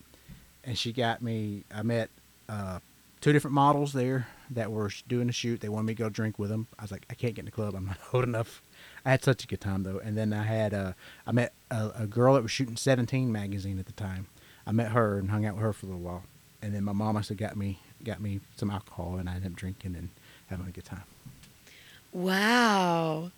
And 0.63 0.77
she 0.77 0.91
got 0.91 1.21
me. 1.21 1.63
I 1.73 1.83
met 1.83 2.09
uh, 2.47 2.79
two 3.21 3.33
different 3.33 3.53
models 3.53 3.93
there 3.93 4.27
that 4.49 4.71
were 4.71 4.89
doing 5.07 5.29
a 5.29 5.31
shoot. 5.31 5.61
They 5.61 5.69
wanted 5.69 5.87
me 5.87 5.95
to 5.95 6.03
go 6.03 6.09
drink 6.09 6.39
with 6.39 6.49
them. 6.49 6.67
I 6.79 6.83
was 6.83 6.91
like, 6.91 7.05
I 7.09 7.13
can't 7.13 7.35
get 7.35 7.41
in 7.41 7.45
the 7.45 7.51
club. 7.51 7.75
I'm 7.75 7.85
not 7.85 7.99
old 8.13 8.23
enough. 8.23 8.63
I 9.05 9.11
had 9.11 9.23
such 9.23 9.43
a 9.43 9.47
good 9.47 9.61
time 9.61 9.83
though. 9.83 9.99
And 10.03 10.17
then 10.17 10.33
I 10.33 10.43
had 10.43 10.73
uh, 10.73 10.93
I 11.27 11.31
met 11.31 11.53
a, 11.71 11.91
a 11.99 12.07
girl 12.07 12.33
that 12.35 12.41
was 12.43 12.51
shooting 12.51 12.75
17 12.77 13.31
magazine 13.31 13.79
at 13.79 13.85
the 13.85 13.91
time. 13.93 14.27
I 14.67 14.71
met 14.71 14.91
her 14.91 15.17
and 15.17 15.31
hung 15.31 15.45
out 15.45 15.55
with 15.55 15.63
her 15.63 15.73
for 15.73 15.85
a 15.85 15.89
little 15.89 16.01
while. 16.03 16.23
And 16.61 16.75
then 16.75 16.83
my 16.83 16.91
mom 16.91 17.15
also 17.15 17.33
got 17.35 17.55
me 17.55 17.79
got 18.03 18.21
me 18.21 18.39
some 18.55 18.69
alcohol, 18.71 19.15
and 19.17 19.29
I 19.29 19.35
ended 19.35 19.51
up 19.51 19.55
drinking 19.57 19.95
and 19.95 20.09
having 20.47 20.67
a 20.67 20.71
good 20.71 20.85
time. 20.85 21.03
Wow. 22.11 23.31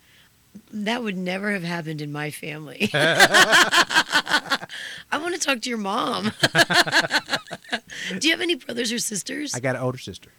That 0.72 1.02
would 1.02 1.16
never 1.16 1.50
have 1.52 1.62
happened 1.62 2.02
in 2.02 2.12
my 2.12 2.30
family. 2.30 2.90
I 2.94 4.66
want 5.14 5.34
to 5.34 5.40
talk 5.40 5.62
to 5.62 5.68
your 5.68 5.78
mom. 5.78 6.32
Do 8.18 8.28
you 8.28 8.32
have 8.32 8.40
any 8.40 8.54
brothers 8.56 8.92
or 8.92 8.98
sisters? 8.98 9.54
I 9.54 9.60
got 9.60 9.76
an 9.76 9.82
older 9.82 9.98
sister. 9.98 10.30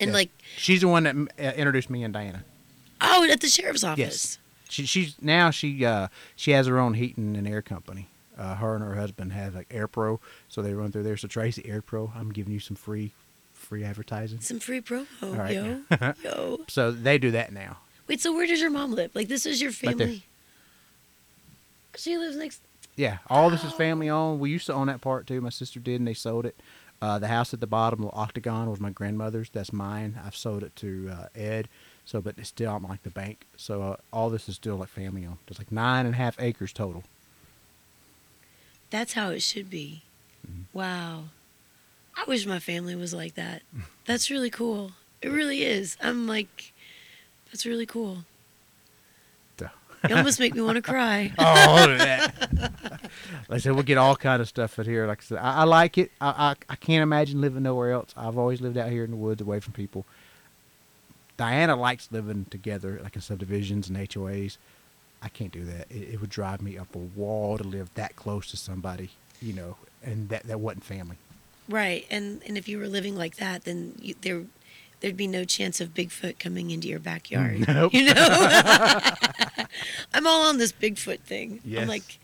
and 0.00 0.08
Yes. 0.08 0.14
like, 0.14 0.30
she's 0.56 0.80
the 0.80 0.88
one 0.88 1.04
that 1.04 1.14
uh, 1.38 1.52
introduced 1.56 1.90
me 1.90 2.02
and 2.02 2.12
Diana. 2.12 2.44
oh, 3.00 3.24
at 3.30 3.40
the 3.40 3.48
sheriff's 3.48 3.84
office. 3.84 3.98
Yes. 3.98 4.38
She 4.68 4.84
she's 4.86 5.14
now 5.20 5.50
she 5.50 5.84
uh 5.84 6.08
she 6.34 6.50
has 6.52 6.66
her 6.66 6.78
own 6.78 6.94
heating 6.94 7.36
and 7.36 7.46
air 7.46 7.62
company. 7.62 8.08
Uh, 8.38 8.54
her 8.56 8.74
and 8.74 8.84
her 8.84 8.96
husband 8.96 9.32
have 9.32 9.54
like 9.54 9.66
Air 9.70 9.88
Pro, 9.88 10.20
so 10.48 10.60
they 10.60 10.74
run 10.74 10.92
through 10.92 11.04
there. 11.04 11.16
So 11.16 11.26
Tracy 11.26 11.66
Air 11.66 11.80
Pro, 11.80 12.12
I'm 12.14 12.30
giving 12.32 12.52
you 12.52 12.60
some 12.60 12.76
free 12.76 13.12
free 13.54 13.82
advertising. 13.82 14.40
Some 14.40 14.60
free 14.60 14.80
promo, 14.82 15.06
All 15.22 15.30
right. 15.30 15.54
yo, 15.54 15.80
yo. 16.22 16.60
So 16.68 16.90
they 16.90 17.16
do 17.16 17.30
that 17.30 17.50
now. 17.52 17.78
Wait, 18.08 18.20
so 18.20 18.34
where 18.34 18.46
does 18.46 18.60
your 18.60 18.70
mom 18.70 18.92
live? 18.92 19.10
Like, 19.14 19.28
this 19.28 19.46
is 19.46 19.60
your 19.62 19.70
Right 19.70 19.96
family. 19.96 20.22
she 21.96 22.16
lives 22.18 22.36
next. 22.36 22.60
Yeah, 22.94 23.18
all 23.28 23.50
this 23.50 23.64
is 23.64 23.72
Oh. 23.72 23.76
family 23.76 24.08
owned. 24.08 24.40
We 24.40 24.50
used 24.50 24.66
to 24.66 24.74
own 24.74 24.86
that 24.88 25.00
part 25.00 25.26
too. 25.26 25.40
My 25.40 25.48
sister 25.50 25.80
did, 25.80 25.96
and 26.00 26.06
they 26.06 26.14
sold 26.14 26.46
it. 26.46 26.56
Uh, 27.02 27.18
the 27.18 27.28
house 27.28 27.52
at 27.52 27.60
the 27.60 27.66
bottom, 27.66 28.02
the 28.02 28.10
octagon, 28.12 28.70
was 28.70 28.80
my 28.80 28.90
grandmother's. 28.90 29.50
That's 29.50 29.72
mine. 29.72 30.18
I've 30.24 30.36
sold 30.36 30.62
it 30.62 30.74
to 30.76 31.10
uh, 31.12 31.26
Ed. 31.34 31.68
So, 32.06 32.20
but 32.20 32.36
it's 32.38 32.48
still 32.48 32.80
like 32.88 33.02
the 33.02 33.10
bank. 33.10 33.46
So 33.56 33.82
uh, 33.82 33.96
all 34.12 34.30
this 34.30 34.48
is 34.48 34.54
still 34.54 34.76
like 34.76 34.88
family 34.88 35.26
owned. 35.26 35.38
There's 35.46 35.58
like 35.58 35.70
nine 35.70 36.06
and 36.06 36.14
a 36.14 36.18
half 36.18 36.40
acres 36.40 36.72
total. 36.72 37.02
That's 38.90 39.12
how 39.12 39.30
it 39.30 39.42
should 39.42 39.68
be. 39.68 40.02
Mm-hmm. 40.48 40.62
Wow. 40.72 41.24
I 42.16 42.24
wish 42.26 42.46
my 42.46 42.60
family 42.60 42.94
was 42.94 43.12
like 43.12 43.34
that. 43.34 43.62
That's 44.06 44.30
really 44.30 44.48
cool. 44.48 44.92
It 45.20 45.28
really 45.28 45.64
is. 45.64 45.98
I'm 46.00 46.26
like, 46.26 46.72
that's 47.50 47.66
really 47.66 47.86
cool. 47.86 48.24
You 50.08 50.16
almost 50.16 50.38
make 50.38 50.54
me 50.54 50.60
want 50.62 50.76
to 50.76 50.82
cry. 50.82 51.32
Oh, 51.38 51.96
that. 51.96 52.34
like 53.48 53.50
I 53.50 53.58
said, 53.58 53.72
we'll 53.72 53.82
get 53.82 53.98
all 53.98 54.16
kind 54.16 54.40
of 54.40 54.48
stuff 54.48 54.78
out 54.78 54.86
here. 54.86 55.06
Like 55.06 55.20
I 55.20 55.24
said, 55.24 55.38
I, 55.38 55.54
I 55.58 55.64
like 55.64 55.98
it. 55.98 56.10
I, 56.20 56.28
I 56.28 56.54
I 56.68 56.76
can't 56.76 57.02
imagine 57.02 57.40
living 57.40 57.62
nowhere 57.62 57.92
else. 57.92 58.12
I've 58.16 58.38
always 58.38 58.60
lived 58.60 58.76
out 58.76 58.90
here 58.90 59.04
in 59.04 59.10
the 59.10 59.16
woods, 59.16 59.40
away 59.40 59.60
from 59.60 59.72
people. 59.72 60.04
Diana 61.36 61.76
likes 61.76 62.08
living 62.10 62.46
together, 62.50 63.00
like 63.02 63.14
in 63.14 63.20
subdivisions 63.22 63.88
and 63.88 63.96
HOAs. 63.98 64.56
I 65.22 65.28
can't 65.28 65.52
do 65.52 65.64
that. 65.64 65.90
It, 65.90 66.14
it 66.14 66.20
would 66.20 66.30
drive 66.30 66.62
me 66.62 66.78
up 66.78 66.94
a 66.94 66.98
wall 66.98 67.58
to 67.58 67.64
live 67.64 67.90
that 67.94 68.16
close 68.16 68.50
to 68.50 68.56
somebody, 68.56 69.10
you 69.40 69.52
know, 69.52 69.76
and 70.02 70.28
that 70.28 70.44
that 70.44 70.60
wasn't 70.60 70.84
family. 70.84 71.16
Right, 71.68 72.06
and 72.10 72.42
and 72.46 72.56
if 72.56 72.68
you 72.68 72.78
were 72.78 72.88
living 72.88 73.16
like 73.16 73.36
that, 73.36 73.64
then 73.64 73.94
you, 74.00 74.14
there 74.20 74.44
there'd 75.00 75.16
be 75.16 75.26
no 75.26 75.44
chance 75.44 75.80
of 75.80 75.94
Bigfoot 75.94 76.38
coming 76.38 76.70
into 76.70 76.88
your 76.88 76.98
backyard. 77.00 77.66
Nope. 77.68 77.92
You 77.92 78.14
know, 78.14 78.26
I'm 80.14 80.26
all 80.26 80.42
on 80.48 80.58
this 80.58 80.72
Bigfoot 80.72 81.20
thing. 81.20 81.60
Yes. 81.64 81.82
I'm 81.82 81.88
like, 81.88 82.18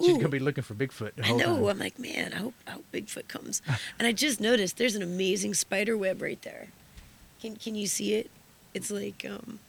She's 0.00 0.16
gonna 0.16 0.28
be 0.28 0.38
looking 0.38 0.64
for 0.64 0.74
Bigfoot. 0.74 1.12
I 1.22 1.32
know. 1.32 1.56
time. 1.56 1.64
I'm 1.64 1.78
like, 1.78 1.98
man, 1.98 2.32
I 2.34 2.36
hope 2.36 2.54
I 2.66 2.72
hope 2.72 2.84
Bigfoot 2.92 3.28
comes. 3.28 3.62
and 3.98 4.06
I 4.06 4.12
just 4.12 4.40
noticed 4.40 4.76
there's 4.76 4.96
an 4.96 5.02
amazing 5.02 5.54
spider 5.54 5.96
web 5.96 6.20
right 6.20 6.40
there. 6.42 6.68
Can 7.40 7.56
can 7.56 7.74
you 7.74 7.86
see 7.86 8.14
it? 8.14 8.30
It's 8.74 8.90
like, 8.90 9.24
um, 9.28 9.60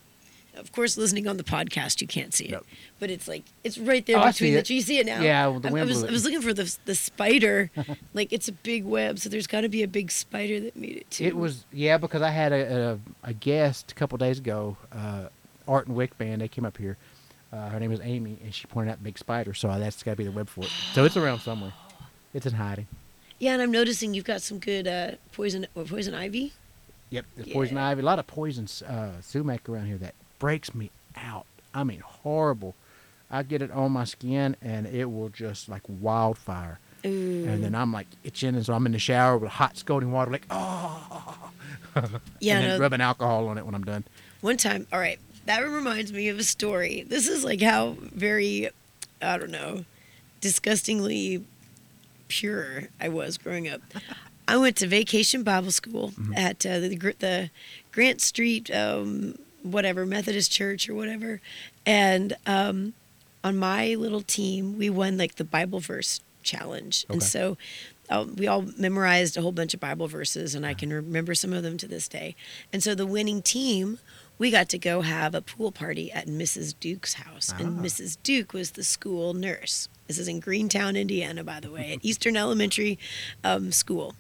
of 0.58 0.72
course, 0.72 0.98
listening 0.98 1.28
on 1.28 1.38
the 1.38 1.44
podcast, 1.44 2.02
you 2.02 2.08
can't 2.08 2.34
see 2.34 2.46
it, 2.46 2.52
Nope. 2.52 2.66
but 3.00 3.10
it's 3.12 3.28
like 3.28 3.44
it's 3.64 3.78
right 3.78 4.06
there 4.06 4.18
Oh, 4.18 4.26
between 4.26 4.54
the. 4.54 4.60
it. 4.60 4.70
You 4.70 4.82
see 4.82 4.98
it 5.00 5.06
now? 5.06 5.22
Yeah, 5.22 5.48
well, 5.48 5.60
the 5.60 5.70
I- 5.70 5.82
I, 5.82 5.84
was. 5.84 6.04
I 6.04 6.10
was 6.12 6.24
looking 6.24 6.42
for 6.42 6.54
the 6.54 6.76
the 6.86 6.96
spider. 6.96 7.70
like 8.14 8.32
it's 8.34 8.48
a 8.48 8.54
big 8.54 8.84
web, 8.86 9.20
so 9.20 9.30
there's 9.30 9.48
got 9.48 9.62
to 9.62 9.70
be 9.70 9.84
a 9.84 9.88
big 9.88 10.12
spider 10.12 10.60
that 10.62 10.76
made 10.76 10.98
it 10.98 11.12
too. 11.12 11.26
It 11.26 11.36
was 11.36 11.66
yeah 11.72 11.98
because 11.98 12.22
I 12.22 12.30
had 12.32 12.52
a 12.54 13.00
a, 13.24 13.30
a 13.30 13.34
guest 13.34 13.92
a 13.92 13.96
couple 13.96 14.18
days 14.18 14.40
ago, 14.40 14.78
uh, 14.92 15.28
Art 15.68 15.88
and 15.88 15.96
Wick 15.96 16.18
band. 16.18 16.42
They 16.42 16.48
came 16.48 16.66
up 16.66 16.78
here. 16.78 16.98
Uh, 17.54 17.70
her 17.70 17.80
name 17.80 17.92
was 17.92 18.02
Amy, 18.02 18.38
and 18.44 18.54
she 18.54 18.66
pointed 18.68 18.92
out 18.92 19.04
big 19.04 19.18
spider. 19.18 19.54
So 19.54 19.68
that's 19.80 20.04
got 20.04 20.12
to 20.12 20.18
be 20.18 20.24
the 20.26 20.32
web 20.32 20.50
for 20.50 20.62
it. 20.64 20.72
So 20.94 21.06
it's 21.06 21.16
around 21.16 21.40
somewhere. 21.40 21.74
It's 22.34 22.46
in 22.46 22.54
hiding. 22.54 22.88
Yeah, 23.40 23.54
and 23.54 23.62
I'm 23.62 23.72
noticing 23.72 24.14
you've 24.14 24.26
got 24.26 24.42
some 24.42 24.60
good 24.60 24.88
uh, 24.88 25.12
poison 25.34 25.68
poison 25.88 26.14
ivy. 26.14 26.54
Yep, 27.16 27.26
there's 27.38 27.50
poison 27.50 27.78
ivy. 27.78 28.02
A 28.02 28.06
lot 28.06 28.20
of 28.20 28.28
poison 28.28 28.68
uh, 28.86 29.22
sumac 29.22 29.70
around 29.70 29.86
here 29.86 29.98
that 29.98 30.16
breaks 30.38 30.76
me 30.76 30.92
out. 31.16 31.46
I 31.74 31.86
mean, 31.86 32.02
horrible. 32.02 32.76
I 33.32 33.44
get 33.44 33.62
it 33.62 33.72
on 33.72 33.94
my 33.94 34.04
skin, 34.04 34.58
and 34.62 34.86
it 34.86 35.06
will 35.06 35.30
just 35.30 35.70
like 35.70 35.82
wildfire. 35.88 36.80
Ooh. 37.06 37.46
And 37.48 37.64
then 37.64 37.74
I'm 37.74 37.94
like 37.94 38.08
itching, 38.24 38.56
and 38.56 38.66
so 38.66 38.74
I'm 38.74 38.86
in 38.86 38.92
the 38.92 39.00
shower 39.00 39.38
with 39.38 39.52
hot 39.52 39.78
scalding 39.78 40.12
water, 40.12 40.30
like 40.30 40.46
oh, 40.50 41.52
yeah, 42.40 42.56
and 42.56 42.64
then 42.66 42.70
no, 42.70 42.80
rubbing 42.80 43.02
alcohol 43.02 43.48
on 43.48 43.58
it 43.58 43.66
when 43.66 43.76
I'm 43.76 43.84
done. 43.86 44.04
One 44.42 44.58
time, 44.58 44.86
all 44.92 45.00
right, 45.00 45.20
that 45.46 45.60
reminds 45.62 46.12
me 46.12 46.28
of 46.28 46.38
a 46.38 46.44
story. 46.44 47.06
This 47.08 47.30
is 47.30 47.46
like 47.46 47.62
how 47.62 47.96
very, 48.00 48.70
I 49.22 49.38
don't 49.38 49.52
know, 49.52 49.86
disgustingly 50.42 51.46
pure 52.28 52.90
I 53.00 53.08
was 53.08 53.38
growing 53.38 53.70
up. 53.70 53.82
I 54.48 54.58
went 54.58 54.78
to 54.78 54.88
vacation 54.88 55.44
Bible 55.44 55.72
school 55.72 56.14
at 56.36 56.66
uh, 56.66 56.80
the, 56.80 56.90
the 57.20 57.50
Grant 57.92 58.22
Street, 58.22 58.70
um, 58.72 59.38
whatever, 59.64 60.06
Methodist 60.06 60.52
Church 60.52 60.88
or 60.90 60.94
whatever. 60.94 61.42
And 61.86 62.36
um, 62.46 62.94
on 63.44 63.58
my 63.58 63.96
little 63.96 64.22
team, 64.22 64.78
we 64.78 64.90
won 64.90 65.18
like 65.18 65.36
the 65.36 65.44
Bible 65.44 65.80
verse 65.80 66.20
challenge. 66.44 67.06
And 67.10 67.24
so 67.24 67.58
uh, 68.10 68.26
we 68.38 68.48
all 68.48 68.66
memorized 68.78 69.38
a 69.38 69.42
whole 69.42 69.52
bunch 69.52 69.74
of 69.74 69.80
Bible 69.80 70.08
verses, 70.08 70.56
and 70.56 70.66
I 70.66 70.74
can 70.74 70.92
remember 70.92 71.36
some 71.36 71.54
of 71.54 71.64
them 71.64 71.78
to 71.78 71.88
this 71.88 72.08
day. 72.08 72.36
And 72.72 72.84
so 72.84 72.96
the 72.96 73.06
winning 73.06 73.42
team, 73.42 74.00
we 74.38 74.52
got 74.52 74.70
to 74.70 74.78
go 74.78 75.02
have 75.02 75.34
a 75.34 75.42
pool 75.42 75.72
party 75.72 76.12
at 76.12 76.28
Mrs. 76.28 76.76
Duke's 76.80 77.16
house. 77.16 77.54
And 77.58 77.80
Ah. 77.80 77.82
Mrs. 77.84 78.18
Duke 78.22 78.54
was 78.54 78.72
the 78.72 78.84
school 78.84 79.34
nurse. 79.34 79.88
This 80.08 80.20
is 80.20 80.28
in 80.28 80.40
Greentown, 80.40 80.96
Indiana, 80.96 81.44
by 81.44 81.60
the 81.60 81.72
way, 81.72 81.94
at 81.94 82.00
Eastern 82.04 82.38
Elementary 82.38 83.00
um, 83.44 83.72
School. 83.72 84.16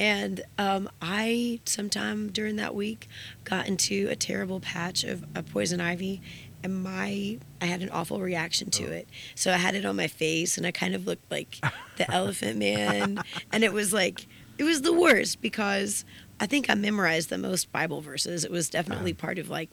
And 0.00 0.42
um, 0.58 0.88
I, 1.02 1.60
sometime 1.64 2.30
during 2.30 2.56
that 2.56 2.74
week, 2.74 3.08
got 3.44 3.68
into 3.68 4.08
a 4.10 4.16
terrible 4.16 4.58
patch 4.60 5.04
of, 5.04 5.24
of 5.34 5.46
poison 5.52 5.80
ivy. 5.80 6.20
And 6.62 6.82
my, 6.82 7.38
I 7.60 7.66
had 7.66 7.82
an 7.82 7.90
awful 7.90 8.20
reaction 8.20 8.70
to 8.70 8.84
it. 8.84 9.08
So 9.34 9.52
I 9.52 9.56
had 9.56 9.74
it 9.74 9.84
on 9.84 9.96
my 9.96 10.08
face, 10.08 10.58
and 10.58 10.66
I 10.66 10.70
kind 10.70 10.94
of 10.94 11.06
looked 11.06 11.30
like 11.30 11.58
the 11.96 12.10
Elephant 12.12 12.58
Man. 12.58 13.22
And 13.52 13.62
it 13.62 13.72
was 13.72 13.92
like, 13.92 14.26
it 14.58 14.64
was 14.64 14.82
the 14.82 14.92
worst 14.92 15.40
because 15.40 16.04
I 16.40 16.46
think 16.46 16.68
I 16.68 16.74
memorized 16.74 17.30
the 17.30 17.38
most 17.38 17.70
Bible 17.72 18.00
verses. 18.00 18.44
It 18.44 18.50
was 18.50 18.68
definitely 18.68 19.12
part 19.12 19.38
of 19.38 19.48
like 19.48 19.70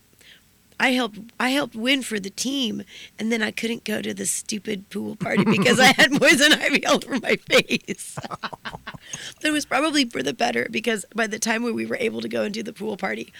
I 0.80 0.90
helped 0.90 1.20
I 1.40 1.50
helped 1.50 1.76
win 1.76 2.02
for 2.02 2.20
the 2.20 2.30
team 2.30 2.84
and 3.18 3.32
then 3.32 3.42
I 3.42 3.52
couldn't 3.52 3.84
go 3.84 4.02
to 4.02 4.14
the 4.14 4.26
stupid 4.26 4.90
pool 4.90 5.16
party 5.16 5.44
because 5.46 5.80
I 5.80 5.94
had 5.94 6.12
poison 6.12 6.54
ivy 6.54 6.86
all 6.86 6.96
over 6.96 7.20
my 7.20 7.36
face. 7.36 8.18
but 8.30 9.44
it 9.44 9.52
was 9.52 9.66
probably 9.66 10.06
for 10.06 10.22
the 10.22 10.34
better 10.34 10.68
because 10.70 11.06
by 11.16 11.28
the 11.28 11.40
time 11.40 11.64
we 11.64 11.86
were 11.86 11.98
able 12.00 12.22
to 12.22 12.28
go 12.28 12.44
and 12.44 12.54
do 12.54 12.64
the 12.64 12.74
pool 12.74 12.98
party, 12.98 13.32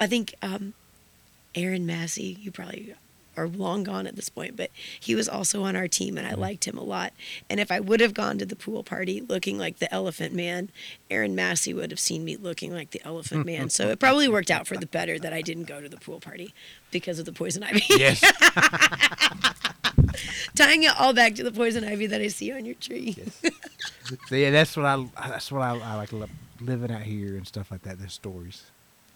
I 0.00 0.06
think 0.06 0.34
um, 0.42 0.74
Aaron 1.54 1.86
Massey, 1.86 2.36
you 2.40 2.50
probably 2.50 2.94
are 3.36 3.48
long 3.48 3.84
gone 3.84 4.06
at 4.06 4.16
this 4.16 4.28
point, 4.28 4.56
but 4.56 4.70
he 4.98 5.14
was 5.14 5.28
also 5.28 5.62
on 5.62 5.76
our 5.76 5.88
team 5.88 6.18
and 6.18 6.26
I 6.26 6.32
mm-hmm. 6.32 6.40
liked 6.40 6.66
him 6.66 6.76
a 6.76 6.82
lot. 6.82 7.12
And 7.48 7.60
if 7.60 7.70
I 7.72 7.80
would 7.80 8.00
have 8.00 8.14
gone 8.14 8.38
to 8.38 8.46
the 8.46 8.56
pool 8.56 8.82
party 8.82 9.20
looking 9.20 9.58
like 9.58 9.78
the 9.78 9.92
elephant 9.92 10.34
man, 10.34 10.70
Aaron 11.10 11.34
Massey 11.34 11.72
would 11.72 11.90
have 11.90 12.00
seen 12.00 12.24
me 12.24 12.36
looking 12.36 12.72
like 12.72 12.90
the 12.90 13.00
elephant 13.04 13.46
man. 13.46 13.70
So 13.70 13.88
it 13.88 13.98
probably 13.98 14.28
worked 14.28 14.50
out 14.50 14.66
for 14.66 14.76
the 14.76 14.86
better 14.86 15.18
that 15.18 15.32
I 15.32 15.42
didn't 15.42 15.64
go 15.64 15.80
to 15.80 15.88
the 15.88 15.96
pool 15.96 16.20
party 16.20 16.54
because 16.90 17.18
of 17.18 17.24
the 17.24 17.32
poison 17.32 17.62
ivy. 17.62 17.82
Yes. 17.90 18.20
Tying 20.54 20.84
it 20.84 20.98
all 20.98 21.12
back 21.12 21.34
to 21.36 21.42
the 21.42 21.52
poison 21.52 21.84
ivy 21.84 22.06
that 22.06 22.20
I 22.20 22.28
see 22.28 22.52
on 22.52 22.64
your 22.64 22.74
tree. 22.76 23.16
So 24.26 24.34
yeah, 24.34 24.50
that's 24.50 24.76
what 24.76 24.86
I 24.86 25.06
that's 25.28 25.52
what 25.52 25.62
I, 25.62 25.78
I 25.78 25.94
like 25.96 26.10
living 26.60 26.90
out 26.90 27.02
here 27.02 27.36
and 27.36 27.46
stuff 27.46 27.70
like 27.70 27.82
that. 27.82 27.98
There's 27.98 28.12
stories. 28.12 28.64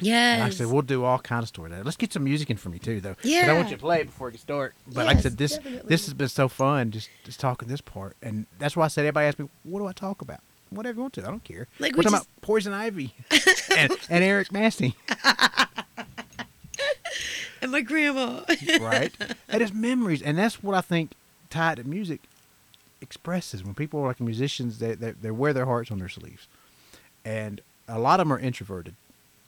And 0.05 0.12
Yes. 0.12 0.40
like 0.40 0.52
I 0.52 0.55
said, 0.55 0.66
we'll 0.66 0.82
do 0.82 1.02
all 1.05 1.18
kind 1.18 1.42
of 1.42 1.48
stories. 1.48 1.72
Let's 1.82 1.96
get 1.96 2.12
some 2.12 2.24
music 2.24 2.50
in 2.50 2.57
for 2.59 2.68
me 2.68 2.78
too, 2.78 3.00
though. 3.00 3.14
'Cause 3.14 3.32
I 3.32 3.52
want 3.55 3.70
you 3.70 3.76
to 3.76 3.80
play 3.80 4.02
before 4.02 4.28
we 4.30 4.36
start. 4.36 4.74
But 4.86 5.07
like 5.07 5.16
I 5.16 5.20
said, 5.20 5.38
this 5.38 5.52
definitely. 5.57 5.88
this 5.88 6.05
has 6.05 6.14
been 6.14 6.28
so 6.28 6.48
fun 6.48 6.90
just 6.90 7.09
just 7.24 7.40
talking 7.40 7.68
this 7.68 7.80
part, 7.80 8.16
and 8.22 8.46
that's 8.59 8.76
why 8.76 8.84
I 8.84 8.88
said 8.88 9.02
everybody 9.07 9.26
asked 9.28 9.38
me, 9.38 9.48
"What 9.62 9.78
do 9.80 9.86
I 9.86 9.92
talk 9.92 10.20
about?" 10.20 10.40
Whatever 10.70 10.96
you 10.96 11.02
want 11.02 11.14
to. 11.14 11.22
I 11.22 11.26
don't 11.30 11.44
care. 11.44 11.68
Like, 11.78 11.92
We're 11.92 11.98
we 11.98 12.05
talking 12.05 12.18
just- 12.18 12.26
about 12.28 12.42
poison 12.42 12.72
ivy 12.72 13.14
and, 13.78 13.92
and 14.11 14.24
Eric 14.24 14.50
Massey, 14.52 14.96
and 17.62 17.70
my 17.72 17.80
grandma. 17.80 18.42
right? 18.80 19.12
and 19.48 19.62
it's 19.62 19.72
memories, 19.72 20.20
and 20.22 20.36
that's 20.36 20.62
what 20.62 20.74
I 20.76 20.80
think 20.80 21.12
tied 21.50 21.76
to 21.78 21.84
music 21.84 22.20
expresses. 23.00 23.62
When 23.64 23.74
people 23.74 24.00
are 24.00 24.09
like 24.09 24.20
musicians, 24.20 24.78
they 24.78 24.94
they, 24.94 25.12
they 25.12 25.30
wear 25.30 25.52
their 25.52 25.66
hearts 25.66 25.90
on 25.90 25.98
their 25.98 26.09
sleeves, 26.09 26.46
and 27.24 27.61
a 27.88 27.98
lot 27.98 28.20
of 28.20 28.26
them 28.26 28.32
are 28.32 28.38
introverted 28.38 28.94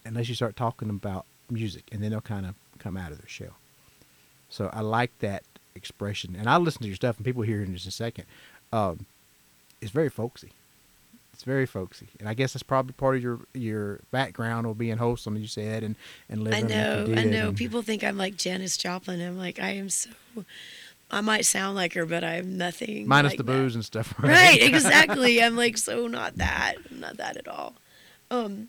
unless 0.06 0.28
you 0.28 0.34
start 0.34 0.56
talking 0.56 0.88
about 0.90 1.26
music, 1.50 1.84
and 1.92 2.02
then 2.02 2.10
they'll 2.10 2.20
kind 2.20 2.46
of 2.46 2.54
come 2.78 2.96
out 2.96 3.12
of 3.12 3.18
their 3.18 3.28
shell. 3.28 3.56
So 4.48 4.70
I 4.72 4.80
like 4.80 5.10
that 5.20 5.42
expression, 5.74 6.36
and 6.38 6.48
I 6.48 6.56
listen 6.56 6.82
to 6.82 6.88
your 6.88 6.96
stuff, 6.96 7.16
and 7.16 7.24
people 7.24 7.42
hear 7.42 7.60
it 7.60 7.68
in 7.68 7.74
just 7.74 7.86
a 7.86 7.90
second. 7.90 8.24
Um, 8.72 9.06
it's 9.80 9.90
very 9.90 10.08
folksy. 10.08 10.50
It's 11.32 11.42
very 11.44 11.66
folksy, 11.66 12.06
and 12.18 12.28
I 12.30 12.34
guess 12.34 12.54
that's 12.54 12.62
probably 12.62 12.94
part 12.94 13.16
of 13.16 13.22
your 13.22 13.40
your 13.52 14.00
background 14.10 14.66
of 14.66 14.78
being 14.78 14.96
wholesome, 14.96 15.36
as 15.36 15.42
you 15.42 15.48
said, 15.48 15.82
and 15.82 15.94
and 16.30 16.42
living. 16.42 16.64
I 16.64 16.68
know, 16.68 17.04
I 17.14 17.24
know. 17.24 17.48
and- 17.48 17.56
People 17.58 17.82
think 17.82 18.02
I'm 18.02 18.16
like 18.16 18.36
Janis 18.38 18.78
Joplin. 18.78 19.20
I'm 19.20 19.36
like, 19.36 19.60
I 19.60 19.70
am 19.72 19.90
so. 19.90 20.08
I 21.10 21.20
might 21.20 21.44
sound 21.44 21.76
like 21.76 21.92
her, 21.92 22.06
but 22.06 22.24
I'm 22.24 22.56
nothing. 22.56 23.06
minus 23.06 23.32
like 23.32 23.36
the 23.36 23.42
that. 23.44 23.52
booze 23.52 23.74
and 23.74 23.84
stuff. 23.84 24.14
Right, 24.22 24.60
exactly. 24.62 25.42
I'm 25.42 25.56
like 25.56 25.76
so 25.76 26.06
not 26.06 26.36
that. 26.38 26.76
I'm 26.90 27.00
not 27.00 27.18
that 27.18 27.36
at 27.36 27.46
all. 27.48 27.74
Um, 28.30 28.68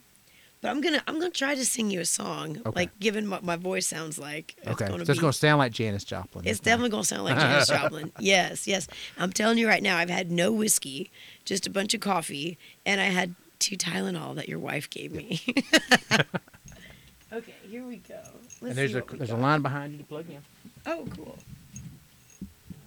but 0.60 0.68
I'm 0.70 0.80
gonna 0.80 1.02
I'm 1.06 1.18
gonna 1.18 1.30
try 1.30 1.54
to 1.54 1.64
sing 1.64 1.90
you 1.90 2.00
a 2.00 2.04
song. 2.04 2.58
Okay. 2.66 2.70
Like 2.74 2.98
given 3.00 3.30
what 3.30 3.42
my 3.44 3.56
voice 3.56 3.86
sounds 3.86 4.18
like, 4.18 4.54
it's 4.58 4.68
Okay, 4.68 4.86
gonna 4.88 5.04
so 5.04 5.12
it's 5.12 5.18
be. 5.18 5.22
going 5.22 5.32
to 5.32 5.38
sound 5.38 5.58
like 5.58 5.72
Janis 5.72 6.04
Joplin. 6.04 6.44
it's 6.46 6.58
That's 6.58 6.60
fine. 6.60 6.64
definitely 6.72 6.90
gonna 6.90 7.04
sound 7.04 7.24
like 7.24 7.36
Janis 7.38 7.68
Joplin. 7.68 8.12
Yes, 8.18 8.66
yes. 8.66 8.88
I'm 9.18 9.32
telling 9.32 9.58
you 9.58 9.68
right 9.68 9.82
now, 9.82 9.96
I've 9.98 10.10
had 10.10 10.30
no 10.30 10.52
whiskey, 10.52 11.10
just 11.44 11.66
a 11.66 11.70
bunch 11.70 11.94
of 11.94 12.00
coffee, 12.00 12.58
and 12.84 13.00
I 13.00 13.04
had 13.06 13.34
two 13.58 13.76
Tylenol 13.76 14.34
that 14.36 14.48
your 14.48 14.58
wife 14.58 14.88
gave 14.90 15.12
me. 15.12 15.40
okay, 17.32 17.54
here 17.68 17.84
we 17.84 17.96
go. 17.96 18.14
Let's 18.60 18.62
And 18.62 18.72
there's 18.74 18.92
see 18.92 18.98
a 18.98 19.00
what 19.00 19.12
we 19.12 19.18
there's 19.18 19.30
a 19.30 19.34
got. 19.34 19.42
line 19.42 19.62
behind 19.62 19.92
you 19.92 19.98
to 19.98 20.04
plug 20.04 20.26
in. 20.30 20.38
Oh, 20.86 21.06
cool. 21.16 21.38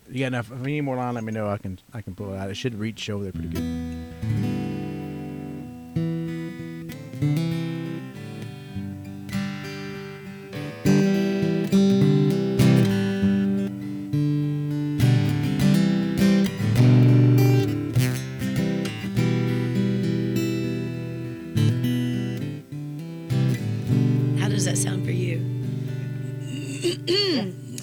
You 0.10 0.20
got 0.20 0.28
enough? 0.28 0.52
If 0.52 0.60
you 0.60 0.66
need 0.66 0.82
more 0.82 0.98
line, 0.98 1.14
let 1.14 1.24
me 1.24 1.32
know. 1.32 1.48
I 1.50 1.58
can 1.58 1.80
I 1.94 2.02
can 2.02 2.16
pull 2.16 2.34
it 2.34 2.38
out. 2.38 2.50
It 2.50 2.56
should 2.56 2.76
reach 2.78 3.10
over 3.10 3.24
there 3.24 3.32
pretty 3.32 3.48
good. 3.50 3.64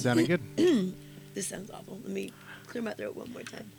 Sounding 0.08 0.26
good. 0.26 0.94
This 1.34 1.46
sounds 1.46 1.70
awful. 1.70 2.00
Let 2.02 2.10
me 2.10 2.32
clear 2.66 2.82
my 2.82 2.94
throat 2.94 3.14
one 3.14 3.30
more 3.32 3.42
time. 3.42 3.70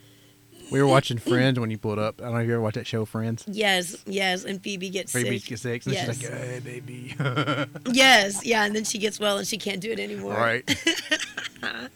We 0.72 0.82
were 0.82 0.88
watching 0.88 1.18
Friends 1.18 1.60
when 1.60 1.70
you 1.70 1.78
pulled 1.78 2.00
up. 2.00 2.22
I 2.22 2.26
don't 2.26 2.36
know 2.36 2.40
if 2.40 2.48
you 2.48 2.54
ever 2.54 2.62
watched 2.62 2.76
that 2.76 2.88
show, 2.88 3.04
Friends. 3.04 3.44
Yes, 3.48 3.98
yes, 4.06 4.46
and 4.46 4.64
Phoebe 4.64 4.90
gets 4.90 5.12
Phoebe 5.12 5.40
sick. 5.40 5.50
gets 5.50 5.62
sick, 5.64 5.86
and 5.86 5.94
yes. 5.94 6.18
she's 6.18 6.30
like, 6.30 6.40
"Hey, 6.40 6.60
baby." 6.64 7.16
yes, 7.92 8.46
yeah, 8.46 8.64
and 8.64 8.74
then 8.74 8.86
she 8.86 8.98
gets 8.98 9.20
well 9.20 9.40
and 9.40 9.46
she 9.48 9.58
can't 9.58 9.82
do 9.82 9.92
it 9.92 10.00
anymore. 10.00 10.34
right. 10.34 10.64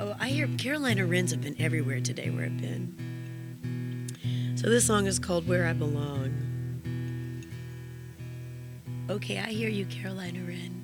Oh, 0.00 0.16
I 0.18 0.28
hear 0.28 0.48
Carolina 0.58 1.06
Wrens 1.06 1.30
have 1.30 1.40
been 1.40 1.54
everywhere 1.60 2.00
today 2.00 2.30
where 2.30 2.46
I've 2.46 2.60
been. 2.60 2.96
So 4.56 4.68
this 4.68 4.84
song 4.84 5.06
is 5.06 5.20
called 5.20 5.46
Where 5.46 5.66
I 5.66 5.72
Belong. 5.72 6.34
Okay, 9.08 9.38
I 9.38 9.50
hear 9.50 9.68
you, 9.68 9.86
Carolina 9.86 10.40
Wren. 10.40 10.83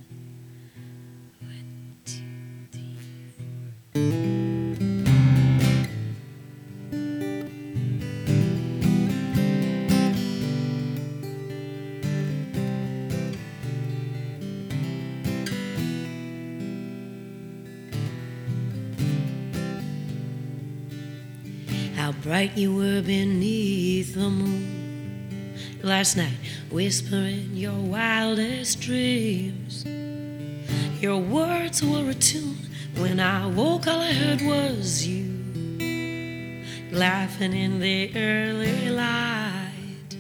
Bright 22.41 22.57
you 22.57 22.74
were 22.74 23.03
beneath 23.03 24.14
the 24.14 24.30
moon 24.30 25.59
last 25.82 26.16
night, 26.16 26.38
whispering 26.70 27.51
your 27.53 27.78
wildest 27.78 28.80
dreams. 28.80 29.84
Your 31.03 31.18
words 31.18 31.84
were 31.84 32.09
a 32.09 32.14
tune. 32.14 32.57
When 32.97 33.20
I 33.20 33.47
woke, 33.47 33.86
all 33.86 34.01
I 34.01 34.14
heard 34.14 34.41
was 34.41 35.07
you 35.07 35.28
laughing 36.91 37.53
in 37.53 37.78
the 37.78 38.11
early 38.16 38.88
light, 38.88 40.16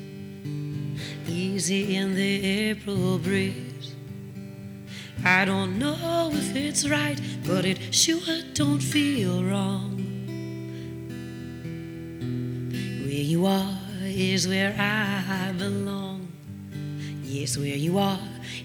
easy 1.26 1.96
in 1.96 2.14
the 2.14 2.44
April 2.68 3.16
breeze. 3.16 3.94
I 5.24 5.46
don't 5.46 5.78
know 5.78 6.28
if 6.34 6.54
it's 6.54 6.86
right, 6.86 7.18
but 7.46 7.64
it 7.64 7.94
sure 7.94 8.42
don't 8.52 8.82
feel 8.82 9.42
wrong. 9.42 9.89
Is 14.40 14.48
where 14.48 14.74
I 14.78 15.52
belong. 15.52 16.26
Yes, 17.22 17.58
where 17.58 17.76
you 17.76 17.98
are 17.98 18.18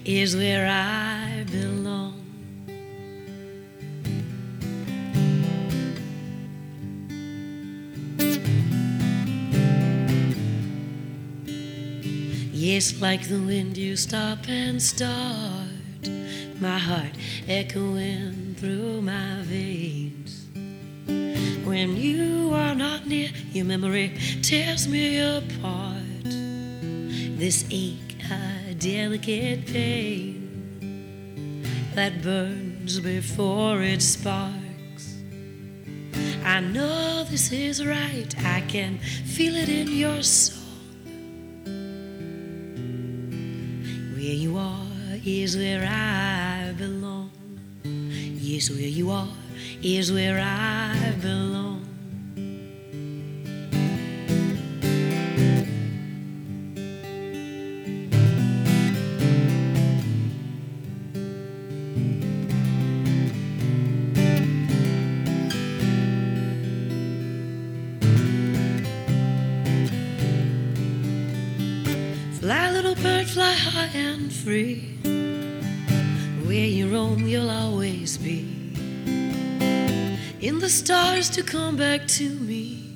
is 0.06 0.34
where 0.34 0.66
I 0.66 1.44
belong. 1.50 2.14
Yes, 12.54 12.98
like 13.02 13.28
the 13.28 13.38
wind, 13.40 13.76
you 13.76 13.96
stop 13.96 14.48
and 14.48 14.82
start. 14.82 16.08
My 16.58 16.78
heart 16.78 17.12
echoing 17.46 18.54
through 18.58 19.02
my 19.02 19.42
veins. 19.42 20.46
When 21.66 21.96
you 21.96 22.52
are 22.54 22.76
not 22.76 23.08
near, 23.08 23.30
your 23.50 23.64
memory 23.64 24.16
tears 24.40 24.86
me 24.86 25.18
apart. 25.18 26.22
This 26.22 27.64
ache, 27.72 28.16
a 28.30 28.72
delicate 28.74 29.66
pain 29.66 31.64
that 31.96 32.22
burns 32.22 33.00
before 33.00 33.82
it 33.82 34.00
sparks. 34.00 35.16
I 36.44 36.60
know 36.60 37.24
this 37.24 37.50
is 37.50 37.84
right, 37.84 38.32
I 38.44 38.60
can 38.68 38.98
feel 38.98 39.56
it 39.56 39.68
in 39.68 39.88
your 39.88 40.22
song. 40.22 40.62
Where 44.14 44.38
you 44.44 44.56
are 44.56 45.18
is 45.24 45.56
where 45.56 45.84
I 45.84 46.74
belong. 46.78 47.05
Yes, 48.56 48.70
where 48.70 48.80
you 48.80 49.10
are 49.10 49.28
is 49.82 50.10
where 50.10 50.40
I 50.40 51.12
belong. 51.20 51.84
Fly, 72.40 72.70
little 72.70 72.94
bird, 72.94 73.26
fly 73.26 73.52
high 73.52 73.90
and 73.92 74.32
free. 74.32 74.96
Where 76.46 76.64
you 76.64 76.88
roam, 76.88 77.26
you'll 77.26 77.50
always 77.50 77.85
be. 78.14 78.46
In 80.40 80.60
the 80.60 80.68
stars 80.68 81.28
to 81.30 81.42
come 81.42 81.76
back 81.76 82.06
to 82.18 82.28
me. 82.28 82.94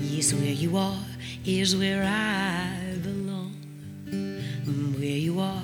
Yes, 0.00 0.32
where 0.34 0.50
you 0.64 0.76
are 0.76 1.06
is 1.44 1.76
where 1.76 2.02
I 2.02 2.96
belong. 3.00 3.54
Where 4.98 5.20
you 5.28 5.38
are 5.38 5.62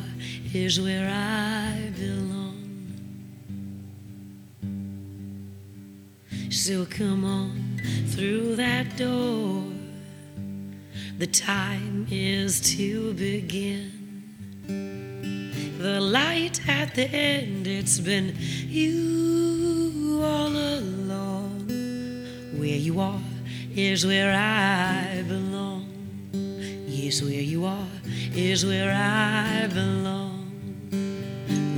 is 0.55 0.81
where 0.81 1.11
I 1.11 1.91
belong. 1.99 2.63
So 6.51 6.87
come 6.87 7.25
on 7.25 7.81
through 8.11 8.55
that 8.57 8.97
door. 8.97 9.65
The 11.19 11.27
time 11.27 12.07
is 12.09 12.61
to 12.77 13.15
begin. 13.15 13.96
The 15.87 16.01
light 16.01 16.61
at 16.69 16.97
the 16.97 17.05
end, 17.05 17.69
it's 17.69 18.01
been 18.01 18.35
you 18.67 20.21
all 20.21 20.49
along. 20.49 21.69
Where 22.59 22.81
you 22.89 22.99
are 22.99 23.21
is 23.73 24.05
where 24.05 24.33
I 24.35 25.23
belong. 25.29 25.87
Yes, 26.89 27.23
where 27.23 27.31
you 27.31 27.67
are 27.67 27.87
is 28.35 28.67
where 28.67 28.91
I 28.93 29.69
belong. 29.69 30.51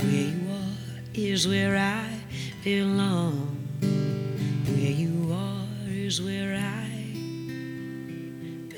Where 0.01 0.29
you 0.33 0.41
are 0.57 1.03
is 1.13 1.47
where 1.47 1.77
I 1.77 2.09
belong. 2.63 3.59
Where 4.73 4.91
you 5.03 5.31
are 5.31 5.67
is 5.87 6.19
where 6.19 6.55
I 6.55 7.13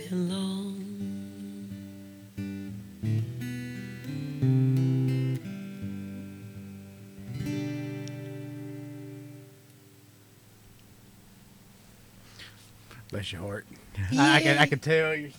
belong. 0.09 0.50
Your 13.32 13.41
heart. 13.41 13.65
I, 14.11 14.38
I 14.38 14.41
can 14.41 14.57
I 14.57 14.65
can 14.65 14.79
tell 14.79 15.15
you. 15.15 15.32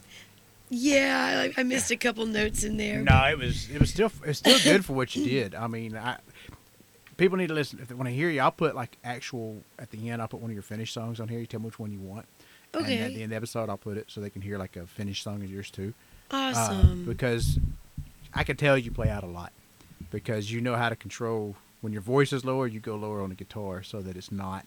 Yeah, 0.75 1.51
I, 1.57 1.61
I 1.61 1.65
missed 1.65 1.91
a 1.91 1.97
couple 1.97 2.25
notes 2.27 2.65
in 2.65 2.77
there. 2.79 3.03
No, 3.03 3.25
it 3.27 3.39
was 3.39 3.69
it 3.71 3.79
was 3.81 3.91
still 3.91 4.11
it's 4.25 4.39
still 4.39 4.59
good 4.65 4.85
for 4.85 4.95
what 4.95 5.15
you 5.15 5.25
did. 5.29 5.55
I 5.55 5.67
mean, 5.67 5.97
I 5.97 6.19
people 7.17 7.37
need 7.37 7.49
to 7.49 7.55
listen. 7.55 7.79
If 7.81 7.89
they 7.89 7.95
want 7.95 8.09
to 8.09 8.15
hear 8.15 8.31
you, 8.31 8.41
I'll 8.41 8.51
put 8.53 8.75
like 8.75 8.97
actual 9.05 9.63
at 9.79 9.91
the 9.91 10.09
end. 10.11 10.23
I'll 10.23 10.29
put 10.29 10.41
one 10.41 10.51
of 10.51 10.55
your 10.55 10.63
finished 10.63 10.95
songs 10.95 11.21
on 11.21 11.29
here. 11.29 11.39
You 11.41 11.47
tell 11.47 11.61
me 11.61 11.67
which 11.67 11.79
one 11.79 11.93
you 11.93 12.01
want. 12.01 12.27
And 12.75 12.87
at 12.87 12.89
the 12.89 12.95
end 13.17 13.25
of 13.25 13.31
the 13.31 13.37
episode, 13.37 13.69
I'll 13.69 13.77
put 13.77 13.99
it 13.99 14.07
so 14.09 14.23
they 14.23 14.31
can 14.31 14.41
hear 14.41 14.57
like 14.57 14.77
a 14.77 14.87
finished 14.87 15.23
song 15.23 15.43
of 15.43 15.51
yours 15.51 15.71
too. 15.71 15.93
Uh, 16.31 16.55
Awesome. 16.57 17.05
because 17.05 17.59
I 18.33 18.45
can 18.45 18.57
tell 18.57 18.79
you 18.79 18.91
play 18.91 19.11
out 19.11 19.23
a 19.25 19.27
lot 19.27 19.53
because 20.11 20.51
you 20.51 20.63
know 20.63 20.75
how 20.77 20.89
to 20.89 20.97
control 20.97 21.55
when 21.83 21.93
your 21.93 22.01
voice 22.01 22.33
is 22.33 22.47
lower, 22.47 22.67
you 22.67 22.81
go 22.81 22.97
lower 22.97 23.21
on 23.21 23.29
the 23.29 23.35
guitar 23.35 23.83
so 23.83 24.01
that 24.01 24.17
it's 24.17 24.33
not 24.33 24.65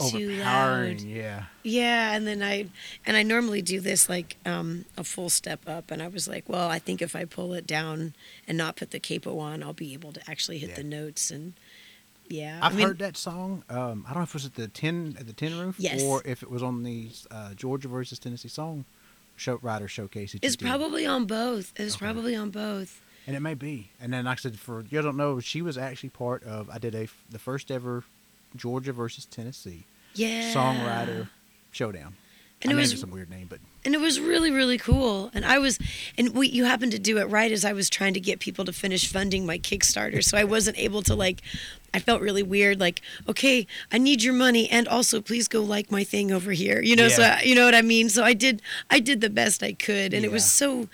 Too 0.00 0.30
loud. 0.36 1.00
Yeah. 1.00 1.44
Yeah, 1.64 2.12
and 2.14 2.26
then 2.26 2.42
I 2.42 2.66
and 3.04 3.16
I 3.16 3.22
normally 3.24 3.62
do 3.62 3.80
this 3.80 4.08
like 4.08 4.36
um, 4.46 4.84
a 4.96 5.02
full 5.04 5.28
step 5.28 5.60
up, 5.66 5.90
and 5.90 6.00
I 6.02 6.08
was 6.08 6.28
like, 6.28 6.48
well, 6.48 6.68
I 6.68 6.78
think 6.78 7.02
if 7.02 7.16
I 7.16 7.24
pull 7.24 7.52
it 7.54 7.66
down 7.66 8.14
and 8.46 8.56
not 8.56 8.76
put 8.76 8.90
the 8.92 9.00
capo 9.00 9.38
on, 9.38 9.62
I'll 9.62 9.72
be 9.72 9.92
able 9.94 10.12
to 10.12 10.30
actually 10.30 10.58
hit 10.58 10.70
Yeah. 10.70 10.76
the 10.76 10.84
notes 10.84 11.30
and 11.30 11.54
yeah. 12.28 12.60
I've 12.62 12.74
I 12.74 12.76
mean, 12.76 12.86
heard 12.86 12.98
that 12.98 13.16
song. 13.16 13.64
Um, 13.70 14.04
I 14.06 14.10
don't 14.10 14.18
know 14.18 14.22
if 14.24 14.30
it 14.30 14.34
was 14.34 14.46
at 14.46 14.54
the 14.54 14.68
tin 14.68 15.16
at 15.18 15.26
the 15.26 15.32
tin 15.32 15.58
roof 15.58 15.76
Yes. 15.78 16.02
or 16.02 16.22
if 16.24 16.42
it 16.42 16.50
was 16.50 16.62
on 16.62 16.82
the 16.84 17.08
uh, 17.30 17.54
Georgia 17.54 17.88
versus 17.88 18.18
Tennessee 18.18 18.48
song 18.48 18.84
show 19.36 19.58
writer 19.62 19.88
showcase. 19.88 20.34
It's 20.42 20.54
did. 20.56 20.64
probably 20.66 21.06
on 21.06 21.24
both. 21.24 21.72
It 21.78 21.84
was 21.84 21.94
Okay. 21.96 22.04
probably 22.04 22.36
on 22.36 22.50
both. 22.50 23.00
and 23.26 23.34
it 23.36 23.40
may 23.40 23.54
be. 23.54 23.90
And 24.00 24.12
then, 24.12 24.24
like 24.26 24.38
I 24.38 24.40
said, 24.42 24.58
for 24.58 24.84
you 24.90 25.02
don't 25.02 25.16
know, 25.16 25.40
she 25.40 25.60
was 25.62 25.76
actually 25.76 26.10
part 26.10 26.44
of. 26.44 26.70
I 26.70 26.78
did 26.78 26.94
a 26.94 27.08
the 27.30 27.38
first 27.38 27.70
ever 27.70 28.04
Georgia 28.56 28.92
versus 28.92 29.24
Tennessee 29.26 29.84
Yeah. 30.14 30.52
songwriter 30.54 31.28
showdown. 31.70 32.16
And 32.62 32.72
I 32.72 32.74
it 32.74 32.78
was 32.78 32.98
some 33.00 33.10
weird 33.12 33.30
name, 33.30 33.46
but 33.48 33.60
and 33.84 33.94
it 33.94 34.00
was 34.00 34.18
really 34.18 34.50
really 34.50 34.76
cool 34.76 35.30
and 35.32 35.44
i 35.46 35.56
was 35.58 35.78
and 36.18 36.34
we, 36.34 36.48
you 36.48 36.64
happened 36.64 36.90
to 36.92 36.98
do 36.98 37.16
it 37.18 37.24
right 37.26 37.52
as 37.52 37.64
i 37.64 37.72
was 37.72 37.88
trying 37.88 38.12
to 38.12 38.20
get 38.20 38.40
people 38.40 38.64
to 38.64 38.72
finish 38.72 39.10
funding 39.10 39.46
my 39.46 39.56
kickstarter 39.56 40.22
so 40.22 40.36
i 40.36 40.42
wasn't 40.56 40.76
able 40.76 41.00
to 41.00 41.14
like 41.14 41.40
i 41.94 42.00
felt 42.00 42.20
really 42.20 42.42
weird 42.42 42.80
like 42.80 43.00
okay 43.28 43.66
i 43.92 43.96
need 43.96 44.20
your 44.22 44.34
money 44.34 44.68
and 44.68 44.88
also 44.88 45.20
please 45.20 45.46
go 45.46 45.62
like 45.62 45.92
my 45.92 46.02
thing 46.02 46.32
over 46.32 46.50
here 46.50 46.82
you 46.82 46.96
know 46.96 47.08
so 47.08 47.22
Yeah. 47.22 47.40
you 47.42 47.54
know 47.54 47.64
what 47.64 47.74
i 47.76 47.80
mean 47.82 48.08
so 48.10 48.24
i 48.24 48.34
did 48.34 48.60
i 48.90 48.98
did 48.98 49.20
the 49.20 49.30
best 49.30 49.62
i 49.62 49.72
could 49.72 50.12
and 50.12 50.24
it 50.24 50.32
was 50.32 50.44
so 50.44 50.88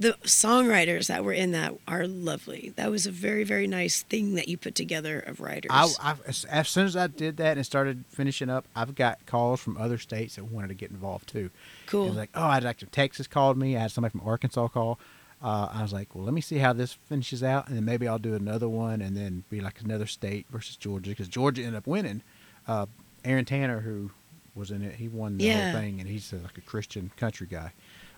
the 0.00 0.12
songwriters 0.24 1.06
that 1.08 1.22
were 1.22 1.32
in 1.32 1.52
that 1.52 1.74
are 1.86 2.06
lovely 2.06 2.72
that 2.76 2.90
was 2.90 3.06
a 3.06 3.10
very 3.10 3.44
very 3.44 3.66
nice 3.66 4.02
thing 4.02 4.34
that 4.34 4.48
you 4.48 4.56
put 4.56 4.74
together 4.74 5.20
of 5.20 5.40
writers 5.40 5.70
I, 5.70 5.88
I 6.00 6.14
as, 6.26 6.68
soon 6.68 6.86
as 6.86 6.96
I 6.96 7.06
did 7.06 7.36
that 7.36 7.56
and 7.56 7.64
started 7.66 8.04
finishing 8.08 8.48
up, 8.50 8.64
I've 8.74 8.94
got 8.94 9.24
calls 9.26 9.60
from 9.60 9.76
other 9.76 9.98
states 9.98 10.36
that 10.36 10.44
wanted 10.44 10.68
to 10.68 10.74
get 10.74 10.90
involved 10.90 11.28
too. 11.28 11.50
cool 11.86 12.06
It 12.06 12.08
was 12.08 12.16
like, 12.16 12.30
oh, 12.34 12.44
I 12.46 12.54
had 12.54 12.64
like 12.64 12.78
Texas 12.90 13.26
called 13.26 13.56
me. 13.58 13.76
I 13.76 13.80
had 13.80 13.92
somebody 13.92 14.10
from 14.12 14.26
Arkansas 14.26 14.68
call. 14.68 14.98
Uh, 15.42 15.68
I 15.72 15.82
was 15.82 15.92
like, 15.92 16.14
well, 16.14 16.24
let 16.24 16.34
me 16.34 16.40
see 16.40 16.58
how 16.58 16.72
this 16.72 16.92
finishes 16.92 17.42
out, 17.42 17.68
and 17.68 17.76
then 17.76 17.84
maybe 17.84 18.06
I'll 18.08 18.18
do 18.18 18.34
another 18.34 18.68
one, 18.68 19.00
and 19.00 19.16
then 19.16 19.44
be 19.48 19.60
like 19.60 19.80
another 19.80 20.06
state 20.06 20.46
versus 20.50 20.76
Georgia 20.76 21.10
because 21.10 21.28
Georgia 21.28 21.62
ended 21.62 21.76
up 21.76 21.86
winning. 21.86 22.22
Uh, 22.68 22.86
Aaron 23.24 23.44
Tanner, 23.46 23.80
who 23.80 24.10
was 24.54 24.70
in 24.70 24.82
it, 24.82 24.96
he 24.96 25.08
won 25.08 25.38
the 25.38 25.44
Yeah. 25.44 25.70
whole 25.72 25.80
thing, 25.80 26.00
and 26.00 26.08
he's 26.08 26.32
uh, 26.32 26.38
like 26.42 26.58
a 26.58 26.62
Christian 26.62 27.10
country 27.16 27.46
guy, 27.50 27.72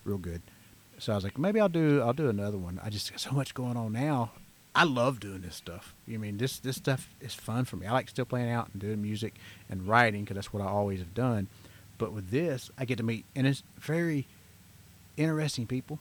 real 0.04 0.18
good. 0.18 0.42
So 1.02 1.10
I 1.10 1.16
was 1.16 1.24
like, 1.24 1.36
maybe 1.36 1.58
I'll 1.58 1.68
do 1.68 2.00
I'll 2.00 2.12
do 2.12 2.28
another 2.28 2.56
one. 2.56 2.80
I 2.80 2.88
just 2.88 3.10
got 3.10 3.18
so 3.18 3.32
much 3.32 3.54
going 3.54 3.76
on 3.76 3.92
now. 3.92 4.30
I 4.72 4.84
love 4.84 5.18
doing 5.18 5.40
this 5.40 5.56
stuff. 5.56 5.96
You 6.06 6.20
mean 6.20 6.36
this 6.36 6.60
this 6.60 6.76
stuff 6.76 7.08
is 7.20 7.34
fun 7.34 7.64
for 7.64 7.74
me. 7.74 7.88
I 7.88 7.92
like 7.92 8.08
still 8.08 8.24
playing 8.24 8.52
out 8.52 8.68
and 8.72 8.80
doing 8.80 9.02
music 9.02 9.34
and 9.68 9.88
writing 9.88 10.22
because 10.22 10.36
that's 10.36 10.52
what 10.52 10.62
I 10.62 10.66
always 10.66 11.00
have 11.00 11.12
done. 11.12 11.48
But 11.98 12.12
with 12.12 12.30
this, 12.30 12.70
I 12.78 12.84
get 12.84 12.98
to 12.98 13.02
meet 13.02 13.24
and 13.34 13.48
it's 13.48 13.64
very 13.80 14.28
interesting 15.16 15.66
people, 15.66 15.98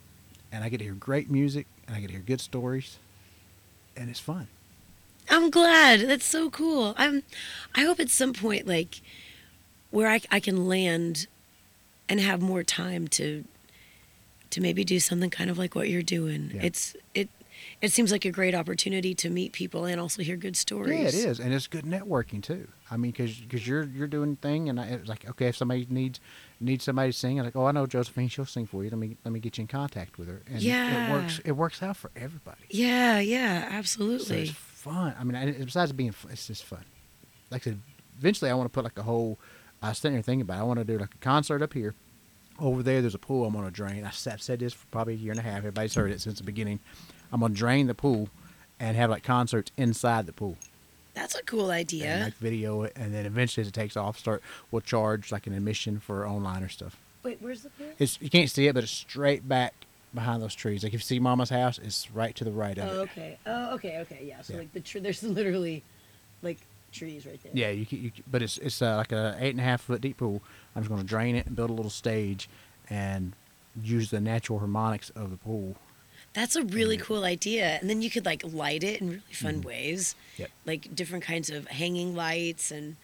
and 0.52 0.64
I 0.64 0.70
get 0.70 0.78
to 0.78 0.84
hear 0.84 0.94
great 0.94 1.32
music 1.32 1.66
and 1.88 1.96
I 1.96 2.00
get 2.00 2.08
to 2.08 2.14
hear 2.14 2.22
good 2.22 2.40
stories, 2.40 3.00
and 3.98 4.08
it's 4.08 4.20
fun. 4.20 4.50
I'm 5.32 5.50
glad. 5.50 6.02
That's 6.02 6.26
so 6.26 6.52
cool. 6.52 6.94
I'm. 6.96 7.24
I 7.74 7.86
hope 7.86 8.00
at 8.00 8.12
some 8.12 8.34
point, 8.34 8.68
like, 8.68 9.02
where 9.90 10.08
I, 10.08 10.22
I 10.30 10.40
can 10.40 10.68
land, 10.68 11.26
and 12.08 12.20
have 12.20 12.40
more 12.40 12.64
time 12.64 13.08
to, 13.08 13.46
to 14.52 14.62
maybe 14.62 14.84
do 14.84 15.00
something 15.00 15.30
kind 15.30 15.50
of 15.50 15.58
like 15.58 15.76
what 15.76 15.90
you're 15.90 16.02
doing. 16.02 16.52
Yeah. 16.54 16.62
It's 16.64 16.96
it. 17.14 17.30
It 17.80 17.92
seems 17.92 18.12
like 18.12 18.26
a 18.26 18.32
great 18.32 18.56
opportunity 18.56 19.14
to 19.16 19.30
meet 19.30 19.54
people 19.54 19.86
and 19.86 20.00
also 20.02 20.24
hear 20.24 20.36
good 20.36 20.56
stories. 20.56 21.00
Yeah, 21.00 21.08
it 21.08 21.14
is, 21.30 21.40
and 21.40 21.54
it's 21.54 21.68
good 21.68 21.86
networking 21.86 22.42
too. 22.42 22.68
I 22.90 22.98
mean, 22.98 23.12
because 23.12 23.36
because 23.40 23.68
you're 23.68 23.84
you're 23.84 24.08
doing 24.08 24.36
thing, 24.36 24.68
and 24.70 24.80
I, 24.80 24.86
it's 24.86 25.08
like 25.08 25.30
okay, 25.30 25.48
if 25.48 25.58
somebody 25.58 25.86
needs 25.90 26.20
needs 26.60 26.84
somebody 26.86 27.12
to 27.12 27.18
sing, 27.18 27.40
I'm 27.40 27.46
like, 27.46 27.56
oh, 27.56 27.66
I 27.66 27.72
know 27.72 27.86
Josephine, 27.86 28.30
she'll 28.30 28.46
sing 28.46 28.66
for 28.66 28.84
you. 28.84 28.90
Let 28.90 28.98
me 29.00 29.18
let 29.24 29.32
me 29.32 29.40
get 29.40 29.58
you 29.58 29.64
in 29.64 29.68
contact 29.68 30.18
with 30.18 30.28
her, 30.28 30.42
and 30.52 30.62
Yeah. 30.62 31.08
it 31.10 31.12
works. 31.12 31.40
It 31.46 31.52
works 31.52 31.84
out 31.84 31.98
for 31.98 32.10
everybody. 32.16 32.62
Yeah. 32.70 33.20
Yeah. 33.20 33.68
So 33.70 33.76
Absolutely. 33.76 34.42
it's 34.44 34.52
fun. 34.52 35.14
I 35.20 35.24
mean, 35.24 35.56
besides 35.64 35.92
being, 35.92 36.14
it's 36.32 36.48
just 36.48 36.64
fun. 36.64 36.84
Like 37.52 37.62
I 37.64 37.72
said, 37.72 37.80
eventually 38.18 38.50
I 38.50 38.56
want 38.56 38.66
to 38.66 38.74
put 38.74 38.84
like 38.84 38.98
a 38.98 39.04
whole. 39.04 39.38
I 39.84 39.90
was 39.90 40.00
sitting 40.00 40.16
there 40.16 40.24
thinking 40.24 40.42
about. 40.42 40.58
It. 40.58 40.62
I 40.62 40.64
want 40.64 40.80
to 40.80 40.86
do 40.86 40.98
like 40.98 41.14
a 41.14 41.18
concert 41.20 41.62
up 41.62 41.74
here. 41.74 41.94
Over 42.62 42.84
there, 42.84 43.02
there's 43.02 43.16
a 43.16 43.20
pool 43.20 43.46
I'm 43.46 43.54
going 43.54 43.66
to 43.66 43.72
drain. 43.72 44.06
I 44.06 44.12
said, 44.12 44.40
said 44.42 44.60
this 44.60 44.74
for 44.74 44.86
probably 44.88 45.14
a 45.16 45.18
year 45.18 45.32
and 45.32 45.40
a 45.40 45.44
half. 45.44 45.58
Everybody's 45.58 45.96
heard 45.96 46.12
it 46.12 46.22
since 46.22 46.38
the 46.38 46.44
beginning. 46.44 46.80
I'm 47.34 47.40
going 47.40 47.54
to 47.54 47.58
drain 47.58 47.88
the 47.88 47.96
pool 47.96 48.30
and 48.80 48.96
have 48.96 49.10
like 49.10 49.24
concerts 49.24 49.72
inside 49.78 50.26
the 50.28 50.34
pool. 50.34 50.58
That's 51.14 51.36
a 51.36 51.44
cool 51.44 51.64
and 51.66 51.72
idea. 51.72 52.22
like 52.24 52.36
video 52.38 52.84
it, 52.84 52.94
and 52.96 53.14
then 53.14 53.26
eventually 53.26 53.62
as 53.64 53.68
it 53.68 53.74
takes 53.74 53.98
off, 53.98 54.18
start 54.18 54.42
we'll 54.70 54.82
charge 54.82 55.32
like 55.32 55.46
an 55.48 55.54
admission 55.54 56.00
for 56.00 56.26
online 56.28 56.64
or 56.64 56.70
stuff. 56.70 56.96
Wait, 57.24 57.38
where's 57.42 57.64
the 57.64 57.70
pool? 57.72 57.88
It's 58.00 58.18
you 58.22 58.30
can't 58.30 58.50
see 58.50 58.68
it, 58.68 58.74
but 58.74 58.84
it's 58.84 58.92
straight 58.94 59.48
back 59.48 59.74
behind 60.14 60.42
those 60.42 60.56
trees. 60.56 60.84
Like 60.84 60.94
if 60.94 61.00
you 61.02 61.04
see 61.04 61.20
Mama's 61.20 61.50
house, 61.50 61.80
it's 61.80 62.10
right 62.12 62.34
to 62.36 62.44
the 62.46 62.52
right 62.52 62.78
of 62.78 62.90
Oh, 62.90 62.94
it. 63.02 63.10
okay. 63.10 63.38
Oh, 63.46 63.74
okay. 63.76 64.00
Okay. 64.00 64.24
Yeah. 64.24 64.42
So 64.42 64.54
Yeah. 64.54 64.60
like 64.60 64.72
the 64.74 64.80
tree. 64.80 65.02
There's 65.02 65.22
literally, 65.24 65.84
like 66.42 66.60
trees 66.92 67.26
right 67.26 67.42
there. 67.44 67.52
Yeah, 67.56 67.70
you, 67.70 67.86
can, 67.86 68.02
you 68.02 68.12
can- 68.12 68.24
but 68.30 68.42
it's 68.42 68.58
it's 68.60 68.82
uh, 68.82 68.96
like 68.98 69.12
a 69.12 69.36
eight 69.40 69.52
and 69.52 69.60
a 69.60 69.64
half 69.64 69.82
foot 69.82 70.02
deep 70.02 70.18
pool. 70.18 70.42
I'm 70.76 70.84
just 70.84 70.90
going 70.90 71.02
to 71.02 71.08
drain 71.08 71.36
it 71.36 71.46
and 71.46 71.56
build 71.56 71.70
a 71.70 71.74
little 71.74 71.92
stage, 71.92 72.50
and 72.90 73.34
use 73.82 74.10
the 74.12 74.20
natural 74.20 74.60
harmonics 74.60 75.10
of 75.12 75.32
the 75.32 75.38
pool. 75.38 75.76
That's 76.34 76.56
a 76.56 76.64
really 76.64 76.98
cool 76.98 77.26
idea. 77.26 77.78
And 77.82 77.90
then 77.90 78.02
you 78.02 78.10
could 78.10 78.26
like 78.26 78.44
light 78.46 78.84
it 78.84 79.02
in 79.02 79.10
really 79.10 79.22
fun 79.34 79.62
ways. 79.62 80.16
Yep. 80.38 80.50
Like 80.66 80.96
different 80.96 81.24
kinds 81.24 81.50
of 81.50 81.68
hanging 81.68 82.16
lights 82.16 82.72
and 82.72 82.96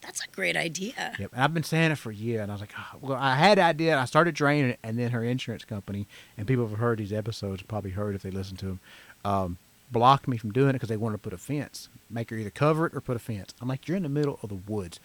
that's 0.00 0.24
a 0.24 0.28
great 0.28 0.56
idea. 0.56 1.14
Yep. 1.18 1.32
And 1.32 1.42
I've 1.42 1.52
been 1.52 1.62
saying 1.62 1.90
it 1.90 1.98
for 1.98 2.10
a 2.10 2.14
year, 2.14 2.40
and 2.40 2.50
I 2.50 2.54
was 2.54 2.60
like, 2.62 2.72
oh, 2.78 2.98
well, 3.02 3.18
I 3.20 3.34
had 3.34 3.58
idea. 3.58 3.98
I 3.98 4.06
started 4.06 4.34
draining 4.34 4.70
it, 4.70 4.78
and 4.82 4.98
then 4.98 5.10
her 5.10 5.22
insurance 5.22 5.64
company 5.64 6.06
and 6.38 6.46
people 6.46 6.66
have 6.66 6.78
heard 6.78 6.98
these 6.98 7.12
episodes, 7.12 7.62
probably 7.62 7.90
heard 7.90 8.14
if 8.14 8.22
they 8.22 8.30
listen 8.30 8.56
to 8.58 8.66
them, 8.66 8.80
um, 9.26 9.58
blocked 9.90 10.28
me 10.28 10.36
from 10.36 10.52
doing 10.52 10.70
it 10.70 10.72
because 10.74 10.88
they 10.88 10.96
wanted 10.96 11.16
to 11.16 11.22
put 11.22 11.32
a 11.32 11.38
fence, 11.38 11.88
make 12.08 12.30
her 12.30 12.36
either 12.36 12.50
cover 12.50 12.86
it 12.86 12.94
or 12.94 13.00
put 13.00 13.16
a 13.16 13.20
fence. 13.20 13.52
I'm 13.60 13.68
like, 13.68 13.88
you're 13.88 13.96
in 13.96 14.02
the 14.04 14.08
middle 14.08 14.38
of 14.42 14.48
the 14.48 14.54
woods. 14.54 15.00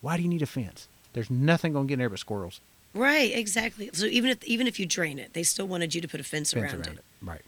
Why 0.00 0.16
do 0.16 0.22
you 0.22 0.28
need 0.28 0.42
a 0.42 0.46
fence? 0.46 0.88
There's 1.12 1.30
nothing 1.30 1.72
going 1.72 1.86
to 1.86 1.88
get 1.88 1.94
in 1.94 1.98
there 2.00 2.10
but 2.10 2.18
squirrels. 2.18 2.60
Right, 2.94 3.32
exactly. 3.34 3.90
So 3.92 4.06
even 4.06 4.30
if 4.30 4.42
even 4.44 4.66
if 4.66 4.80
you 4.80 4.86
drain 4.86 5.18
it, 5.18 5.32
they 5.34 5.42
still 5.42 5.66
wanted 5.66 5.94
you 5.94 6.00
to 6.00 6.08
put 6.08 6.20
a 6.20 6.24
fence, 6.24 6.52
Fence 6.52 6.72
around, 6.72 6.86
around 6.86 6.96
it. 6.96 7.00
it. 7.00 7.04
Right. 7.26 7.42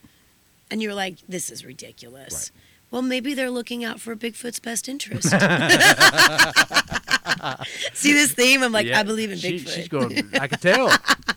And 0.70 0.82
you're 0.82 0.94
like, 0.94 1.16
this 1.28 1.50
is 1.50 1.64
ridiculous. 1.64 2.34
Right. 2.54 2.62
Well, 2.90 3.02
maybe 3.02 3.34
they're 3.34 3.50
looking 3.50 3.84
out 3.84 4.00
for 4.00 4.14
Bigfoot's 4.16 4.60
best 4.60 4.88
interest. 4.88 5.28
See 7.94 8.12
this 8.12 8.32
theme? 8.32 8.62
I'm 8.62 8.72
like, 8.72 8.86
Yeah, 8.86 9.00
I 9.00 9.02
believe 9.02 9.30
in 9.30 9.38
she- 9.38 9.58
Bigfoot. 9.58 9.74
she's 9.74 9.88
going. 9.88 10.30
I 10.40 10.46
can 10.48 10.58
tell. 10.58 10.90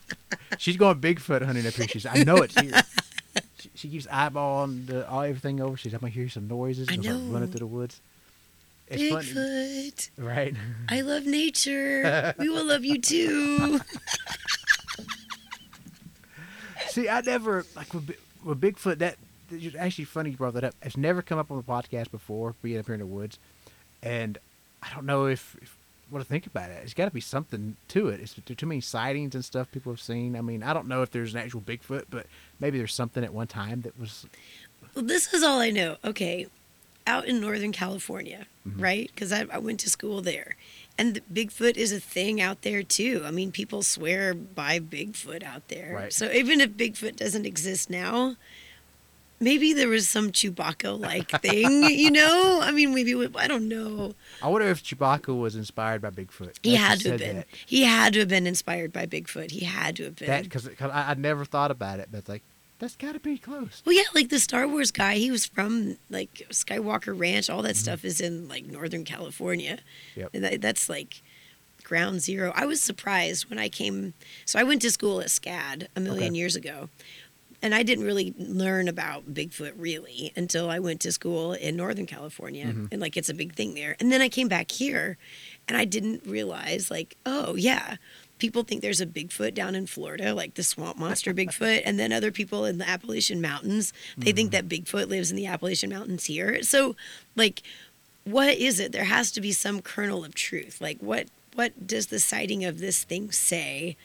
she's 0.57 0.77
going 0.77 0.99
Bigfoot 1.01 1.43
hunting 1.45 1.65
up 1.67 1.73
here. 1.73 1.87
She's. 1.87 2.05
I 2.05 2.23
know 2.23 2.37
it's 2.37 2.59
here. 2.59 2.71
She, 3.81 3.89
keeps 3.89 4.05
eyeballing 4.05 4.85
the, 4.85 5.09
all 5.09 5.21
everything 5.21 5.59
over. 5.59 5.75
She's. 5.75 5.93
I'm 5.93 6.01
gonna 6.01 6.11
hear 6.11 6.29
some 6.29 6.47
noises. 6.47 6.87
I 6.91 6.97
know. 6.97 7.17
running 7.17 7.49
through 7.49 7.61
the 7.61 7.65
woods. 7.65 7.99
It's 8.87 9.11
funny, 9.11 9.25
Bigfoot. 9.25 10.09
right? 10.17 10.53
I 10.87 11.01
love 11.01 11.25
nature. 11.25 12.35
we 12.37 12.49
will 12.49 12.65
love 12.65 12.85
you 12.85 12.99
too. 13.01 13.79
See, 16.89 17.09
I 17.09 17.21
never 17.21 17.65
like 17.75 17.91
with, 17.91 18.15
with 18.43 18.61
Bigfoot. 18.61 18.99
That 18.99 19.15
it's 19.49 19.75
actually 19.75 20.05
funny 20.05 20.29
you 20.29 20.37
brought 20.37 20.53
that 20.53 20.63
up. 20.63 20.75
It's 20.83 20.95
never 20.95 21.23
come 21.23 21.39
up 21.39 21.49
on 21.49 21.57
the 21.57 21.63
podcast 21.63 22.11
before, 22.11 22.53
being 22.61 22.77
up 22.77 22.85
here 22.85 22.93
in 22.93 22.99
the 22.99 23.07
woods, 23.07 23.39
and 24.03 24.37
I 24.83 24.93
don't 24.93 25.07
know 25.07 25.25
if, 25.25 25.57
if 25.59 25.75
what 26.11 26.19
to 26.19 26.25
think 26.25 26.45
about 26.45 26.69
it. 26.69 26.81
It's 26.83 26.93
got 26.93 27.05
to 27.05 27.11
be 27.11 27.21
something 27.21 27.77
to 27.87 28.09
it. 28.09 28.19
It's 28.19 28.35
too 28.45 28.65
many 28.65 28.81
sightings 28.81 29.33
and 29.33 29.43
stuff 29.43 29.71
people 29.71 29.91
have 29.91 30.01
seen. 30.01 30.35
I 30.35 30.41
mean, 30.41 30.61
I 30.61 30.73
don't 30.73 30.87
know 30.87 31.01
if 31.01 31.11
there's 31.11 31.33
an 31.33 31.39
actual 31.39 31.61
Bigfoot, 31.61 32.05
but 32.09 32.27
maybe 32.61 32.77
there's 32.77 32.93
something 32.93 33.23
at 33.23 33.33
one 33.33 33.47
time 33.47 33.81
that 33.81 33.99
was. 33.99 34.25
Well, 34.95 35.03
this 35.03 35.33
is 35.33 35.43
all 35.43 35.59
I 35.59 35.69
know. 35.71 35.97
Okay, 36.05 36.47
out 37.05 37.25
in 37.25 37.41
Northern 37.41 37.71
California, 37.73 38.45
Mhm. 38.67 38.81
right? 38.81 39.11
Because 39.13 39.33
I, 39.33 39.45
I 39.51 39.57
went 39.57 39.79
to 39.81 39.89
school 39.89 40.21
there. 40.21 40.55
And 40.97 41.15
the 41.15 41.45
Bigfoot 41.45 41.77
is 41.77 41.91
a 41.91 41.99
thing 41.99 42.39
out 42.41 42.61
there 42.61 42.83
too. 42.83 43.23
I 43.25 43.31
mean, 43.31 43.51
people 43.51 43.81
swear 43.81 44.33
by 44.33 44.79
Bigfoot 44.79 45.41
out 45.43 45.67
there. 45.69 45.93
Right. 45.95 46.13
So 46.13 46.29
even 46.31 46.61
if 46.61 46.71
Bigfoot 46.71 47.15
doesn't 47.15 47.45
exist 47.45 47.89
now, 47.89 48.35
maybe 49.39 49.73
there 49.73 49.87
was 49.87 50.07
some 50.07 50.31
Chewbacca 50.31 50.99
like 50.99 51.29
thing, 51.41 51.83
you 51.89 52.11
know? 52.11 52.59
I 52.61 52.71
mean, 52.71 52.93
maybe 52.93 53.15
we- 53.15 53.29
I 53.35 53.47
don't 53.47 53.67
know. 53.69 54.13
I 54.43 54.49
wonder 54.49 54.67
if 54.67 54.83
Chewbacca 54.83 55.35
was 55.35 55.55
inspired 55.55 56.01
by 56.01 56.09
Bigfoot. 56.11 56.57
He 56.61 56.75
had 56.75 56.99
to 56.99 57.11
have 57.11 57.19
been. 57.19 57.35
That, 57.37 57.47
He 57.65 57.83
had 57.83 58.13
to 58.13 58.19
have 58.19 58.27
been 58.27 58.45
inspired 58.45 58.91
by 58.93 59.05
Bigfoot. 59.07 59.51
He 59.51 59.65
had 59.65 59.95
to 59.95 60.03
have 60.03 60.17
been. 60.17 60.27
that 60.27 60.43
because 60.43 60.67
I, 60.81 61.11
I 61.11 61.13
never 61.15 61.45
thought 61.45 61.71
about 61.71 61.99
it, 61.99 62.09
but 62.11 62.27
like 62.29 62.43
that's 62.81 62.97
got 62.97 63.13
to 63.13 63.19
be 63.21 63.37
close. 63.37 63.81
well, 63.85 63.95
yeah, 63.95 64.03
like 64.13 64.27
the 64.29 64.39
Star 64.39 64.67
Wars 64.67 64.91
guy, 64.91 65.15
he 65.15 65.31
was 65.31 65.45
from 65.45 65.97
like 66.09 66.33
Skywalker 66.49 67.17
Ranch. 67.17 67.49
All 67.49 67.59
Mm-hmm. 67.59 67.67
that 67.67 67.77
stuff 67.77 68.03
is 68.03 68.19
in 68.19 68.47
like 68.49 68.65
Northern 68.65 69.05
California. 69.05 69.77
Yep. 70.15 70.29
And 70.33 70.43
that, 70.43 70.61
that's 70.61 70.89
like 70.89 71.21
ground 71.83 72.21
zero. 72.21 72.51
I 72.55 72.65
was 72.65 72.81
surprised 72.81 73.49
when 73.49 73.57
I 73.59 73.69
came. 73.69 74.13
So 74.45 74.59
I 74.59 74.63
went 74.63 74.81
to 74.81 74.91
school 74.91 75.21
at 75.21 75.27
SCAD 75.27 75.87
a 75.95 75.99
million 76.01 76.31
Okay. 76.31 76.37
years 76.37 76.55
ago. 76.57 76.89
And 77.63 77.75
I 77.75 77.83
didn't 77.83 78.05
really 78.05 78.33
learn 78.39 78.87
about 78.87 79.31
Bigfoot 79.35 79.73
really 79.77 80.31
until 80.35 80.67
I 80.71 80.79
went 80.79 80.99
to 81.01 81.11
school 81.11 81.53
in 81.53 81.75
Northern 81.75 82.07
California. 82.07 82.65
Mhm. 82.65 82.87
And 82.91 82.99
like 82.99 83.15
it's 83.15 83.29
a 83.29 83.35
big 83.35 83.53
thing 83.53 83.75
there. 83.75 83.95
And 83.99 84.11
then 84.11 84.19
I 84.19 84.29
came 84.29 84.47
back 84.47 84.71
here 84.71 85.17
and 85.67 85.77
I 85.77 85.85
didn't 85.85 86.25
realize, 86.25 86.89
like, 86.89 87.17
oh, 87.23 87.53
yeah. 87.55 87.97
People 88.41 88.63
think 88.63 88.81
there's 88.81 88.99
a 89.01 89.05
Bigfoot 89.05 89.53
down 89.53 89.75
in 89.75 89.85
Florida, 89.85 90.33
like 90.33 90.55
the 90.55 90.63
swamp 90.63 90.97
monster 90.97 91.31
Bigfoot, 91.31 91.83
and 91.85 91.99
then 91.99 92.11
other 92.11 92.31
people 92.31 92.65
in 92.65 92.79
the 92.79 92.89
Appalachian 92.89 93.39
Mountains, 93.39 93.93
they 94.17 94.31
think 94.31 94.49
that 94.51 94.67
Bigfoot 94.67 95.09
lives 95.09 95.29
in 95.29 95.37
the 95.37 95.45
Appalachian 95.45 95.91
Mountains 95.91 96.25
here. 96.25 96.63
So, 96.63 96.95
like, 97.35 97.61
what 98.23 98.57
is 98.57 98.79
it? 98.79 98.93
There 98.93 99.03
has 99.03 99.31
to 99.33 99.41
be 99.41 99.51
some 99.51 99.79
kernel 99.79 100.25
of 100.25 100.33
truth. 100.33 100.81
Like, 100.81 100.97
what 101.01 101.27
what 101.53 101.85
does 101.85 102.07
the 102.07 102.19
sighting 102.19 102.65
of 102.65 102.79
this 102.79 103.03
thing 103.03 103.31
say? 103.31 103.95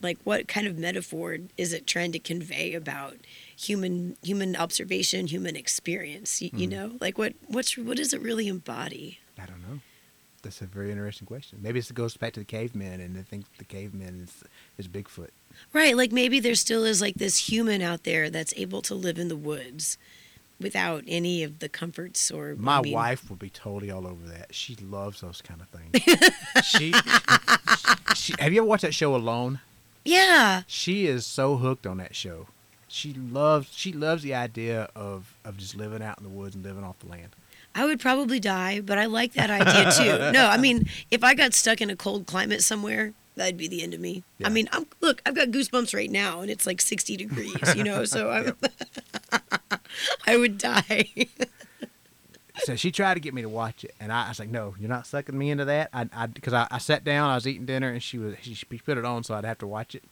Like, 0.00 0.16
what 0.24 0.48
kind 0.48 0.66
of 0.66 0.78
metaphor 0.78 1.36
is 1.58 1.74
it 1.74 1.86
trying 1.86 2.12
to 2.12 2.18
convey 2.18 2.72
about 2.72 3.16
human 3.54 4.16
human 4.22 4.56
observation, 4.56 5.26
human 5.26 5.54
experience? 5.54 6.40
You, 6.40 6.48
you 6.54 6.66
Mhm. 6.66 6.70
know, 6.70 6.92
like 6.98 7.18
what 7.18 7.34
what's 7.46 7.76
what 7.76 7.98
does 7.98 8.14
it 8.14 8.22
really 8.22 8.48
embody? 8.48 9.18
I 9.38 9.44
don't 9.44 9.60
know. 9.60 9.80
That's 10.42 10.60
a 10.60 10.66
very 10.66 10.90
interesting 10.90 11.26
question. 11.26 11.60
Maybe 11.62 11.78
it 11.78 11.94
goes 11.94 12.16
back 12.16 12.32
to 12.34 12.40
the 12.40 12.44
cavemen, 12.46 13.00
and 13.00 13.14
they 13.14 13.22
think 13.22 13.44
the 13.58 13.64
caveman 13.64 14.20
is 14.24 14.44
is 14.76 14.88
Bigfoot. 14.88 15.30
Right. 15.72 15.96
Like 15.96 16.12
maybe 16.12 16.40
there 16.40 16.54
still 16.54 16.84
is 16.84 17.00
like 17.00 17.14
this 17.14 17.48
human 17.48 17.80
out 17.82 18.04
there 18.04 18.28
that's 18.30 18.52
able 18.56 18.82
to 18.82 18.94
live 18.94 19.18
in 19.18 19.28
the 19.28 19.36
woods 19.36 19.98
without 20.60 21.02
any 21.08 21.42
of 21.42 21.58
the 21.58 21.68
comforts 21.68 22.30
or 22.30 22.54
My 22.56 22.78
I 22.78 22.82
mean- 22.82 22.92
wife 22.92 23.28
would 23.30 23.38
be 23.38 23.50
totally 23.50 23.90
all 23.90 24.06
over 24.06 24.26
that. 24.28 24.54
She 24.54 24.76
loves 24.76 25.20
those 25.20 25.42
kind 25.42 25.60
of 25.60 25.68
things. 25.68 26.24
she, 26.64 26.92
she, 28.14 28.34
have 28.38 28.52
you 28.52 28.60
ever 28.60 28.66
watched 28.68 28.82
that 28.82 28.94
show 28.94 29.14
Alone? 29.16 29.60
Yeah. 30.04 30.62
She 30.66 31.06
is 31.06 31.26
so 31.26 31.56
hooked 31.56 31.86
on 31.86 31.98
that 31.98 32.14
show. 32.16 32.46
She 32.88 33.12
loves 33.14 33.68
she 33.72 33.92
loves 33.92 34.22
the 34.22 34.34
idea 34.34 34.88
of 34.94 35.34
of 35.44 35.56
just 35.56 35.76
living 35.76 36.02
out 36.02 36.18
in 36.18 36.24
the 36.24 36.30
woods 36.30 36.54
and 36.54 36.62
living 36.64 36.84
off 36.84 36.98
the 36.98 37.06
land. 37.08 37.30
I 37.74 37.84
would 37.84 38.00
probably 38.00 38.38
die, 38.38 38.80
but 38.80 38.98
I 38.98 39.06
like 39.06 39.32
that 39.34 39.50
idea 39.50 39.92
too. 39.92 40.32
No, 40.32 40.48
I 40.48 40.56
mean, 40.56 40.88
if 41.10 41.24
I 41.24 41.34
got 41.34 41.54
stuck 41.54 41.80
in 41.80 41.90
a 41.90 41.96
cold 41.96 42.26
climate 42.26 42.62
somewhere, 42.62 43.12
that'd 43.36 43.56
be 43.56 43.68
the 43.68 43.82
end 43.82 43.94
of 43.94 44.00
me. 44.00 44.24
Yeah. 44.38 44.46
I 44.46 44.50
mean, 44.50 44.68
I'm 44.72 44.86
look, 45.00 45.22
I've 45.26 45.34
got 45.34 45.48
goosebumps 45.48 45.94
right 45.94 46.10
now, 46.10 46.40
and 46.40 46.50
it's 46.50 46.66
like 46.66 46.80
60 46.80 47.16
degrees, 47.16 47.74
you 47.74 47.84
know, 47.84 48.04
so 48.04 48.30
I'm, 48.30 48.56
I 50.26 50.36
would 50.36 50.58
die. 50.58 51.08
So 52.64 52.76
she 52.76 52.92
tried 52.92 53.14
to 53.14 53.20
get 53.20 53.34
me 53.34 53.42
to 53.42 53.48
watch 53.48 53.84
it, 53.84 53.94
and 53.98 54.12
I, 54.12 54.26
I 54.26 54.28
was 54.28 54.38
like, 54.38 54.50
"No, 54.50 54.74
you're 54.78 54.88
not 54.88 55.06
sucking 55.06 55.36
me 55.36 55.50
into 55.50 55.64
that." 55.64 55.88
I, 55.92 56.26
because 56.26 56.52
I, 56.52 56.68
I, 56.70 56.78
sat 56.78 57.02
down, 57.02 57.30
I 57.30 57.34
was 57.34 57.46
eating 57.46 57.66
dinner, 57.66 57.88
and 57.88 58.02
she 58.02 58.18
was 58.18 58.36
she, 58.42 58.54
she 58.54 58.66
put 58.66 58.98
it 58.98 59.04
on, 59.04 59.24
so 59.24 59.34
I'd 59.34 59.44
have 59.44 59.58
to 59.58 59.66
watch 59.66 59.94
it. 59.94 60.04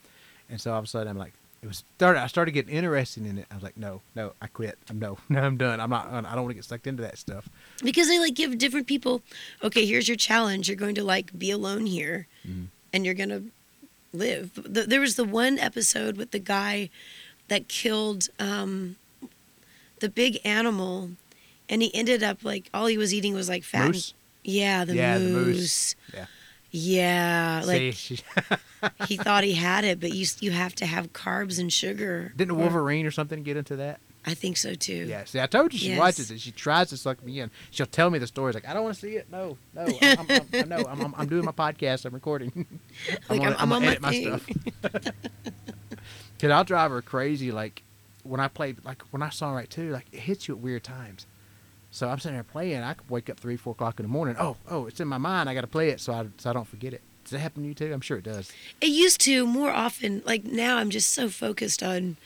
And 0.49 0.61
so 0.61 0.73
all 0.73 0.79
of 0.79 0.85
a 0.85 0.89
sudden, 0.89 1.09
I'm 1.09 1.19
like, 1.19 1.35
it 1.63 1.67
was 1.67 1.85
started. 1.97 2.21
I 2.23 2.27
started 2.27 2.53
getting 2.53 2.75
interested 2.75 3.27
in 3.27 3.37
it. 3.39 3.47
I 3.51 3.55
was 3.55 3.63
like, 3.63 3.77
"No, 3.77 4.01
no, 4.15 4.33
I 4.41 4.47
quit. 4.47 4.79
I'm 4.89 4.99
no, 4.99 5.19
no, 5.29 5.41
I'm 5.43 5.57
done. 5.57 5.81
I'm 5.81 5.91
not. 5.91 6.09
I 6.11 6.21
don't 6.35 6.43
want 6.45 6.49
to 6.51 6.55
get 6.55 6.65
sucked 6.65 6.87
into 6.87 7.03
that 7.03 7.19
stuff." 7.19 7.49
because 7.85 8.09
they 8.09 8.19
like 8.19 8.35
give 8.35 8.57
different 8.59 8.87
people, 8.87 9.23
okay, 9.63 9.85
here's 9.87 10.09
your 10.09 10.17
challenge. 10.17 10.69
You're 10.69 10.77
going 10.77 10.95
to 10.97 11.05
like 11.05 11.39
be 11.39 11.51
alone 11.51 11.87
here, 11.87 12.27
Mhm. 12.49 12.67
and 12.93 13.05
you're 13.05 13.15
gonna 13.15 13.43
live. 14.13 14.51
The, 14.55 14.83
there 14.83 15.01
was 15.01 15.17
the 15.17 15.25
one 15.25 15.59
episode 15.59 16.17
with 16.17 16.31
the 16.31 16.39
guy 16.39 16.89
that 17.49 17.69
killed 17.69 18.29
um, 18.39 18.97
the 20.01 20.09
big 20.09 20.39
animal, 20.45 21.11
and 21.69 21.83
he 21.83 21.95
ended 21.95 22.23
up 22.23 22.43
like 22.45 22.71
all 22.73 22.87
he 22.87 22.97
was 22.99 23.13
eating 23.13 23.35
was 23.35 23.49
like 23.49 23.65
fat. 23.65 23.85
and- 23.87 23.95
Moose. 23.95 24.15
Yeah, 24.43 24.87
the 24.87 24.95
Yeah, 24.97 25.19
the 25.19 25.25
moose. 25.25 25.57
moose. 25.57 25.95
Yeah. 26.15 26.27
Yeah, 26.73 27.63
like 27.67 27.95
See, 27.95 28.19
he 29.09 29.17
thought 29.17 29.43
he 29.45 29.55
had 29.55 29.85
it, 29.85 29.99
but 30.01 30.13
you 30.13 30.27
you 30.41 30.53
have 30.53 30.75
to 30.77 30.87
have 30.87 31.13
carbs 31.13 31.59
and 31.59 31.73
sugar. 31.73 32.33
didn't 32.37 32.53
a 32.53 32.55
Wolverine 32.55 33.07
or 33.07 33.11
something 33.11 33.43
get 33.43 33.57
into 33.57 33.77
that? 33.77 33.99
I 34.25 34.35
think 34.35 34.57
so 34.59 34.75
too. 34.75 35.07
Yeah. 35.09 35.25
See, 35.25 35.41
I 35.41 35.47
told 35.47 35.73
you 35.73 35.79
she 35.79 35.89
Yes. 35.89 35.99
watches 35.99 36.31
it. 36.31 36.41
She 36.41 36.53
tries 36.53 36.91
to 36.91 36.97
suck 36.99 37.25
me 37.25 37.41
in. 37.41 37.51
She'll 37.71 37.87
tell 37.87 38.11
me 38.11 38.19
the 38.19 38.27
stories 38.27 38.55
like, 38.55 38.69
"I 38.69 38.75
don't 38.75 38.85
want 38.85 38.95
to 38.95 39.01
see 39.01 39.17
it. 39.17 39.31
No, 39.33 39.57
no, 39.75 39.87
I'm, 40.03 40.19
I'm, 40.31 40.41
I'm, 40.53 40.69
no, 40.69 40.77
I'm, 40.87 41.01
I'm, 41.01 41.15
I'm 41.17 41.27
doing 41.29 41.45
my 41.45 41.53
podcast. 41.53 42.05
I'm 42.05 42.15
recording. 42.15 42.67
Like, 43.29 43.41
gonna- 43.41 43.57
I'm- 43.57 43.57
I'm 43.59 43.73
on 43.73 43.83
gonna 43.83 43.99
my 44.01 44.15
edit 44.15 44.43
thing. 44.43 44.61
stuff." 44.91 45.15
Cause 46.41 46.51
I'll 46.51 46.65
drive 46.65 46.91
her 46.91 47.03
crazy. 47.03 47.51
Like 47.53 47.83
when 48.23 48.41
I 48.41 48.49
play, 48.49 48.75
like 48.85 49.03
when 49.11 49.23
I 49.23 49.29
songwrite 49.29 49.69
too, 49.71 49.91
like 49.91 50.07
it 50.13 50.21
hits 50.21 50.49
you 50.49 50.55
at 50.55 50.61
weird 50.61 50.85
times. 50.85 51.27
So 51.91 52.09
I'm 52.09 52.19
sitting 52.21 52.37
there 52.37 52.45
playing. 52.45 52.83
I 52.83 52.95
could 52.95 53.09
wake 53.11 53.29
up 53.29 53.39
three, 53.39 53.57
four 53.57 53.73
o'clock 53.73 53.99
in 53.99 54.05
the 54.05 54.09
morning. 54.11 54.37
Oh, 54.39 54.57
oh, 54.69 54.87
it's 54.87 55.01
in 55.01 55.09
my 55.09 55.19
mind. 55.19 55.49
I 55.49 55.55
got 55.55 55.63
to 55.63 55.67
play 55.67 55.91
it 55.91 56.01
so 56.01 56.13
I 56.13 56.27
so 56.39 56.51
I 56.51 56.53
don't 56.53 56.69
forget 56.69 56.93
it. 56.95 57.03
Does 57.25 57.33
that 57.33 57.41
happen 57.41 57.63
to 57.63 57.69
you 57.69 57.75
too? 57.75 57.93
I'm 57.93 58.01
sure 58.01 58.19
it 58.19 58.25
does. 58.25 58.51
It 58.81 58.89
used 58.89 59.21
to 59.23 59.47
more 59.47 59.71
often. 59.71 60.23
Like 60.25 60.45
now, 60.45 60.79
I'm 60.79 60.91
just 60.91 61.11
so 61.11 61.29
focused 61.29 61.83
on, 61.83 62.17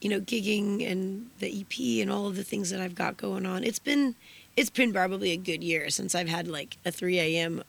you 0.00 0.08
know, 0.10 0.20
gigging 0.20 0.88
and 0.88 1.30
the 1.38 1.60
EP 1.60 2.02
and 2.02 2.12
all 2.12 2.26
of 2.26 2.36
the 2.36 2.44
things 2.44 2.70
that 2.70 2.80
I've 2.80 2.94
got 2.94 3.16
going 3.16 3.46
on. 3.46 3.64
It's 3.64 3.78
been, 3.78 4.14
it's 4.56 4.70
been 4.70 4.92
probably 4.92 5.30
a 5.32 5.36
good 5.36 5.64
year 5.64 5.88
since 5.90 6.14
I've 6.14 6.28
had 6.28 6.48
like 6.48 6.76
a 6.84 6.92
3 6.92 7.18
a.m. 7.18 7.62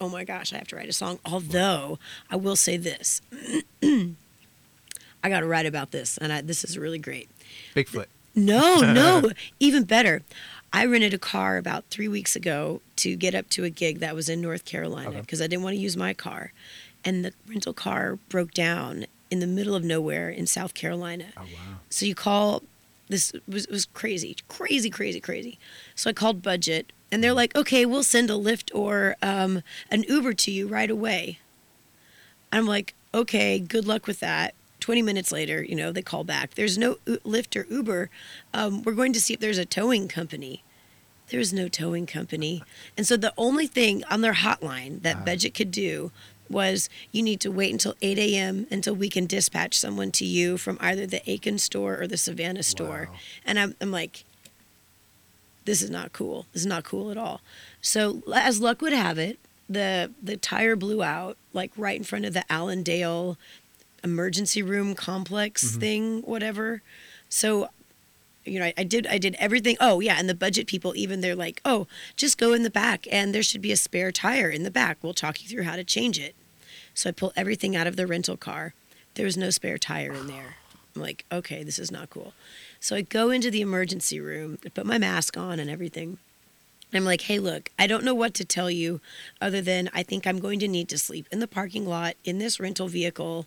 Oh 0.00 0.08
my 0.08 0.24
gosh, 0.24 0.52
I 0.52 0.56
have 0.56 0.68
to 0.68 0.76
write 0.76 0.88
a 0.88 0.94
song. 0.94 1.18
Although 1.24 1.98
I 2.30 2.36
will 2.36 2.56
say 2.56 2.76
this, 2.76 3.20
I 3.82 5.28
got 5.28 5.40
to 5.40 5.46
write 5.46 5.66
about 5.66 5.90
this, 5.90 6.16
and 6.18 6.32
I, 6.32 6.40
this 6.40 6.64
is 6.64 6.78
really 6.78 6.98
great. 6.98 7.28
Bigfoot. 7.74 8.06
No, 8.34 8.80
no, 8.80 9.30
even 9.60 9.84
better. 9.84 10.22
I 10.72 10.84
rented 10.86 11.12
a 11.14 11.18
car 11.18 11.56
about 11.56 11.84
three 11.90 12.08
weeks 12.08 12.36
ago 12.36 12.80
to 12.96 13.16
get 13.16 13.34
up 13.34 13.48
to 13.50 13.64
a 13.64 13.70
gig 13.70 13.98
that 14.00 14.14
was 14.14 14.28
in 14.28 14.40
North 14.40 14.64
Carolina 14.64 15.10
Okay. 15.10 15.20
because 15.20 15.40
I 15.40 15.46
didn't 15.46 15.64
want 15.64 15.74
to 15.74 15.80
use 15.80 15.96
my 15.96 16.14
car. 16.14 16.52
And 17.04 17.24
the 17.24 17.32
rental 17.48 17.72
car 17.72 18.18
broke 18.28 18.52
down 18.52 19.06
in 19.30 19.40
the 19.40 19.46
middle 19.46 19.74
of 19.74 19.82
nowhere 19.82 20.28
in 20.30 20.46
South 20.46 20.74
Carolina. 20.74 21.26
Oh 21.36 21.42
wow. 21.42 21.76
So 21.88 22.06
you 22.06 22.14
call, 22.14 22.62
this 23.08 23.32
was, 23.48 23.66
was 23.68 23.86
crazy, 23.86 24.36
crazy, 24.48 24.90
crazy, 24.90 25.20
crazy. 25.20 25.58
So 25.96 26.10
I 26.10 26.12
called 26.12 26.42
Budget 26.42 26.92
and 27.10 27.24
they're 27.24 27.32
like, 27.34 27.56
okay, 27.56 27.84
we'll 27.84 28.04
send 28.04 28.30
a 28.30 28.34
Lyft 28.34 28.70
or 28.74 29.16
um, 29.22 29.62
an 29.90 30.04
Uber 30.04 30.34
to 30.34 30.50
you 30.52 30.68
right 30.68 30.90
away. 30.90 31.38
I'm 32.52 32.66
like, 32.66 32.94
okay, 33.12 33.58
good 33.58 33.86
luck 33.86 34.06
with 34.06 34.20
that. 34.20 34.54
20 34.80 35.02
minutes 35.02 35.30
later, 35.30 35.62
you 35.62 35.74
know, 35.76 35.92
they 35.92 36.02
call 36.02 36.24
back. 36.24 36.54
There's 36.54 36.76
no 36.78 36.94
Lyft 37.06 37.56
or 37.56 37.66
Uber. 37.72 38.10
Um, 38.54 38.82
we're 38.82 38.92
going 38.94 39.12
to 39.12 39.20
see 39.20 39.34
if 39.34 39.40
there's 39.40 39.58
a 39.58 39.64
towing 39.64 40.08
company. 40.08 40.62
There's 41.28 41.52
no 41.52 41.68
towing 41.68 42.06
company. 42.06 42.62
And 42.96 43.06
so 43.06 43.16
the 43.16 43.32
only 43.36 43.66
thing 43.66 44.02
on 44.10 44.20
their 44.20 44.34
hotline 44.34 45.02
that 45.02 45.18
Ah. 45.20 45.24
Budget 45.24 45.54
could 45.54 45.70
do 45.70 46.10
was 46.48 46.88
you 47.12 47.22
need 47.22 47.38
to 47.40 47.50
wait 47.52 47.70
until 47.70 47.94
8 48.02 48.18
a.m. 48.18 48.66
until 48.72 48.94
we 48.96 49.08
can 49.08 49.26
dispatch 49.26 49.78
someone 49.78 50.10
to 50.12 50.24
you 50.24 50.58
from 50.58 50.76
either 50.80 51.06
the 51.06 51.22
Aiken 51.30 51.58
store 51.58 52.00
or 52.00 52.08
the 52.08 52.16
Savannah 52.16 52.64
store. 52.64 53.08
Wow. 53.12 53.18
And 53.46 53.58
I'm, 53.60 53.76
I'm 53.80 53.92
like, 53.92 54.24
this 55.64 55.82
is 55.82 55.90
not 55.90 56.12
cool. 56.12 56.46
This 56.52 56.62
is 56.62 56.66
not 56.66 56.82
cool 56.82 57.12
at 57.12 57.16
all. 57.16 57.40
So 57.80 58.22
as 58.34 58.60
luck 58.60 58.80
would 58.82 58.92
have 58.92 59.18
it, 59.18 59.38
the 59.68 60.10
the 60.20 60.36
tire 60.36 60.74
blew 60.74 61.00
out 61.00 61.36
like 61.52 61.70
right 61.76 61.96
in 61.96 62.02
front 62.02 62.24
of 62.24 62.32
the 62.34 62.42
Allendale 62.52 63.38
emergency 64.04 64.62
room 64.62 64.94
complex 64.94 65.64
Mhm. 65.76 65.80
thing, 65.80 66.22
whatever. 66.22 66.82
So 67.28 67.68
you 68.44 68.58
know, 68.58 68.64
I, 68.66 68.74
I 68.78 68.84
did 68.84 69.06
I 69.06 69.18
did 69.18 69.36
everything. 69.38 69.76
Oh 69.80 70.00
yeah, 70.00 70.16
and 70.18 70.28
the 70.28 70.34
budget 70.34 70.66
people 70.66 70.94
even 70.96 71.20
they're 71.20 71.36
like, 71.36 71.60
oh, 71.64 71.86
just 72.16 72.38
go 72.38 72.52
in 72.54 72.62
the 72.62 72.70
back 72.70 73.06
and 73.12 73.34
there 73.34 73.42
should 73.42 73.60
be 73.60 73.70
a 73.72 73.76
spare 73.76 74.10
tire 74.10 74.48
in 74.48 74.62
the 74.62 74.70
back. 74.70 74.96
We'll 75.02 75.12
talk 75.14 75.42
you 75.42 75.48
through 75.48 75.64
how 75.64 75.76
to 75.76 75.84
change 75.84 76.18
it. 76.18 76.34
So 76.94 77.10
I 77.10 77.12
pull 77.12 77.32
everything 77.36 77.76
out 77.76 77.86
of 77.86 77.96
the 77.96 78.06
rental 78.06 78.36
car. 78.38 78.72
There 79.14 79.26
was 79.26 79.36
no 79.36 79.50
spare 79.50 79.76
tire 79.78 80.12
in 80.12 80.26
there. 80.26 80.56
I'm 80.96 81.02
like, 81.02 81.24
okay, 81.30 81.62
this 81.62 81.78
is 81.78 81.92
not 81.92 82.10
cool. 82.10 82.32
So 82.80 82.96
I 82.96 83.02
go 83.02 83.30
into 83.30 83.50
the 83.50 83.60
emergency 83.60 84.18
room, 84.20 84.58
I 84.64 84.70
put 84.70 84.86
my 84.86 84.98
mask 84.98 85.36
on 85.36 85.60
and 85.60 85.70
everything. 85.70 86.18
And 86.92 86.98
I'm 86.98 87.04
like, 87.04 87.20
hey, 87.22 87.38
look, 87.38 87.70
I 87.78 87.86
don't 87.86 88.04
know 88.04 88.14
what 88.14 88.34
to 88.34 88.44
tell 88.44 88.68
you 88.70 89.00
other 89.40 89.60
than 89.60 89.88
I 89.94 90.02
think 90.02 90.26
I'm 90.26 90.40
going 90.40 90.58
to 90.60 90.66
need 90.66 90.88
to 90.88 90.98
sleep 90.98 91.28
in 91.30 91.38
the 91.38 91.46
parking 91.46 91.86
lot 91.86 92.16
in 92.24 92.38
this 92.38 92.58
rental 92.58 92.88
vehicle 92.88 93.46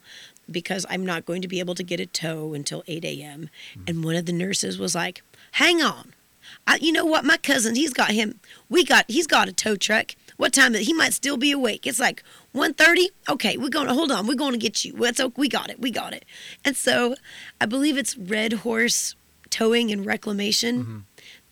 because 0.49 0.85
I'm 0.89 1.05
not 1.05 1.25
going 1.25 1.41
to 1.41 1.47
be 1.47 1.59
able 1.59 1.75
to 1.75 1.83
get 1.83 1.99
a 1.99 2.05
tow 2.05 2.53
until 2.53 2.83
8 2.87 3.03
a.m. 3.05 3.49
And 3.87 4.03
one 4.03 4.15
of 4.15 4.25
the 4.25 4.33
nurses 4.33 4.77
was 4.77 4.95
like, 4.95 5.21
hang 5.53 5.81
on. 5.81 6.13
I, 6.67 6.75
you 6.75 6.91
know 6.91 7.05
what? 7.05 7.25
My 7.25 7.37
cousin, 7.37 7.75
he's 7.75 7.93
got 7.93 8.11
him. 8.11 8.39
We 8.69 8.83
got, 8.83 9.05
he's 9.07 9.27
got 9.27 9.47
a 9.47 9.53
tow 9.53 9.75
truck. 9.75 10.15
What 10.37 10.53
time 10.53 10.75
is 10.75 10.81
it? 10.81 10.85
He 10.85 10.93
might 10.93 11.13
still 11.13 11.37
be 11.37 11.51
awake. 11.51 11.87
It's 11.87 11.99
like 11.99 12.23
1.30. 12.53 13.07
Okay, 13.29 13.57
we're 13.57 13.69
going 13.69 13.87
to, 13.87 13.93
hold 13.93 14.11
on. 14.11 14.27
We're 14.27 14.35
going 14.35 14.51
to 14.51 14.57
get 14.57 14.83
you. 14.83 14.93
That's 14.93 15.19
okay. 15.19 15.33
We 15.37 15.47
got 15.47 15.69
it. 15.69 15.79
We 15.79 15.91
got 15.91 16.13
it. 16.13 16.25
And 16.65 16.75
so 16.75 17.15
I 17.61 17.65
believe 17.65 17.97
it's 17.97 18.17
Red 18.17 18.53
Horse 18.53 19.15
towing 19.49 19.91
and 19.91 20.05
reclamation. 20.05 20.83
Mm-hmm. 20.83 20.97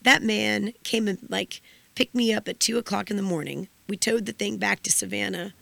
That 0.02 0.24
man 0.24 0.74
came 0.84 1.08
and 1.08 1.20
like 1.30 1.62
picked 1.96 2.16
me 2.16 2.34
up 2.34 2.48
at 2.48 2.60
two 2.60 2.78
o'clock 2.78 3.12
in 3.12 3.18
the 3.18 3.24
morning. 3.24 3.68
We 3.88 3.98
towed 3.98 4.26
the 4.26 4.32
thing 4.32 4.58
back 4.58 4.82
to 4.84 4.92
Savannah, 4.92 5.54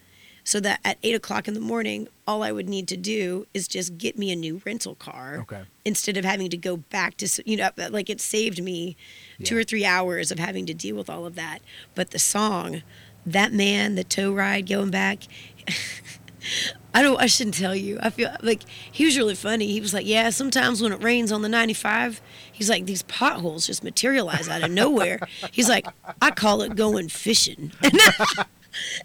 so 0.50 0.60
that 0.60 0.80
at 0.84 0.98
eight 1.04 1.14
o'clock 1.14 1.48
in 1.48 1.54
the 1.54 1.60
morning, 1.60 2.08
all 2.26 2.42
I 2.42 2.52
would 2.52 2.68
need 2.68 2.88
to 2.88 2.98
do 2.98 3.46
is 3.54 3.68
just 3.68 3.98
get 4.00 4.18
me 4.18 4.32
a 4.32 4.36
new 4.36 4.62
rental 4.66 4.96
car 4.96 5.38
Okay. 5.42 5.62
instead 5.86 6.18
of 6.18 6.26
having 6.26 6.50
to 6.50 6.58
go 6.58 6.78
back 6.78 7.18
to 7.18 7.28
you 7.46 7.56
know 7.58 7.70
like 7.92 8.10
it 8.10 8.20
saved 8.20 8.62
me 8.64 8.98
two 9.44 9.56
or 9.56 9.64
three 9.64 9.86
hours 9.86 10.32
of 10.32 10.40
having 10.40 10.66
to 10.66 10.74
deal 10.74 10.96
with 10.96 11.10
all 11.10 11.26
of 11.28 11.36
that. 11.36 11.60
But 11.94 12.10
the 12.12 12.20
song, 12.20 12.82
that 13.26 13.54
man, 13.54 13.94
the 13.96 14.04
tow 14.04 14.34
ride 14.34 14.68
going 14.68 14.90
back. 14.92 15.20
I 16.96 17.04
don't. 17.04 17.22
I 17.22 17.28
shouldn't 17.28 17.56
tell 17.58 17.76
you. 17.76 18.00
I 18.02 18.10
feel 18.10 18.36
like 18.42 18.64
he 18.92 19.06
was 19.06 19.16
really 19.18 19.36
funny. 19.36 19.68
He 19.68 19.80
was 19.82 19.94
like, 19.94 20.08
"Yeah, 20.08 20.32
sometimes 20.32 20.82
when 20.82 20.92
it 20.92 21.04
rains 21.04 21.32
on 21.32 21.44
the 21.44 21.50
95, 21.50 22.20
he's 22.52 22.70
like 22.70 22.86
these 22.88 23.04
potholes 23.04 23.68
just 23.68 23.84
materialize 23.84 24.50
out 24.50 24.64
of 24.64 24.72
nowhere." 24.72 25.20
he's 25.52 25.70
like, 25.70 25.86
"I 26.22 26.32
call 26.32 26.64
it 26.64 26.76
going 26.76 27.10
fishing." 27.10 27.72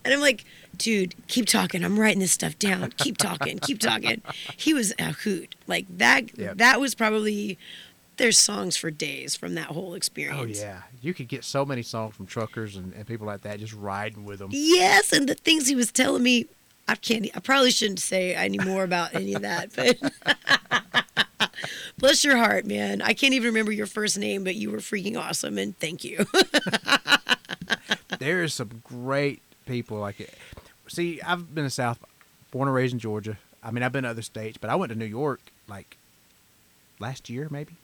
And 0.04 0.12
I'm 0.12 0.20
like, 0.20 0.44
dude, 0.76 1.14
keep 1.28 1.46
talking. 1.46 1.84
I'm 1.84 1.98
writing 1.98 2.20
this 2.20 2.32
stuff 2.32 2.58
down. 2.58 2.92
Keep 2.96 3.18
talking. 3.18 3.58
Keep 3.58 3.80
talking. 3.80 4.22
He 4.56 4.74
was 4.74 4.92
a 4.98 5.12
hoot. 5.12 5.54
Like 5.66 5.86
that. 5.98 6.36
Yep. 6.38 6.58
That 6.58 6.80
was 6.80 6.94
probably. 6.94 7.58
There's 8.16 8.38
songs 8.38 8.76
for 8.76 8.90
days 8.90 9.34
from 9.34 9.54
that 9.54 9.66
whole 9.66 9.92
oh, 9.92 9.94
experience. 9.94 10.60
Oh 10.60 10.64
yeah, 10.64 10.82
you 11.02 11.12
could 11.12 11.26
get 11.26 11.44
so 11.44 11.64
many 11.64 11.82
songs 11.82 12.14
from 12.14 12.26
truckers 12.26 12.76
and, 12.76 12.92
and 12.92 13.06
people 13.06 13.26
like 13.26 13.42
that 13.42 13.58
just 13.58 13.74
riding 13.74 14.24
with 14.24 14.38
them. 14.38 14.50
Yes, 14.52 15.12
and 15.12 15.28
the 15.28 15.34
things 15.34 15.66
he 15.66 15.74
was 15.74 15.90
telling 15.90 16.22
me, 16.22 16.46
I 16.86 16.94
can't. 16.94 17.28
I 17.34 17.40
probably 17.40 17.72
shouldn't 17.72 17.98
say 17.98 18.34
any 18.34 18.58
more 18.58 18.84
about 18.84 19.14
any 19.14 19.34
of 19.34 19.42
that, 19.42 19.74
but. 19.74 19.98
Bless 21.98 22.24
your 22.24 22.36
heart, 22.36 22.66
man. 22.66 23.02
I 23.02 23.14
can't 23.14 23.34
even 23.34 23.46
remember 23.46 23.72
your 23.72 23.86
first 23.86 24.18
name, 24.18 24.44
but 24.44 24.56
you 24.56 24.70
were 24.70 24.78
freaking 24.78 25.18
awesome, 25.18 25.58
and 25.58 25.76
thank 25.78 26.04
you. 26.04 26.26
there 28.18 28.42
is 28.42 28.54
some 28.54 28.82
great 28.84 29.42
people 29.66 29.98
like 29.98 30.20
it. 30.20 30.34
See, 30.88 31.20
I've 31.22 31.54
been 31.54 31.62
in 31.62 31.66
the 31.66 31.70
South, 31.70 31.98
born 32.50 32.68
and 32.68 32.74
raised 32.74 32.92
in 32.92 32.98
Georgia. 32.98 33.38
I 33.62 33.70
mean, 33.70 33.82
I've 33.82 33.92
been 33.92 34.04
to 34.04 34.10
other 34.10 34.22
states, 34.22 34.58
but 34.60 34.70
I 34.70 34.74
went 34.74 34.92
to 34.92 34.98
New 34.98 35.04
York 35.04 35.40
like 35.68 35.96
last 36.98 37.30
year, 37.30 37.48
maybe. 37.50 37.74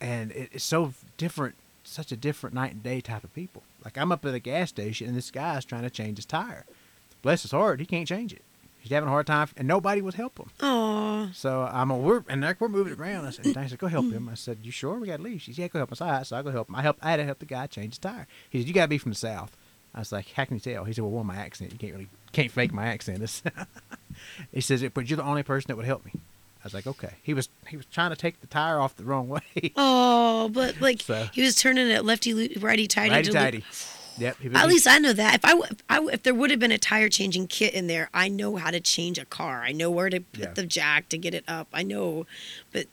And 0.00 0.30
it, 0.32 0.50
it's 0.52 0.64
so 0.64 0.92
different, 1.16 1.54
such 1.82 2.12
a 2.12 2.16
different 2.16 2.54
night 2.54 2.72
and 2.72 2.82
day 2.82 3.00
type 3.00 3.24
of 3.24 3.34
people. 3.34 3.62
Like 3.84 3.96
I'm 3.96 4.12
up 4.12 4.24
at 4.26 4.34
a 4.34 4.38
gas 4.38 4.68
station, 4.68 5.08
and 5.08 5.16
this 5.16 5.30
guy's 5.30 5.64
trying 5.64 5.82
to 5.82 5.90
change 5.90 6.18
his 6.18 6.26
tire. 6.26 6.66
Bless 7.22 7.42
his 7.42 7.52
heart, 7.52 7.80
he 7.80 7.86
can't 7.86 8.06
change 8.06 8.32
it. 8.32 8.42
He's 8.80 8.92
having 8.92 9.08
a 9.08 9.12
hard 9.12 9.26
time, 9.26 9.48
and 9.56 9.66
nobody 9.66 10.02
would 10.02 10.12
help 10.12 10.38
him. 10.38 10.50
Aw. 10.60 11.30
So 11.32 11.62
I'm 11.62 11.90
a 11.90 11.96
we're 11.96 12.22
and 12.28 12.42
like 12.42 12.60
we're 12.60 12.68
moving 12.68 12.92
around. 12.92 13.24
I 13.24 13.30
said, 13.30 13.56
I 13.56 13.66
said, 13.66 13.78
go 13.78 13.86
help 13.86 14.10
him. 14.12 14.28
I 14.28 14.34
said, 14.34 14.58
you 14.62 14.70
sure 14.70 14.98
we 14.98 15.06
got 15.06 15.16
to 15.16 15.22
leave? 15.22 15.40
She 15.40 15.54
said, 15.54 15.62
yeah, 15.62 15.68
go 15.68 15.78
help 15.78 15.92
us 15.92 16.02
out. 16.02 16.26
So 16.26 16.36
I 16.36 16.42
go 16.42 16.50
help 16.50 16.68
him. 16.68 16.74
I 16.74 16.82
help. 16.82 16.98
I 17.00 17.12
had 17.12 17.16
to 17.16 17.24
help 17.24 17.38
the 17.38 17.46
guy 17.46 17.66
change 17.66 17.94
his 17.94 17.98
tire. 17.98 18.26
He 18.50 18.60
said, 18.60 18.68
you 18.68 18.74
got 18.74 18.82
to 18.82 18.88
be 18.88 18.98
from 18.98 19.12
the 19.12 19.16
south. 19.16 19.56
I 19.94 20.00
was 20.00 20.10
like, 20.12 20.32
how 20.32 20.44
can 20.44 20.56
you 20.56 20.60
tell? 20.60 20.84
He 20.84 20.92
said, 20.92 21.02
well, 21.02 21.12
one, 21.12 21.26
my 21.26 21.36
accent. 21.36 21.72
You 21.72 21.78
can't 21.78 21.92
really 21.92 22.08
can't 22.32 22.50
fake 22.50 22.72
my 22.72 22.86
accent. 22.86 23.42
He 24.52 24.60
says, 24.60 24.84
but 24.94 25.08
you're 25.10 25.16
the 25.16 25.24
only 25.24 25.42
person 25.42 25.68
that 25.68 25.76
would 25.76 25.86
help 25.86 26.04
me. 26.04 26.12
I 26.14 26.64
was 26.64 26.72
like, 26.74 26.86
okay. 26.86 27.14
He 27.22 27.34
was 27.34 27.48
he 27.66 27.76
was 27.76 27.84
trying 27.86 28.10
to 28.10 28.16
take 28.16 28.40
the 28.40 28.46
tire 28.46 28.78
off 28.78 28.96
the 28.96 29.04
wrong 29.04 29.28
way. 29.28 29.40
Oh, 29.76 30.48
but 30.52 30.80
like 30.80 31.00
So- 31.02 31.28
he 31.32 31.42
was 31.42 31.56
turning 31.56 31.88
it 31.88 32.04
lefty, 32.04 32.32
righty, 32.58 32.86
tighty. 32.86 33.10
Righty 33.10 33.30
tighty. 33.32 33.64
Yep. 34.16 34.36
At 34.54 34.68
least 34.68 34.86
I 34.86 34.98
know 34.98 35.12
that. 35.12 35.34
If 35.34 35.44
I, 35.44 35.52
if 35.58 35.82
I 35.90 36.00
if 36.12 36.22
there 36.22 36.34
would 36.34 36.50
have 36.52 36.60
been 36.60 36.70
a 36.70 36.78
tire 36.78 37.08
changing 37.08 37.48
kit 37.48 37.74
in 37.74 37.88
there, 37.88 38.08
I 38.14 38.28
know 38.28 38.54
how 38.56 38.70
to 38.70 38.78
change 38.80 39.18
a 39.18 39.24
car. 39.24 39.62
I 39.62 39.72
know 39.72 39.90
where 39.90 40.08
to 40.08 40.20
put 40.20 40.40
Yeah. 40.40 40.52
the 40.52 40.64
jack 40.64 41.08
to 41.08 41.18
get 41.18 41.34
it 41.34 41.42
up. 41.48 41.66
I 41.72 41.82
know, 41.82 42.24
but 42.72 42.86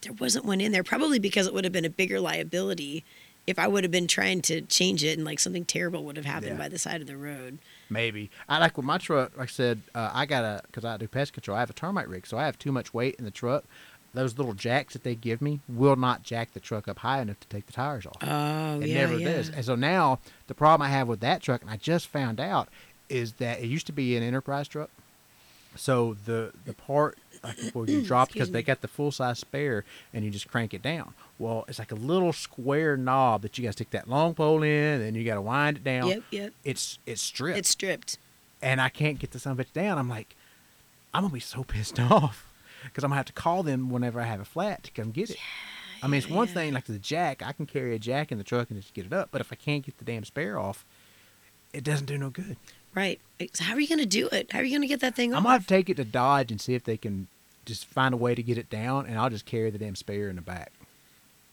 there 0.00 0.14
wasn't 0.14 0.46
one 0.46 0.62
in 0.62 0.72
there. 0.72 0.82
Probably 0.82 1.18
because 1.18 1.46
it 1.46 1.52
would 1.52 1.64
have 1.64 1.72
been 1.74 1.84
a 1.84 1.90
bigger 1.90 2.18
liability 2.20 3.04
if 3.46 3.58
I 3.58 3.66
would 3.66 3.82
have 3.84 3.90
been 3.90 4.06
trying 4.06 4.40
to 4.42 4.60
change 4.62 5.02
it 5.02 5.18
and 5.18 5.24
like 5.26 5.40
something 5.40 5.64
terrible 5.64 6.04
would 6.04 6.16
have 6.16 6.26
happened 6.26 6.52
Yeah. 6.52 6.58
by 6.58 6.68
the 6.68 6.78
side 6.78 7.00
of 7.00 7.06
the 7.06 7.16
road. 7.16 7.58
Maybe. 7.90 8.30
I 8.48 8.58
like 8.58 8.76
with 8.76 8.86
my 8.86 8.98
truck, 8.98 9.36
like 9.36 9.48
I 9.48 9.50
said, 9.50 9.82
uh, 9.94 10.10
I 10.12 10.26
got 10.26 10.44
a, 10.44 10.62
because 10.66 10.84
I 10.84 10.96
do 10.96 11.08
pest 11.08 11.32
control, 11.32 11.56
I 11.56 11.60
have 11.60 11.70
a 11.70 11.74
termite 11.74 12.08
rig, 12.08 12.26
so 12.26 12.38
I 12.38 12.46
have 12.46 12.58
too 12.58 12.72
much 12.72 12.94
weight 12.94 13.16
in 13.18 13.24
the 13.24 13.30
truck. 13.30 13.64
Those 14.14 14.36
little 14.36 14.52
jacks 14.52 14.92
that 14.92 15.04
they 15.04 15.14
give 15.14 15.40
me 15.40 15.60
will 15.68 15.96
not 15.96 16.22
jack 16.22 16.52
the 16.52 16.60
truck 16.60 16.86
up 16.86 16.98
high 16.98 17.20
enough 17.22 17.40
to 17.40 17.48
take 17.48 17.66
the 17.66 17.72
tires 17.72 18.04
off. 18.06 18.16
Oh 18.22 18.80
it 18.80 18.88
yeah, 18.88 18.94
never 19.00 19.18
yeah. 19.18 19.32
does. 19.32 19.48
And 19.48 19.64
so 19.64 19.74
now 19.74 20.20
the 20.48 20.54
problem 20.54 20.86
I 20.86 20.90
have 20.90 21.08
with 21.08 21.20
that 21.20 21.40
truck, 21.42 21.62
and 21.62 21.70
I 21.70 21.76
just 21.78 22.08
found 22.08 22.38
out, 22.38 22.68
is 23.08 23.32
that 23.34 23.60
it 23.60 23.66
used 23.66 23.86
to 23.86 23.92
be 23.92 24.16
an 24.16 24.22
enterprise 24.22 24.68
truck. 24.68 24.90
So 25.74 26.16
the 26.26 26.52
the 26.66 26.74
part 26.74 27.16
like 27.42 27.58
where 27.72 27.86
you 27.88 28.02
drop 28.02 28.30
because 28.32 28.50
they 28.50 28.62
got 28.62 28.82
the 28.82 28.88
full 28.88 29.10
size 29.10 29.38
spare 29.38 29.84
and 30.12 30.24
you 30.24 30.30
just 30.30 30.46
crank 30.48 30.74
it 30.74 30.82
down. 30.82 31.14
Well, 31.42 31.64
it's 31.66 31.80
like 31.80 31.90
a 31.90 31.96
little 31.96 32.32
square 32.32 32.96
knob 32.96 33.42
that 33.42 33.58
you 33.58 33.64
got 33.64 33.70
to 33.70 33.72
stick 33.72 33.90
that 33.90 34.08
long 34.08 34.32
pole 34.32 34.62
in, 34.62 35.00
and 35.00 35.16
you 35.16 35.24
got 35.24 35.34
to 35.34 35.42
wind 35.42 35.78
it 35.78 35.84
down. 35.84 36.06
Yep, 36.06 36.22
yep. 36.30 36.52
It's 36.62 37.00
it's 37.04 37.20
stripped 37.20 37.58
It's 37.58 37.68
stripped. 37.68 38.18
and 38.62 38.80
I 38.80 38.88
can't 38.88 39.18
get 39.18 39.32
the 39.32 39.40
son 39.40 39.58
of 39.58 39.58
bitch 39.58 39.72
down. 39.72 39.98
I'm 39.98 40.08
like, 40.08 40.36
I'm 41.12 41.24
gonna 41.24 41.34
be 41.34 41.40
so 41.40 41.64
pissed 41.68 41.98
off 41.98 42.46
because 42.84 43.02
I'm 43.02 43.10
gonna 43.10 43.16
have 43.16 43.26
to 43.26 43.32
call 43.32 43.64
them 43.64 43.90
whenever 43.90 44.20
I 44.20 44.24
have 44.24 44.40
a 44.40 44.44
flat 44.44 44.84
to 44.84 44.92
come 44.92 45.10
get 45.10 45.30
it. 45.30 45.36
Yeah, 45.36 46.04
I 46.04 46.06
mean, 46.06 46.18
it's 46.18 46.30
one 46.30 46.46
yeah. 46.46 46.54
thing 46.54 46.74
like 46.74 46.84
the 46.84 46.98
jack. 46.98 47.42
I 47.44 47.52
can 47.52 47.66
carry 47.66 47.94
a 47.96 47.98
jack 47.98 48.30
in 48.30 48.38
the 48.38 48.44
truck 48.44 48.70
and 48.70 48.80
just 48.80 48.94
get 48.94 49.06
it 49.06 49.12
up, 49.12 49.30
but 49.32 49.40
if 49.40 49.52
I 49.52 49.56
can't 49.56 49.84
get 49.84 49.98
the 49.98 50.04
damn 50.04 50.24
spare 50.24 50.58
off, 50.58 50.84
it 51.72 51.82
doesn't 51.82 52.06
do 52.06 52.18
no 52.18 52.30
good. 52.30 52.56
Right. 52.94 53.20
So 53.52 53.64
how 53.64 53.74
are 53.74 53.80
you 53.80 53.88
going 53.88 53.98
to 53.98 54.06
do 54.06 54.28
it? 54.28 54.52
How 54.52 54.58
are 54.60 54.64
you 54.64 54.70
going 54.70 54.82
to 54.82 54.86
get 54.86 55.00
that 55.00 55.16
thing 55.16 55.34
I'm 55.34 55.42
gonna 55.42 55.54
have 55.54 55.62
to 55.62 55.68
take 55.68 55.88
it 55.88 55.96
to 55.96 56.04
Dodge 56.04 56.52
and 56.52 56.60
see 56.60 56.74
if 56.74 56.84
they 56.84 56.96
can 56.96 57.26
just 57.64 57.86
find 57.86 58.12
a 58.12 58.16
way 58.16 58.34
to 58.34 58.42
get 58.42 58.58
it 58.58 58.68
down, 58.70 59.06
and 59.06 59.18
I'll 59.18 59.30
just 59.30 59.46
carry 59.46 59.70
the 59.70 59.78
damn 59.78 59.96
spare 59.96 60.28
in 60.28 60.36
the 60.36 60.42
back. 60.42 60.72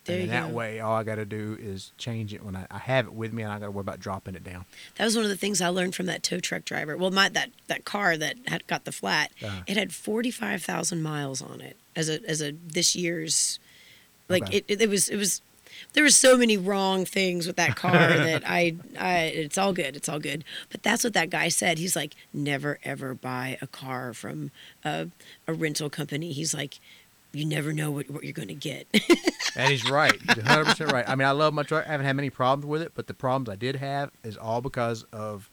There 0.10 0.22
and 0.22 0.30
that 0.32 0.50
go. 0.50 0.56
way, 0.56 0.80
all 0.80 0.96
I 0.96 1.04
got 1.04 1.16
to 1.16 1.26
do 1.26 1.58
is 1.60 1.92
change 1.98 2.34
it 2.34 2.44
when 2.44 2.56
I, 2.56 2.66
I 2.72 2.78
have 2.80 3.06
it 3.08 3.14
with 3.14 3.34
me, 3.34 3.44
and 3.44 3.52
I 3.52 3.60
got 3.60 3.66
to 3.66 3.72
worry 3.72 3.82
about 3.82 4.00
dropping 4.00 4.36
it 4.36 4.44
down. 4.44 4.66
That 4.98 5.06
was 5.06 5.16
one 5.16 5.24
of 5.26 5.30
the 5.30 5.38
things 5.38 5.62
I 5.62 5.68
learned 5.70 5.96
from 5.96 6.06
that 6.08 6.24
tow 6.24 6.40
truck 6.40 6.66
driver. 6.66 6.96
Well, 6.98 7.12
my 7.12 7.30
that 7.30 7.52
that 7.68 7.86
car 7.86 8.18
that 8.18 8.36
had 8.48 8.66
got 8.68 8.86
the 8.86 8.92
flat, 8.92 9.32
Uh-huh. 9.44 9.62
it 9.68 9.78
had 9.78 9.94
forty 9.94 10.32
five 10.32 10.62
thousand 10.64 11.02
miles 11.02 11.42
on 11.42 11.62
it 11.62 11.78
as 11.96 12.10
a 12.10 12.24
as 12.30 12.42
a 12.42 12.52
this 12.52 12.96
year's, 12.96 13.60
like 14.28 14.44
Okay. 14.44 14.58
it, 14.58 14.66
it 14.68 14.82
it 14.82 14.90
was 14.90 15.10
it 15.10 15.18
was. 15.18 15.42
There 15.94 16.04
were 16.04 16.10
so 16.10 16.36
many 16.38 16.58
wrong 16.58 17.06
things 17.06 17.48
with 17.48 17.56
that 17.56 17.76
car 17.78 17.92
that 18.10 18.44
I, 18.46 18.76
I, 19.00 19.18
it's 19.28 19.58
all 19.58 19.72
good, 19.72 19.96
it's 19.96 20.10
all 20.10 20.20
good. 20.20 20.44
But 20.70 20.84
that's 20.84 21.06
what 21.06 21.14
that 21.14 21.30
guy 21.30 21.48
said. 21.48 21.78
He's 21.78 21.96
like, 21.96 22.16
never 22.34 22.80
ever 22.84 23.14
buy 23.14 23.58
a 23.62 23.68
car 23.68 24.14
from 24.14 24.52
a, 24.84 25.08
a 25.48 25.54
rental 25.54 25.90
company. 25.90 26.34
He's 26.34 26.54
like, 26.54 26.80
you 27.32 27.46
never 27.46 27.74
know 27.74 27.92
what, 27.92 28.10
what 28.10 28.24
you're 28.24 28.34
going 28.34 28.48
to 28.50 28.54
get. 28.54 28.88
And 29.56 29.72
he's 29.72 29.90
right. 29.90 30.14
He's 30.14 30.38
100 30.38 30.66
percent 30.66 30.92
right. 30.92 31.10
I 31.10 31.16
mean, 31.16 31.28
I 31.28 31.32
love 31.32 31.54
my 31.56 31.64
truck. 31.64 31.86
I 31.88 31.92
haven't 31.92 32.06
had 32.06 32.16
many 32.16 32.30
problems 32.30 32.66
with 32.70 32.82
it, 32.84 32.92
but 32.94 33.08
the 33.08 33.16
problems 33.16 33.50
I 33.50 33.56
did 33.56 33.78
have 33.78 34.12
is 34.24 34.38
all 34.38 34.62
because 34.62 35.04
of 35.12 35.50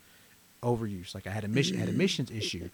overuse. 0.62 1.14
Like 1.14 1.27
I 1.27 1.31
had 1.31 1.45
a 1.45 1.49
mission, 1.49 1.79
had 1.79 1.89
mm. 1.89 1.95
emissions 1.95 2.31
issue. 2.31 2.68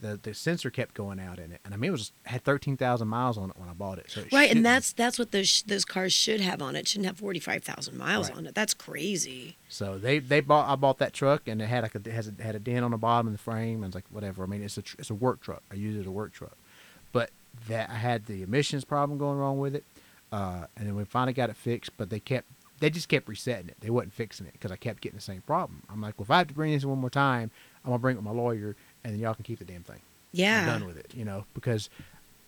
The 0.00 0.18
the 0.22 0.32
sensor 0.32 0.70
kept 0.70 0.94
going 0.94 1.18
out 1.18 1.40
in 1.40 1.50
it, 1.50 1.60
and 1.64 1.74
I 1.74 1.76
mean, 1.76 1.88
it 1.88 1.92
was 1.92 2.12
had 2.26 2.44
13,000 2.44 3.08
miles 3.08 3.36
on 3.36 3.50
it 3.50 3.56
when 3.58 3.68
I 3.68 3.72
bought 3.72 3.98
it. 3.98 4.08
So 4.08 4.20
it 4.20 4.32
right, 4.32 4.42
and 4.42 4.48
shouldn't- 4.50 4.64
that's 4.64 4.92
that's 4.92 5.18
what 5.18 5.32
those 5.32 5.62
those 5.66 5.84
cars 5.84 6.12
should 6.12 6.40
have 6.40 6.62
on 6.62 6.76
it. 6.76 6.86
Shouldn't 6.86 7.06
have 7.06 7.18
forty 7.18 7.40
five 7.40 7.64
thousand 7.64 7.98
miles 7.98 8.28
Right. 8.28 8.38
on 8.38 8.46
it. 8.46 8.54
That's 8.54 8.72
crazy. 8.74 9.56
So 9.68 9.98
they 9.98 10.20
they 10.20 10.40
bought 10.40 10.68
I 10.70 10.76
bought 10.76 10.98
that 10.98 11.12
truck 11.12 11.48
and 11.48 11.60
it 11.60 11.66
had 11.66 11.82
like 11.82 11.96
a 11.96 11.98
it 11.98 12.06
has 12.06 12.28
a, 12.28 12.42
had 12.42 12.54
a 12.54 12.60
dent 12.60 12.84
on 12.84 12.92
the 12.92 12.96
bottom 12.96 13.26
of 13.26 13.32
the 13.32 13.38
frame. 13.38 13.82
and 13.82 13.86
was 13.86 13.96
like, 13.96 14.06
whatever. 14.10 14.44
I 14.44 14.46
mean, 14.46 14.62
it's 14.62 14.78
a 14.78 14.82
tr- 14.82 14.96
it's 15.00 15.10
a 15.10 15.14
work 15.14 15.40
truck. 15.40 15.64
I 15.72 15.74
use 15.74 15.96
it 15.96 16.00
as 16.00 16.06
a 16.06 16.12
work 16.12 16.32
truck, 16.32 16.56
but 17.12 17.30
that 17.66 17.90
I 17.90 17.94
had 17.94 18.26
the 18.26 18.42
emissions 18.42 18.84
problem 18.84 19.18
going 19.18 19.38
wrong 19.38 19.58
with 19.58 19.74
it, 19.74 19.84
uh, 20.32 20.66
and 20.76 20.86
then 20.86 20.94
we 20.94 21.04
finally 21.04 21.32
got 21.32 21.50
it 21.50 21.56
fixed. 21.56 21.90
But 21.96 22.10
they 22.10 22.20
kept 22.20 22.46
they 22.80 22.90
just 22.90 23.08
kept 23.08 23.28
resetting 23.28 23.68
it. 23.68 23.76
They 23.80 23.90
wasn't 23.90 24.12
fixing 24.12 24.46
it 24.46 24.52
because 24.52 24.70
I 24.70 24.76
kept 24.76 25.00
getting 25.00 25.16
the 25.18 25.22
same 25.22 25.42
problem. 25.42 25.82
I'm 25.90 26.00
like, 26.00 26.14
well, 26.18 26.24
if 26.24 26.30
I 26.30 26.38
have 26.38 26.48
to 26.48 26.54
bring 26.54 26.72
this 26.72 26.84
one 26.84 26.98
more 26.98 27.10
time, 27.10 27.50
I'm 27.84 27.90
gonna 27.90 27.98
bring 27.98 28.16
it 28.16 28.18
with 28.18 28.24
my 28.24 28.30
lawyer, 28.40 28.76
and 29.04 29.12
then 29.12 29.20
y'all 29.20 29.34
can 29.34 29.44
keep 29.44 29.58
the 29.58 29.64
damn 29.64 29.82
thing. 29.82 30.00
Yeah. 30.32 30.60
I'm 30.60 30.66
done 30.80 30.86
with 30.86 30.98
it. 30.98 31.12
You 31.14 31.24
know, 31.24 31.44
because 31.54 31.90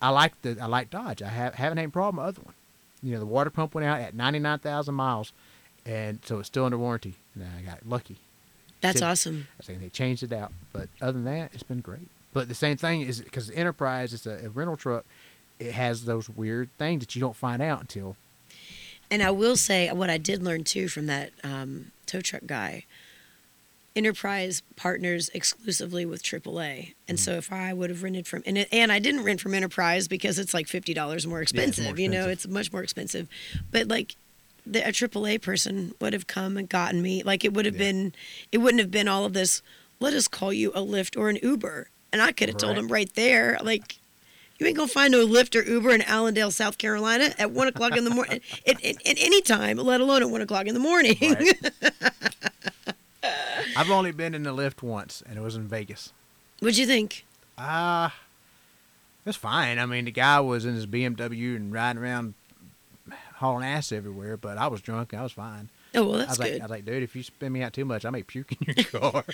I 0.01 0.11
like 0.11 0.41
the 0.43 0.59
I 0.61 0.67
like 0.67 0.91
Dodge. 0.91 1.23
I 1.23 1.29
have 1.29 1.55
haven't 1.55 1.79
had 1.79 1.89
a 1.89 1.91
problem 1.91 2.25
with 2.25 2.35
the 2.37 2.41
other 2.41 2.47
one. 2.47 2.55
You 3.03 3.15
know, 3.15 3.21
the 3.21 3.27
water 3.27 3.51
pump 3.51 3.75
went 3.75 3.87
out 3.87 4.01
at 4.01 4.15
99,000 4.15 4.95
miles, 4.95 5.33
and 5.87 6.19
so 6.25 6.39
it's 6.39 6.49
still 6.49 6.67
under 6.67 6.77
warranty. 6.79 7.15
And 7.35 7.45
I 7.59 7.63
got 7.63 7.87
lucky. 7.87 8.19
That's 8.83 8.99
Should- 8.99 9.05
awesome. 9.07 9.49
I 9.59 9.63
think 9.63 9.81
they 9.81 9.89
changed 9.89 10.23
it 10.23 10.33
out, 10.33 10.53
but 10.73 10.89
other 11.01 11.13
than 11.13 11.25
that, 11.25 11.51
it's 11.55 11.63
been 11.63 11.81
great. 11.81 12.09
But 12.33 12.49
the 12.49 12.55
same 12.55 12.77
thing 12.77 13.01
is 13.03 13.21
because 13.21 13.51
Enterprise 13.51 14.13
is 14.13 14.27
a, 14.27 14.47
a 14.47 14.49
rental 14.51 14.77
truck. 14.77 15.05
It 15.59 15.73
has 15.73 16.05
those 16.05 16.29
weird 16.31 16.71
things 16.79 17.01
that 17.01 17.15
you 17.15 17.21
don't 17.21 17.37
find 17.37 17.61
out 17.61 17.81
until 17.81 18.17
And 19.11 19.23
I 19.23 19.31
will 19.31 19.57
say 19.57 19.91
what 19.93 20.09
I 20.11 20.17
did 20.19 20.43
learn 20.43 20.65
too 20.65 20.89
from 20.89 21.07
that 21.07 21.33
um, 21.45 21.91
tow 22.07 22.21
truck 22.21 22.43
guy. 22.47 22.85
Enterprise 23.97 24.63
partners 24.77 25.31
exclusively 25.35 26.07
with 26.07 26.23
AAA, 26.23 26.95
and 27.09 27.19
Mm. 27.19 27.21
so 27.21 27.33
if 27.33 27.53
I 27.53 27.73
would 27.73 27.91
have 27.91 28.05
rented 28.05 28.25
from 28.29 28.45
and 28.47 28.57
it, 28.57 28.69
and 28.71 28.93
I 28.93 29.01
didn't 29.01 29.25
rent 29.25 29.41
from 29.41 29.53
Enterprise 29.53 30.07
because 30.07 30.39
it's 30.39 30.55
like 30.55 30.69
fifty 30.69 30.95
dollars 30.95 31.27
more 31.27 31.35
more 31.39 31.43
expensive. 31.43 31.99
You 31.99 32.09
know, 32.09 32.29
it's 32.29 32.47
much 32.47 32.73
more 32.73 32.85
expensive. 32.85 33.29
But 33.73 33.89
like 33.89 34.15
the, 34.65 34.87
a 34.89 34.93
AAA 34.93 35.43
person 35.43 35.93
would 36.01 36.13
have 36.13 36.29
come 36.29 36.57
and 36.57 36.69
gotten 36.69 37.03
me. 37.03 37.25
Like 37.25 37.45
it 37.45 37.53
would 37.53 37.65
have 37.65 37.75
Yeah. 37.75 37.79
been, 37.91 38.15
it 38.53 38.59
wouldn't 38.59 38.81
have 38.81 38.93
been 38.93 39.09
all 39.09 39.25
of 39.25 39.33
this. 39.33 39.61
Let 39.99 40.15
us 40.15 40.29
call 40.29 40.53
you 40.53 40.71
a 40.71 40.81
Lyft 40.83 41.19
or 41.19 41.29
an 41.29 41.39
Uber, 41.43 41.89
and 42.13 42.21
I 42.23 42.33
could 42.33 42.49
have 42.49 42.59
told 42.59 42.77
him 42.77 42.89
right 42.89 43.13
there. 43.15 43.59
Like 43.63 43.97
You 44.59 44.67
ain't 44.67 44.77
gonna 44.77 44.89
find 44.89 45.13
no 45.13 45.27
Lyft 45.27 45.55
or 45.59 45.63
Uber 45.69 45.91
in 45.91 46.03
Allendale, 46.03 46.51
South 46.51 46.79
Carolina, 46.79 47.31
at 47.39 47.51
one 47.51 47.69
o'clock 47.69 47.97
in 47.97 48.05
the 48.05 48.11
morning. 48.11 48.41
at, 48.67 48.85
at, 48.85 49.07
at 49.07 49.17
any 49.19 49.41
time, 49.43 49.79
let 49.79 50.01
alone 50.01 50.23
at 50.23 50.31
one 50.31 50.41
o'clock 50.43 50.67
in 50.67 50.75
the 50.75 50.81
morning. 50.81 51.17
Right. 51.21 51.71
I've 53.77 53.91
only 53.91 54.13
been 54.13 54.35
in 54.35 54.43
the 54.43 54.55
Lyft 54.55 54.83
once, 54.83 55.23
and 55.27 55.39
it 55.39 55.41
was 55.41 55.55
in 55.57 55.69
Vegas. 55.69 56.13
What'd 56.61 56.77
you 56.79 56.87
think? 56.87 57.25
Ah, 57.57 58.15
it 59.25 59.29
was 59.29 59.37
fine. 59.37 59.79
I 59.79 59.87
mean, 59.87 60.07
the 60.07 60.11
guy 60.11 60.41
was 60.41 60.65
in 60.65 60.75
his 60.75 60.87
BMW 60.87 61.57
and 61.57 61.73
riding 61.73 62.03
around 62.03 62.35
hauling 63.37 63.65
ass 63.65 63.93
everywhere, 63.93 64.37
but 64.37 64.59
I 64.59 64.67
was 64.67 64.81
drunk. 64.81 65.15
I 65.15 65.23
was 65.23 65.33
fine. 65.33 65.69
Oh 65.95 66.05
well, 66.05 66.15
I 66.15 66.19
that's 66.19 66.31
was 66.31 66.39
like, 66.39 66.53
good. 66.53 66.61
I 66.61 66.65
was 66.65 66.71
like, 66.71 66.85
dude, 66.85 67.03
if 67.03 67.17
you 67.17 67.23
spin 67.23 67.53
me 67.53 67.63
out 67.63 67.73
too 67.73 67.85
much, 67.85 68.05
I 68.05 68.11
may 68.11 68.23
puke 68.23 68.53
in 68.53 68.75
your 68.77 68.85
car. 69.01 69.25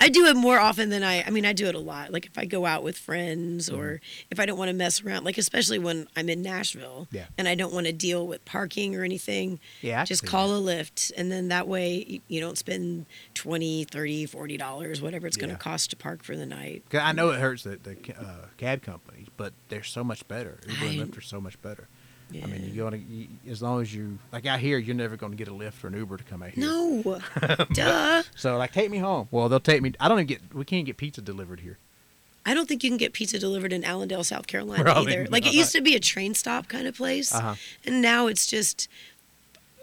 I 0.00 0.08
do 0.08 0.26
it 0.26 0.34
more 0.36 0.58
often 0.58 0.90
than 0.90 1.04
I. 1.04 1.22
I 1.22 1.30
mean, 1.30 1.46
I 1.46 1.52
do 1.52 1.66
it 1.66 1.74
a 1.76 1.78
lot. 1.80 2.12
Like 2.12 2.26
if 2.26 2.36
I 2.36 2.44
go 2.46 2.66
out 2.66 2.82
with 2.82 2.98
friends, 2.98 3.68
Mm-hmm. 3.70 3.80
or 3.80 4.00
if 4.30 4.40
I 4.40 4.46
don't 4.46 4.58
want 4.58 4.68
to 4.70 4.74
mess 4.74 5.02
around. 5.02 5.24
Like 5.24 5.38
especially 5.38 5.78
when 5.78 6.08
I'm 6.16 6.28
in 6.28 6.42
Nashville, 6.42 7.06
Yeah. 7.12 7.26
and 7.38 7.46
I 7.46 7.54
don't 7.54 7.72
want 7.72 7.86
to 7.86 7.92
deal 7.92 8.26
with 8.26 8.44
parking 8.44 8.96
or 8.96 9.04
anything. 9.04 9.60
yeah, 9.82 10.02
I 10.02 10.04
just 10.04 10.26
call 10.26 10.48
that. 10.48 10.56
a 10.56 10.60
Lyft 10.84 11.12
and 11.16 11.30
then 11.30 11.48
that 11.48 11.68
way 11.68 12.04
you, 12.08 12.20
you 12.28 12.40
don't 12.40 12.58
spend 12.58 13.06
20 13.34 13.84
30 13.84 14.26
40 14.26 14.56
dollars 14.56 15.00
whatever 15.00 15.26
it's 15.26 15.36
going 15.36 15.50
to 15.50 15.56
cost 15.56 15.90
to 15.90 15.96
park 15.96 16.22
for 16.24 16.36
the 16.36 16.46
night. 16.46 16.82
I 16.92 17.12
know 17.12 17.30
it 17.30 17.38
hurts 17.40 17.62
the, 17.64 17.78
the 17.82 17.96
uh, 18.18 18.46
cab 18.56 18.82
companies, 18.82 19.28
but 19.36 19.52
they're 19.68 19.82
so 19.84 20.02
much 20.02 20.26
better. 20.26 20.58
Uber 20.66 20.86
and 20.86 21.00
I- 21.02 21.04
Lyft 21.04 21.18
are 21.18 21.20
so 21.22 21.40
much 21.40 21.60
better. 21.62 21.88
Yeah. 22.32 22.44
I 22.44 22.46
mean, 22.46 22.70
you're 22.74 22.88
gonna 22.90 23.02
you, 23.02 23.28
as 23.50 23.60
long 23.62 23.80
as 23.82 23.94
you 23.94 24.18
like 24.32 24.46
out 24.46 24.60
here, 24.60 24.78
you're 24.78 24.94
never 24.96 25.16
gonna 25.16 25.36
get 25.36 25.48
a 25.48 25.52
Lyft 25.52 25.82
or 25.84 25.88
an 25.88 25.94
Uber 25.94 26.16
to 26.18 26.24
come 26.24 26.42
out 26.42 26.50
here. 26.50 26.64
no 26.64 27.20
duh 27.72 28.22
So 28.36 28.56
like, 28.58 28.72
take 28.72 28.90
me 28.90 28.98
home. 28.98 29.28
Well, 29.30 29.48
they'll 29.48 29.60
take 29.60 29.82
me. 29.82 29.92
I 30.00 30.08
don't 30.08 30.18
even 30.18 30.26
get. 30.26 30.54
We 30.54 30.64
can't 30.64 30.86
get 30.86 30.96
pizza 30.96 31.20
delivered 31.20 31.60
here. 31.60 31.78
i 32.46 32.54
don't 32.54 32.66
think 32.68 32.82
you 32.82 32.90
can 32.90 32.96
get 32.96 33.12
pizza 33.12 33.38
delivered 33.38 33.72
in 33.72 33.84
allendale 33.84 34.24
south 34.24 34.46
carolina 34.46 34.82
Probably 34.82 35.12
either 35.12 35.26
like 35.30 35.42
it 35.44 35.52
not. 35.52 35.54
used 35.54 35.72
to 35.72 35.82
be 35.82 35.94
a 35.94 36.00
train 36.00 36.32
stop 36.34 36.68
kind 36.68 36.86
of 36.86 36.96
place 36.96 37.34
Uh 37.34 37.40
huh. 37.40 37.54
and 37.86 38.00
now 38.00 38.28
it's 38.28 38.46
just 38.46 38.88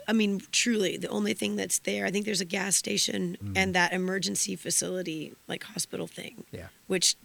i 0.07 0.13
mean 0.13 0.41
truly 0.51 0.97
the 0.97 1.07
only 1.09 1.33
thing 1.35 1.55
that's 1.55 1.77
there 1.79 2.03
i 2.07 2.11
think 2.11 2.25
there's 2.25 2.41
a 2.41 2.45
gas 2.59 2.75
station 2.75 3.37
Mm. 3.43 3.53
and 3.55 3.75
that 3.75 3.93
emergency 3.93 4.55
facility 4.55 5.33
like 5.47 5.63
hospital 5.65 6.07
thing 6.07 6.45
Yeah. 6.51 6.67
which 6.87 7.15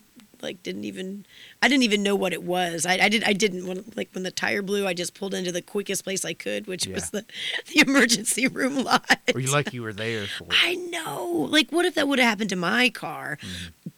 like 0.43 0.63
didn't 0.63 0.85
even 0.85 1.25
I 1.61 1.69
didn't 1.69 1.85
even 1.85 2.03
know 2.03 2.17
what 2.17 2.33
it 2.33 2.43
was. 2.43 2.85
I, 2.87 2.95
I 2.95 3.09
did 3.09 3.25
I 3.25 3.33
didn't 3.33 3.67
when 3.67 3.85
like 3.97 4.11
when 4.13 4.25
the 4.25 4.31
tire 4.31 4.63
blew 4.63 4.87
I 4.87 4.95
just 4.95 5.15
pulled 5.15 5.35
into 5.35 5.53
the 5.53 5.63
quickest 5.63 6.05
place 6.05 6.25
I 6.25 6.35
could, 6.35 6.67
which 6.67 6.87
was 6.87 7.11
the 7.11 7.25
the 7.73 7.81
emergency 7.81 8.49
room 8.49 8.77
lot. 8.85 9.21
Were 9.33 9.41
you 9.41 9.51
lucky 9.51 9.77
you 9.77 9.83
were 9.83 9.93
there 9.93 10.27
for. 10.27 10.47
I 10.51 10.75
know. 10.75 11.49
Like 11.51 11.71
what 11.71 11.85
if 11.85 11.95
that 11.95 12.09
would 12.09 12.19
have 12.19 12.29
happened 12.29 12.51
to 12.51 12.57
my 12.57 12.91
car? 12.91 13.39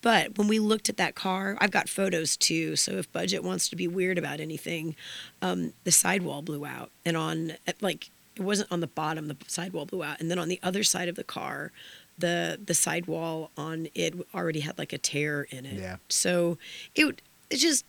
But 0.02 0.36
when 0.36 0.48
we 0.48 0.58
looked 0.58 0.90
at 0.90 0.98
that 0.98 1.14
car, 1.14 1.56
I've 1.60 1.70
got 1.70 1.88
photos 1.88 2.36
too. 2.36 2.76
So 2.76 2.92
if 2.92 3.10
budget 3.10 3.42
wants 3.42 3.68
to 3.70 3.76
be 3.76 3.88
weird 3.88 4.18
about 4.18 4.38
anything, 4.38 4.96
um, 5.40 5.72
the 5.84 5.92
sidewall 5.92 6.42
blew 6.42 6.66
out, 6.66 6.90
and 7.06 7.16
on 7.16 7.54
like 7.80 8.10
it 8.36 8.42
wasn't 8.42 8.70
on 8.70 8.80
the 8.80 8.86
bottom, 8.86 9.28
the 9.28 9.36
sidewall 9.46 9.86
blew 9.86 10.02
out, 10.02 10.20
and 10.20 10.30
then 10.30 10.38
on 10.38 10.48
the 10.48 10.60
other 10.62 10.82
side 10.82 11.08
of 11.08 11.14
the 11.14 11.24
car, 11.24 11.72
the 12.18 12.58
the 12.64 12.74
sidewall 12.74 13.50
on 13.56 13.88
it 13.94 14.14
already 14.34 14.60
had 14.60 14.78
like 14.78 14.92
a 14.92 14.98
tear 14.98 15.42
in 15.50 15.66
it. 15.66 15.74
Yeah. 15.80 15.96
So 16.08 16.58
it 16.94 17.04
would- 17.04 17.22
it's 17.50 17.60
just 17.62 17.84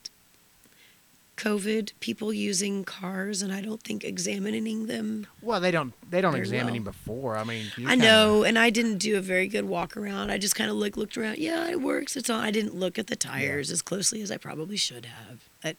COVID 1.36 1.92
people 2.00 2.32
using 2.32 2.82
cars, 2.82 3.42
and 3.42 3.52
I 3.52 3.60
don't 3.60 3.82
think 3.82 4.04
examining 4.04 4.86
them 4.86 5.26
Well, 5.42 5.60
they 5.60 5.70
don't. 5.70 5.92
They 6.10 6.22
don't 6.22 6.34
examine 6.34 6.66
well. 6.66 6.74
him 6.76 6.84
before. 6.84 7.36
I 7.36 7.44
mean, 7.44 7.66
I 7.76 7.90
kinda- 7.90 7.96
know, 7.96 8.42
and 8.42 8.58
I 8.58 8.70
didn't 8.70 8.98
do 8.98 9.18
a 9.18 9.20
very 9.20 9.46
good 9.46 9.66
walk 9.66 9.98
around. 9.98 10.30
I 10.30 10.38
just 10.38 10.54
kind 10.54 10.70
of 10.70 10.76
looked 10.76 10.96
looked 10.96 11.18
around. 11.18 11.36
Yeah, 11.36 11.68
it 11.68 11.82
works. 11.82 12.16
It's 12.16 12.30
on. 12.30 12.40
I 12.42 12.50
didn't 12.50 12.74
look 12.74 12.98
at 12.98 13.08
the 13.08 13.16
tires 13.16 13.70
as 13.70 13.82
closely 13.82 14.22
as 14.22 14.30
I 14.30 14.38
probably 14.38 14.78
should 14.78 15.04
have. 15.06 15.40
But 15.62 15.76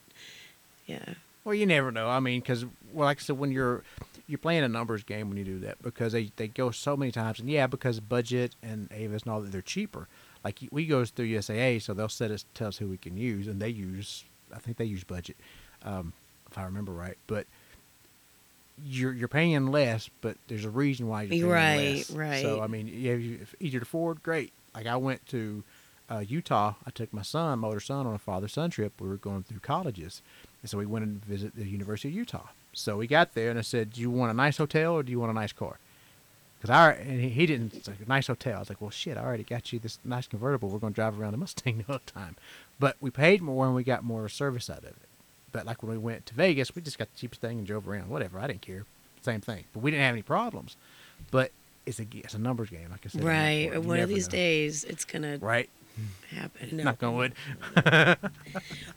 yeah, 0.86 1.16
Well, 1.44 1.56
you 1.56 1.66
never 1.66 1.92
know. 1.92 2.08
I 2.10 2.20
mean, 2.20 2.42
because 2.42 2.66
well, 2.98 3.06
like 3.06 3.20
I 3.20 3.22
said, 3.22 3.38
when 3.38 3.52
you're 3.52 3.84
you're 4.28 4.38
playing 4.40 4.64
a 4.64 4.68
numbers 4.68 5.04
game 5.04 5.30
when 5.30 5.38
you 5.38 5.46
do 5.46 5.60
that 5.60 5.82
because 5.82 6.12
they, 6.12 6.32
they 6.36 6.48
go 6.50 6.72
so 6.72 6.98
many 6.98 7.12
times, 7.12 7.40
and 7.40 7.50
yeah, 7.50 7.68
because 7.68 8.00
budget 8.00 8.56
and 8.64 8.90
Avis 8.92 9.24
and 9.24 9.32
all 9.32 9.42
that, 9.42 9.52
they're 9.52 9.62
cheaper. 9.62 10.08
Like 10.44 10.60
we 10.72 10.86
goes 10.86 11.12
through 11.12 11.28
USAA, 11.28 11.82
so 11.82 11.94
they'll 11.94 12.10
set 12.10 12.32
us 12.32 12.46
tell 12.54 12.70
us 12.70 12.78
who 12.78 12.88
we 12.88 12.98
can 12.98 13.16
use, 13.18 13.48
and 13.48 13.62
they 13.62 13.70
use 13.70 14.26
I 14.54 14.60
think 14.60 14.78
they 14.78 14.86
use 14.86 15.04
budget, 15.04 15.38
um, 15.84 16.14
if 16.50 16.58
I 16.58 16.64
remember 16.64 16.92
right. 16.92 17.18
But 17.28 17.46
you're 18.84 19.14
you're 19.14 19.28
paying 19.28 19.68
less, 19.68 20.10
but 20.22 20.38
there's 20.48 20.66
a 20.66 20.70
reason 20.70 21.08
why 21.08 21.24
you're 21.24 21.32
paying 21.32 21.50
Right, 21.50 21.96
less. 21.98 22.12
right. 22.12 22.42
So 22.42 22.62
I 22.62 22.68
mean, 22.68 22.88
yeah, 22.88 23.14
if 23.14 23.42
if 23.44 23.56
easier 23.60 23.80
to 23.80 23.84
afford, 23.86 24.24
great. 24.24 24.52
Like 24.76 24.88
I 24.88 24.96
went 24.98 25.26
to 25.28 25.64
uh, 26.10 26.20
Utah. 26.20 26.76
I 26.86 26.92
took 26.92 27.12
my 27.14 27.24
son, 27.24 27.60
my 27.60 27.68
older 27.68 27.80
son, 27.80 28.06
on 28.06 28.14
a 28.14 28.20
father 28.20 28.48
son 28.48 28.70
trip. 28.70 29.00
We 29.02 29.08
were 29.08 29.18
going 29.18 29.44
through 29.44 29.60
colleges, 29.60 30.22
and 30.62 30.70
so 30.70 30.78
we 30.78 30.86
went 30.86 31.06
and 31.06 31.24
visit 31.26 31.56
the 31.56 31.68
University 31.68 32.10
of 32.10 32.16
Utah. 32.16 32.48
So 32.78 32.96
we 32.98 33.08
got 33.08 33.34
there, 33.34 33.50
and 33.50 33.58
I 33.58 33.64
said, 33.64 33.94
"Do 33.94 34.02
you 34.02 34.10
want 34.12 34.32
a 34.32 34.36
nice 34.36 34.58
hotel 34.58 34.94
or 34.94 35.04
do 35.04 35.12
you 35.12 35.20
want 35.20 35.32
a 35.32 35.34
nice 35.36 35.52
car?" 35.52 35.80
Because 36.60 36.70
I 36.70 36.92
and 36.94 37.20
he, 37.22 37.30
he 37.30 37.46
didn't. 37.46 37.74
It's 37.74 37.88
like 37.88 38.00
a 38.06 38.08
nice 38.08 38.28
hotel. 38.28 38.58
I 38.58 38.60
was 38.60 38.70
like, 38.70 38.82
"Well, 38.82 38.90
shit, 38.92 39.18
I 39.18 39.22
already 39.24 39.44
got 39.44 39.74
you 39.74 39.80
this 39.80 40.00
nice 40.06 40.28
convertible. 40.28 40.70
We're 40.70 40.80
going 40.80 40.94
to 40.94 40.96
drive 40.96 41.20
around 41.20 41.32
the 41.32 41.38
Mustang 41.38 41.78
the 41.80 41.84
whole 41.86 42.00
time." 42.06 42.36
But 42.80 42.96
we 43.02 43.10
paid 43.10 43.42
more 43.42 43.66
and 43.66 43.74
we 43.76 43.84
got 43.84 44.04
more 44.04 44.30
service 44.30 44.70
out 44.70 44.80
of 44.80 44.86
it. 44.86 44.96
But 45.52 45.66
like 45.66 45.82
when 45.82 45.92
we 45.92 45.98
went 45.98 46.26
to 46.28 46.34
Vegas, 46.36 46.76
we 46.76 46.82
just 46.82 47.00
got 47.00 47.12
the 47.14 47.20
cheapest 47.20 47.42
thing 47.42 47.58
and 47.58 47.66
drove 47.66 47.88
around. 47.88 48.10
Whatever, 48.10 48.40
I 48.40 48.48
didn't 48.48 48.62
care. 48.62 48.86
Same 49.22 49.42
thing. 49.42 49.64
But 49.74 49.82
we 49.82 49.90
didn't 49.92 50.04
have 50.04 50.14
any 50.14 50.22
problems. 50.22 50.78
But 51.32 51.52
it's 51.88 52.00
a 52.00 52.06
it's 52.14 52.36
a 52.36 52.40
numbers 52.40 52.70
game, 52.70 52.90
like 52.92 53.06
I 53.06 53.10
said. 53.10 53.24
right. 53.24 53.70
before. 53.72 53.82
One 53.88 54.00
of 54.00 54.10
these 54.10 54.28
know. 54.28 54.32
days, 54.34 54.84
it's 54.84 55.04
gonna 55.06 55.38
Right. 55.40 55.70
happen. 56.30 56.78
No. 56.78 56.84
Knock 56.84 57.02
on 57.02 57.16
wood. 57.16 57.34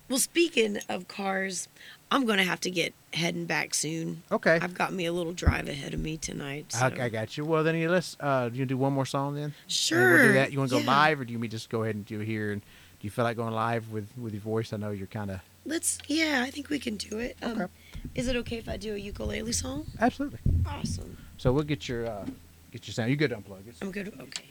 Well, 0.08 0.18
speaking 0.18 0.78
of 0.88 1.06
cars, 1.06 1.68
I'm 2.10 2.26
gonna 2.26 2.44
have 2.44 2.60
to 2.60 2.70
get 2.70 2.92
heading 3.12 3.46
back 3.46 3.74
soon. 3.74 4.22
Okay. 4.32 4.58
I've 4.60 4.74
got 4.74 4.92
me 4.92 5.06
a 5.06 5.12
little 5.12 5.32
drive 5.32 5.68
ahead 5.68 5.94
of 5.94 6.00
me 6.00 6.16
tonight. 6.16 6.72
So. 6.72 6.86
I, 6.86 7.04
I 7.04 7.08
got 7.08 7.36
you. 7.36 7.44
Well, 7.44 7.62
then 7.62 7.76
you 7.76 7.90
let's. 7.90 8.16
Uh, 8.18 8.48
do 8.48 8.58
you 8.58 8.66
do 8.66 8.76
one 8.76 8.92
more 8.92 9.06
song 9.06 9.34
then? 9.34 9.54
Sure. 9.68 10.14
We'll 10.14 10.26
do 10.28 10.32
that. 10.34 10.52
You 10.52 10.58
want 10.58 10.70
to 10.70 10.80
go 10.80 10.84
live, 10.84 11.20
or 11.20 11.24
do 11.24 11.32
you 11.32 11.38
want 11.38 11.42
me 11.42 11.48
just 11.48 11.70
go 11.70 11.82
ahead 11.82 11.94
and 11.94 12.04
do 12.04 12.20
it 12.20 12.26
here? 12.26 12.52
And 12.52 12.60
do 12.62 12.66
you 13.02 13.10
feel 13.10 13.24
like 13.24 13.36
going 13.36 13.54
live 13.54 13.90
with 13.92 14.08
with 14.18 14.32
your 14.32 14.42
voice? 14.42 14.72
I 14.72 14.76
know 14.76 14.90
you're 14.90 15.06
kind 15.06 15.30
of 15.30 15.40
Let's. 15.64 15.98
Yeah, 16.08 16.42
I 16.44 16.50
think 16.50 16.68
we 16.68 16.78
can 16.78 16.96
do 16.96 17.18
it. 17.18 17.36
Um, 17.42 17.52
Okay. 17.52 17.66
Is 18.14 18.28
it 18.28 18.36
okay 18.36 18.56
if 18.56 18.68
I 18.68 18.76
do 18.78 18.94
a 18.94 18.98
ukulele 18.98 19.52
song? 19.52 19.86
absolutely. 20.00 20.38
Awesome. 20.66 21.18
So 21.36 21.52
we'll 21.52 21.64
get 21.64 21.88
your 21.88 22.06
uh, 22.06 22.24
get 22.72 22.86
your 22.86 22.94
sound. 22.94 23.10
You 23.10 23.16
good 23.16 23.30
to 23.30 23.36
unplug 23.36 23.68
it? 23.68 23.74
I'm 23.82 23.90
good. 23.90 24.08
Okay. 24.20 24.44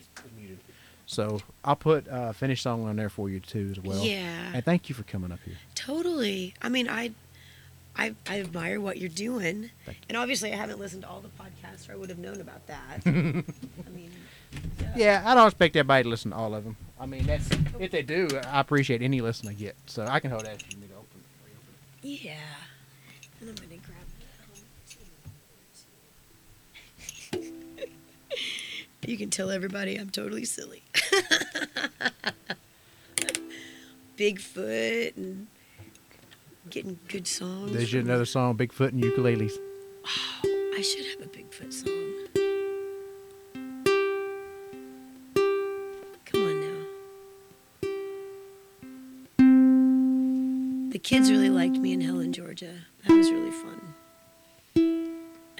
So 1.09 1.41
I'll 1.65 1.75
put 1.75 2.07
uh, 2.07 2.33
finish 2.33 2.61
song 2.61 2.87
on 2.87 2.95
there 2.95 3.09
for 3.09 3.29
you 3.29 3.39
too 3.39 3.69
as 3.71 3.79
well. 3.83 4.05
Yeah. 4.05 4.51
And 4.53 4.63
thank 4.63 4.89
you 4.89 4.95
for 4.95 5.01
coming 5.03 5.31
up 5.31 5.39
here. 5.43 5.55
Totally. 5.73 6.53
I 6.61 6.69
mean, 6.69 6.87
I, 6.87 7.11
I, 7.99 8.15
I 8.27 8.39
admire 8.39 8.79
what 8.79 8.97
you're 8.97 9.09
doing, 9.09 9.69
and 10.07 10.17
obviously, 10.17 10.53
I 10.53 10.55
haven't 10.55 10.79
listened 10.79 11.01
to 11.03 11.09
all 11.09 11.19
the 11.21 11.27
podcasts, 11.29 11.89
or 11.89 11.93
I 11.93 11.95
would 11.97 12.09
have 12.09 12.17
known 12.17 12.39
about 12.39 12.65
that. 12.67 13.01
I 13.05 13.11
mean, 13.89 14.11
Yeah, 14.95 15.21
I 15.25 15.35
don't 15.35 15.47
expect 15.47 15.75
everybody 15.75 16.03
to 16.03 16.09
listen 16.09 16.31
to 16.31 16.37
all 16.37 16.55
of 16.55 16.63
them. 16.63 16.77
I 16.99 17.05
mean, 17.05 17.25
that's 17.25 17.49
if 17.79 17.91
they 17.91 18.01
do, 18.01 18.27
I 18.47 18.61
appreciate 18.61 19.01
any 19.01 19.19
listen 19.21 19.49
I 19.49 19.53
get. 19.53 19.75
So 19.85 20.05
I 20.05 20.19
can 20.21 20.31
hold 20.31 20.45
that 20.45 20.61
if 20.61 20.73
you 20.73 20.79
need 20.79 20.89
to 20.89 20.95
open 20.95 21.23
it. 22.03 22.07
yeah. 22.23 22.35
And 23.41 23.49
I'm 23.49 23.55
gonna 23.55 23.81
grab. 27.31 27.49
You 29.07 29.17
can 29.17 29.29
tell 29.31 29.49
everybody 29.49 29.95
I'm 29.95 30.09
totally 30.11 30.45
silly. 30.45 30.83
Bigfoot 34.17 35.15
and 35.17 35.47
getting 36.69 36.99
good 37.07 37.27
songs. 37.27 37.71
There's 37.71 37.91
your 37.91 38.01
another 38.01 38.25
song, 38.25 38.55
Bigfoot 38.57 38.89
and 38.89 39.03
Ukuleles. 39.03 39.53
Oh, 40.05 40.73
I 40.77 40.81
should 40.81 41.05
have 41.05 41.21
a 41.21 41.27
Bigfoot 41.29 41.73
song. 41.73 42.13
Come 46.25 46.43
on 46.43 46.59
now. 46.61 46.85
The 50.91 50.99
kids 50.99 51.31
really 51.31 51.49
liked 51.49 51.77
me 51.77 51.93
in 51.93 52.01
Helen, 52.01 52.33
Georgia. 52.33 52.73
That 53.07 53.15
was 53.17 53.31
really 53.31 53.51
fun. 53.51 53.93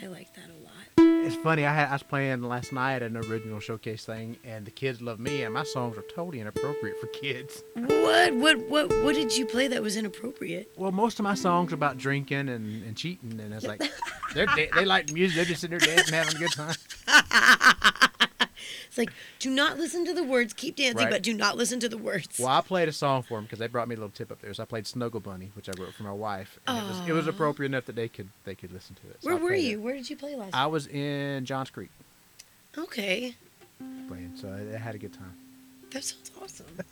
I 0.02 0.06
like 0.08 0.34
that 0.36 0.50
a 0.50 0.58
lot. 0.64 0.99
It's 1.22 1.36
funny. 1.36 1.66
I 1.66 1.74
had 1.74 1.90
I 1.90 1.94
was 1.94 2.04
playing 2.04 2.42
last 2.42 2.72
night 2.74 3.02
at 3.02 3.04
an 3.04 3.18
original 3.18 3.60
showcase 3.60 4.06
thing, 4.06 4.38
and 4.44 4.66
the 4.66 4.72
kids 4.72 5.02
love 5.02 5.20
me, 5.20 5.44
and 5.44 5.54
my 5.54 5.64
songs 5.64 5.98
are 5.98 6.04
totally 6.04 6.40
inappropriate 6.40 7.00
for 7.00 7.08
kids. 7.08 7.64
What? 7.76 8.34
What? 8.36 8.58
What? 8.70 8.90
What 9.04 9.16
did 9.16 9.36
you 9.36 9.46
play 9.46 9.68
that 9.68 9.82
was 9.82 9.98
inappropriate? 9.98 10.72
Well, 10.78 10.92
most 10.92 11.20
of 11.20 11.24
my 11.24 11.36
songs 11.36 11.72
are 11.72 11.76
about 11.76 11.98
drinking 11.98 12.50
and, 12.50 12.84
and 12.84 12.96
cheating, 12.96 13.40
and 13.40 13.54
it's 13.54 13.66
like 13.68 13.82
they're, 14.34 14.48
they 14.56 14.70
they 14.74 14.86
like 14.86 15.12
music. 15.12 15.36
They're 15.36 15.46
just 15.46 15.62
sitting 15.62 15.78
there 15.78 15.96
dancing, 15.96 16.14
having 16.14 16.36
a 16.36 16.40
good 16.40 16.52
time. 16.54 16.76
Like, 19.00 19.12
do 19.40 19.50
not 19.50 19.78
listen 19.78 20.06
to 20.06 20.14
the 20.14 20.24
words. 20.24 20.54
Keep 20.54 20.76
dancing, 20.76 21.06
Right. 21.06 21.10
but 21.12 21.24
do 21.24 21.34
not 21.34 21.58
listen 21.58 21.80
to 21.80 21.90
the 21.90 21.98
words. 21.98 22.38
Well, 22.38 22.50
I 22.50 22.62
played 22.62 22.88
a 22.88 22.92
song 22.92 23.24
for 23.24 23.38
them 23.38 23.46
because 23.46 23.58
they 23.60 23.68
brought 23.68 23.88
me 23.88 23.96
a 23.96 23.98
little 23.98 24.12
tip 24.12 24.32
up 24.32 24.42
there. 24.42 24.54
So 24.54 24.62
I 24.64 24.66
played 24.66 24.86
Snuggle 24.86 25.20
Bunny, 25.22 25.52
which 25.56 25.68
I 25.70 25.72
wrote 25.82 25.94
for 25.96 26.04
my 26.04 26.12
wife, 26.14 26.60
and 26.68 26.78
it 26.78 26.88
was 26.88 27.00
it 27.10 27.14
was 27.14 27.28
appropriate 27.28 27.70
enough 27.70 27.86
that 27.86 27.96
they 27.96 28.08
could 28.10 28.30
they 28.46 28.54
could 28.56 28.72
listen 28.72 28.96
to 28.96 29.10
it. 29.10 29.18
So 29.22 29.30
Where 29.30 29.40
I 29.40 29.42
were 29.42 29.54
you? 29.56 29.80
it. 29.80 29.82
Where 29.82 29.96
did 29.96 30.10
you 30.10 30.16
play 30.18 30.36
last? 30.36 30.54
I 30.54 30.68
was 30.68 30.86
in 30.88 31.46
Johns 31.46 31.70
Creek 31.72 31.90
okay, 32.78 33.36
playing, 34.08 34.34
so 34.36 34.48
I, 34.50 34.76
I 34.76 34.78
had 34.78 34.94
a 34.96 35.00
good 35.00 35.14
time. 35.14 35.34
that 35.92 36.04
sounds 36.04 36.32
awesome. 36.42 36.66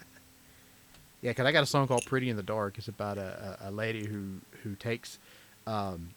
Yeah, 1.22 1.32
because 1.32 1.48
I 1.48 1.52
got 1.52 1.64
a 1.64 1.68
song 1.68 1.88
called 1.88 2.06
"Pretty 2.06 2.30
in 2.30 2.38
the 2.38 2.44
Dark." 2.44 2.78
It's 2.78 2.88
about 2.88 3.18
a, 3.18 3.58
a, 3.64 3.70
a 3.70 3.72
lady 3.72 4.06
who 4.06 4.36
who 4.62 4.76
takes, 4.76 5.18
um, 5.66 6.12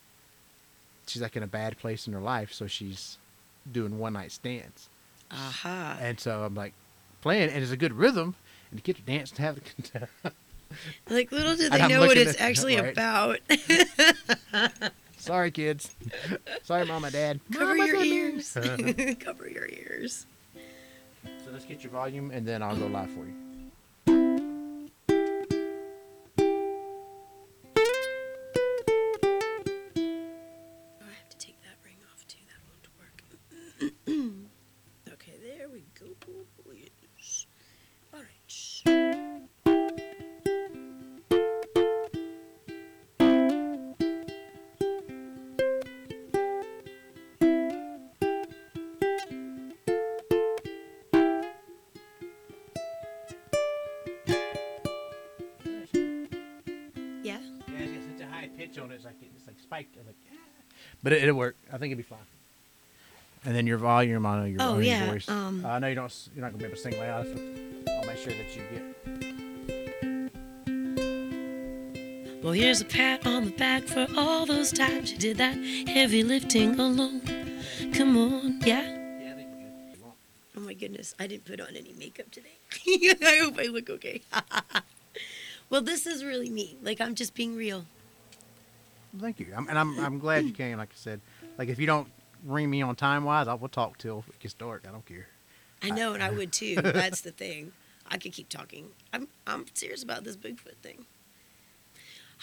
she's 1.07 1.23
like 1.23 1.37
in 1.37 1.43
a 1.43 1.47
bad 1.47 1.79
place 1.79 2.07
in 2.07 2.13
her 2.13 2.21
life, 2.21 2.53
so 2.53 2.67
she's 2.67 3.17
doing 3.73 3.99
one 3.99 4.13
night 4.13 4.31
stands, 4.31 4.91
Aha. 5.33 5.99
and 6.01 6.19
so 6.19 6.43
I'm 6.45 6.55
like 6.55 6.73
playing, 7.21 7.51
and 7.51 7.63
it's 7.63 7.73
a 7.73 7.77
good 7.77 7.93
rhythm, 7.93 8.35
and 8.71 8.79
the 8.79 8.83
kids 8.83 9.01
dancing, 9.07 9.37
to 9.37 9.43
have 9.43 9.55
the. 9.57 9.61
Content 9.61 10.11
Like 11.11 11.33
little 11.33 11.57
did 11.57 11.73
And 11.73 11.83
they 11.83 11.89
know 11.89 12.01
what 12.01 12.17
it's 12.17 12.35
at- 12.35 12.41
actually 12.49 12.77
right. 12.77 12.93
about. 12.93 13.41
Sorry, 15.19 15.51
kids. 15.51 15.95
Sorry, 16.63 16.85
mom 16.87 17.03
and 17.05 17.13
dad. 17.13 17.41
Cover 17.53 17.77
your 17.77 18.03
ears. 18.03 18.53
Cover 19.19 19.49
your 19.49 19.67
ears. 19.67 20.27
So 21.25 21.51
let's 21.53 21.65
get 21.65 21.83
your 21.83 21.91
volume, 21.91 22.31
and 22.31 22.47
then 22.47 22.63
I'll 22.63 22.77
go 22.77 22.87
live 22.87 23.11
for 23.11 23.25
you. 23.27 23.35
But 61.11 61.17
it, 61.19 61.25
it'll 61.25 61.35
work. 61.35 61.57
I 61.73 61.77
think 61.77 61.91
it'll 61.91 61.97
be 61.99 62.03
fine. 62.05 62.19
And 63.45 63.53
then 63.53 63.67
your 63.67 63.79
volume, 63.79 64.25
I 64.25 64.39
know 64.39 64.45
your, 64.45 64.63
Oh, 64.63 64.71
on 64.75 64.77
your 64.77 64.85
yeah, 64.85 65.11
voice. 65.11 65.29
um, 65.29 65.65
Uh, 65.65 65.71
I 65.71 65.79
know 65.81 65.89
you 65.89 65.97
don't. 65.97 66.29
You're 66.37 66.43
not 66.45 66.53
gonna 66.53 66.59
be 66.59 66.67
able 66.67 66.77
to 66.77 66.81
sing 66.83 66.97
loud. 67.01 67.27
So 67.27 67.33
I'll 67.99 68.07
make 68.07 68.19
sure 68.19 68.33
that 68.33 68.55
you 68.55 68.63
get. 68.71 68.85
Well, 72.45 72.53
here's 72.53 72.81
a 72.81 72.85
pat 72.85 73.27
on 73.27 73.47
the 73.47 73.51
back 73.51 73.83
for 73.89 74.07
all 74.17 74.47
those 74.47 74.71
times 74.71 75.11
you 75.11 75.19
did 75.19 75.39
that 75.39 75.57
heavy 75.89 76.23
lifting 76.23 76.79
alone. 76.79 77.23
Come 77.93 78.17
on, 78.17 78.61
yeah. 78.65 78.83
Yeah, 78.83 79.33
I 79.33 79.35
think 79.35 79.49
you're 79.59 79.69
good. 79.69 79.97
You 79.99 80.05
won't. 80.05 80.15
Oh 80.59 80.61
my 80.61 80.75
goodness, 80.75 81.17
I 81.19 81.27
didn't 81.27 81.45
put 81.45 81.61
on 81.61 81.75
any 81.75 81.93
makeup 81.99 82.31
today. 82.31 82.57
I 82.87 83.41
hope 83.43 83.59
I 83.59 83.65
look 83.65 83.91
okay. 83.91 84.23
well, 85.71 85.83
this 85.83 86.07
is 86.07 86.23
really 86.25 86.51
me. 86.51 86.77
Like 86.85 87.01
I'm 87.01 87.17
just 87.17 87.35
being 87.35 87.57
real. 87.57 87.85
Thank 89.21 89.41
you. 89.41 89.49
I'm, 89.57 89.69
and 89.69 89.79
I'm 89.79 89.99
I'm 90.01 90.19
glad 90.19 90.45
you 90.45 90.53
came. 90.53 90.79
Like 90.79 90.91
I 90.93 90.97
said, 90.97 91.21
like 91.59 91.69
if 91.69 91.79
you 91.79 91.87
don't 91.87 92.09
ring 92.45 92.71
me 92.71 92.83
on 92.83 92.97
time 92.97 93.25
wise, 93.25 93.49
I 93.49 93.55
will 93.55 93.69
talk 93.69 93.99
till 93.99 94.25
it 94.29 94.39
gets 94.39 94.55
dark. 94.55 94.85
I 94.89 94.93
don't 94.93 95.07
care. 95.07 95.29
I 95.83 95.91
know, 95.91 96.15
and 96.15 96.23
I 96.23 96.31
would 96.39 96.53
too. 96.53 96.77
That's 96.77 97.21
the 97.21 97.33
thing. 97.33 97.73
I 98.09 98.19
could 98.19 98.33
keep 98.33 98.49
talking. 98.49 98.89
I'm 99.13 99.29
I'm 99.47 99.67
serious 99.75 100.03
about 100.03 100.25
this 100.25 100.37
Bigfoot 100.37 100.77
thing. 100.83 101.07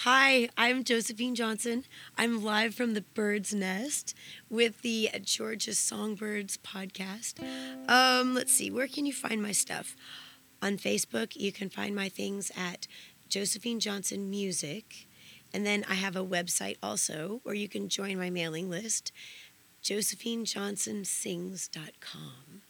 Hi, 0.01 0.47
I'm 0.55 0.83
Josephine 0.83 1.33
Johnson. 1.33 1.83
I'm 2.19 2.43
live 2.43 2.75
from 2.75 2.93
the 2.93 3.01
Bird's 3.01 3.51
Nest 3.51 4.13
with 4.47 4.83
the 4.83 5.09
Georgia 5.23 5.73
Songbirds 5.73 6.57
podcast. 6.57 7.39
Um, 7.89 8.35
let's 8.35 8.53
see, 8.53 8.69
where 8.69 8.87
can 8.87 9.07
you 9.07 9.13
find 9.13 9.41
my 9.41 9.51
stuff? 9.51 9.95
On 10.61 10.77
Facebook, 10.77 11.35
you 11.35 11.51
can 11.51 11.69
find 11.69 11.95
my 11.95 12.09
things 12.09 12.51
at 12.55 12.85
Josephine 13.27 13.79
Johnson 13.79 14.29
Music. 14.29 15.06
And 15.53 15.65
then 15.65 15.85
I 15.89 15.93
have 15.95 16.15
a 16.15 16.25
website 16.25 16.77
also 16.83 17.39
where 17.43 17.55
you 17.55 17.69
can 17.69 17.89
join 17.89 18.17
my 18.17 18.29
mailing 18.29 18.69
list, 18.69 19.11
josephinejohnsonsings.com. 19.83 22.61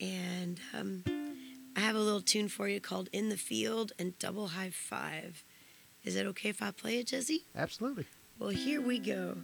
And 0.00 0.60
um, 0.72 1.04
I 1.76 1.80
have 1.80 1.96
a 1.96 2.00
little 2.00 2.22
tune 2.22 2.48
for 2.48 2.68
you 2.68 2.80
called 2.80 3.08
In 3.12 3.28
the 3.28 3.36
Field 3.36 3.92
and 3.98 4.18
Double 4.18 4.48
High 4.48 4.70
Five. 4.70 5.44
Is 6.04 6.16
it 6.16 6.26
okay 6.28 6.48
if 6.48 6.62
I 6.62 6.70
play 6.70 6.98
it, 6.98 7.08
Jesse? 7.08 7.44
Absolutely. 7.54 8.06
Well, 8.38 8.48
here 8.50 8.80
we 8.80 8.98
go. 8.98 9.36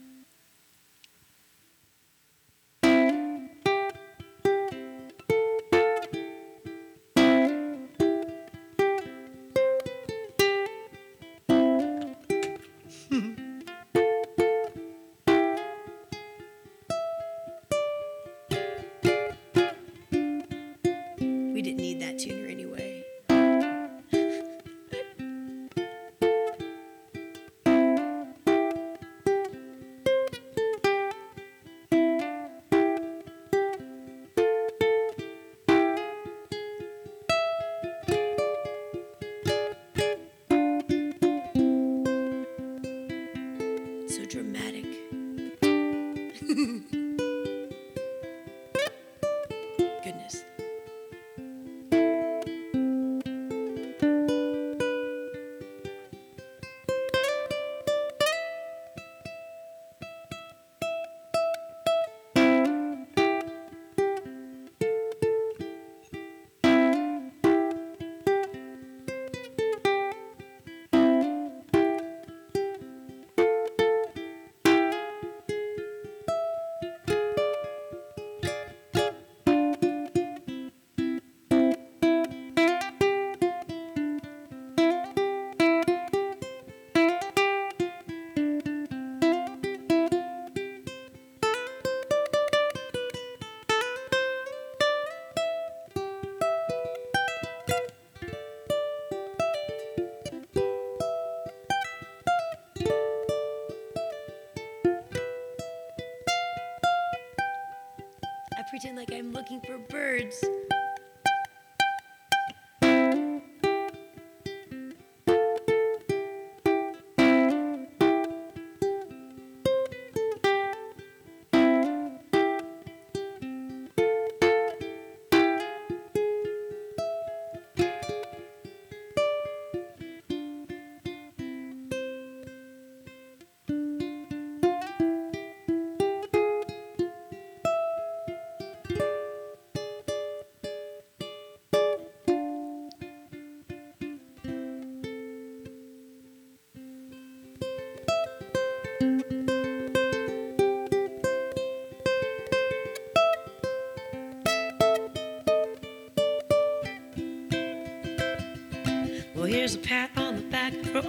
Didn't 21.67 21.81
need 21.81 21.99
that 21.99 22.17
tuner 22.17 22.36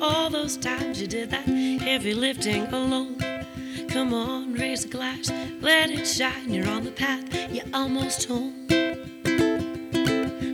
all 0.02 0.30
those 0.30 0.58
times 0.58 1.02
you 1.02 1.08
did 1.08 1.30
that 1.32 1.46
heavy 1.46 2.14
lifting 2.14 2.66
alone. 2.68 3.18
Come 3.90 4.14
on, 4.14 4.54
raise 4.54 4.86
a 4.86 4.88
glass, 4.88 5.30
let 5.62 5.90
it 5.90 6.06
shine. 6.06 6.54
You're 6.54 6.70
on 6.70 6.84
the 6.84 6.92
path, 6.92 7.24
you're 7.52 7.66
almost 7.74 8.28
home. 8.28 8.68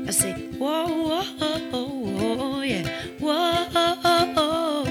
I 0.07 0.11
say, 0.11 0.33
whoa, 0.57 0.87
whoa, 0.87 1.23
whoa, 1.71 1.87
whoa 1.87 2.61
yeah, 2.61 2.87
whoa. 3.19 4.83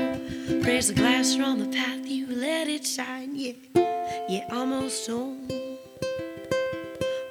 Raise 0.62 0.90
a 0.90 0.94
glass, 0.94 1.34
you're 1.34 1.46
on 1.46 1.58
the 1.58 1.68
path, 1.76 2.06
you 2.06 2.26
let 2.26 2.68
it 2.68 2.86
shine, 2.86 3.34
yeah, 3.34 3.52
yeah, 4.28 4.46
almost 4.52 5.06
home. 5.08 5.48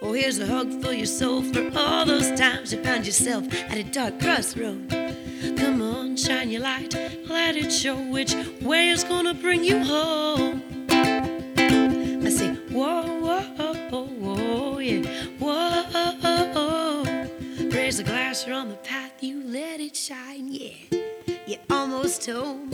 Oh, 0.01 0.13
here's 0.13 0.39
a 0.39 0.47
hug 0.47 0.83
for 0.83 0.93
your 0.93 1.05
soul 1.05 1.43
for 1.43 1.71
all 1.77 2.05
those 2.05 2.31
times 2.39 2.73
you 2.73 2.83
found 2.83 3.05
yourself 3.05 3.45
at 3.53 3.77
a 3.77 3.83
dark 3.83 4.19
crossroad. 4.19 5.00
Come 5.57 5.81
on, 5.81 6.15
shine 6.17 6.51
your 6.51 6.61
light, 6.61 6.93
let 7.27 7.55
it 7.55 7.71
show 7.71 7.95
which 7.95 8.35
way 8.61 8.89
is 8.89 9.03
gonna 9.03 9.33
bring 9.33 9.63
you 9.63 9.83
home. 9.83 10.61
I 10.89 12.29
say, 12.29 12.53
whoa, 12.69 13.01
whoa, 13.19 13.41
whoa, 13.89 14.05
whoa, 14.05 14.77
yeah, 14.77 15.03
whoa. 15.39 15.81
Raise 17.71 17.99
a 17.99 18.03
glass, 18.03 18.47
on 18.47 18.69
the 18.69 18.75
path, 18.83 19.13
you 19.21 19.43
let 19.43 19.79
it 19.79 19.95
shine, 19.95 20.49
yeah, 20.49 20.99
you're 21.47 21.59
almost 21.69 22.25
home. 22.27 22.71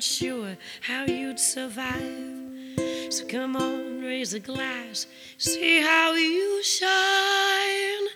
Weren't 0.00 0.04
sure 0.04 0.56
how 0.80 1.04
you'd 1.04 1.38
survive. 1.38 1.92
So 3.10 3.26
come 3.26 3.54
on, 3.54 4.00
raise 4.00 4.32
a 4.32 4.40
glass, 4.40 5.06
see 5.36 5.82
how 5.82 6.14
you 6.14 6.62
shine. 6.62 8.06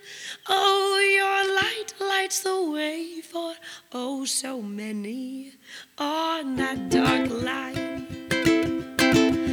Oh, 0.48 0.98
your 1.20 1.54
light 1.60 1.92
lights 2.00 2.40
the 2.40 2.70
way 2.70 3.20
for 3.20 3.52
oh 3.92 4.24
so 4.24 4.62
many 4.62 5.52
on 5.98 6.56
that 6.56 6.88
dark 6.88 7.28
line. 7.28 8.06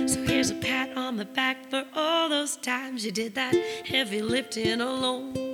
So 0.07 0.23
here's 0.23 0.51
a 0.51 0.55
pat 0.55 0.95
on 0.95 1.17
the 1.17 1.25
back 1.25 1.69
for 1.69 1.83
all 1.93 2.29
those 2.29 2.55
times 2.55 3.05
you 3.05 3.11
did 3.11 3.35
that 3.35 3.53
heavy 3.85 4.21
lifting 4.21 4.79
alone. 4.79 5.51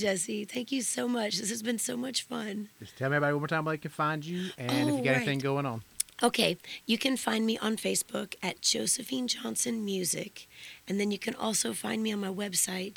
Jesse. 0.00 0.44
Thank 0.44 0.72
you 0.72 0.82
so 0.82 1.06
much. 1.06 1.38
This 1.38 1.50
has 1.50 1.62
been 1.62 1.78
so 1.78 1.96
much 1.96 2.22
fun. 2.22 2.68
Just 2.80 2.96
tell 2.96 3.10
me 3.10 3.16
everybody 3.16 3.34
one 3.34 3.40
more 3.42 3.48
time 3.48 3.64
where 3.64 3.74
they 3.76 3.80
can 3.80 3.90
find 3.90 4.24
you 4.24 4.50
and 4.58 4.88
if 4.88 4.94
Oh, 4.94 4.98
you 4.98 5.04
got 5.04 5.12
oh, 5.12 5.16
anything 5.16 5.38
going 5.38 5.66
on. 5.66 5.82
Okay, 6.22 6.58
you 6.84 6.98
can 6.98 7.16
find 7.16 7.46
me 7.46 7.56
on 7.58 7.76
Facebook 7.78 8.34
at 8.42 8.60
Josephine 8.60 9.26
Johnson 9.26 9.82
Music, 9.84 10.46
and 10.86 11.00
then 11.00 11.10
you 11.10 11.18
can 11.18 11.34
also 11.34 11.72
find 11.72 12.02
me 12.02 12.12
on 12.12 12.20
my 12.20 12.28
website, 12.28 12.96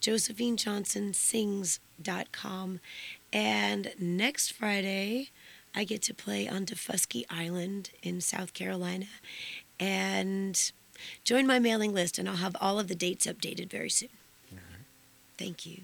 josephinejohnsonsings.com. 0.00 2.80
And 3.32 3.92
next 3.98 4.52
Friday, 4.52 5.30
I 5.74 5.84
get 5.84 6.02
to 6.02 6.14
play 6.14 6.48
on 6.48 6.66
Daufuskie 6.66 7.24
Island 7.30 7.90
in 8.02 8.20
South 8.20 8.52
Carolina, 8.54 9.06
and 9.78 10.72
join 11.22 11.46
my 11.46 11.60
mailing 11.60 11.94
list, 11.94 12.18
and 12.18 12.28
I'll 12.28 12.36
have 12.36 12.56
all 12.60 12.80
of 12.80 12.88
the 12.88 12.94
dates 12.96 13.26
updated 13.26 13.70
very 13.70 13.90
soon. 13.90 14.08
Thank 15.36 15.66
you. 15.66 15.78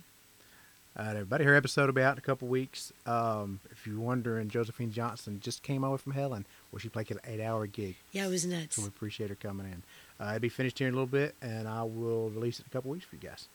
Right, 1.00 1.12
everybody. 1.12 1.44
Her 1.44 1.54
episode 1.54 1.86
will 1.86 1.94
be 1.94 2.02
out 2.02 2.12
in 2.12 2.18
a 2.18 2.20
couple 2.20 2.46
weeks. 2.46 2.92
Um, 3.06 3.58
if 3.70 3.86
you're 3.86 3.98
wondering, 3.98 4.50
Josephine 4.50 4.92
Johnson 4.92 5.40
just 5.42 5.62
came 5.62 5.82
over 5.82 5.96
from 5.96 6.12
Helen, 6.12 6.44
where 6.70 6.78
she 6.78 6.90
played 6.90 7.10
an 7.10 7.20
eight-hour 7.26 7.68
gig. 7.68 7.96
Yeah, 8.12 8.26
it 8.26 8.28
was 8.28 8.44
nuts. 8.44 8.76
So 8.76 8.82
we 8.82 8.88
appreciate 8.88 9.30
her 9.30 9.34
coming 9.34 9.64
in. 9.64 9.82
Uh, 10.22 10.32
it'll 10.32 10.40
be 10.40 10.50
finished 10.50 10.78
here 10.78 10.88
in 10.88 10.92
a 10.92 10.96
little 10.98 11.06
bit, 11.06 11.34
and 11.40 11.66
I 11.66 11.84
will 11.84 12.28
release 12.28 12.60
it 12.60 12.66
in 12.66 12.66
a 12.66 12.70
couple 12.70 12.90
weeks 12.90 13.06
for 13.06 13.16
you 13.16 13.22
guys. 13.22 13.48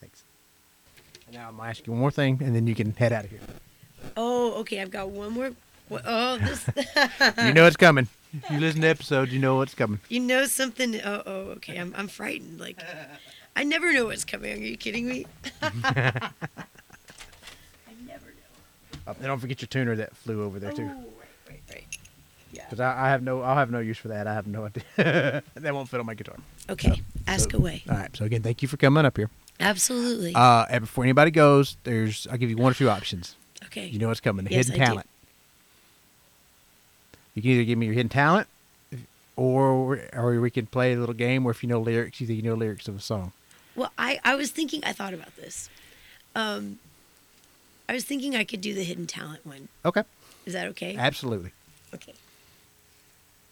Thanks. 0.00 0.22
And 1.26 1.34
now 1.34 1.48
I'm 1.48 1.56
gonna 1.56 1.70
ask 1.70 1.84
you 1.84 1.92
one 1.92 1.98
more 1.98 2.12
thing, 2.12 2.38
and 2.40 2.54
then 2.54 2.68
you 2.68 2.76
can 2.76 2.92
head 2.92 3.12
out 3.12 3.24
of 3.24 3.30
here. 3.30 3.40
Oh, 4.16 4.60
okay. 4.60 4.80
I've 4.80 4.92
got 4.92 5.10
one 5.10 5.32
more. 5.32 5.50
Oh, 5.90 6.38
this. 6.38 6.68
you 7.44 7.52
know 7.52 7.66
it's 7.66 7.76
coming. 7.76 8.06
If 8.32 8.48
you 8.48 8.60
listen 8.60 8.80
to 8.80 8.86
episodes, 8.86 9.32
you 9.32 9.40
know 9.40 9.56
what's 9.56 9.74
coming. 9.74 9.98
You 10.08 10.20
know 10.20 10.46
something? 10.46 11.00
Oh, 11.00 11.22
oh, 11.26 11.32
okay. 11.56 11.78
I'm, 11.78 11.92
I'm 11.96 12.06
frightened. 12.06 12.60
Like, 12.60 12.78
I 13.56 13.64
never 13.64 13.92
know 13.92 14.04
what's 14.04 14.24
coming. 14.24 14.52
Are 14.52 14.56
you 14.64 14.76
kidding 14.76 15.08
me? 15.08 15.26
Oh, 19.06 19.12
and 19.12 19.22
don't 19.22 19.38
forget 19.40 19.60
your 19.60 19.66
tuner 19.68 19.96
that 19.96 20.16
flew 20.16 20.42
over 20.44 20.58
there 20.60 20.72
too. 20.72 20.82
Oh, 20.84 20.94
right, 20.96 21.06
right, 21.48 21.60
right. 21.70 21.84
Yeah. 22.52 22.64
Because 22.64 22.80
I, 22.80 23.06
I 23.06 23.08
have 23.08 23.22
no, 23.22 23.40
I'll 23.42 23.56
have 23.56 23.70
no 23.70 23.80
use 23.80 23.98
for 23.98 24.08
that. 24.08 24.26
I 24.26 24.34
have 24.34 24.46
no 24.46 24.66
idea. 24.66 25.42
that 25.54 25.74
won't 25.74 25.88
fit 25.88 25.98
on 26.00 26.06
my 26.06 26.14
guitar. 26.14 26.36
Okay. 26.70 27.02
Ask 27.26 27.50
So- 27.52 27.58
away. 27.58 27.82
All 27.88 27.96
right. 27.96 28.14
So 28.16 28.24
again, 28.24 28.42
thank 28.42 28.62
you 28.62 28.68
for 28.68 28.76
coming 28.76 29.04
up 29.04 29.16
here. 29.16 29.30
Absolutely. 29.60 30.34
Uh, 30.34 30.66
and 30.70 30.82
before 30.82 31.04
anybody 31.04 31.30
goes, 31.30 31.76
there's 31.84 32.26
I'll 32.28 32.36
give 32.38 32.50
you 32.50 32.56
one 32.56 32.72
or 32.72 32.74
two 32.74 32.90
options. 32.90 33.36
okay. 33.66 33.86
You 33.86 33.98
know 33.98 34.08
what's 34.08 34.20
coming. 34.20 34.44
The 34.44 34.50
Yes, 34.52 34.66
hidden 34.66 34.82
I 34.82 34.84
do. 34.84 34.88
talent. 34.90 35.06
You 37.34 37.42
can 37.42 37.50
either 37.52 37.64
give 37.64 37.78
me 37.78 37.86
your 37.86 37.94
hidden 37.94 38.10
talent, 38.10 38.46
or 39.36 40.00
or 40.12 40.38
we 40.40 40.50
can 40.50 40.66
play 40.66 40.92
a 40.92 40.98
little 40.98 41.14
game 41.14 41.44
where 41.44 41.52
if 41.52 41.62
you 41.62 41.68
know 41.68 41.80
lyrics, 41.80 42.20
you 42.20 42.26
think 42.26 42.36
you 42.36 42.42
know 42.42 42.54
lyrics 42.54 42.88
of 42.88 42.96
a 42.96 43.00
song. 43.00 43.32
Well, 43.74 43.90
I, 43.96 44.20
I 44.22 44.34
was 44.34 44.50
thinking, 44.50 44.84
I 44.84 44.92
thought 44.92 45.14
about 45.14 45.34
this. 45.36 45.70
Um, 46.34 46.78
I 47.92 47.94
was 47.94 48.04
thinking 48.04 48.34
I 48.34 48.44
could 48.44 48.62
do 48.62 48.72
the 48.72 48.84
hidden 48.84 49.06
talent 49.06 49.44
one. 49.44 49.68
Okay. 49.84 50.02
Is 50.46 50.54
that 50.54 50.66
okay? 50.68 50.96
Absolutely. 50.96 51.52
Okay. 51.92 52.14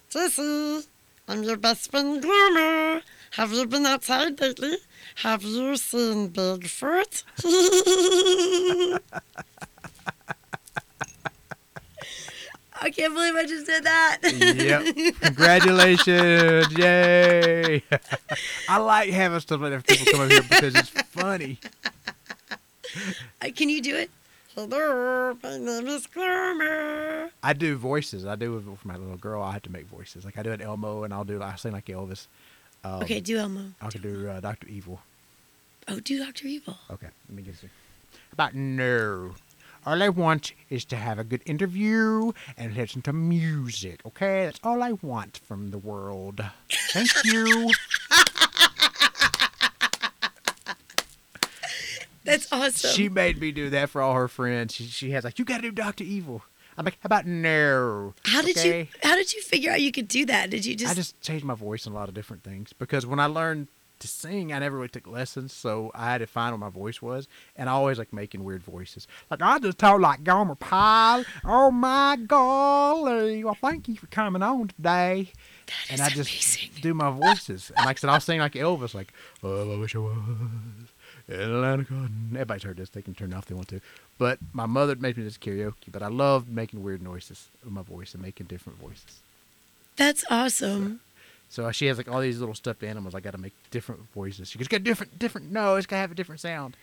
Jesse, 0.09 0.81
I'm 1.27 1.43
your 1.43 1.57
best 1.57 1.91
friend 1.91 2.19
Gloomer. 2.19 3.03
Have 3.33 3.53
you 3.53 3.67
been 3.67 3.85
outside 3.85 4.41
lately? 4.41 4.77
Have 5.17 5.43
you 5.43 5.77
seen 5.77 6.31
Bigfoot? 6.31 7.21
I 12.81 12.89
can't 12.89 13.13
believe 13.13 13.35
I 13.35 13.45
just 13.45 13.67
did 13.67 13.83
that. 13.83 14.17
Yep. 14.23 14.95
Congratulations. 15.21 16.79
Yay. 16.79 17.83
I 18.67 18.77
like 18.79 19.11
having 19.11 19.39
stuff 19.39 19.61
like 19.61 19.69
that 19.69 19.81
for 19.81 19.95
people 19.95 20.11
come 20.13 20.21
over 20.21 20.33
here 20.33 20.41
because 20.41 20.73
it's 20.73 20.89
funny. 20.89 21.59
Uh, 23.39 23.49
Can 23.55 23.69
you 23.69 23.83
do 23.83 23.95
it? 23.95 24.09
Hello, 24.55 25.37
my 25.41 25.57
name 25.57 25.87
is. 25.87 26.07
I 27.41 27.53
do 27.57 27.77
voices. 27.77 28.25
I 28.25 28.35
do 28.35 28.57
it 28.57 28.77
for 28.77 28.87
my 28.87 28.97
little 28.97 29.15
girl. 29.15 29.41
I 29.41 29.53
have 29.53 29.61
to 29.63 29.71
make 29.71 29.85
voices. 29.87 30.25
Like 30.25 30.37
I 30.37 30.43
do 30.43 30.51
an 30.51 30.61
Elmo, 30.61 31.03
and 31.03 31.13
I'll 31.13 31.23
do. 31.23 31.41
I 31.41 31.55
sing 31.55 31.71
like 31.71 31.85
Elvis. 31.85 32.27
Um, 32.83 33.01
Okay, 33.03 33.21
do 33.21 33.37
Elmo. 33.37 33.71
I 33.81 33.89
can 33.89 34.01
do 34.01 34.27
uh, 34.29 34.41
Doctor 34.41 34.67
Evil. 34.67 34.99
Oh, 35.87 36.01
do 36.01 36.19
Doctor 36.19 36.47
Evil. 36.47 36.75
Okay, 36.91 37.07
let 37.29 37.35
me 37.35 37.43
get 37.43 37.61
this. 37.61 37.69
About 38.33 38.53
no. 38.53 39.35
All 39.85 40.03
I 40.03 40.09
want 40.09 40.51
is 40.69 40.83
to 40.85 40.95
have 40.97 41.17
a 41.17 41.23
good 41.23 41.41
interview 41.45 42.33
and 42.57 42.75
listen 42.75 43.01
to 43.03 43.13
music. 43.13 44.01
Okay, 44.05 44.45
that's 44.45 44.59
all 44.63 44.83
I 44.83 44.91
want 45.01 45.39
from 45.45 45.71
the 45.71 45.77
world. 45.77 46.43
Thank 46.91 47.09
you. 47.23 47.71
That's 52.23 52.51
awesome. 52.51 52.91
She 52.91 53.09
made 53.09 53.39
me 53.39 53.51
do 53.51 53.69
that 53.71 53.89
for 53.89 54.01
all 54.01 54.13
her 54.13 54.27
friends. 54.27 54.75
She, 54.75 54.85
she 54.85 55.11
has 55.11 55.23
like, 55.23 55.39
you 55.39 55.45
gotta 55.45 55.63
do 55.63 55.71
Doctor 55.71 56.03
Evil. 56.03 56.43
I'm 56.77 56.85
like, 56.85 56.97
how 57.01 57.07
about 57.07 57.25
no? 57.25 58.13
how 58.23 58.41
did 58.41 58.57
okay? 58.57 58.79
you 58.79 58.87
How 59.03 59.15
did 59.15 59.33
you 59.33 59.41
figure 59.41 59.71
out 59.71 59.81
you 59.81 59.91
could 59.91 60.07
do 60.07 60.25
that? 60.27 60.49
Did 60.49 60.65
you 60.65 60.75
just? 60.75 60.91
I 60.91 60.95
just 60.95 61.19
changed 61.21 61.43
my 61.45 61.53
voice 61.53 61.85
in 61.85 61.91
a 61.91 61.95
lot 61.95 62.07
of 62.09 62.15
different 62.15 62.43
things 62.43 62.73
because 62.73 63.05
when 63.05 63.19
I 63.19 63.25
learned 63.25 63.67
to 63.99 64.07
sing, 64.07 64.51
I 64.51 64.59
never 64.59 64.77
really 64.77 64.89
took 64.89 65.05
lessons, 65.07 65.53
so 65.53 65.91
I 65.93 66.05
had 66.11 66.17
to 66.19 66.27
find 66.27 66.53
what 66.53 66.59
my 66.59 66.69
voice 66.69 67.01
was, 67.01 67.27
and 67.55 67.69
I 67.69 67.73
always 67.73 67.97
like 67.99 68.11
making 68.11 68.43
weird 68.43 68.63
voices. 68.63 69.07
Like 69.29 69.41
I 69.41 69.59
just 69.59 69.77
talk 69.77 69.99
like 69.99 70.23
Gomer 70.23 70.55
Pyle. 70.55 71.23
Oh 71.45 71.71
my 71.71 72.17
golly! 72.25 73.43
Well, 73.43 73.57
thank 73.61 73.87
you 73.87 73.95
for 73.95 74.07
coming 74.07 74.41
on 74.41 74.69
today. 74.69 75.31
That 75.67 75.91
and 75.91 75.99
is 75.99 76.01
I 76.01 76.09
just 76.09 76.29
amazing. 76.31 76.81
do 76.81 76.93
my 76.93 77.11
voices. 77.11 77.71
And 77.77 77.85
like 77.85 77.97
I 77.97 77.99
said, 77.99 78.09
I'll 78.09 78.19
sing 78.19 78.39
like 78.39 78.53
Elvis, 78.53 78.93
like 78.93 79.13
"Oh, 79.43 79.73
I 79.73 79.77
wish 79.77 79.95
I 79.95 79.99
was 79.99 80.17
Atlanta 81.31 81.83
Garden." 81.83 82.29
Everybody's 82.33 82.63
heard 82.63 82.77
this; 82.77 82.89
they 82.89 83.01
can 83.01 83.13
turn 83.13 83.31
it 83.31 83.35
off 83.35 83.43
if 83.43 83.49
they 83.49 83.55
want 83.55 83.67
to. 83.69 83.81
But 84.17 84.39
my 84.53 84.65
mother 84.65 84.95
made 84.95 85.17
me 85.17 85.23
this 85.23 85.37
karaoke, 85.37 85.91
but 85.91 86.03
I 86.03 86.07
love 86.07 86.49
making 86.49 86.83
weird 86.83 87.01
noises 87.01 87.49
with 87.63 87.73
my 87.73 87.81
voice 87.81 88.13
and 88.13 88.21
making 88.21 88.47
different 88.47 88.79
voices. 88.79 89.19
That's 89.95 90.23
awesome. 90.29 91.01
So 91.49 91.69
she 91.71 91.87
has 91.87 91.97
like 91.97 92.09
all 92.09 92.21
these 92.21 92.39
little 92.39 92.55
stuffed 92.55 92.83
animals. 92.83 93.13
I 93.13 93.19
got 93.19 93.31
to 93.31 93.37
make 93.37 93.53
different 93.71 94.09
voices. 94.13 94.49
She 94.49 94.57
goes, 94.57 94.67
"Got 94.67 94.83
different, 94.83 95.19
different. 95.19 95.51
No, 95.51 95.75
it's 95.75 95.85
gotta 95.85 96.01
have 96.01 96.11
a 96.11 96.15
different 96.15 96.39
sound." 96.41 96.77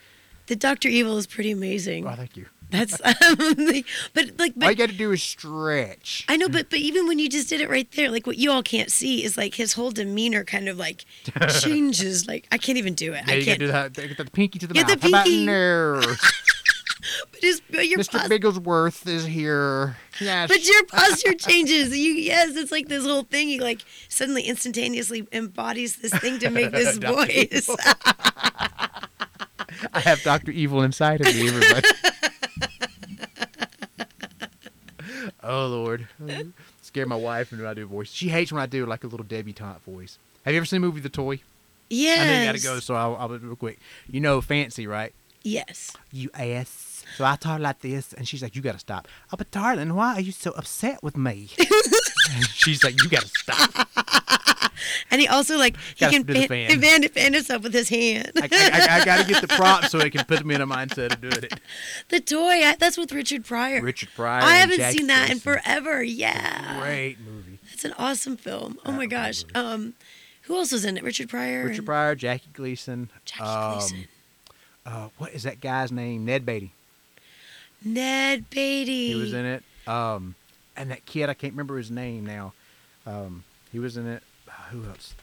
The 0.48 0.56
Doctor 0.56 0.88
Evil 0.88 1.18
is 1.18 1.26
pretty 1.26 1.50
amazing. 1.50 2.06
Oh, 2.06 2.14
thank 2.14 2.36
you. 2.36 2.46
That's 2.70 2.94
um, 3.04 3.36
like, 3.56 3.86
but 4.12 4.30
all 4.62 4.70
you 4.70 4.76
got 4.76 4.90
to 4.90 4.96
do 4.96 5.10
is 5.12 5.22
stretch. 5.22 6.26
I 6.28 6.36
know, 6.36 6.48
but 6.48 6.68
but 6.68 6.78
even 6.80 7.06
when 7.06 7.18
you 7.18 7.28
just 7.28 7.48
did 7.48 7.60
it 7.60 7.70
right 7.70 7.90
there, 7.92 8.10
like 8.10 8.26
what 8.26 8.36
you 8.36 8.50
all 8.50 8.62
can't 8.62 8.90
see 8.90 9.24
is 9.24 9.36
like 9.38 9.54
his 9.54 9.72
whole 9.72 9.90
demeanor 9.90 10.44
kind 10.44 10.68
of 10.68 10.76
like 10.76 11.04
changes. 11.60 12.26
Like 12.26 12.46
I 12.52 12.58
can't 12.58 12.76
even 12.78 12.94
do 12.94 13.14
it. 13.14 13.24
yeah, 13.26 13.34
I 13.34 13.36
you 13.36 13.44
can't. 13.44 13.58
do 13.58 13.68
that. 13.68 13.94
Get 13.94 14.16
the 14.16 14.24
pinky 14.26 14.58
to 14.58 14.66
the 14.66 14.74
Get 14.74 14.86
the 14.86 14.94
mouth. 14.96 15.02
How 15.02 15.08
about 15.08 15.24
pinky. 15.26 16.16
But, 17.32 17.40
his, 17.42 17.62
but 17.70 17.88
your 17.88 18.00
Mr. 18.00 18.18
pos- 18.18 18.28
Bigglesworth 18.28 19.06
is 19.06 19.24
here. 19.24 19.96
Yes. 20.20 20.48
but 20.48 20.66
your 20.66 20.84
posture 20.86 21.32
changes. 21.32 21.96
You 21.96 22.12
yes, 22.12 22.54
it's 22.56 22.70
like 22.72 22.88
this 22.88 23.04
whole 23.04 23.22
thing. 23.22 23.48
He 23.48 23.60
like 23.60 23.82
suddenly 24.08 24.42
instantaneously 24.42 25.26
embodies 25.32 25.96
this 25.96 26.12
thing 26.18 26.38
to 26.40 26.50
make 26.50 26.70
this 26.70 26.98
voice. 26.98 27.70
I 29.92 30.00
have 30.00 30.22
Doctor 30.22 30.50
Evil 30.50 30.82
inside 30.82 31.20
of 31.20 31.26
me, 31.26 31.48
everybody. 31.48 31.88
oh 35.42 35.66
Lord, 35.66 36.08
scare 36.82 37.06
my 37.06 37.16
wife 37.16 37.52
when 37.52 37.64
I 37.64 37.74
do 37.74 37.84
a 37.84 37.86
voice. 37.86 38.10
She 38.10 38.28
hates 38.28 38.52
when 38.52 38.62
I 38.62 38.66
do 38.66 38.86
like 38.86 39.04
a 39.04 39.06
little 39.06 39.26
debutante 39.26 39.82
voice. 39.84 40.18
Have 40.44 40.54
you 40.54 40.58
ever 40.58 40.66
seen 40.66 40.80
the 40.80 40.86
movie 40.86 41.00
The 41.00 41.08
Toy? 41.08 41.40
yes. 41.90 42.20
I 42.20 42.26
know 42.26 42.38
you 42.40 42.46
got 42.46 42.56
to 42.56 42.62
go, 42.62 42.80
so 42.80 42.94
I'll, 42.94 43.16
I'll 43.16 43.28
do 43.28 43.34
it 43.34 43.42
real 43.42 43.56
quick. 43.56 43.78
You 44.10 44.20
know 44.20 44.40
Fancy, 44.40 44.86
right? 44.86 45.12
Yes. 45.48 45.96
You 46.12 46.30
ass. 46.34 47.04
So 47.16 47.24
I 47.24 47.36
talk 47.36 47.60
like 47.60 47.80
this, 47.80 48.12
and 48.12 48.28
she's 48.28 48.42
like, 48.42 48.54
"You 48.54 48.62
got 48.62 48.72
to 48.72 48.78
stop." 48.78 49.08
Oh, 49.32 49.36
but 49.36 49.50
darling, 49.50 49.94
why 49.94 50.14
are 50.14 50.20
you 50.20 50.32
so 50.32 50.50
upset 50.52 51.02
with 51.02 51.16
me? 51.16 51.48
and 51.58 52.46
she's 52.48 52.84
like, 52.84 53.02
"You 53.02 53.08
got 53.08 53.22
to 53.22 53.28
stop." 53.28 53.88
And 55.10 55.20
he 55.20 55.26
also 55.26 55.56
like 55.56 55.76
he 55.96 56.00
Gotta 56.00 56.22
can 56.22 56.24
fan, 56.24 56.48
fan. 56.48 56.80
fan, 56.80 57.08
fan 57.08 57.32
himself 57.32 57.62
with 57.62 57.72
his 57.72 57.88
hand. 57.88 58.30
I, 58.36 58.48
I, 58.52 59.00
I, 59.00 59.04
got 59.04 59.20
to 59.20 59.32
get 59.32 59.40
the 59.40 59.48
props 59.48 59.90
so 59.90 59.98
it 59.98 60.12
can 60.12 60.24
put 60.24 60.44
me 60.46 60.54
in 60.54 60.60
a 60.60 60.66
mindset 60.66 61.12
of 61.12 61.20
doing 61.20 61.44
it. 61.44 61.60
the 62.10 62.20
toy. 62.20 62.64
I, 62.64 62.76
that's 62.78 62.96
with 62.96 63.12
Richard 63.12 63.44
Pryor. 63.44 63.82
Richard 63.82 64.10
Pryor. 64.14 64.42
I 64.42 64.56
haven't 64.56 64.78
Jackie 64.78 64.98
seen 64.98 65.06
that 65.08 65.30
in 65.30 65.40
forever. 65.40 66.02
Yeah. 66.02 66.80
Great 66.80 67.18
movie. 67.20 67.58
That's 67.70 67.84
an 67.84 67.94
awesome 67.98 68.36
film. 68.36 68.78
Oh 68.84 68.92
my 68.92 69.06
gosh. 69.06 69.44
Um, 69.54 69.94
who 70.42 70.56
else 70.56 70.72
was 70.72 70.84
in 70.84 70.96
it? 70.96 71.02
Richard 71.02 71.28
Pryor. 71.28 71.64
Richard 71.64 71.86
Pryor, 71.86 72.14
Jackie 72.14 72.50
Gleason. 72.52 73.10
Jackie 73.24 73.44
um, 73.44 73.78
Gleason. 73.78 74.08
Uh, 74.88 75.08
what 75.18 75.32
is 75.34 75.42
that 75.42 75.60
guy's 75.60 75.92
name? 75.92 76.24
Ned 76.24 76.46
Beatty. 76.46 76.72
Ned 77.84 78.48
Beatty. 78.48 79.08
He 79.08 79.14
was 79.14 79.34
in 79.34 79.44
it. 79.44 79.62
Um, 79.86 80.34
and 80.78 80.90
that 80.90 81.04
kid, 81.04 81.28
I 81.28 81.34
can't 81.34 81.52
remember 81.52 81.76
his 81.76 81.90
name 81.90 82.24
now. 82.24 82.54
Um, 83.06 83.44
he 83.70 83.78
was 83.78 83.98
in 83.98 84.06
it. 84.08 84.22
Uh, 84.48 84.52
who 84.70 84.88
else? 84.88 85.14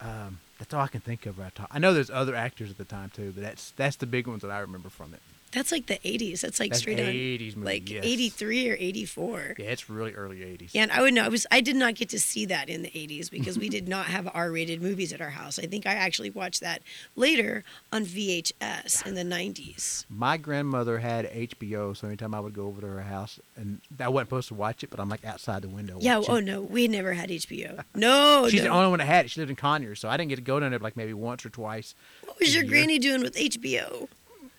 Um, 0.00 0.40
that's 0.58 0.72
all 0.72 0.80
I 0.80 0.86
can 0.88 1.02
think 1.02 1.26
of 1.26 1.38
right 1.38 1.52
now. 1.58 1.66
I 1.70 1.78
know 1.78 1.92
there's 1.92 2.08
other 2.08 2.34
actors 2.34 2.70
at 2.70 2.78
the 2.78 2.84
time 2.84 3.10
too, 3.14 3.32
but 3.34 3.42
that's 3.42 3.72
that's 3.72 3.96
the 3.96 4.06
big 4.06 4.26
ones 4.26 4.40
that 4.40 4.50
I 4.50 4.60
remember 4.60 4.88
from 4.88 5.12
it. 5.12 5.20
That's 5.52 5.72
like 5.72 5.86
the 5.86 5.98
80s. 5.98 6.40
That's 6.40 6.60
like 6.60 6.70
That's 6.70 6.80
straight 6.80 7.00
on 7.00 7.06
80s 7.06 7.56
movie, 7.56 7.66
like 7.66 7.90
yes. 7.90 8.04
83 8.04 8.70
or 8.70 8.76
84. 8.78 9.54
Yeah, 9.58 9.66
it's 9.66 9.88
really 9.88 10.12
early 10.12 10.38
'80s. 10.38 10.70
Yeah, 10.72 10.82
and 10.82 10.92
I 10.92 11.00
would 11.02 11.14
know. 11.14 11.24
I 11.24 11.28
was. 11.28 11.46
I 11.50 11.60
did 11.60 11.76
not 11.76 11.94
get 11.94 12.08
to 12.10 12.20
see 12.20 12.46
that 12.46 12.68
in 12.68 12.82
the 12.82 12.90
'80s 12.90 13.30
because 13.30 13.58
we 13.58 13.68
did 13.68 13.88
not 13.88 14.06
have 14.06 14.28
R-rated 14.32 14.82
movies 14.82 15.12
at 15.12 15.20
our 15.20 15.30
house. 15.30 15.58
I 15.58 15.62
think 15.62 15.86
I 15.86 15.94
actually 15.94 16.30
watched 16.30 16.60
that 16.60 16.82
later 17.16 17.64
on 17.92 18.04
VHS 18.04 19.06
in 19.06 19.14
the 19.14 19.22
'90s. 19.22 20.04
My 20.08 20.36
grandmother 20.36 20.98
had 20.98 21.30
HBO, 21.32 21.96
so 21.96 22.06
anytime 22.06 22.34
I 22.34 22.40
would 22.40 22.54
go 22.54 22.66
over 22.66 22.80
to 22.80 22.86
her 22.86 23.02
house, 23.02 23.40
and 23.56 23.80
I 23.98 24.08
wasn't 24.08 24.28
supposed 24.28 24.48
to 24.48 24.54
watch 24.54 24.84
it, 24.84 24.90
but 24.90 25.00
I'm 25.00 25.08
like 25.08 25.24
outside 25.24 25.62
the 25.62 25.68
window. 25.68 25.98
Yeah. 26.00 26.18
watching. 26.18 26.34
Oh 26.34 26.40
no, 26.40 26.62
we 26.62 26.88
never 26.88 27.12
had 27.14 27.30
HBO. 27.30 27.84
No. 27.94 28.48
She's 28.50 28.62
the 28.62 28.68
only 28.68 28.90
one 28.90 28.98
that 28.98 29.06
had 29.06 29.24
it. 29.24 29.30
She 29.30 29.40
lived 29.40 29.50
in 29.50 29.56
Conyers, 29.56 30.00
so 30.00 30.08
I 30.08 30.16
didn't 30.16 30.30
get 30.30 30.36
to 30.36 30.42
go 30.42 30.60
down 30.60 30.70
there 30.70 30.78
like 30.78 30.96
maybe 30.96 31.14
once 31.14 31.44
or 31.44 31.50
twice. 31.50 31.94
What 32.24 32.38
was 32.38 32.54
your 32.54 32.64
year. 32.64 32.70
granny 32.70 32.98
doing 32.98 33.22
with 33.22 33.34
HBO? 33.36 34.08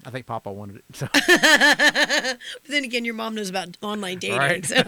I 0.06 0.10
think 0.12 0.26
Papa 0.26 0.52
wanted 0.52 0.78
it. 0.78 0.86
So 0.94 1.08
But 1.14 1.24
then 2.70 2.84
again, 2.84 3.04
your 3.06 3.16
mom 3.16 3.36
knows 3.36 3.50
about 3.50 3.78
online 3.82 4.20
dating. 4.20 4.38
Right. 4.38 4.66
So. 4.66 4.76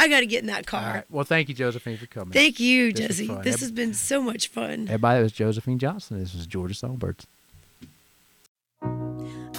I 0.00 0.06
got 0.08 0.20
to 0.20 0.26
get 0.26 0.42
in 0.42 0.46
that 0.46 0.64
car. 0.66 0.80
All 0.80 0.94
right. 0.94 1.04
Well, 1.10 1.24
thank 1.24 1.48
you, 1.48 1.56
Josephine, 1.56 1.96
for 1.96 2.06
coming. 2.06 2.30
Thank 2.32 2.60
you, 2.60 2.92
This 2.92 3.18
Jesse. 3.18 3.26
This 3.42 3.54
Ev- 3.54 3.60
has 3.60 3.72
been 3.72 3.94
so 3.94 4.22
much 4.22 4.46
fun. 4.48 4.82
Everybody, 4.86 5.20
it 5.20 5.22
was 5.24 5.32
Josephine 5.32 5.78
Johnson. 5.78 6.20
This 6.20 6.34
was 6.34 6.46
Georgia 6.46 6.74
Songbirds. 6.74 7.26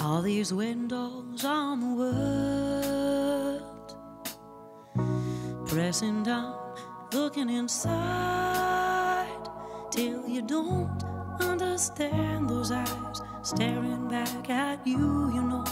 All 0.00 0.22
these 0.22 0.50
windows 0.52 1.44
on 1.44 1.80
the 1.80 1.94
world, 4.96 5.68
pressing 5.68 6.22
down, 6.22 6.56
looking 7.12 7.50
inside, 7.50 9.26
till 9.90 10.26
you 10.26 10.40
don't 10.40 11.04
understand 11.42 12.48
those 12.48 12.72
eyes 12.72 13.22
staring 13.42 14.08
back 14.08 14.50
at 14.50 14.86
you. 14.86 15.32
You 15.34 15.42
know 15.42 15.64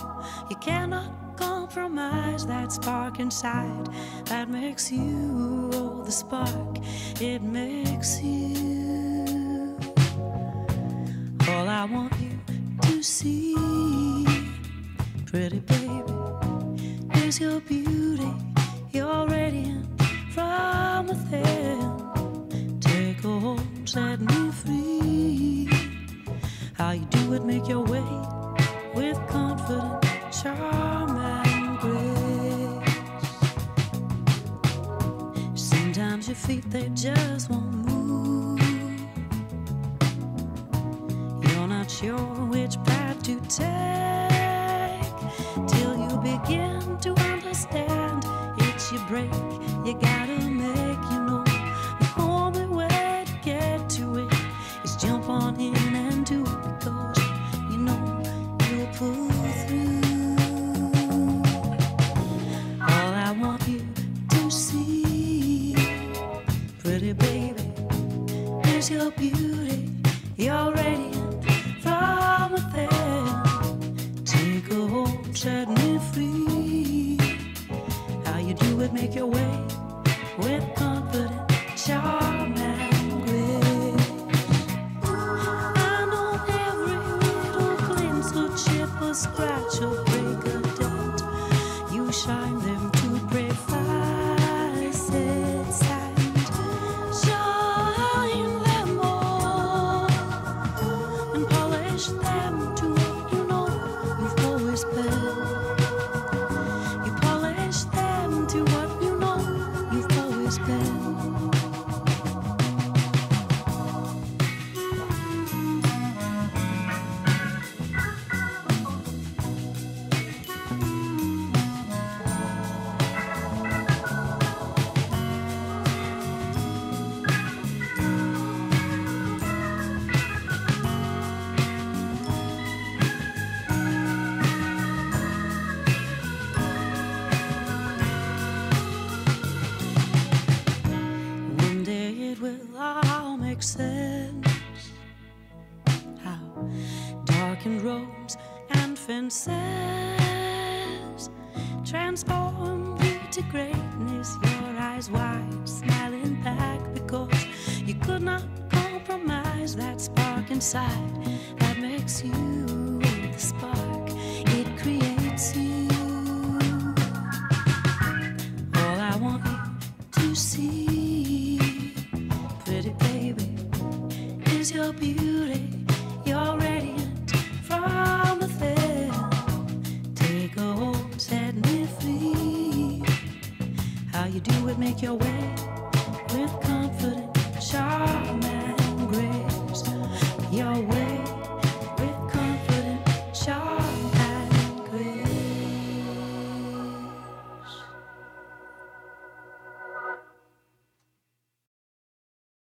you 0.51 0.57
cannot 0.57 1.36
compromise 1.36 2.47
that 2.47 2.73
spark 2.73 3.20
inside 3.20 3.89
that 4.27 4.49
makes 4.49 4.90
you 4.90 5.70
oh, 5.74 6.03
the 6.05 6.12
spark. 6.12 6.78
It 7.20 7.43
makes 7.43 8.23
you. 8.23 9.78
All 11.49 11.69
I 11.69 11.85
want 11.85 12.12
you 12.20 12.39
to 12.82 13.03
see, 13.03 13.55
pretty 15.27 15.61
baby, 15.61 16.03
is 17.24 17.40
your 17.40 17.61
beauty, 17.61 18.32
your 18.93 19.27
radiant 19.28 19.86
from 20.32 21.07
within. 21.07 21.98
Take 23.20 23.89
set 23.89 24.20
me 24.20 24.53
free. 24.53 25.69
How 26.74 26.93
you 26.93 27.05
do 27.07 27.32
it, 27.32 27.45
make 27.45 27.66
your 27.66 27.82
way 27.82 28.05
with 28.95 29.19
confidence, 29.27 30.40
charm, 30.40 31.16
and 31.16 31.78
grace. 31.81 32.95
Sometimes 35.55 36.28
your 36.28 36.36
feet 36.36 36.70
they 36.70 36.89
just 36.90 37.51
won't 37.51 37.74
move. 37.86 38.61
You're 41.43 41.66
not 41.66 41.90
sure 41.90 42.19
which 42.53 42.77
path 42.85 43.20
to 43.24 43.40
take 43.49 45.11
till 45.66 45.97
you 45.99 46.16
begin 46.23 46.99
to 46.99 47.15
understand. 47.32 48.24
It's 48.59 48.93
your 48.93 49.03
break, 49.09 49.32
you 49.85 49.95
gotta 50.01 50.28